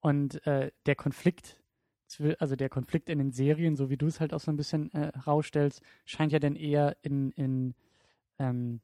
Und 0.00 0.44
äh, 0.46 0.70
der 0.86 0.94
Konflikt, 0.96 1.60
also 2.38 2.56
der 2.56 2.68
Konflikt 2.68 3.08
in 3.08 3.18
den 3.18 3.32
Serien, 3.32 3.76
so 3.76 3.90
wie 3.90 3.96
du 3.96 4.06
es 4.06 4.20
halt 4.20 4.32
auch 4.34 4.40
so 4.40 4.50
ein 4.50 4.56
bisschen 4.56 4.92
äh, 4.94 5.12
herausstellst, 5.14 5.82
scheint 6.04 6.32
ja 6.32 6.38
dann 6.38 6.56
eher 6.56 6.96
in, 7.02 7.30
in, 7.32 7.74
ähm, 8.38 8.80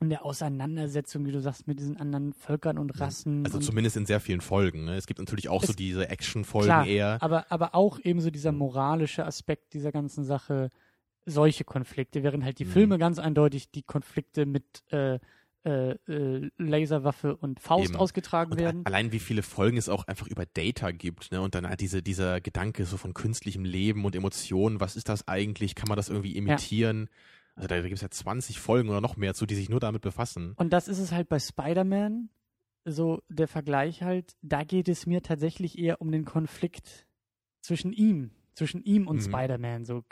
in 0.00 0.08
der 0.08 0.24
Auseinandersetzung, 0.24 1.26
wie 1.26 1.32
du 1.32 1.40
sagst, 1.40 1.66
mit 1.68 1.78
diesen 1.78 1.96
anderen 1.96 2.32
Völkern 2.32 2.78
und 2.78 2.98
Rassen. 3.00 3.44
Also 3.44 3.58
und, 3.58 3.62
zumindest 3.64 3.96
in 3.96 4.06
sehr 4.06 4.20
vielen 4.20 4.40
Folgen. 4.40 4.84
Ne? 4.84 4.96
Es 4.96 5.06
gibt 5.06 5.18
natürlich 5.20 5.48
auch 5.48 5.62
so 5.62 5.70
Es- 5.72 5.76
diese 5.76 6.08
Action-Folgen 6.08 6.86
eher. 6.86 7.18
aber, 7.22 7.50
aber 7.50 7.74
auch 7.74 7.98
eben 8.02 8.20
so 8.20 8.30
dieser 8.30 8.52
moralische 8.52 9.26
Aspekt 9.26 9.74
dieser 9.74 9.92
ganzen 9.92 10.24
Sache, 10.24 10.70
solche 11.26 11.64
Konflikte, 11.64 12.22
während 12.22 12.42
halt 12.44 12.58
die 12.58 12.64
Mhm. 12.64 12.70
Filme 12.70 12.98
ganz 12.98 13.18
eindeutig 13.18 13.70
die 13.70 13.82
Konflikte 13.82 14.44
mit 14.46 14.82
äh, 14.90 15.18
äh, 15.64 15.92
äh, 16.08 16.50
Laserwaffe 16.58 17.36
und 17.36 17.60
Faust 17.60 17.90
Eben. 17.90 17.96
ausgetragen 17.96 18.52
Und 18.52 18.58
werden. 18.58 18.86
allein 18.86 19.12
wie 19.12 19.18
viele 19.18 19.42
Folgen 19.42 19.76
es 19.76 19.88
auch 19.88 20.06
einfach 20.08 20.26
über 20.26 20.44
Data 20.44 20.90
gibt, 20.90 21.30
ne? 21.32 21.40
Und 21.40 21.54
dann 21.54 21.68
halt 21.68 21.80
diese, 21.80 22.02
dieser 22.02 22.40
Gedanke 22.40 22.84
so 22.84 22.96
von 22.96 23.14
künstlichem 23.14 23.64
Leben 23.64 24.04
und 24.04 24.16
Emotionen, 24.16 24.80
was 24.80 24.96
ist 24.96 25.08
das 25.08 25.28
eigentlich? 25.28 25.74
Kann 25.74 25.88
man 25.88 25.96
das 25.96 26.08
irgendwie 26.08 26.36
imitieren? 26.36 27.08
Also 27.54 27.68
da 27.68 27.80
gibt 27.80 27.94
es 27.94 28.00
ja 28.00 28.10
20 28.10 28.58
Folgen 28.58 28.88
oder 28.88 29.00
noch 29.00 29.16
mehr 29.16 29.34
zu, 29.34 29.46
die 29.46 29.54
sich 29.54 29.68
nur 29.68 29.80
damit 29.80 30.02
befassen. 30.02 30.54
Und 30.56 30.72
das 30.72 30.88
ist 30.88 30.98
es 30.98 31.12
halt 31.12 31.28
bei 31.28 31.38
Spider-Man 31.38 32.30
so 32.84 33.22
der 33.28 33.48
Vergleich 33.48 34.02
halt, 34.02 34.34
da 34.42 34.64
geht 34.64 34.88
es 34.88 35.06
mir 35.06 35.22
tatsächlich 35.22 35.78
eher 35.78 36.00
um 36.00 36.10
den 36.10 36.24
Konflikt 36.24 37.06
zwischen 37.60 37.92
ihm, 37.92 38.32
zwischen 38.54 38.82
ihm 38.82 39.06
und 39.08 39.16
Mhm. 39.16 39.22
Spider-Man. 39.22 39.84
So, 39.84 40.04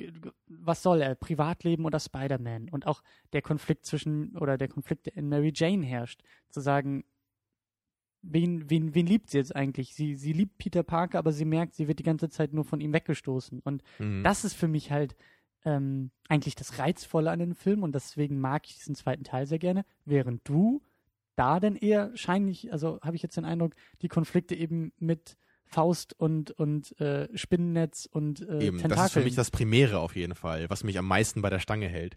was 0.48 0.82
soll 0.82 1.02
er? 1.02 1.14
Privatleben 1.14 1.84
oder 1.84 2.00
Spider-Man? 2.00 2.68
Und 2.70 2.86
auch 2.86 3.02
der 3.32 3.42
Konflikt 3.42 3.84
zwischen, 3.86 4.36
oder 4.36 4.56
der 4.56 4.68
Konflikt, 4.68 5.06
der 5.06 5.16
in 5.16 5.28
Mary 5.28 5.52
Jane 5.54 5.84
herrscht, 5.84 6.22
zu 6.48 6.60
sagen, 6.60 7.04
wen, 8.22 8.68
wen, 8.68 8.94
wen 8.94 9.06
liebt 9.06 9.30
sie 9.30 9.38
jetzt 9.38 9.54
eigentlich? 9.54 9.94
Sie, 9.94 10.14
sie 10.14 10.32
liebt 10.32 10.58
Peter 10.58 10.82
Parker, 10.82 11.18
aber 11.18 11.32
sie 11.32 11.44
merkt, 11.44 11.74
sie 11.74 11.88
wird 11.88 11.98
die 11.98 12.04
ganze 12.04 12.28
Zeit 12.28 12.52
nur 12.52 12.64
von 12.64 12.80
ihm 12.80 12.92
weggestoßen. 12.92 13.60
Und 13.60 13.82
Mhm. 13.98 14.22
das 14.22 14.44
ist 14.44 14.54
für 14.54 14.68
mich 14.68 14.90
halt 14.90 15.16
ähm, 15.64 16.10
eigentlich 16.28 16.54
das 16.54 16.78
Reizvolle 16.78 17.30
an 17.30 17.38
dem 17.38 17.54
Film 17.54 17.82
und 17.82 17.94
deswegen 17.94 18.40
mag 18.40 18.66
ich 18.66 18.76
diesen 18.76 18.94
zweiten 18.94 19.24
Teil 19.24 19.46
sehr 19.46 19.58
gerne, 19.58 19.84
während 20.04 20.46
du 20.48 20.82
da 21.36 21.60
denn 21.60 21.76
eher 21.76 22.14
scheinlich, 22.16 22.72
also 22.72 22.98
habe 23.02 23.16
ich 23.16 23.22
jetzt 23.22 23.36
den 23.36 23.44
Eindruck, 23.44 23.74
die 24.02 24.08
Konflikte 24.08 24.54
eben 24.54 24.92
mit 24.98 25.36
Faust 25.70 26.18
und, 26.18 26.50
und 26.52 26.98
äh, 27.00 27.28
Spinnennetz 27.36 28.08
und 28.10 28.40
äh, 28.40 28.64
Eben, 28.66 28.78
Tentakeln. 28.78 28.88
das 28.90 29.06
ist 29.06 29.12
für 29.12 29.20
mich 29.20 29.34
das 29.36 29.50
Primäre 29.50 30.00
auf 30.00 30.16
jeden 30.16 30.34
Fall, 30.34 30.68
was 30.68 30.82
mich 30.84 30.98
am 30.98 31.06
meisten 31.06 31.42
bei 31.42 31.50
der 31.50 31.60
Stange 31.60 31.88
hält. 31.88 32.16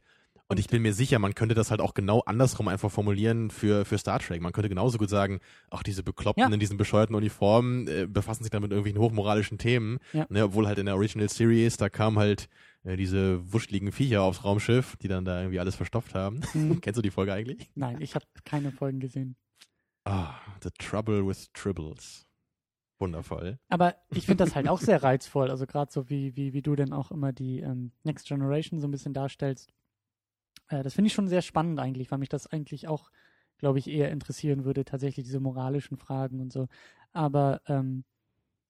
Und, 0.50 0.60
ich 0.60 0.68
bin 0.68 0.82
mir 0.84 0.94
sicher, 0.94 1.18
man 1.20 1.34
könnte 1.34 1.56
das 1.56 1.72
halt 1.72 1.82
auch 1.82 1.94
genau 1.96 2.20
andersrum 2.20 2.68
einfach 2.68 2.92
formulieren 2.92 3.50
für, 3.50 3.86
für 3.86 3.98
Star 3.98 4.20
Trek. 4.20 4.40
Man 4.42 4.52
könnte 4.52 4.70
genauso 4.70 5.00
gut 5.00 5.10
sagen, 5.10 5.40
ach, 5.72 5.82
diese 5.82 6.04
Bekloppten 6.04 6.42
Ja. 6.48 6.54
in 6.54 6.60
diesen 6.60 6.78
bescheuerten 6.78 7.16
Uniformen 7.16 7.88
äh, 7.88 8.06
befassen 8.08 8.44
sich 8.44 8.52
dann 8.52 8.62
mit 8.62 8.70
irgendwelchen 8.72 9.02
hochmoralischen 9.02 9.58
Themen. 9.58 9.98
Ja. 10.12 10.28
Ne, 10.30 10.44
obwohl 10.44 10.68
halt 10.68 10.78
in 10.78 10.86
der 10.86 10.96
Original 10.96 11.30
Series, 11.30 11.78
da 11.78 11.90
kamen 11.90 12.20
halt 12.20 12.50
äh, 12.84 12.98
diese 12.98 13.52
wuscheligen 13.52 13.92
Viecher 13.92 14.22
aufs 14.22 14.44
Raumschiff, 14.44 14.96
die 14.98 15.08
dann 15.08 15.26
da 15.26 15.40
irgendwie 15.40 15.60
alles 15.60 15.76
verstopft 15.76 16.14
haben. 16.14 16.42
Hm, 16.52 16.82
Kennst 16.82 16.98
du 17.00 17.02
die 17.02 17.10
Folge 17.12 17.34
eigentlich? 17.34 17.72
Nein, 17.74 18.00
ich 18.02 18.14
habe 18.14 18.26
keine 18.46 18.72
Folgen 18.72 19.00
gesehen. 19.00 19.36
Ah, 20.06 20.36
The 20.62 20.70
Trouble 20.78 21.26
with 21.26 21.48
Tribbles. 21.54 22.28
Wundervoll. 23.00 23.60
Aber 23.70 23.96
ich 24.12 24.26
finde 24.26 24.44
das 24.46 24.56
halt 24.56 24.68
auch 24.68 24.80
sehr 24.80 25.04
reizvoll. 25.04 25.50
Also 25.50 25.66
gerade 25.66 25.92
so 25.92 26.10
wie, 26.10 26.36
wie, 26.36 26.54
wie 26.54 26.62
du 26.62 26.76
denn 26.76 26.94
auch 26.94 27.12
immer 27.12 27.34
die 27.34 27.60
ähm, 27.60 27.92
Next 28.04 28.28
Generation 28.28 28.80
so 28.80 28.88
ein 28.88 28.92
bisschen 28.92 29.14
darstellst. 29.14 29.74
Äh, 30.70 30.84
das 30.84 30.94
finde 30.94 31.08
ich 31.08 31.14
schon 31.14 31.28
sehr 31.28 31.42
spannend 31.42 31.80
eigentlich, 31.80 32.12
weil 32.12 32.20
mich 32.20 32.30
das 32.30 32.48
eigentlich 32.48 32.88
auch, 32.88 33.10
glaube 33.58 33.80
ich, 33.80 33.88
eher 33.90 34.12
interessieren 34.12 34.64
würde, 34.64 34.86
tatsächlich 34.86 35.26
diese 35.26 35.40
moralischen 35.40 35.98
Fragen 35.98 36.40
und 36.40 36.54
so. 36.54 36.68
Aber 37.12 37.62
ähm, 37.68 38.04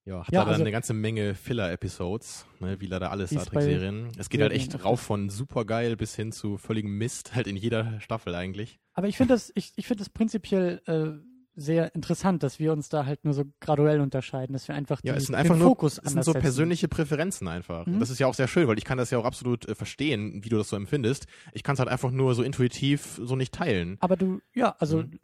Ja, 0.05 0.19
hat 0.25 0.33
Ja, 0.33 0.39
leider 0.39 0.51
also- 0.51 0.63
eine 0.63 0.71
ganze 0.71 0.93
Menge 0.93 1.35
Filler-Episodes, 1.35 2.45
ne, 2.59 2.79
wie 2.81 2.87
leider 2.87 3.11
alle 3.11 3.27
Star 3.27 3.45
Trek-Serien. 3.45 4.09
Es 4.17 4.29
geht 4.29 4.41
halt 4.41 4.51
echt 4.51 4.83
rauf 4.83 4.99
von 4.99 5.29
supergeil 5.29 5.95
bis 5.95 6.15
hin 6.15 6.31
zu 6.31 6.57
völligem 6.57 6.97
Mist, 6.97 7.35
halt 7.35 7.47
in 7.47 7.55
jeder 7.55 7.99
Staffel 8.01 8.35
eigentlich. 8.35 8.79
Aber 8.93 9.07
ich 9.07 9.15
finde 9.17 9.33
das, 9.33 9.51
ich, 9.55 9.71
ich 9.75 9.87
finde 9.87 10.03
das 10.03 10.09
prinzipiell 10.09 10.81
äh, 10.87 11.25
sehr 11.55 11.93
interessant, 11.93 12.41
dass 12.43 12.57
wir 12.59 12.73
uns 12.73 12.89
da 12.89 13.05
halt 13.05 13.25
nur 13.25 13.33
so 13.33 13.43
graduell 13.59 14.01
unterscheiden, 14.01 14.53
dass 14.53 14.67
wir 14.67 14.75
einfach, 14.75 15.01
Ja, 15.03 15.13
die, 15.13 15.17
es 15.19 15.25
sind 15.25 15.35
einfach 15.35 15.55
den 15.55 15.59
nur, 15.59 15.69
Fokus 15.69 15.93
es 15.93 16.03
sind 16.03 16.07
anders 16.07 16.25
so 16.25 16.33
persönliche 16.33 16.87
Präferenzen 16.87 17.47
einfach. 17.47 17.85
Mhm. 17.85 17.99
Das 17.99 18.09
ist 18.09 18.19
ja 18.19 18.27
auch 18.27 18.33
sehr 18.33 18.47
schön, 18.47 18.67
weil 18.67 18.77
ich 18.77 18.85
kann 18.85 18.97
das 18.97 19.11
ja 19.11 19.17
auch 19.19 19.25
absolut 19.25 19.67
äh, 19.67 19.75
verstehen, 19.75 20.43
wie 20.43 20.49
du 20.49 20.57
das 20.57 20.69
so 20.69 20.75
empfindest. 20.75 21.27
Ich 21.53 21.61
kann 21.63 21.73
es 21.73 21.79
halt 21.79 21.89
einfach 21.89 22.09
nur 22.11 22.33
so 22.35 22.41
intuitiv 22.43 23.19
so 23.21 23.35
nicht 23.35 23.53
teilen. 23.53 23.97
Aber 23.99 24.15
du, 24.17 24.41
ja, 24.53 24.75
also 24.79 25.03
Mhm. 25.03 25.19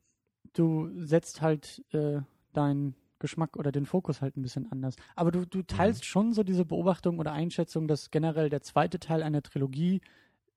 du 0.54 0.90
setzt 1.04 1.42
halt 1.42 1.84
äh, 1.94 2.20
deinen 2.54 2.96
Geschmack 3.20 3.58
oder 3.58 3.72
den 3.72 3.86
Fokus 3.86 4.22
halt 4.22 4.38
ein 4.38 4.42
bisschen 4.42 4.72
anders. 4.72 4.96
Aber 5.16 5.32
du, 5.32 5.40
Mhm. 5.40 5.50
du 5.50 5.64
teilst 5.64 6.06
schon 6.06 6.34
so 6.34 6.44
diese 6.44 6.64
Beobachtung 6.66 7.20
oder 7.20 7.34
Einschätzung, 7.34 7.88
dass 7.88 8.12
generell 8.12 8.50
der 8.50 8.62
zweite 8.62 9.00
Teil 9.00 9.24
einer 9.24 9.42
Trilogie 9.42 10.02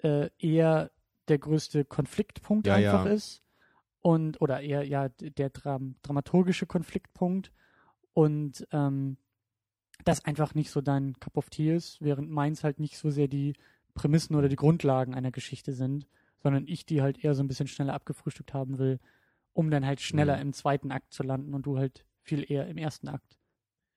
äh, 0.03 0.29
eher 0.39 0.91
der 1.29 1.39
größte 1.39 1.85
Konfliktpunkt 1.85 2.67
Ja, 2.67 2.75
einfach 2.75 3.07
ja. 3.07 3.13
ist. 3.13 3.43
Und, 4.03 4.41
oder 4.41 4.61
eher 4.61 4.85
ja 4.85 5.09
der 5.09 5.51
Dram 5.51 5.95
dramaturgische 6.03 6.67
Konfliktpunkt. 6.67 7.53
Und 8.15 8.67
ähm, 8.73 9.17
das 10.05 10.25
einfach 10.25 10.55
nicht 10.55 10.71
so 10.71 10.81
dein 10.81 11.15
Cup 11.21 11.37
of 11.37 11.51
Tea 11.51 11.75
ist, 11.75 12.01
während 12.01 12.31
meins 12.31 12.65
halt 12.65 12.81
nicht 12.81 12.99
so 12.99 13.11
sehr 13.11 13.29
die 13.29 13.55
Prämissen 13.95 14.35
oder 14.37 14.49
die 14.49 14.57
Grundlagen 14.57 15.15
einer 15.15 15.31
Geschichte 15.31 15.73
sind, 15.73 16.09
sondern 16.43 16.67
ich 16.67 16.85
die 16.85 17.03
halt 17.03 17.23
eher 17.25 17.35
so 17.35 17.43
ein 17.43 17.49
bisschen 17.49 17.69
schneller 17.69 17.95
abgefrühstückt 17.95 18.53
haben 18.53 18.79
will, 18.79 18.99
um 19.53 19.71
dann 19.71 19.87
halt 19.87 20.01
schneller 20.01 20.37
Mhm. 20.37 20.43
im 20.43 20.53
zweiten 20.53 20.91
Akt 20.91 21.13
zu 21.13 21.23
landen 21.23 21.55
und 21.55 21.67
du 21.67 21.79
halt 21.79 22.05
viel 22.23 22.51
eher 22.51 22.67
im 22.67 22.79
ersten 22.79 23.09
Akt 23.09 23.39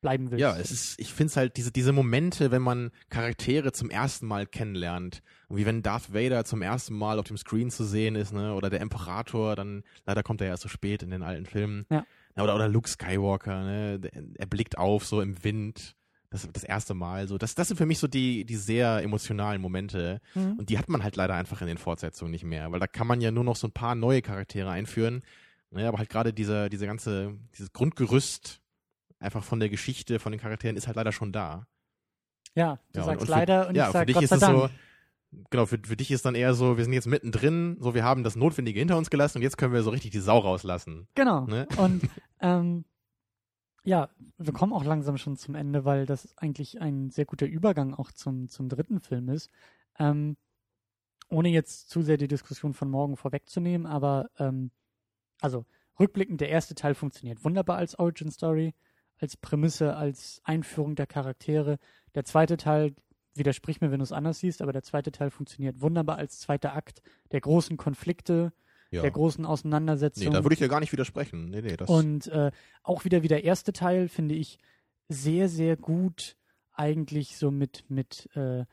bleiben 0.06 0.30
willst. 0.30 0.42
Ja, 0.42 0.56
es 0.56 0.70
ist, 0.70 1.00
ich 1.00 1.12
finde 1.12 1.32
es 1.32 1.38
halt, 1.38 1.58
diese, 1.58 1.72
diese 1.72 1.92
Momente, 1.92 2.52
wenn 2.52 2.62
man 2.62 2.92
Charaktere 3.10 3.72
zum 3.72 3.90
ersten 3.90 4.28
Mal 4.28 4.46
kennenlernt, 4.46 5.24
wie 5.50 5.66
wenn 5.66 5.82
Darth 5.82 6.14
Vader 6.14 6.46
zum 6.46 6.62
ersten 6.62 6.96
Mal 6.96 7.18
auf 7.18 7.26
dem 7.26 7.38
Screen 7.38 7.72
zu 7.72 7.84
sehen 7.84 8.16
ist, 8.16 8.32
ne, 8.32 8.54
oder 8.54 8.70
der 8.70 8.82
Imperator, 8.82 9.56
dann, 9.56 9.84
leider 10.06 10.22
kommt 10.22 10.42
er 10.42 10.48
ja 10.48 10.54
erst 10.54 10.62
so 10.62 10.70
spät 10.70 11.02
in 11.02 11.10
den 11.10 11.24
alten 11.24 11.48
Filmen. 11.48 11.88
Ja. 11.90 12.06
Oder, 12.38 12.54
oder 12.54 12.68
Luke 12.68 12.88
Skywalker, 12.88 13.64
ne, 13.64 14.00
er 14.36 14.46
blickt 14.46 14.78
auf, 14.78 15.06
so 15.08 15.22
im 15.22 15.44
Wind, 15.44 15.96
das, 16.30 16.48
das 16.54 16.64
erste 16.64 16.94
Mal, 16.94 17.28
so, 17.28 17.40
das, 17.40 17.56
das 17.56 17.70
sind 17.70 17.78
für 17.78 17.88
mich 17.88 17.98
so 17.98 18.08
die, 18.08 18.46
die 18.46 18.58
sehr 18.58 19.02
emotionalen 19.02 19.60
Momente. 19.60 20.22
Mhm. 20.36 20.60
Und 20.60 20.70
die 20.70 20.78
hat 20.78 20.88
man 20.88 21.04
halt 21.04 21.16
leider 21.16 21.34
einfach 21.34 21.62
in 21.62 21.68
den 21.68 21.80
Fortsetzungen 21.80 22.30
nicht 22.30 22.44
mehr, 22.44 22.72
weil 22.72 22.80
da 22.80 22.86
kann 22.86 23.08
man 23.08 23.22
ja 23.22 23.32
nur 23.32 23.44
noch 23.44 23.56
so 23.56 23.68
ein 23.68 23.74
paar 23.74 23.96
neue 23.96 24.22
Charaktere 24.22 24.70
einführen. 24.70 25.24
Naja, 25.72 25.88
aber 25.88 25.98
halt 25.98 26.10
gerade 26.10 26.32
dieser, 26.32 26.70
diese 26.70 26.86
ganze, 26.86 27.34
dieses 27.56 27.74
Grundgerüst 27.74 28.62
einfach 29.26 29.44
von 29.44 29.60
der 29.60 29.70
Geschichte, 29.70 30.20
von 30.20 30.32
den 30.32 30.40
Charakteren 30.40 30.78
ist 30.78 30.88
halt 30.88 30.96
leider 30.96 31.12
schon 31.12 31.32
da. 31.32 31.68
Ja, 32.56 32.80
du 32.94 33.00
Ja, 33.00 33.02
und- 33.02 33.06
sagst 33.06 33.22
und 33.22 33.26
für- 33.28 33.32
leider 33.32 33.68
und 33.68 33.76
ja, 33.76 33.84
ich 33.84 33.88
für 33.88 33.94
sag 33.94 34.08
dich 34.08 34.14
Gott 34.16 34.24
ist 34.24 34.30
sei 34.30 34.36
es 34.38 34.42
Dank. 34.42 34.58
so, 34.58 34.70
genau, 35.50 35.66
für, 35.66 35.80
für 35.84 35.98
dich 35.98 36.12
ist 36.12 36.26
dann 36.26 36.36
eher 36.36 36.54
so, 36.54 36.78
wir 36.78 36.84
sind 36.84 36.94
jetzt 36.94 37.08
mittendrin, 37.08 37.78
so 37.82 37.94
wir 37.94 38.04
haben 38.04 38.24
das 38.24 38.36
Notwendige 38.36 38.80
hinter 38.80 38.98
uns 38.98 39.10
gelassen 39.10 39.40
und 39.40 39.42
jetzt 39.44 39.58
können 39.58 39.74
wir 39.74 39.84
so 39.84 39.90
richtig 39.90 40.12
die 40.12 40.20
Sau 40.20 40.38
rauslassen. 40.40 41.08
Genau. 41.16 41.46
Ne? 41.48 41.68
Und 41.78 42.02
ähm, 42.40 42.86
ja, 43.84 44.10
wir 44.38 44.54
kommen 44.54 44.74
auch 44.74 44.84
langsam 44.84 45.18
schon 45.18 45.36
zum 45.38 45.54
Ende, 45.56 45.86
weil 45.86 46.06
das 46.06 46.36
eigentlich 46.38 46.82
ein 46.82 47.10
sehr 47.12 47.26
guter 47.26 47.46
Übergang 47.46 47.94
auch 47.94 48.12
zum, 48.12 48.50
zum 48.50 48.68
dritten 48.70 49.00
Film 49.00 49.30
ist. 49.30 49.50
Ähm, 50.00 50.38
ohne 51.30 51.50
jetzt 51.50 51.90
zu 51.90 52.02
sehr 52.02 52.18
die 52.18 52.28
Diskussion 52.28 52.74
von 52.74 52.90
morgen 52.90 53.18
vorwegzunehmen, 53.18 53.86
aber 53.88 54.30
ähm, 54.40 54.72
also 55.42 55.66
rückblickend, 56.00 56.40
der 56.42 56.50
erste 56.50 56.76
Teil 56.76 56.94
funktioniert 56.96 57.44
wunderbar 57.44 57.78
als 57.78 57.98
Origin 58.00 58.32
Story, 58.32 58.74
als 59.20 59.38
Prämisse, 59.38 59.96
als 59.96 60.42
Einführung 60.44 60.96
der 60.96 61.08
Charaktere. 61.08 61.78
Der 62.16 62.26
zweite 62.26 62.58
Teil, 62.58 62.94
widersprich 63.34 63.82
mir, 63.82 63.92
wenn 63.92 64.00
du 64.00 64.04
es 64.04 64.12
anders 64.12 64.40
siehst, 64.40 64.62
aber 64.62 64.72
der 64.74 64.84
zweite 64.84 65.12
Teil 65.12 65.30
funktioniert 65.30 65.82
wunderbar 65.82 66.18
als 66.18 66.40
zweiter 66.40 66.74
Akt 66.76 67.02
der 67.32 67.42
großen 67.42 67.78
Konflikte, 67.78 68.54
Ja. 68.92 69.02
der 69.02 69.12
großen 69.12 69.44
Nee, 69.44 69.48
Auseinandersetzungen. 69.50 70.32
da 70.34 70.44
würde 70.44 70.54
ich 70.54 70.60
dir 70.60 70.68
gar 70.70 70.80
nicht 70.80 70.92
widersprechen. 70.92 71.50
Nee, 71.50 71.62
nee, 71.62 71.76
das. 71.76 71.90
Und 71.90 72.28
äh, 72.28 72.52
auch 72.84 73.04
wieder 73.06 73.24
wie 73.24 73.28
der 73.28 73.44
erste 73.44 73.74
Teil 73.74 74.08
finde 74.08 74.36
ich 74.36 74.58
sehr, 75.10 75.50
sehr 75.50 75.76
gut 75.78 76.36
eigentlich 76.74 77.38
so 77.38 77.52
mit, 77.52 77.84
mit 77.90 78.30
äh, 78.36 78.66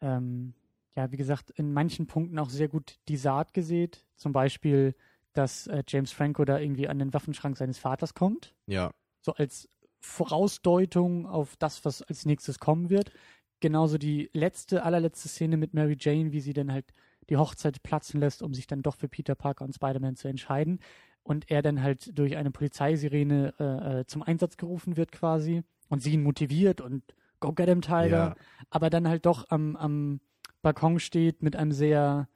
ähm, 0.00 0.54
ja, 0.94 1.10
wie 1.10 1.16
gesagt, 1.16 1.50
in 1.50 1.72
manchen 1.72 2.06
Punkten 2.06 2.38
auch 2.38 2.50
sehr 2.50 2.68
gut 2.68 2.98
die 3.08 3.16
Saat 3.16 3.54
gesät. 3.54 4.04
Zum 4.16 4.32
Beispiel, 4.32 4.94
dass 5.32 5.66
äh, 5.68 5.82
James 5.88 6.12
Franco 6.12 6.44
da 6.44 6.58
irgendwie 6.58 6.88
an 6.88 6.98
den 6.98 7.14
Waffenschrank 7.14 7.56
seines 7.56 7.78
Vaters 7.78 8.14
kommt. 8.14 8.54
ja. 8.66 8.90
So 9.22 9.32
als 9.32 9.68
Vorausdeutung 10.00 11.26
auf 11.26 11.56
das, 11.56 11.84
was 11.84 12.02
als 12.02 12.26
nächstes 12.26 12.58
kommen 12.58 12.90
wird. 12.90 13.12
Genauso 13.60 13.96
die 13.96 14.28
letzte, 14.32 14.82
allerletzte 14.82 15.28
Szene 15.28 15.56
mit 15.56 15.74
Mary 15.74 15.96
Jane, 15.98 16.32
wie 16.32 16.40
sie 16.40 16.52
dann 16.52 16.72
halt 16.72 16.92
die 17.30 17.36
Hochzeit 17.36 17.82
platzen 17.82 18.20
lässt, 18.20 18.42
um 18.42 18.52
sich 18.52 18.66
dann 18.66 18.82
doch 18.82 18.96
für 18.96 19.08
Peter 19.08 19.36
Parker 19.36 19.64
und 19.64 19.74
Spider-Man 19.74 20.16
zu 20.16 20.28
entscheiden. 20.28 20.80
Und 21.22 21.50
er 21.50 21.62
dann 21.62 21.82
halt 21.82 22.18
durch 22.18 22.36
eine 22.36 22.50
Polizeisirene 22.50 23.54
äh, 23.60 24.00
äh, 24.00 24.06
zum 24.06 24.22
Einsatz 24.22 24.56
gerufen 24.56 24.96
wird 24.96 25.12
quasi 25.12 25.62
und 25.88 26.02
sie 26.02 26.14
ihn 26.14 26.24
motiviert 26.24 26.80
und 26.80 27.04
go 27.38 27.52
get 27.52 27.68
him, 27.68 27.80
Tiger. 27.80 28.08
Ja. 28.08 28.34
Aber 28.70 28.90
dann 28.90 29.06
halt 29.06 29.24
doch 29.24 29.48
am, 29.50 29.76
am 29.76 30.20
Balkon 30.62 30.98
steht 30.98 31.42
mit 31.42 31.54
einem 31.54 31.70
sehr 31.70 32.28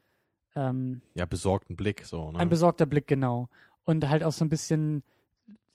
ähm, 0.55 1.03
ja, 1.15 1.27
besorgten 1.27 1.75
Blick, 1.75 2.05
so, 2.05 2.31
ne? 2.31 2.39
ein 2.39 2.49
besorgter 2.49 2.87
Blick, 2.87 3.07
genau. 3.07 3.49
Und 3.85 4.09
halt 4.09 4.23
auch 4.23 4.33
so 4.33 4.45
ein 4.45 4.49
bisschen, 4.49 5.03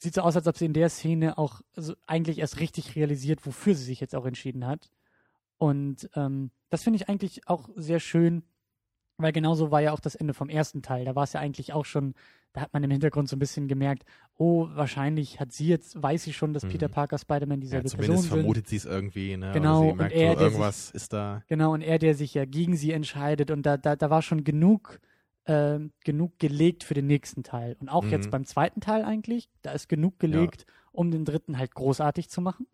sieht 0.02 0.16
so 0.16 0.22
aus, 0.22 0.36
als 0.36 0.48
ob 0.48 0.58
sie 0.58 0.66
in 0.66 0.74
der 0.74 0.90
Szene 0.90 1.38
auch 1.38 1.62
so 1.76 1.94
eigentlich 2.08 2.40
erst 2.40 2.60
richtig 2.60 2.96
realisiert, 2.96 3.46
wofür 3.46 3.76
sie 3.76 3.84
sich 3.84 4.00
jetzt 4.00 4.16
auch 4.16 4.26
entschieden 4.26 4.66
hat. 4.66 4.90
Und 5.58 6.10
ähm, 6.16 6.52
das 6.70 6.84
finde 6.84 6.98
ich 6.98 7.08
eigentlich 7.10 7.48
auch 7.48 7.70
sehr 7.76 8.00
schön, 8.00 8.44
weil 9.18 9.32
genauso 9.32 9.70
war 9.70 9.82
ja 9.82 9.92
auch 9.92 10.00
das 10.00 10.16
Ende 10.16 10.34
vom 10.34 10.50
ersten 10.50 10.82
Teil. 10.82 11.06
Da 11.06 11.16
war 11.16 11.24
es 11.24 11.34
ja 11.34 11.40
eigentlich 11.40 11.74
auch 11.74 11.86
schon, 11.86 12.16
da 12.54 12.62
hat 12.62 12.74
man 12.74 12.84
im 12.84 12.90
Hintergrund 12.90 13.30
so 13.30 13.36
ein 13.36 13.40
bisschen 13.40 13.68
gemerkt, 13.68 14.04
oh, 14.38 14.68
wahrscheinlich 14.74 15.40
hat 15.40 15.52
sie 15.52 15.68
jetzt, 15.68 16.02
weiß 16.02 16.24
sie 16.24 16.34
schon, 16.34 16.54
dass 16.56 16.64
Mhm. 16.64 16.70
Peter 16.70 16.88
Parker 16.88 17.20
Spider-Man 17.20 17.60
ja, 17.60 17.62
dieselbe 17.62 17.90
zumindest 17.90 18.10
Person 18.14 18.24
sind. 18.24 18.40
vermutet 18.40 18.68
sie 18.68 18.78
es 18.78 18.86
irgendwie, 18.86 19.38
ne? 19.38 19.52
Genau, 19.54 19.82
Oder 19.82 19.86
sie 19.86 19.92
und 19.92 19.98
merkt 20.00 20.16
er, 20.16 20.20
so, 20.20 20.26
der 20.26 20.34
sich- 20.38 20.42
irgendwas 20.58 20.92
ist 20.92 21.14
da. 21.14 21.44
Genau, 21.48 21.74
und 21.74 21.82
er, 21.82 22.00
der 22.00 22.16
sich 22.16 22.34
ja 22.34 22.46
gegen 22.46 22.76
sie 22.76 22.92
entscheidet 22.92 23.52
und 23.52 23.64
da, 23.68 23.78
da, 23.78 23.96
da 23.96 24.10
war 24.10 24.24
schon 24.24 24.44
genug, 24.44 25.00
äh, 25.46 25.80
genug 26.04 26.38
gelegt 26.40 26.84
für 26.84 26.94
den 26.94 27.08
nächsten 27.08 27.44
Teil. 27.44 27.76
Und 27.80 27.90
auch 27.90 28.04
Mhm. 28.04 28.12
jetzt 28.12 28.32
beim 28.32 28.46
zweiten 28.46 28.80
Teil 28.82 29.04
eigentlich, 29.04 29.50
da 29.62 29.72
ist 29.72 29.90
genug 29.90 30.20
gelegt, 30.20 30.66
um 30.92 31.12
den 31.12 31.26
dritten 31.26 31.58
halt 31.58 31.74
großartig 31.74 32.30
zu 32.30 32.42
machen. 32.42 32.68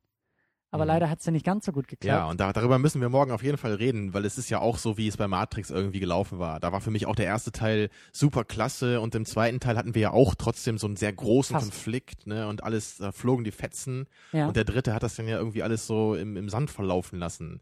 Aber 0.70 0.84
Mhm. 0.84 0.88
leider 0.90 1.10
hat 1.10 1.20
es 1.20 1.26
ja 1.26 1.32
nicht 1.32 1.46
ganz 1.46 1.66
so 1.66 1.72
gut 1.72 1.88
geklappt. 1.88 2.14
Ja, 2.20 2.30
und 2.30 2.42
da, 2.42 2.52
darüber 2.52 2.78
müssen 2.78 3.00
wir 3.00 3.08
morgen 3.08 3.32
auf 3.32 3.42
jeden 3.42 3.58
Fall 3.58 3.74
reden, 3.76 4.14
weil 4.14 4.26
es 4.26 4.38
ist 4.38 4.50
ja 4.50 4.60
auch 4.60 4.78
so, 4.78 4.98
wie 4.98 5.08
es 5.08 5.16
bei 5.16 5.26
Matrix 5.30 5.70
irgendwie 5.70 6.02
gelaufen 6.02 6.40
war. 6.40 6.60
Da 6.60 6.74
war 6.74 6.82
für 6.82 6.92
mich 6.92 7.06
auch 7.06 7.16
der 7.16 7.26
erste 7.26 7.54
Teil 7.54 7.90
super 8.12 8.44
klasse 8.44 9.00
und 9.00 9.16
im 9.16 9.26
zweiten 9.26 9.62
Teil 9.62 9.78
hatten 9.78 9.96
wir 9.96 10.02
ja 10.02 10.12
auch 10.12 10.36
trotzdem 10.36 10.78
so 10.78 10.86
einen 10.88 10.98
sehr 10.98 11.14
großen 11.14 11.54
Fast. 11.54 11.72
Konflikt, 11.72 12.28
ne? 12.28 12.50
Und 12.50 12.66
alles, 12.66 12.98
da 12.98 13.14
flogen 13.14 13.46
die 13.46 13.52
Fetzen. 13.52 14.08
Ja. 14.34 14.48
Und 14.48 14.58
der 14.58 14.66
dritte 14.66 14.94
hat 14.94 15.04
das 15.04 15.16
dann 15.16 15.30
ja 15.30 15.38
irgendwie 15.38 15.64
alles 15.64 15.88
so 15.88 16.16
im, 16.16 16.36
im 16.36 16.50
Sand 16.50 16.70
verlaufen 16.70 17.18
lassen. 17.18 17.62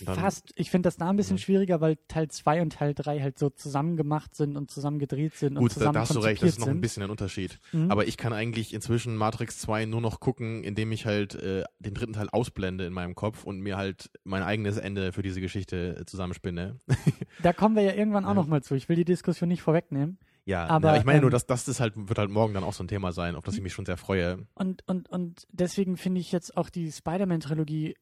Und 0.00 0.08
dann- 0.08 0.18
Fast. 0.18 0.52
Ich 0.56 0.70
finde 0.70 0.86
das 0.86 0.96
da 0.96 1.10
ein 1.10 1.16
bisschen 1.16 1.34
Mhm. 1.34 1.40
schwieriger, 1.40 1.80
weil 1.82 1.96
Teil 2.08 2.28
2 2.28 2.62
und 2.62 2.72
Teil 2.72 2.94
3 2.94 3.20
halt 3.20 3.38
so 3.38 3.50
zusammen 3.50 3.96
gemacht 3.96 4.34
sind 4.34 4.56
und 4.56 4.70
zusammen 4.70 4.98
gedreht 4.98 5.34
sind 5.34 5.56
und 5.56 5.62
Gut, 5.62 5.72
da, 5.72 5.74
zusammen 5.74 5.94
da 5.94 6.00
hast 6.00 6.14
du 6.14 6.20
recht, 6.20 6.42
das 6.42 6.50
ist 6.50 6.60
noch 6.60 6.68
ein 6.68 6.80
bisschen 6.80 7.02
ein 7.02 7.10
Unterschied. 7.10 7.58
Mhm. 7.72 7.90
Aber 7.90 8.06
ich 8.06 8.16
kann 8.16 8.32
eigentlich 8.32 8.72
inzwischen 8.72 9.16
Matrix 9.16 9.58
2 9.58 9.84
nur 9.84 10.00
noch 10.00 10.18
gucken, 10.20 10.64
indem 10.64 10.92
ich 10.92 11.04
halt 11.04 11.34
äh, 11.34 11.64
den 11.78 11.92
dritten 11.94 12.14
Teil 12.14 12.28
ausblende 12.30 12.86
in 12.86 12.92
meinem 12.94 13.14
Kopf 13.14 13.44
und 13.44 13.60
mir 13.60 13.76
halt 13.76 14.10
mein 14.24 14.42
eigenes 14.42 14.78
Ende 14.78 15.12
für 15.12 15.22
diese 15.22 15.40
Geschichte 15.42 15.96
äh, 16.00 16.04
zusammenspinne. 16.06 16.78
Da 17.42 17.52
kommen 17.52 17.76
wir 17.76 17.82
ja 17.82 17.92
irgendwann 17.94 18.24
auch 18.24 18.28
Ja. 18.30 18.34
noch 18.34 18.46
mal 18.46 18.62
zu. 18.62 18.74
Ich 18.74 18.88
will 18.88 18.96
die 18.96 19.04
Diskussion 19.04 19.48
nicht 19.48 19.62
vorwegnehmen. 19.62 20.18
Ja, 20.44 20.66
Aber, 20.66 20.88
aber 20.90 20.98
ich 20.98 21.04
meine 21.04 21.20
nur, 21.20 21.28
ähm, 21.28 21.32
dass 21.32 21.46
das 21.46 21.68
ist 21.68 21.80
halt, 21.80 21.94
wird 21.96 22.18
halt 22.18 22.30
morgen 22.30 22.52
dann 22.54 22.64
auch 22.64 22.72
so 22.72 22.82
ein 22.82 22.88
Thema 22.88 23.12
sein, 23.12 23.36
auf 23.36 23.44
das 23.44 23.54
ich 23.56 23.62
mich 23.62 23.72
schon 23.72 23.86
sehr 23.86 23.96
freue. 23.96 24.46
Und, 24.54 24.82
und, 24.88 25.08
und 25.08 25.46
deswegen 25.52 25.96
finde 25.96 26.20
ich 26.20 26.32
jetzt 26.32 26.56
auch 26.56 26.68
die 26.68 26.90
Spider-Man-Trilogie 26.90 27.94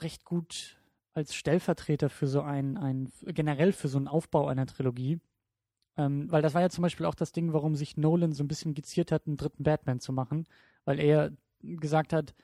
recht 0.00 0.24
gut 0.24 0.77
als 1.18 1.34
Stellvertreter 1.34 2.08
für 2.08 2.26
so 2.26 2.40
ein, 2.40 2.76
ein 2.78 3.12
generell 3.26 3.72
für 3.72 3.88
so 3.88 3.98
einen 3.98 4.08
Aufbau 4.08 4.46
einer 4.46 4.66
Trilogie. 4.66 5.20
Ähm, 5.96 6.30
weil 6.30 6.42
das 6.42 6.54
war 6.54 6.60
ja 6.62 6.70
zum 6.70 6.82
Beispiel 6.82 7.06
auch 7.06 7.16
das 7.16 7.32
Ding, 7.32 7.52
warum 7.52 7.74
sich 7.74 7.96
Nolan 7.96 8.32
so 8.32 8.44
ein 8.44 8.48
bisschen 8.48 8.74
geziert 8.74 9.10
hat, 9.10 9.26
einen 9.26 9.36
dritten 9.36 9.64
Batman 9.64 9.98
zu 10.00 10.12
machen, 10.12 10.46
weil 10.84 11.00
er 11.00 11.32
gesagt 11.60 12.12
hat, 12.12 12.34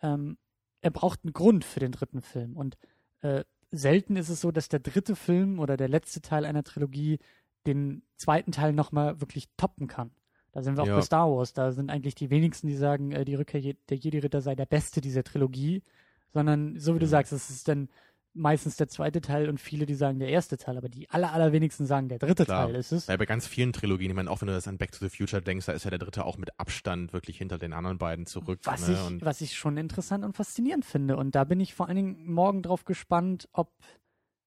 ähm, 0.00 0.38
er 0.80 0.90
braucht 0.90 1.20
einen 1.24 1.34
Grund 1.34 1.64
für 1.64 1.78
den 1.80 1.92
dritten 1.92 2.22
Film. 2.22 2.56
Und 2.56 2.78
äh, 3.20 3.44
selten 3.70 4.16
ist 4.16 4.30
es 4.30 4.40
so, 4.40 4.50
dass 4.50 4.68
der 4.68 4.80
dritte 4.80 5.14
Film 5.14 5.58
oder 5.60 5.76
der 5.76 5.88
letzte 5.88 6.22
Teil 6.22 6.44
einer 6.46 6.64
Trilogie 6.64 7.18
den 7.66 8.02
zweiten 8.16 8.50
Teil 8.50 8.72
nochmal 8.72 9.20
wirklich 9.20 9.48
toppen 9.56 9.86
kann. 9.88 10.10
Da 10.52 10.62
sind 10.62 10.76
wir 10.76 10.82
auch 10.82 10.86
Ja. 10.88 10.96
bei 10.96 11.02
Star 11.02 11.30
Wars. 11.30 11.52
Da 11.52 11.70
sind 11.70 11.90
eigentlich 11.90 12.14
die 12.14 12.30
wenigsten, 12.30 12.66
die 12.66 12.76
sagen, 12.76 13.12
äh, 13.12 13.24
die 13.24 13.34
Rückkehr 13.34 13.60
der 13.60 13.96
Jedi-Ritter 13.96 14.40
sei 14.40 14.54
der 14.54 14.66
beste 14.66 15.00
dieser 15.00 15.22
Trilogie, 15.22 15.82
sondern 16.32 16.78
so 16.78 16.94
wie 16.94 16.98
du 16.98 17.04
Ja. 17.04 17.10
sagst, 17.10 17.32
es 17.32 17.50
ist 17.50 17.68
dann 17.68 17.88
meistens 18.34 18.76
der 18.76 18.88
zweite 18.88 19.20
Teil 19.20 19.48
und 19.48 19.58
viele, 19.58 19.86
die 19.86 19.94
sagen 19.94 20.18
der 20.18 20.28
erste 20.28 20.56
Teil, 20.56 20.78
aber 20.78 20.88
die 20.88 21.08
aller, 21.10 21.32
allerwenigsten 21.32 21.86
sagen 21.86 22.08
der 22.08 22.18
dritte 22.18 22.44
Klar. 22.44 22.66
Teil 22.66 22.76
ist 22.76 22.92
es. 22.92 23.06
Ja, 23.06 23.16
bei 23.16 23.26
ganz 23.26 23.46
vielen 23.46 23.72
Trilogien, 23.72 24.10
ich 24.10 24.16
meine, 24.16 24.30
auch 24.30 24.40
wenn 24.40 24.48
du 24.48 24.54
das 24.54 24.66
an 24.68 24.78
Back 24.78 24.92
to 24.92 24.98
the 25.06 25.14
Future 25.14 25.42
denkst, 25.42 25.66
da 25.66 25.72
ist 25.72 25.84
ja 25.84 25.90
der 25.90 25.98
dritte 25.98 26.24
auch 26.24 26.38
mit 26.38 26.58
Abstand 26.58 27.12
wirklich 27.12 27.38
hinter 27.38 27.58
den 27.58 27.72
anderen 27.72 27.98
beiden 27.98 28.26
zurück. 28.26 28.60
Was, 28.64 28.88
ne? 28.88 28.94
ich, 28.94 29.06
und, 29.06 29.24
was 29.24 29.40
ich 29.40 29.56
schon 29.56 29.76
interessant 29.76 30.24
und 30.24 30.34
faszinierend 30.34 30.84
finde. 30.84 31.16
Und 31.16 31.34
da 31.34 31.44
bin 31.44 31.60
ich 31.60 31.74
vor 31.74 31.88
allen 31.88 31.96
Dingen 31.96 32.32
morgen 32.32 32.62
drauf 32.62 32.84
gespannt, 32.84 33.48
ob, 33.52 33.72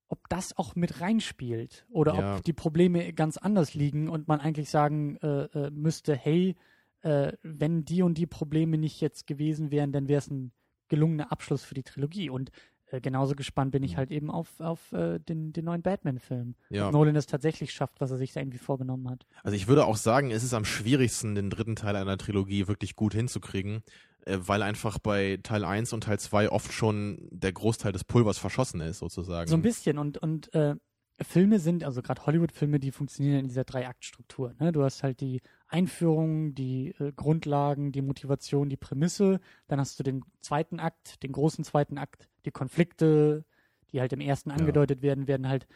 ob 0.07 0.27
das 0.29 0.57
auch 0.57 0.75
mit 0.75 1.01
reinspielt 1.01 1.85
oder 1.89 2.15
Ja. 2.15 2.35
ob 2.37 2.43
die 2.43 2.53
Probleme 2.53 3.13
ganz 3.13 3.37
anders 3.37 3.73
liegen 3.73 4.09
und 4.09 4.27
man 4.27 4.39
eigentlich 4.39 4.69
sagen 4.69 5.17
äh, 5.17 5.43
äh, 5.43 5.69
müsste, 5.71 6.15
hey, 6.15 6.55
äh, 7.01 7.33
wenn 7.43 7.85
die 7.85 8.01
und 8.01 8.17
die 8.17 8.25
Probleme 8.25 8.79
nicht 8.79 8.99
jetzt 8.99 9.27
gewesen 9.27 9.69
wären, 9.69 9.91
dann 9.91 10.07
wäre 10.07 10.19
es 10.19 10.27
ein 10.31 10.51
gelungener 10.87 11.31
Abschluss 11.31 11.63
für 11.63 11.75
die 11.75 11.83
Trilogie. 11.83 12.29
Und 12.29 12.51
äh, 12.91 13.01
genauso 13.01 13.35
gespannt 13.35 13.71
bin 13.71 13.83
ich 13.83 13.97
halt 13.97 14.11
eben 14.11 14.29
auf, 14.29 14.59
auf 14.59 14.91
äh, 14.91 15.19
den, 15.19 15.53
den 15.53 15.65
neuen 15.65 15.81
Batman-Film. 15.81 16.55
ja. 16.69 16.87
Ob 16.87 16.93
Nolan 16.93 17.15
es 17.15 17.25
tatsächlich 17.25 17.71
schafft, 17.71 17.99
was 17.99 18.11
er 18.11 18.17
sich 18.17 18.33
da 18.33 18.41
irgendwie 18.41 18.59
vorgenommen 18.59 19.09
hat. 19.09 19.25
Also 19.43 19.55
ich 19.55 19.67
würde 19.67 19.85
auch 19.85 19.97
sagen, 19.97 20.31
es 20.31 20.43
ist 20.43 20.53
am 20.53 20.65
schwierigsten, 20.65 21.35
den 21.35 21.49
dritten 21.49 21.75
Teil 21.75 21.95
einer 21.95 22.17
Trilogie 22.17 22.67
wirklich 22.67 22.95
gut 22.95 23.13
hinzukriegen, 23.13 23.81
äh, 24.25 24.37
weil 24.39 24.61
einfach 24.61 24.99
bei 24.99 25.39
Teil 25.41 25.65
1 25.65 25.93
und 25.93 26.03
Teil 26.03 26.19
2 26.19 26.49
oft 26.49 26.71
schon 26.71 27.27
der 27.31 27.53
Großteil 27.53 27.91
des 27.91 28.03
Pulvers 28.03 28.37
verschossen 28.37 28.81
ist, 28.81 28.99
sozusagen. 28.99 29.49
So 29.49 29.55
ein 29.55 29.61
bisschen. 29.61 29.97
Und, 29.97 30.17
und 30.19 30.53
äh, 30.53 30.75
Filme 31.21 31.59
sind, 31.59 31.83
also 31.83 32.01
gerade 32.01 32.25
Hollywood-Filme, 32.25 32.79
die 32.79 32.91
funktionieren 32.91 33.39
in 33.39 33.47
dieser 33.47 33.63
Drei-Akt-Struktur. 33.63 34.53
Ne? 34.59 34.71
Du 34.71 34.83
hast 34.83 35.01
halt 35.01 35.21
die 35.21 35.41
Einführung, 35.67 36.53
die 36.55 36.89
äh, 36.99 37.11
Grundlagen, 37.13 37.91
die 37.91 38.01
Motivation, 38.01 38.69
die 38.69 38.77
Prämisse. 38.77 39.39
Dann 39.67 39.79
hast 39.79 39.99
du 39.99 40.03
den 40.03 40.23
zweiten 40.41 40.79
Akt, 40.79 41.23
den 41.23 41.31
großen 41.31 41.63
zweiten 41.63 41.97
Akt, 41.97 42.29
die 42.45 42.51
Konflikte, 42.51 43.45
die 43.91 43.99
halt 43.99 44.13
im 44.13 44.21
ersten 44.21 44.49
Ja. 44.51 44.57
angedeutet 44.57 45.01
werden, 45.01 45.27
werden 45.27 45.47
halt 45.47 45.67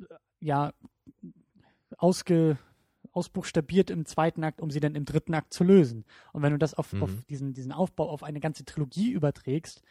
äh, 0.00 0.14
ja 0.40 0.72
ausge, 1.98 2.58
ausbuchstabiert 3.12 3.90
im 3.90 4.04
zweiten 4.04 4.44
Akt, 4.44 4.60
um 4.60 4.70
sie 4.70 4.80
dann 4.80 4.94
im 4.94 5.04
dritten 5.04 5.34
Akt 5.34 5.54
zu 5.54 5.64
lösen. 5.64 6.04
Und 6.32 6.42
wenn 6.42 6.52
du 6.52 6.58
das 6.58 6.74
auf, 6.74 6.92
Mhm. 6.92 7.02
auf 7.02 7.24
diesen, 7.24 7.54
diesen 7.54 7.72
Aufbau 7.72 8.08
auf 8.10 8.22
eine 8.22 8.40
ganze 8.40 8.64
Trilogie 8.64 9.10
überträgst, 9.12 9.82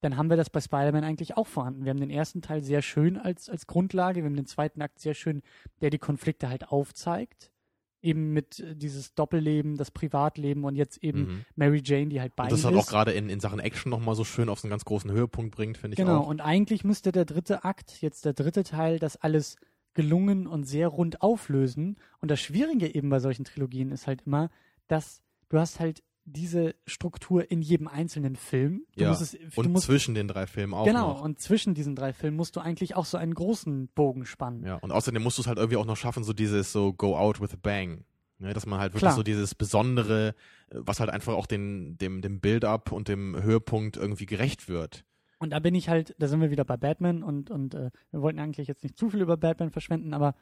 dann 0.00 0.16
haben 0.16 0.30
wir 0.30 0.38
das 0.38 0.48
bei 0.48 0.60
Spider-Man 0.62 1.04
eigentlich 1.04 1.36
auch 1.36 1.46
vorhanden. 1.46 1.84
Wir 1.84 1.90
haben 1.90 2.00
den 2.00 2.08
ersten 2.10 2.40
Teil 2.40 2.62
sehr 2.62 2.80
schön 2.80 3.18
als, 3.18 3.50
als 3.50 3.66
Grundlage, 3.66 4.20
wir 4.22 4.26
haben 4.30 4.36
den 4.36 4.46
zweiten 4.46 4.80
Akt 4.80 4.98
sehr 4.98 5.12
schön, 5.12 5.42
der 5.82 5.90
die 5.90 5.98
Konflikte 5.98 6.48
halt 6.48 6.68
aufzeigt. 6.68 7.49
Eben 8.02 8.32
mit 8.32 8.60
äh, 8.60 8.74
dieses 8.76 9.14
Doppelleben, 9.14 9.76
das 9.76 9.90
Privatleben 9.90 10.64
und 10.64 10.74
jetzt 10.76 11.02
eben 11.02 11.20
Mhm. 11.20 11.44
Mary 11.56 11.82
Jane, 11.84 12.08
die 12.08 12.20
halt 12.20 12.34
bei 12.36 12.44
Und 12.44 12.52
das 12.52 12.64
hat 12.64 12.72
ist. 12.72 12.78
auch 12.78 12.86
gerade 12.86 13.12
in, 13.12 13.28
in 13.28 13.40
Sachen 13.40 13.58
Action 13.60 13.90
nochmal 13.90 14.14
so 14.14 14.24
schön 14.24 14.48
auf 14.48 14.64
einen 14.64 14.70
ganz 14.70 14.84
großen 14.84 15.10
Höhepunkt 15.10 15.54
bringt, 15.54 15.76
finde 15.76 15.94
ich 15.94 15.98
Genau, 15.98 16.20
auch. 16.20 16.26
und 16.28 16.40
eigentlich 16.40 16.82
müsste 16.84 17.12
der 17.12 17.24
dritte 17.26 17.64
Akt, 17.64 18.00
jetzt 18.00 18.24
der 18.24 18.32
dritte 18.32 18.62
Teil, 18.64 18.98
das 18.98 19.16
alles 19.16 19.56
gelungen 19.92 20.46
und 20.46 20.64
sehr 20.64 20.88
rund 20.88 21.20
auflösen. 21.20 21.96
Und 22.20 22.30
das 22.30 22.40
Schwierige 22.40 22.94
eben 22.94 23.10
bei 23.10 23.18
solchen 23.20 23.44
Trilogien 23.44 23.90
ist 23.90 24.06
halt 24.06 24.22
immer, 24.24 24.48
dass 24.88 25.20
du 25.48 25.58
hast 25.58 25.80
halt 25.80 26.02
diese 26.24 26.74
Struktur 26.86 27.50
in 27.50 27.62
jedem 27.62 27.88
einzelnen 27.88 28.36
Film. 28.36 28.84
Du 28.96 29.04
Ja, 29.04 29.12
es, 29.12 29.32
du 29.32 29.38
Und 29.56 29.72
musst, 29.72 29.86
zwischen 29.86 30.14
den 30.14 30.28
drei 30.28 30.46
Filmen 30.46 30.74
auch 30.74 30.84
genau, 30.84 31.14
noch. 31.14 31.22
und 31.22 31.40
zwischen 31.40 31.74
diesen 31.74 31.96
drei 31.96 32.12
Filmen 32.12 32.36
musst 32.36 32.56
du 32.56 32.60
eigentlich 32.60 32.94
auch 32.96 33.04
so 33.04 33.18
einen 33.18 33.34
großen 33.34 33.88
Bogen 33.88 34.26
spannen. 34.26 34.64
Ja, 34.64 34.76
und 34.76 34.92
außerdem 34.92 35.22
musst 35.22 35.38
du 35.38 35.42
es 35.42 35.48
halt 35.48 35.58
irgendwie 35.58 35.76
auch 35.76 35.86
noch 35.86 35.96
schaffen, 35.96 36.22
so 36.24 36.32
dieses 36.32 36.72
so 36.72 36.92
go 36.92 37.16
out 37.16 37.40
with 37.40 37.52
a 37.52 37.58
bang. 37.60 38.04
Ne, 38.38 38.54
dass 38.54 38.64
man 38.64 38.80
halt 38.80 38.92
wirklich 38.92 39.02
Klar. 39.02 39.12
so 39.16 39.22
dieses 39.22 39.54
Besondere, 39.54 40.28
äh, 40.70 40.76
was 40.78 40.98
halt 40.98 41.10
einfach 41.10 41.34
auch 41.34 41.44
den, 41.44 41.98
dem, 41.98 42.22
dem 42.22 42.40
Build-up 42.40 42.90
und 42.90 43.06
dem 43.08 43.36
Höhepunkt 43.42 43.98
irgendwie 43.98 44.24
gerecht 44.24 44.66
wird. 44.66 45.04
Und 45.38 45.50
da 45.50 45.58
bin 45.58 45.74
ich 45.74 45.90
halt, 45.90 46.14
da 46.18 46.26
sind 46.26 46.40
wir 46.40 46.50
wieder 46.50 46.64
bei 46.64 46.78
Batman 46.78 47.22
und, 47.22 47.50
und 47.50 47.74
äh, 47.74 47.90
wir 48.10 48.22
wollten 48.22 48.38
eigentlich 48.38 48.66
jetzt 48.66 48.82
nicht 48.82 48.96
zu 48.96 49.10
viel 49.10 49.20
über 49.20 49.36
Batman 49.36 49.70
verschwenden, 49.70 50.14
aber 50.14 50.34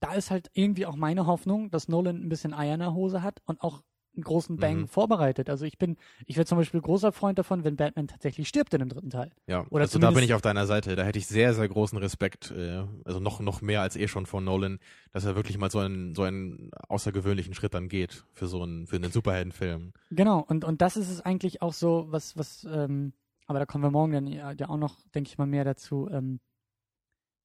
da 0.00 0.14
ist 0.14 0.32
halt 0.32 0.50
irgendwie 0.54 0.86
auch 0.86 0.96
meine 0.96 1.26
Hoffnung, 1.26 1.70
dass 1.70 1.86
Nolan 1.86 2.16
ein 2.20 2.28
bisschen 2.28 2.52
Eier 2.52 2.74
in 2.74 2.80
der 2.80 2.94
Hose 2.94 3.22
hat 3.22 3.40
und 3.46 3.60
auch 3.60 3.82
einen 4.16 4.24
großen 4.24 4.56
Bang 4.56 4.80
Mhm. 4.80 4.88
vorbereitet. 4.88 5.48
Also 5.50 5.64
ich 5.64 5.78
bin, 5.78 5.96
ich 6.26 6.36
wäre 6.36 6.46
zum 6.46 6.58
Beispiel 6.58 6.80
großer 6.80 7.12
Freund 7.12 7.38
davon, 7.38 7.64
wenn 7.64 7.76
Batman 7.76 8.08
tatsächlich 8.08 8.48
stirbt 8.48 8.72
in 8.74 8.80
dem 8.80 8.88
dritten 8.88 9.10
Teil. 9.10 9.30
Ja, 9.46 9.66
Oder 9.70 9.82
also 9.82 9.98
da 9.98 10.10
bin 10.10 10.24
ich 10.24 10.34
auf 10.34 10.42
deiner 10.42 10.66
Seite. 10.66 10.96
Da 10.96 11.04
hätte 11.04 11.18
ich 11.18 11.26
sehr, 11.26 11.54
sehr 11.54 11.68
großen 11.68 11.98
Respekt, 11.98 12.50
äh, 12.50 12.84
also 13.04 13.20
noch, 13.20 13.40
noch 13.40 13.60
mehr 13.62 13.82
als 13.82 13.96
eh 13.96 14.08
schon 14.08 14.26
von 14.26 14.44
Nolan, 14.44 14.78
dass 15.12 15.24
er 15.24 15.36
wirklich 15.36 15.58
mal 15.58 15.70
so 15.70 15.78
einen, 15.78 16.14
so 16.14 16.22
einen 16.22 16.70
außergewöhnlichen 16.88 17.54
Schritt 17.54 17.74
dann 17.74 17.88
geht 17.88 18.24
für 18.32 18.46
so 18.46 18.62
einen, 18.62 18.86
für 18.86 18.96
einen 18.96 19.12
Superheldenfilm. 19.12 19.92
Genau, 20.10 20.40
und, 20.48 20.64
und 20.64 20.80
das 20.82 20.96
ist 20.96 21.10
es 21.10 21.20
eigentlich 21.20 21.62
auch 21.62 21.72
so, 21.72 22.06
was, 22.08 22.36
was, 22.36 22.66
ähm, 22.70 23.12
aber 23.46 23.58
da 23.60 23.66
kommen 23.66 23.84
wir 23.84 23.90
morgen 23.90 24.12
dann 24.12 24.26
ja, 24.26 24.52
ja 24.52 24.68
auch 24.68 24.76
noch, 24.76 24.96
denke 25.14 25.28
ich 25.28 25.38
mal, 25.38 25.46
mehr 25.46 25.64
dazu, 25.64 26.08
ähm, 26.10 26.40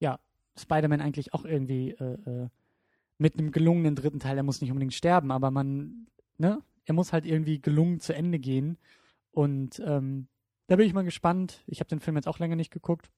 ja, 0.00 0.18
Spider-Man 0.58 1.00
eigentlich 1.00 1.32
auch 1.32 1.44
irgendwie 1.44 1.90
äh, 1.92 2.14
äh, 2.28 2.48
mit 3.18 3.38
einem 3.38 3.52
gelungenen 3.52 3.94
dritten 3.94 4.18
Teil, 4.18 4.36
er 4.36 4.42
muss 4.42 4.60
nicht 4.60 4.70
unbedingt 4.70 4.94
sterben, 4.94 5.30
aber 5.30 5.50
man, 5.50 6.08
ne, 6.42 6.60
er 6.84 6.94
muss 6.94 7.12
halt 7.12 7.24
irgendwie 7.24 7.60
gelungen 7.60 8.00
zu 8.00 8.12
Ende 8.14 8.38
gehen. 8.38 8.76
Und 9.30 9.80
ähm, 9.86 10.26
da 10.66 10.76
bin 10.76 10.86
ich 10.86 10.92
mal 10.92 11.04
gespannt. 11.04 11.62
Ich 11.66 11.80
habe 11.80 11.88
den 11.88 12.00
Film 12.00 12.16
jetzt 12.16 12.26
auch 12.28 12.38
länger 12.38 12.56
nicht 12.56 12.72
geguckt. 12.72 13.10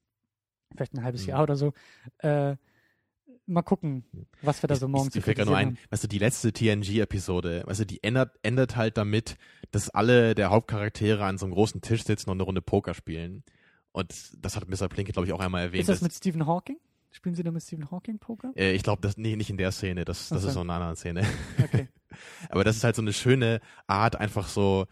Vielleicht 0.73 0.95
ein 0.95 1.03
halbes 1.03 1.23
Mhm. 1.23 1.29
Jahr 1.31 1.43
oder 1.43 1.57
so. 1.57 1.73
Äh, 2.19 2.57
mal 3.47 3.63
gucken, 3.63 4.05
was 4.43 4.63
wir 4.63 4.69
da 4.69 4.77
so 4.77 4.87
morgen 4.89 5.09
ich, 5.09 5.17
ich 5.17 5.25
fällt 5.25 5.39
gerade 5.39 5.51
nur 5.51 5.57
ein, 5.59 5.79
weißt 5.91 6.05
du, 6.05 6.09
die 6.09 6.19
letzte 6.19 6.53
TNG-Episode, 6.53 7.63
weißt 7.67 7.81
du, 7.81 7.87
die 7.87 8.03
ändert, 8.03 8.39
endet 8.43 8.77
halt 8.77 8.97
damit, 8.97 9.37
dass 9.71 9.91
alle 9.91 10.35
der 10.35 10.51
Hauptcharaktere 10.51 11.25
an 11.25 11.39
so 11.39 11.47
einem 11.47 11.55
großen 11.55 11.81
Tisch 11.81 12.05
sitzen 12.05 12.31
und 12.31 12.37
eine 12.37 12.45
Runde 12.45 12.63
Poker 12.63 12.95
spielen. 12.95 13.43
Und 13.93 14.13
das 14.45 14.57
hat 14.57 14.69
Mr. 14.69 14.89
Plinke, 14.89 15.13
glaube 15.13 15.27
ich, 15.27 15.33
auch 15.33 15.41
einmal 15.41 15.63
erwähnt. 15.63 15.83
Ist 15.83 15.89
das 15.89 16.03
mit 16.03 16.13
Stephen 16.13 16.47
Hawking? 16.47 16.79
Spielen 17.15 17.35
Sie 17.37 17.43
da 17.45 17.51
mit 17.53 17.63
Stephen 17.63 17.91
Hawking 17.91 18.19
Poker? 18.19 18.53
äh, 18.57 18.73
ich 18.73 18.83
glaube, 18.83 19.01
das 19.01 19.17
nee, 19.17 19.37
nicht 19.37 19.49
in 19.51 19.57
der 19.57 19.71
Szene, 19.73 20.05
das, 20.05 20.29
das 20.29 20.43
so. 20.43 20.49
ist 20.49 20.55
so 20.55 20.61
eine 20.61 20.73
andere 20.73 20.97
Szene. 20.97 21.25
Okay. 21.63 21.89
Aber 22.51 22.65
das 22.65 22.77
ist 22.77 22.85
halt 22.85 22.97
so 22.97 23.03
eine 23.03 23.13
schöne 23.13 23.61
Art, 23.87 24.17
einfach 24.17 24.49
so 24.49 24.87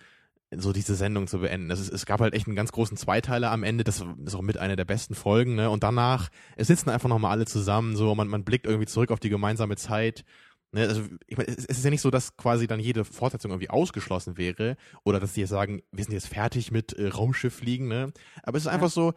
so 0.55 0.73
diese 0.75 0.95
Sendung 0.97 1.29
zu 1.29 1.39
beenden. 1.39 1.71
Es, 1.71 1.89
es 1.89 2.05
gab 2.05 2.21
halt 2.21 2.35
echt 2.35 2.47
einen 2.47 2.57
ganz 2.57 2.73
großen 2.73 2.97
Zweiteiler 2.99 3.51
am 3.51 3.63
Ende, 3.65 3.85
das 3.85 4.05
ist 4.27 4.35
auch 4.35 4.43
mit 4.43 4.59
einer 4.59 4.77
der 4.77 4.85
besten 4.85 5.15
Folgen, 5.15 5.55
ne? 5.55 5.71
Und 5.71 5.83
danach, 5.83 6.29
es 6.57 6.67
sitzen 6.67 6.91
einfach 6.91 7.09
nochmal 7.09 7.31
alle 7.31 7.47
zusammen, 7.47 7.97
so, 7.97 8.15
man, 8.15 8.29
man 8.29 8.45
blickt 8.45 8.67
irgendwie 8.67 8.87
zurück 8.87 9.11
auf 9.13 9.19
die 9.19 9.31
gemeinsame 9.31 9.77
Zeit. 9.77 10.25
Ne? 10.73 10.83
Also, 10.83 11.05
ich 11.27 11.39
meine, 11.39 11.49
es, 11.49 11.57
es 11.65 11.79
ist 11.79 11.85
ja 11.85 11.91
nicht 11.91 12.03
so, 12.03 12.11
dass 12.11 12.37
quasi 12.37 12.67
dann 12.67 12.81
jede 12.81 13.07
Fortsetzung 13.07 13.51
irgendwie 13.51 13.71
ausgeschlossen 13.71 14.37
wäre 14.37 14.77
oder 15.05 15.21
dass 15.21 15.33
die 15.33 15.41
jetzt 15.41 15.49
sagen, 15.49 15.81
wir 15.91 16.05
sind 16.05 16.13
jetzt 16.13 16.29
fertig 16.29 16.71
mit 16.71 16.93
äh, 16.93 17.09
Raumschiff 17.09 17.55
fliegen, 17.55 17.89
ne? 17.89 18.13
Aber 18.43 18.59
es 18.59 18.65
ist 18.65 18.67
Ja. 18.67 18.73
einfach 18.73 18.91
so, 18.91 19.15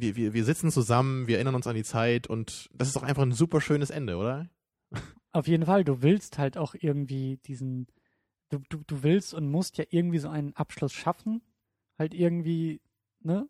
wir, 0.00 0.16
wir, 0.16 0.32
wir 0.34 0.44
sitzen 0.44 0.70
zusammen, 0.70 1.26
wir 1.26 1.36
erinnern 1.36 1.54
uns 1.54 1.66
an 1.66 1.76
die 1.76 1.84
Zeit 1.84 2.26
und 2.26 2.68
das 2.72 2.88
ist 2.88 2.96
doch 2.96 3.02
einfach 3.02 3.22
ein 3.22 3.32
super 3.32 3.60
schönes 3.60 3.90
Ende, 3.90 4.16
oder? 4.16 4.48
Auf 5.32 5.46
jeden 5.46 5.66
Fall, 5.66 5.84
du 5.84 6.02
willst 6.02 6.38
halt 6.38 6.56
auch 6.56 6.74
irgendwie 6.78 7.38
diesen, 7.46 7.86
du, 8.48 8.58
du, 8.68 8.78
du 8.86 9.02
willst 9.02 9.34
und 9.34 9.50
musst 9.50 9.78
ja 9.78 9.84
irgendwie 9.90 10.18
so 10.18 10.28
einen 10.28 10.54
Abschluss 10.56 10.92
schaffen. 10.92 11.42
Halt 11.98 12.14
irgendwie, 12.14 12.80
ne? 13.20 13.48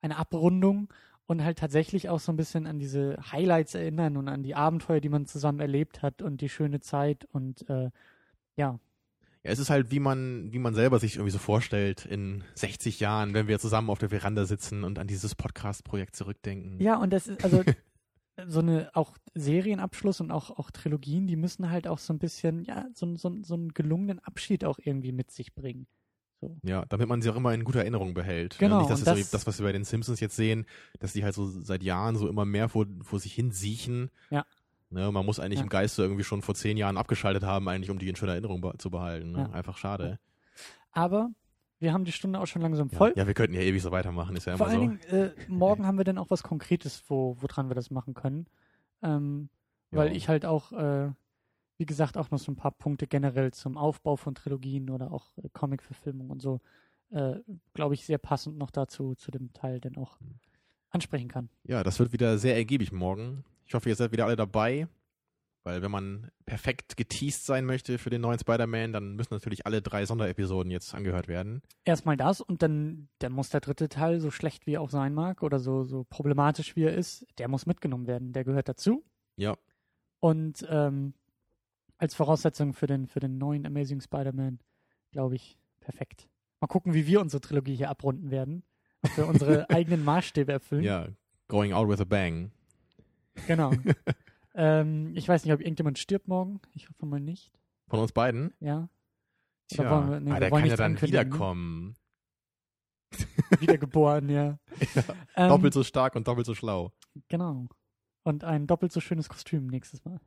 eine 0.00 0.16
Abrundung 0.16 0.92
und 1.26 1.44
halt 1.44 1.58
tatsächlich 1.58 2.08
auch 2.08 2.20
so 2.20 2.32
ein 2.32 2.36
bisschen 2.36 2.66
an 2.66 2.78
diese 2.78 3.16
Highlights 3.32 3.74
erinnern 3.74 4.16
und 4.16 4.28
an 4.28 4.42
die 4.42 4.54
Abenteuer, 4.54 5.00
die 5.00 5.08
man 5.08 5.26
zusammen 5.26 5.60
erlebt 5.60 6.02
hat 6.02 6.22
und 6.22 6.40
die 6.40 6.48
schöne 6.48 6.80
Zeit 6.80 7.26
und 7.32 7.68
äh, 7.68 7.90
ja. 8.56 8.78
Ja, 9.44 9.52
es 9.52 9.58
ist 9.58 9.70
halt, 9.70 9.90
wie 9.90 10.00
man, 10.00 10.52
wie 10.52 10.58
man 10.58 10.74
selber 10.74 10.98
sich 10.98 11.16
irgendwie 11.16 11.30
so 11.30 11.38
vorstellt 11.38 12.04
in 12.06 12.42
60 12.54 13.00
Jahren, 13.00 13.34
wenn 13.34 13.46
wir 13.48 13.58
zusammen 13.58 13.88
auf 13.90 13.98
der 13.98 14.10
Veranda 14.10 14.44
sitzen 14.44 14.84
und 14.84 14.98
an 14.98 15.06
dieses 15.06 15.34
Podcast-Projekt 15.34 16.16
zurückdenken. 16.16 16.80
Ja, 16.80 16.96
und 16.96 17.12
das 17.12 17.28
ist, 17.28 17.44
also 17.44 17.62
so 18.46 18.60
eine 18.60 18.90
auch 18.94 19.16
Serienabschluss 19.34 20.20
und 20.20 20.30
auch, 20.30 20.50
auch 20.58 20.70
Trilogien, 20.70 21.26
die 21.26 21.36
müssen 21.36 21.70
halt 21.70 21.86
auch 21.88 21.98
so 21.98 22.12
ein 22.12 22.18
bisschen, 22.18 22.62
ja, 22.64 22.86
so, 22.94 23.16
so, 23.16 23.36
so 23.42 23.54
einen 23.54 23.72
gelungenen 23.74 24.18
Abschied 24.20 24.64
auch 24.64 24.78
irgendwie 24.82 25.12
mit 25.12 25.30
sich 25.30 25.54
bringen. 25.54 25.86
So. 26.40 26.56
Ja, 26.62 26.84
damit 26.86 27.08
man 27.08 27.20
sie 27.20 27.30
auch 27.30 27.36
immer 27.36 27.52
in 27.52 27.64
guter 27.64 27.80
Erinnerung 27.80 28.14
behält. 28.14 28.58
Genau, 28.58 28.78
Nicht, 28.80 28.90
dass 28.90 29.00
und 29.00 29.08
es 29.08 29.14
so, 29.14 29.20
das- 29.22 29.30
das, 29.30 29.46
was 29.48 29.58
wir 29.58 29.66
bei 29.66 29.72
den 29.72 29.82
Simpsons 29.84 30.20
jetzt 30.20 30.36
sehen, 30.36 30.66
dass 31.00 31.12
die 31.12 31.24
halt 31.24 31.34
so 31.34 31.46
seit 31.48 31.82
Jahren 31.82 32.14
so 32.16 32.28
immer 32.28 32.44
mehr 32.44 32.68
vor, 32.68 32.86
vor 33.02 33.18
sich 33.18 33.32
hin 33.34 33.50
siechen. 33.50 34.10
Ja. 34.30 34.46
Ne, 34.90 35.12
man 35.12 35.26
muss 35.26 35.38
eigentlich 35.38 35.58
Ja. 35.58 35.64
im 35.64 35.68
Geiste 35.68 36.02
irgendwie 36.02 36.24
schon 36.24 36.40
vor 36.42 36.54
zehn 36.54 36.76
Jahren 36.76 36.96
abgeschaltet 36.96 37.42
haben, 37.44 37.68
eigentlich, 37.68 37.90
um 37.90 37.98
die 37.98 38.08
in 38.08 38.16
schöner 38.16 38.32
Erinnerung 38.32 38.60
be 38.60 38.72
zu 38.78 38.90
behalten. 38.90 39.32
Ne? 39.32 39.38
Ja. 39.40 39.50
Einfach 39.50 39.76
schade. 39.76 40.18
Aber 40.92 41.30
wir 41.78 41.92
haben 41.92 42.04
die 42.04 42.12
Stunde 42.12 42.40
auch 42.40 42.46
schon 42.46 42.62
langsam 42.62 42.88
Ja. 42.90 42.96
voll. 42.98 43.12
ja, 43.16 43.26
wir 43.26 43.34
könnten 43.34 43.54
ja 43.54 43.60
ewig 43.60 43.82
so 43.82 43.90
weitermachen, 43.90 44.34
ist 44.34 44.46
ja 44.46 44.56
Vor 44.56 44.68
immer 44.70 44.80
allen 44.80 45.00
so. 45.02 45.08
Dingen, 45.10 45.26
äh, 45.28 45.34
morgen 45.46 45.86
haben 45.86 45.98
wir 45.98 46.04
dann 46.04 46.16
auch 46.18 46.30
was 46.30 46.42
Konkretes, 46.42 47.04
wo, 47.08 47.36
woran 47.40 47.68
wir 47.68 47.74
das 47.74 47.90
machen 47.90 48.14
können. 48.14 48.46
Ähm, 49.02 49.50
weil 49.90 50.08
Ja. 50.08 50.14
ich 50.14 50.28
halt 50.28 50.46
auch, 50.46 50.72
äh, 50.72 51.10
wie 51.76 51.86
gesagt, 51.86 52.16
auch 52.16 52.30
noch 52.30 52.38
so 52.38 52.50
ein 52.50 52.56
paar 52.56 52.72
Punkte 52.72 53.06
generell 53.06 53.52
zum 53.52 53.76
Aufbau 53.76 54.16
von 54.16 54.34
Trilogien 54.34 54.88
oder 54.90 55.12
auch 55.12 55.36
äh, 55.38 55.48
Comic-Verfilmung 55.52 56.30
und 56.30 56.40
so, 56.42 56.60
äh, 57.10 57.36
glaube 57.74 57.94
ich, 57.94 58.04
sehr 58.06 58.18
passend 58.18 58.56
noch 58.58 58.70
dazu, 58.70 59.14
zu 59.14 59.30
dem 59.30 59.52
Teil 59.52 59.80
dann 59.80 59.96
auch 59.96 60.18
Hm. 60.20 60.34
ansprechen 60.90 61.28
kann. 61.28 61.50
Ja, 61.64 61.84
das 61.84 61.98
wird 61.98 62.12
wieder 62.12 62.38
sehr 62.38 62.56
ergiebig 62.56 62.90
morgen. 62.90 63.44
Ich 63.68 63.74
hoffe, 63.74 63.88
ihr 63.88 63.94
seid 63.94 64.12
wieder 64.12 64.24
alle 64.24 64.36
dabei. 64.36 64.88
Weil 65.64 65.82
wenn 65.82 65.90
man 65.90 66.30
perfekt 66.46 66.96
geteased 66.96 67.44
sein 67.44 67.66
möchte 67.66 67.98
für 67.98 68.08
den 68.08 68.22
neuen 68.22 68.38
Spider-Man, 68.38 68.94
dann 68.94 69.16
müssen 69.16 69.34
natürlich 69.34 69.66
alle 69.66 69.82
drei 69.82 70.06
Sonderepisoden 70.06 70.70
jetzt 70.70 70.94
angehört 70.94 71.28
werden. 71.28 71.60
Erstmal 71.84 72.16
das 72.16 72.40
und 72.40 72.62
dann, 72.62 73.08
dann 73.18 73.32
muss 73.32 73.50
der 73.50 73.60
dritte 73.60 73.90
Teil, 73.90 74.20
so 74.20 74.30
schlecht 74.30 74.66
wie 74.66 74.74
er 74.74 74.80
auch 74.80 74.88
sein 74.88 75.12
mag 75.12 75.42
oder 75.42 75.58
so, 75.58 75.84
so 75.84 76.04
problematisch 76.08 76.74
wie 76.74 76.84
er 76.84 76.94
ist, 76.94 77.26
der 77.36 77.48
muss 77.48 77.66
mitgenommen 77.66 78.06
werden. 78.06 78.32
Der 78.32 78.44
gehört 78.44 78.68
dazu. 78.68 79.04
Ja. 79.36 79.56
Und 80.20 80.66
ähm, 80.70 81.12
als 81.98 82.14
Voraussetzung 82.14 82.72
für 82.72 82.86
den, 82.86 83.06
für 83.06 83.20
den 83.20 83.36
neuen 83.36 83.66
Amazing 83.66 84.00
Spider-Man, 84.00 84.60
glaube 85.12 85.34
ich, 85.34 85.58
perfekt. 85.80 86.28
Mal 86.60 86.68
gucken, 86.68 86.94
wie 86.94 87.06
wir 87.06 87.20
unsere 87.20 87.42
Trilogie 87.42 87.74
hier 87.74 87.90
abrunden 87.90 88.30
werden. 88.30 88.62
Ob 89.02 89.16
wir 89.18 89.26
unsere 89.26 89.68
eigenen 89.70 90.02
Maßstäbe 90.02 90.50
erfüllen. 90.50 90.84
Ja, 90.84 91.08
going 91.48 91.74
out 91.74 91.88
with 91.88 92.00
a 92.00 92.04
bang. 92.04 92.52
Genau. 93.46 93.72
ähm, 94.54 95.12
ich 95.14 95.28
weiß 95.28 95.44
nicht, 95.44 95.52
ob 95.52 95.60
irgendjemand 95.60 95.98
stirbt 95.98 96.28
morgen. 96.28 96.60
Ich 96.74 96.88
hoffe 96.88 97.06
mal 97.06 97.20
nicht. 97.20 97.52
Von 97.88 98.00
uns 98.00 98.12
beiden. 98.12 98.52
Ja. 98.60 98.88
Tja, 99.68 99.90
wollen 99.90 100.10
wir- 100.10 100.20
nee, 100.20 100.32
ah, 100.32 100.40
der 100.40 100.50
kann 100.50 100.66
ja 100.66 100.76
dann 100.76 100.92
ne? 100.94 101.02
wiederkommen. 101.02 101.94
Wiedergeboren, 103.60 104.28
ja. 104.30 104.58
Ähm, 105.34 105.48
Doppelt 105.48 105.72
so 105.72 105.82
stark 105.82 106.14
und 106.14 106.28
doppelt 106.28 106.46
so 106.46 106.54
schlau. 106.54 106.92
Genau. 107.28 107.66
Und 108.22 108.44
ein 108.44 108.66
doppelt 108.66 108.92
so 108.92 109.00
schönes 109.00 109.28
Kostüm 109.28 109.66
nächstes 109.66 110.04
Mal. 110.04 110.20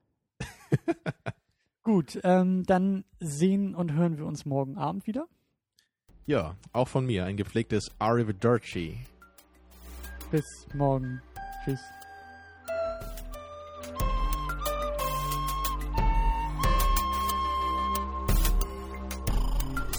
Gut, 1.84 2.20
ähm, 2.24 2.64
dann 2.64 3.06
sehen 3.20 3.76
und 3.76 3.94
hören 3.94 4.18
wir 4.18 4.26
uns 4.26 4.46
morgen 4.46 4.78
Abend 4.78 5.06
wieder. 5.08 5.28
Ja, 6.26 6.56
auch 6.72 6.88
von 6.88 7.06
mir 7.06 7.26
ein 7.26 7.38
gepflegtes 7.38 7.92
Arrivederci. 8.00 8.98
Bis 10.32 10.68
morgen. 10.74 11.22
Tschüss. 11.64 11.82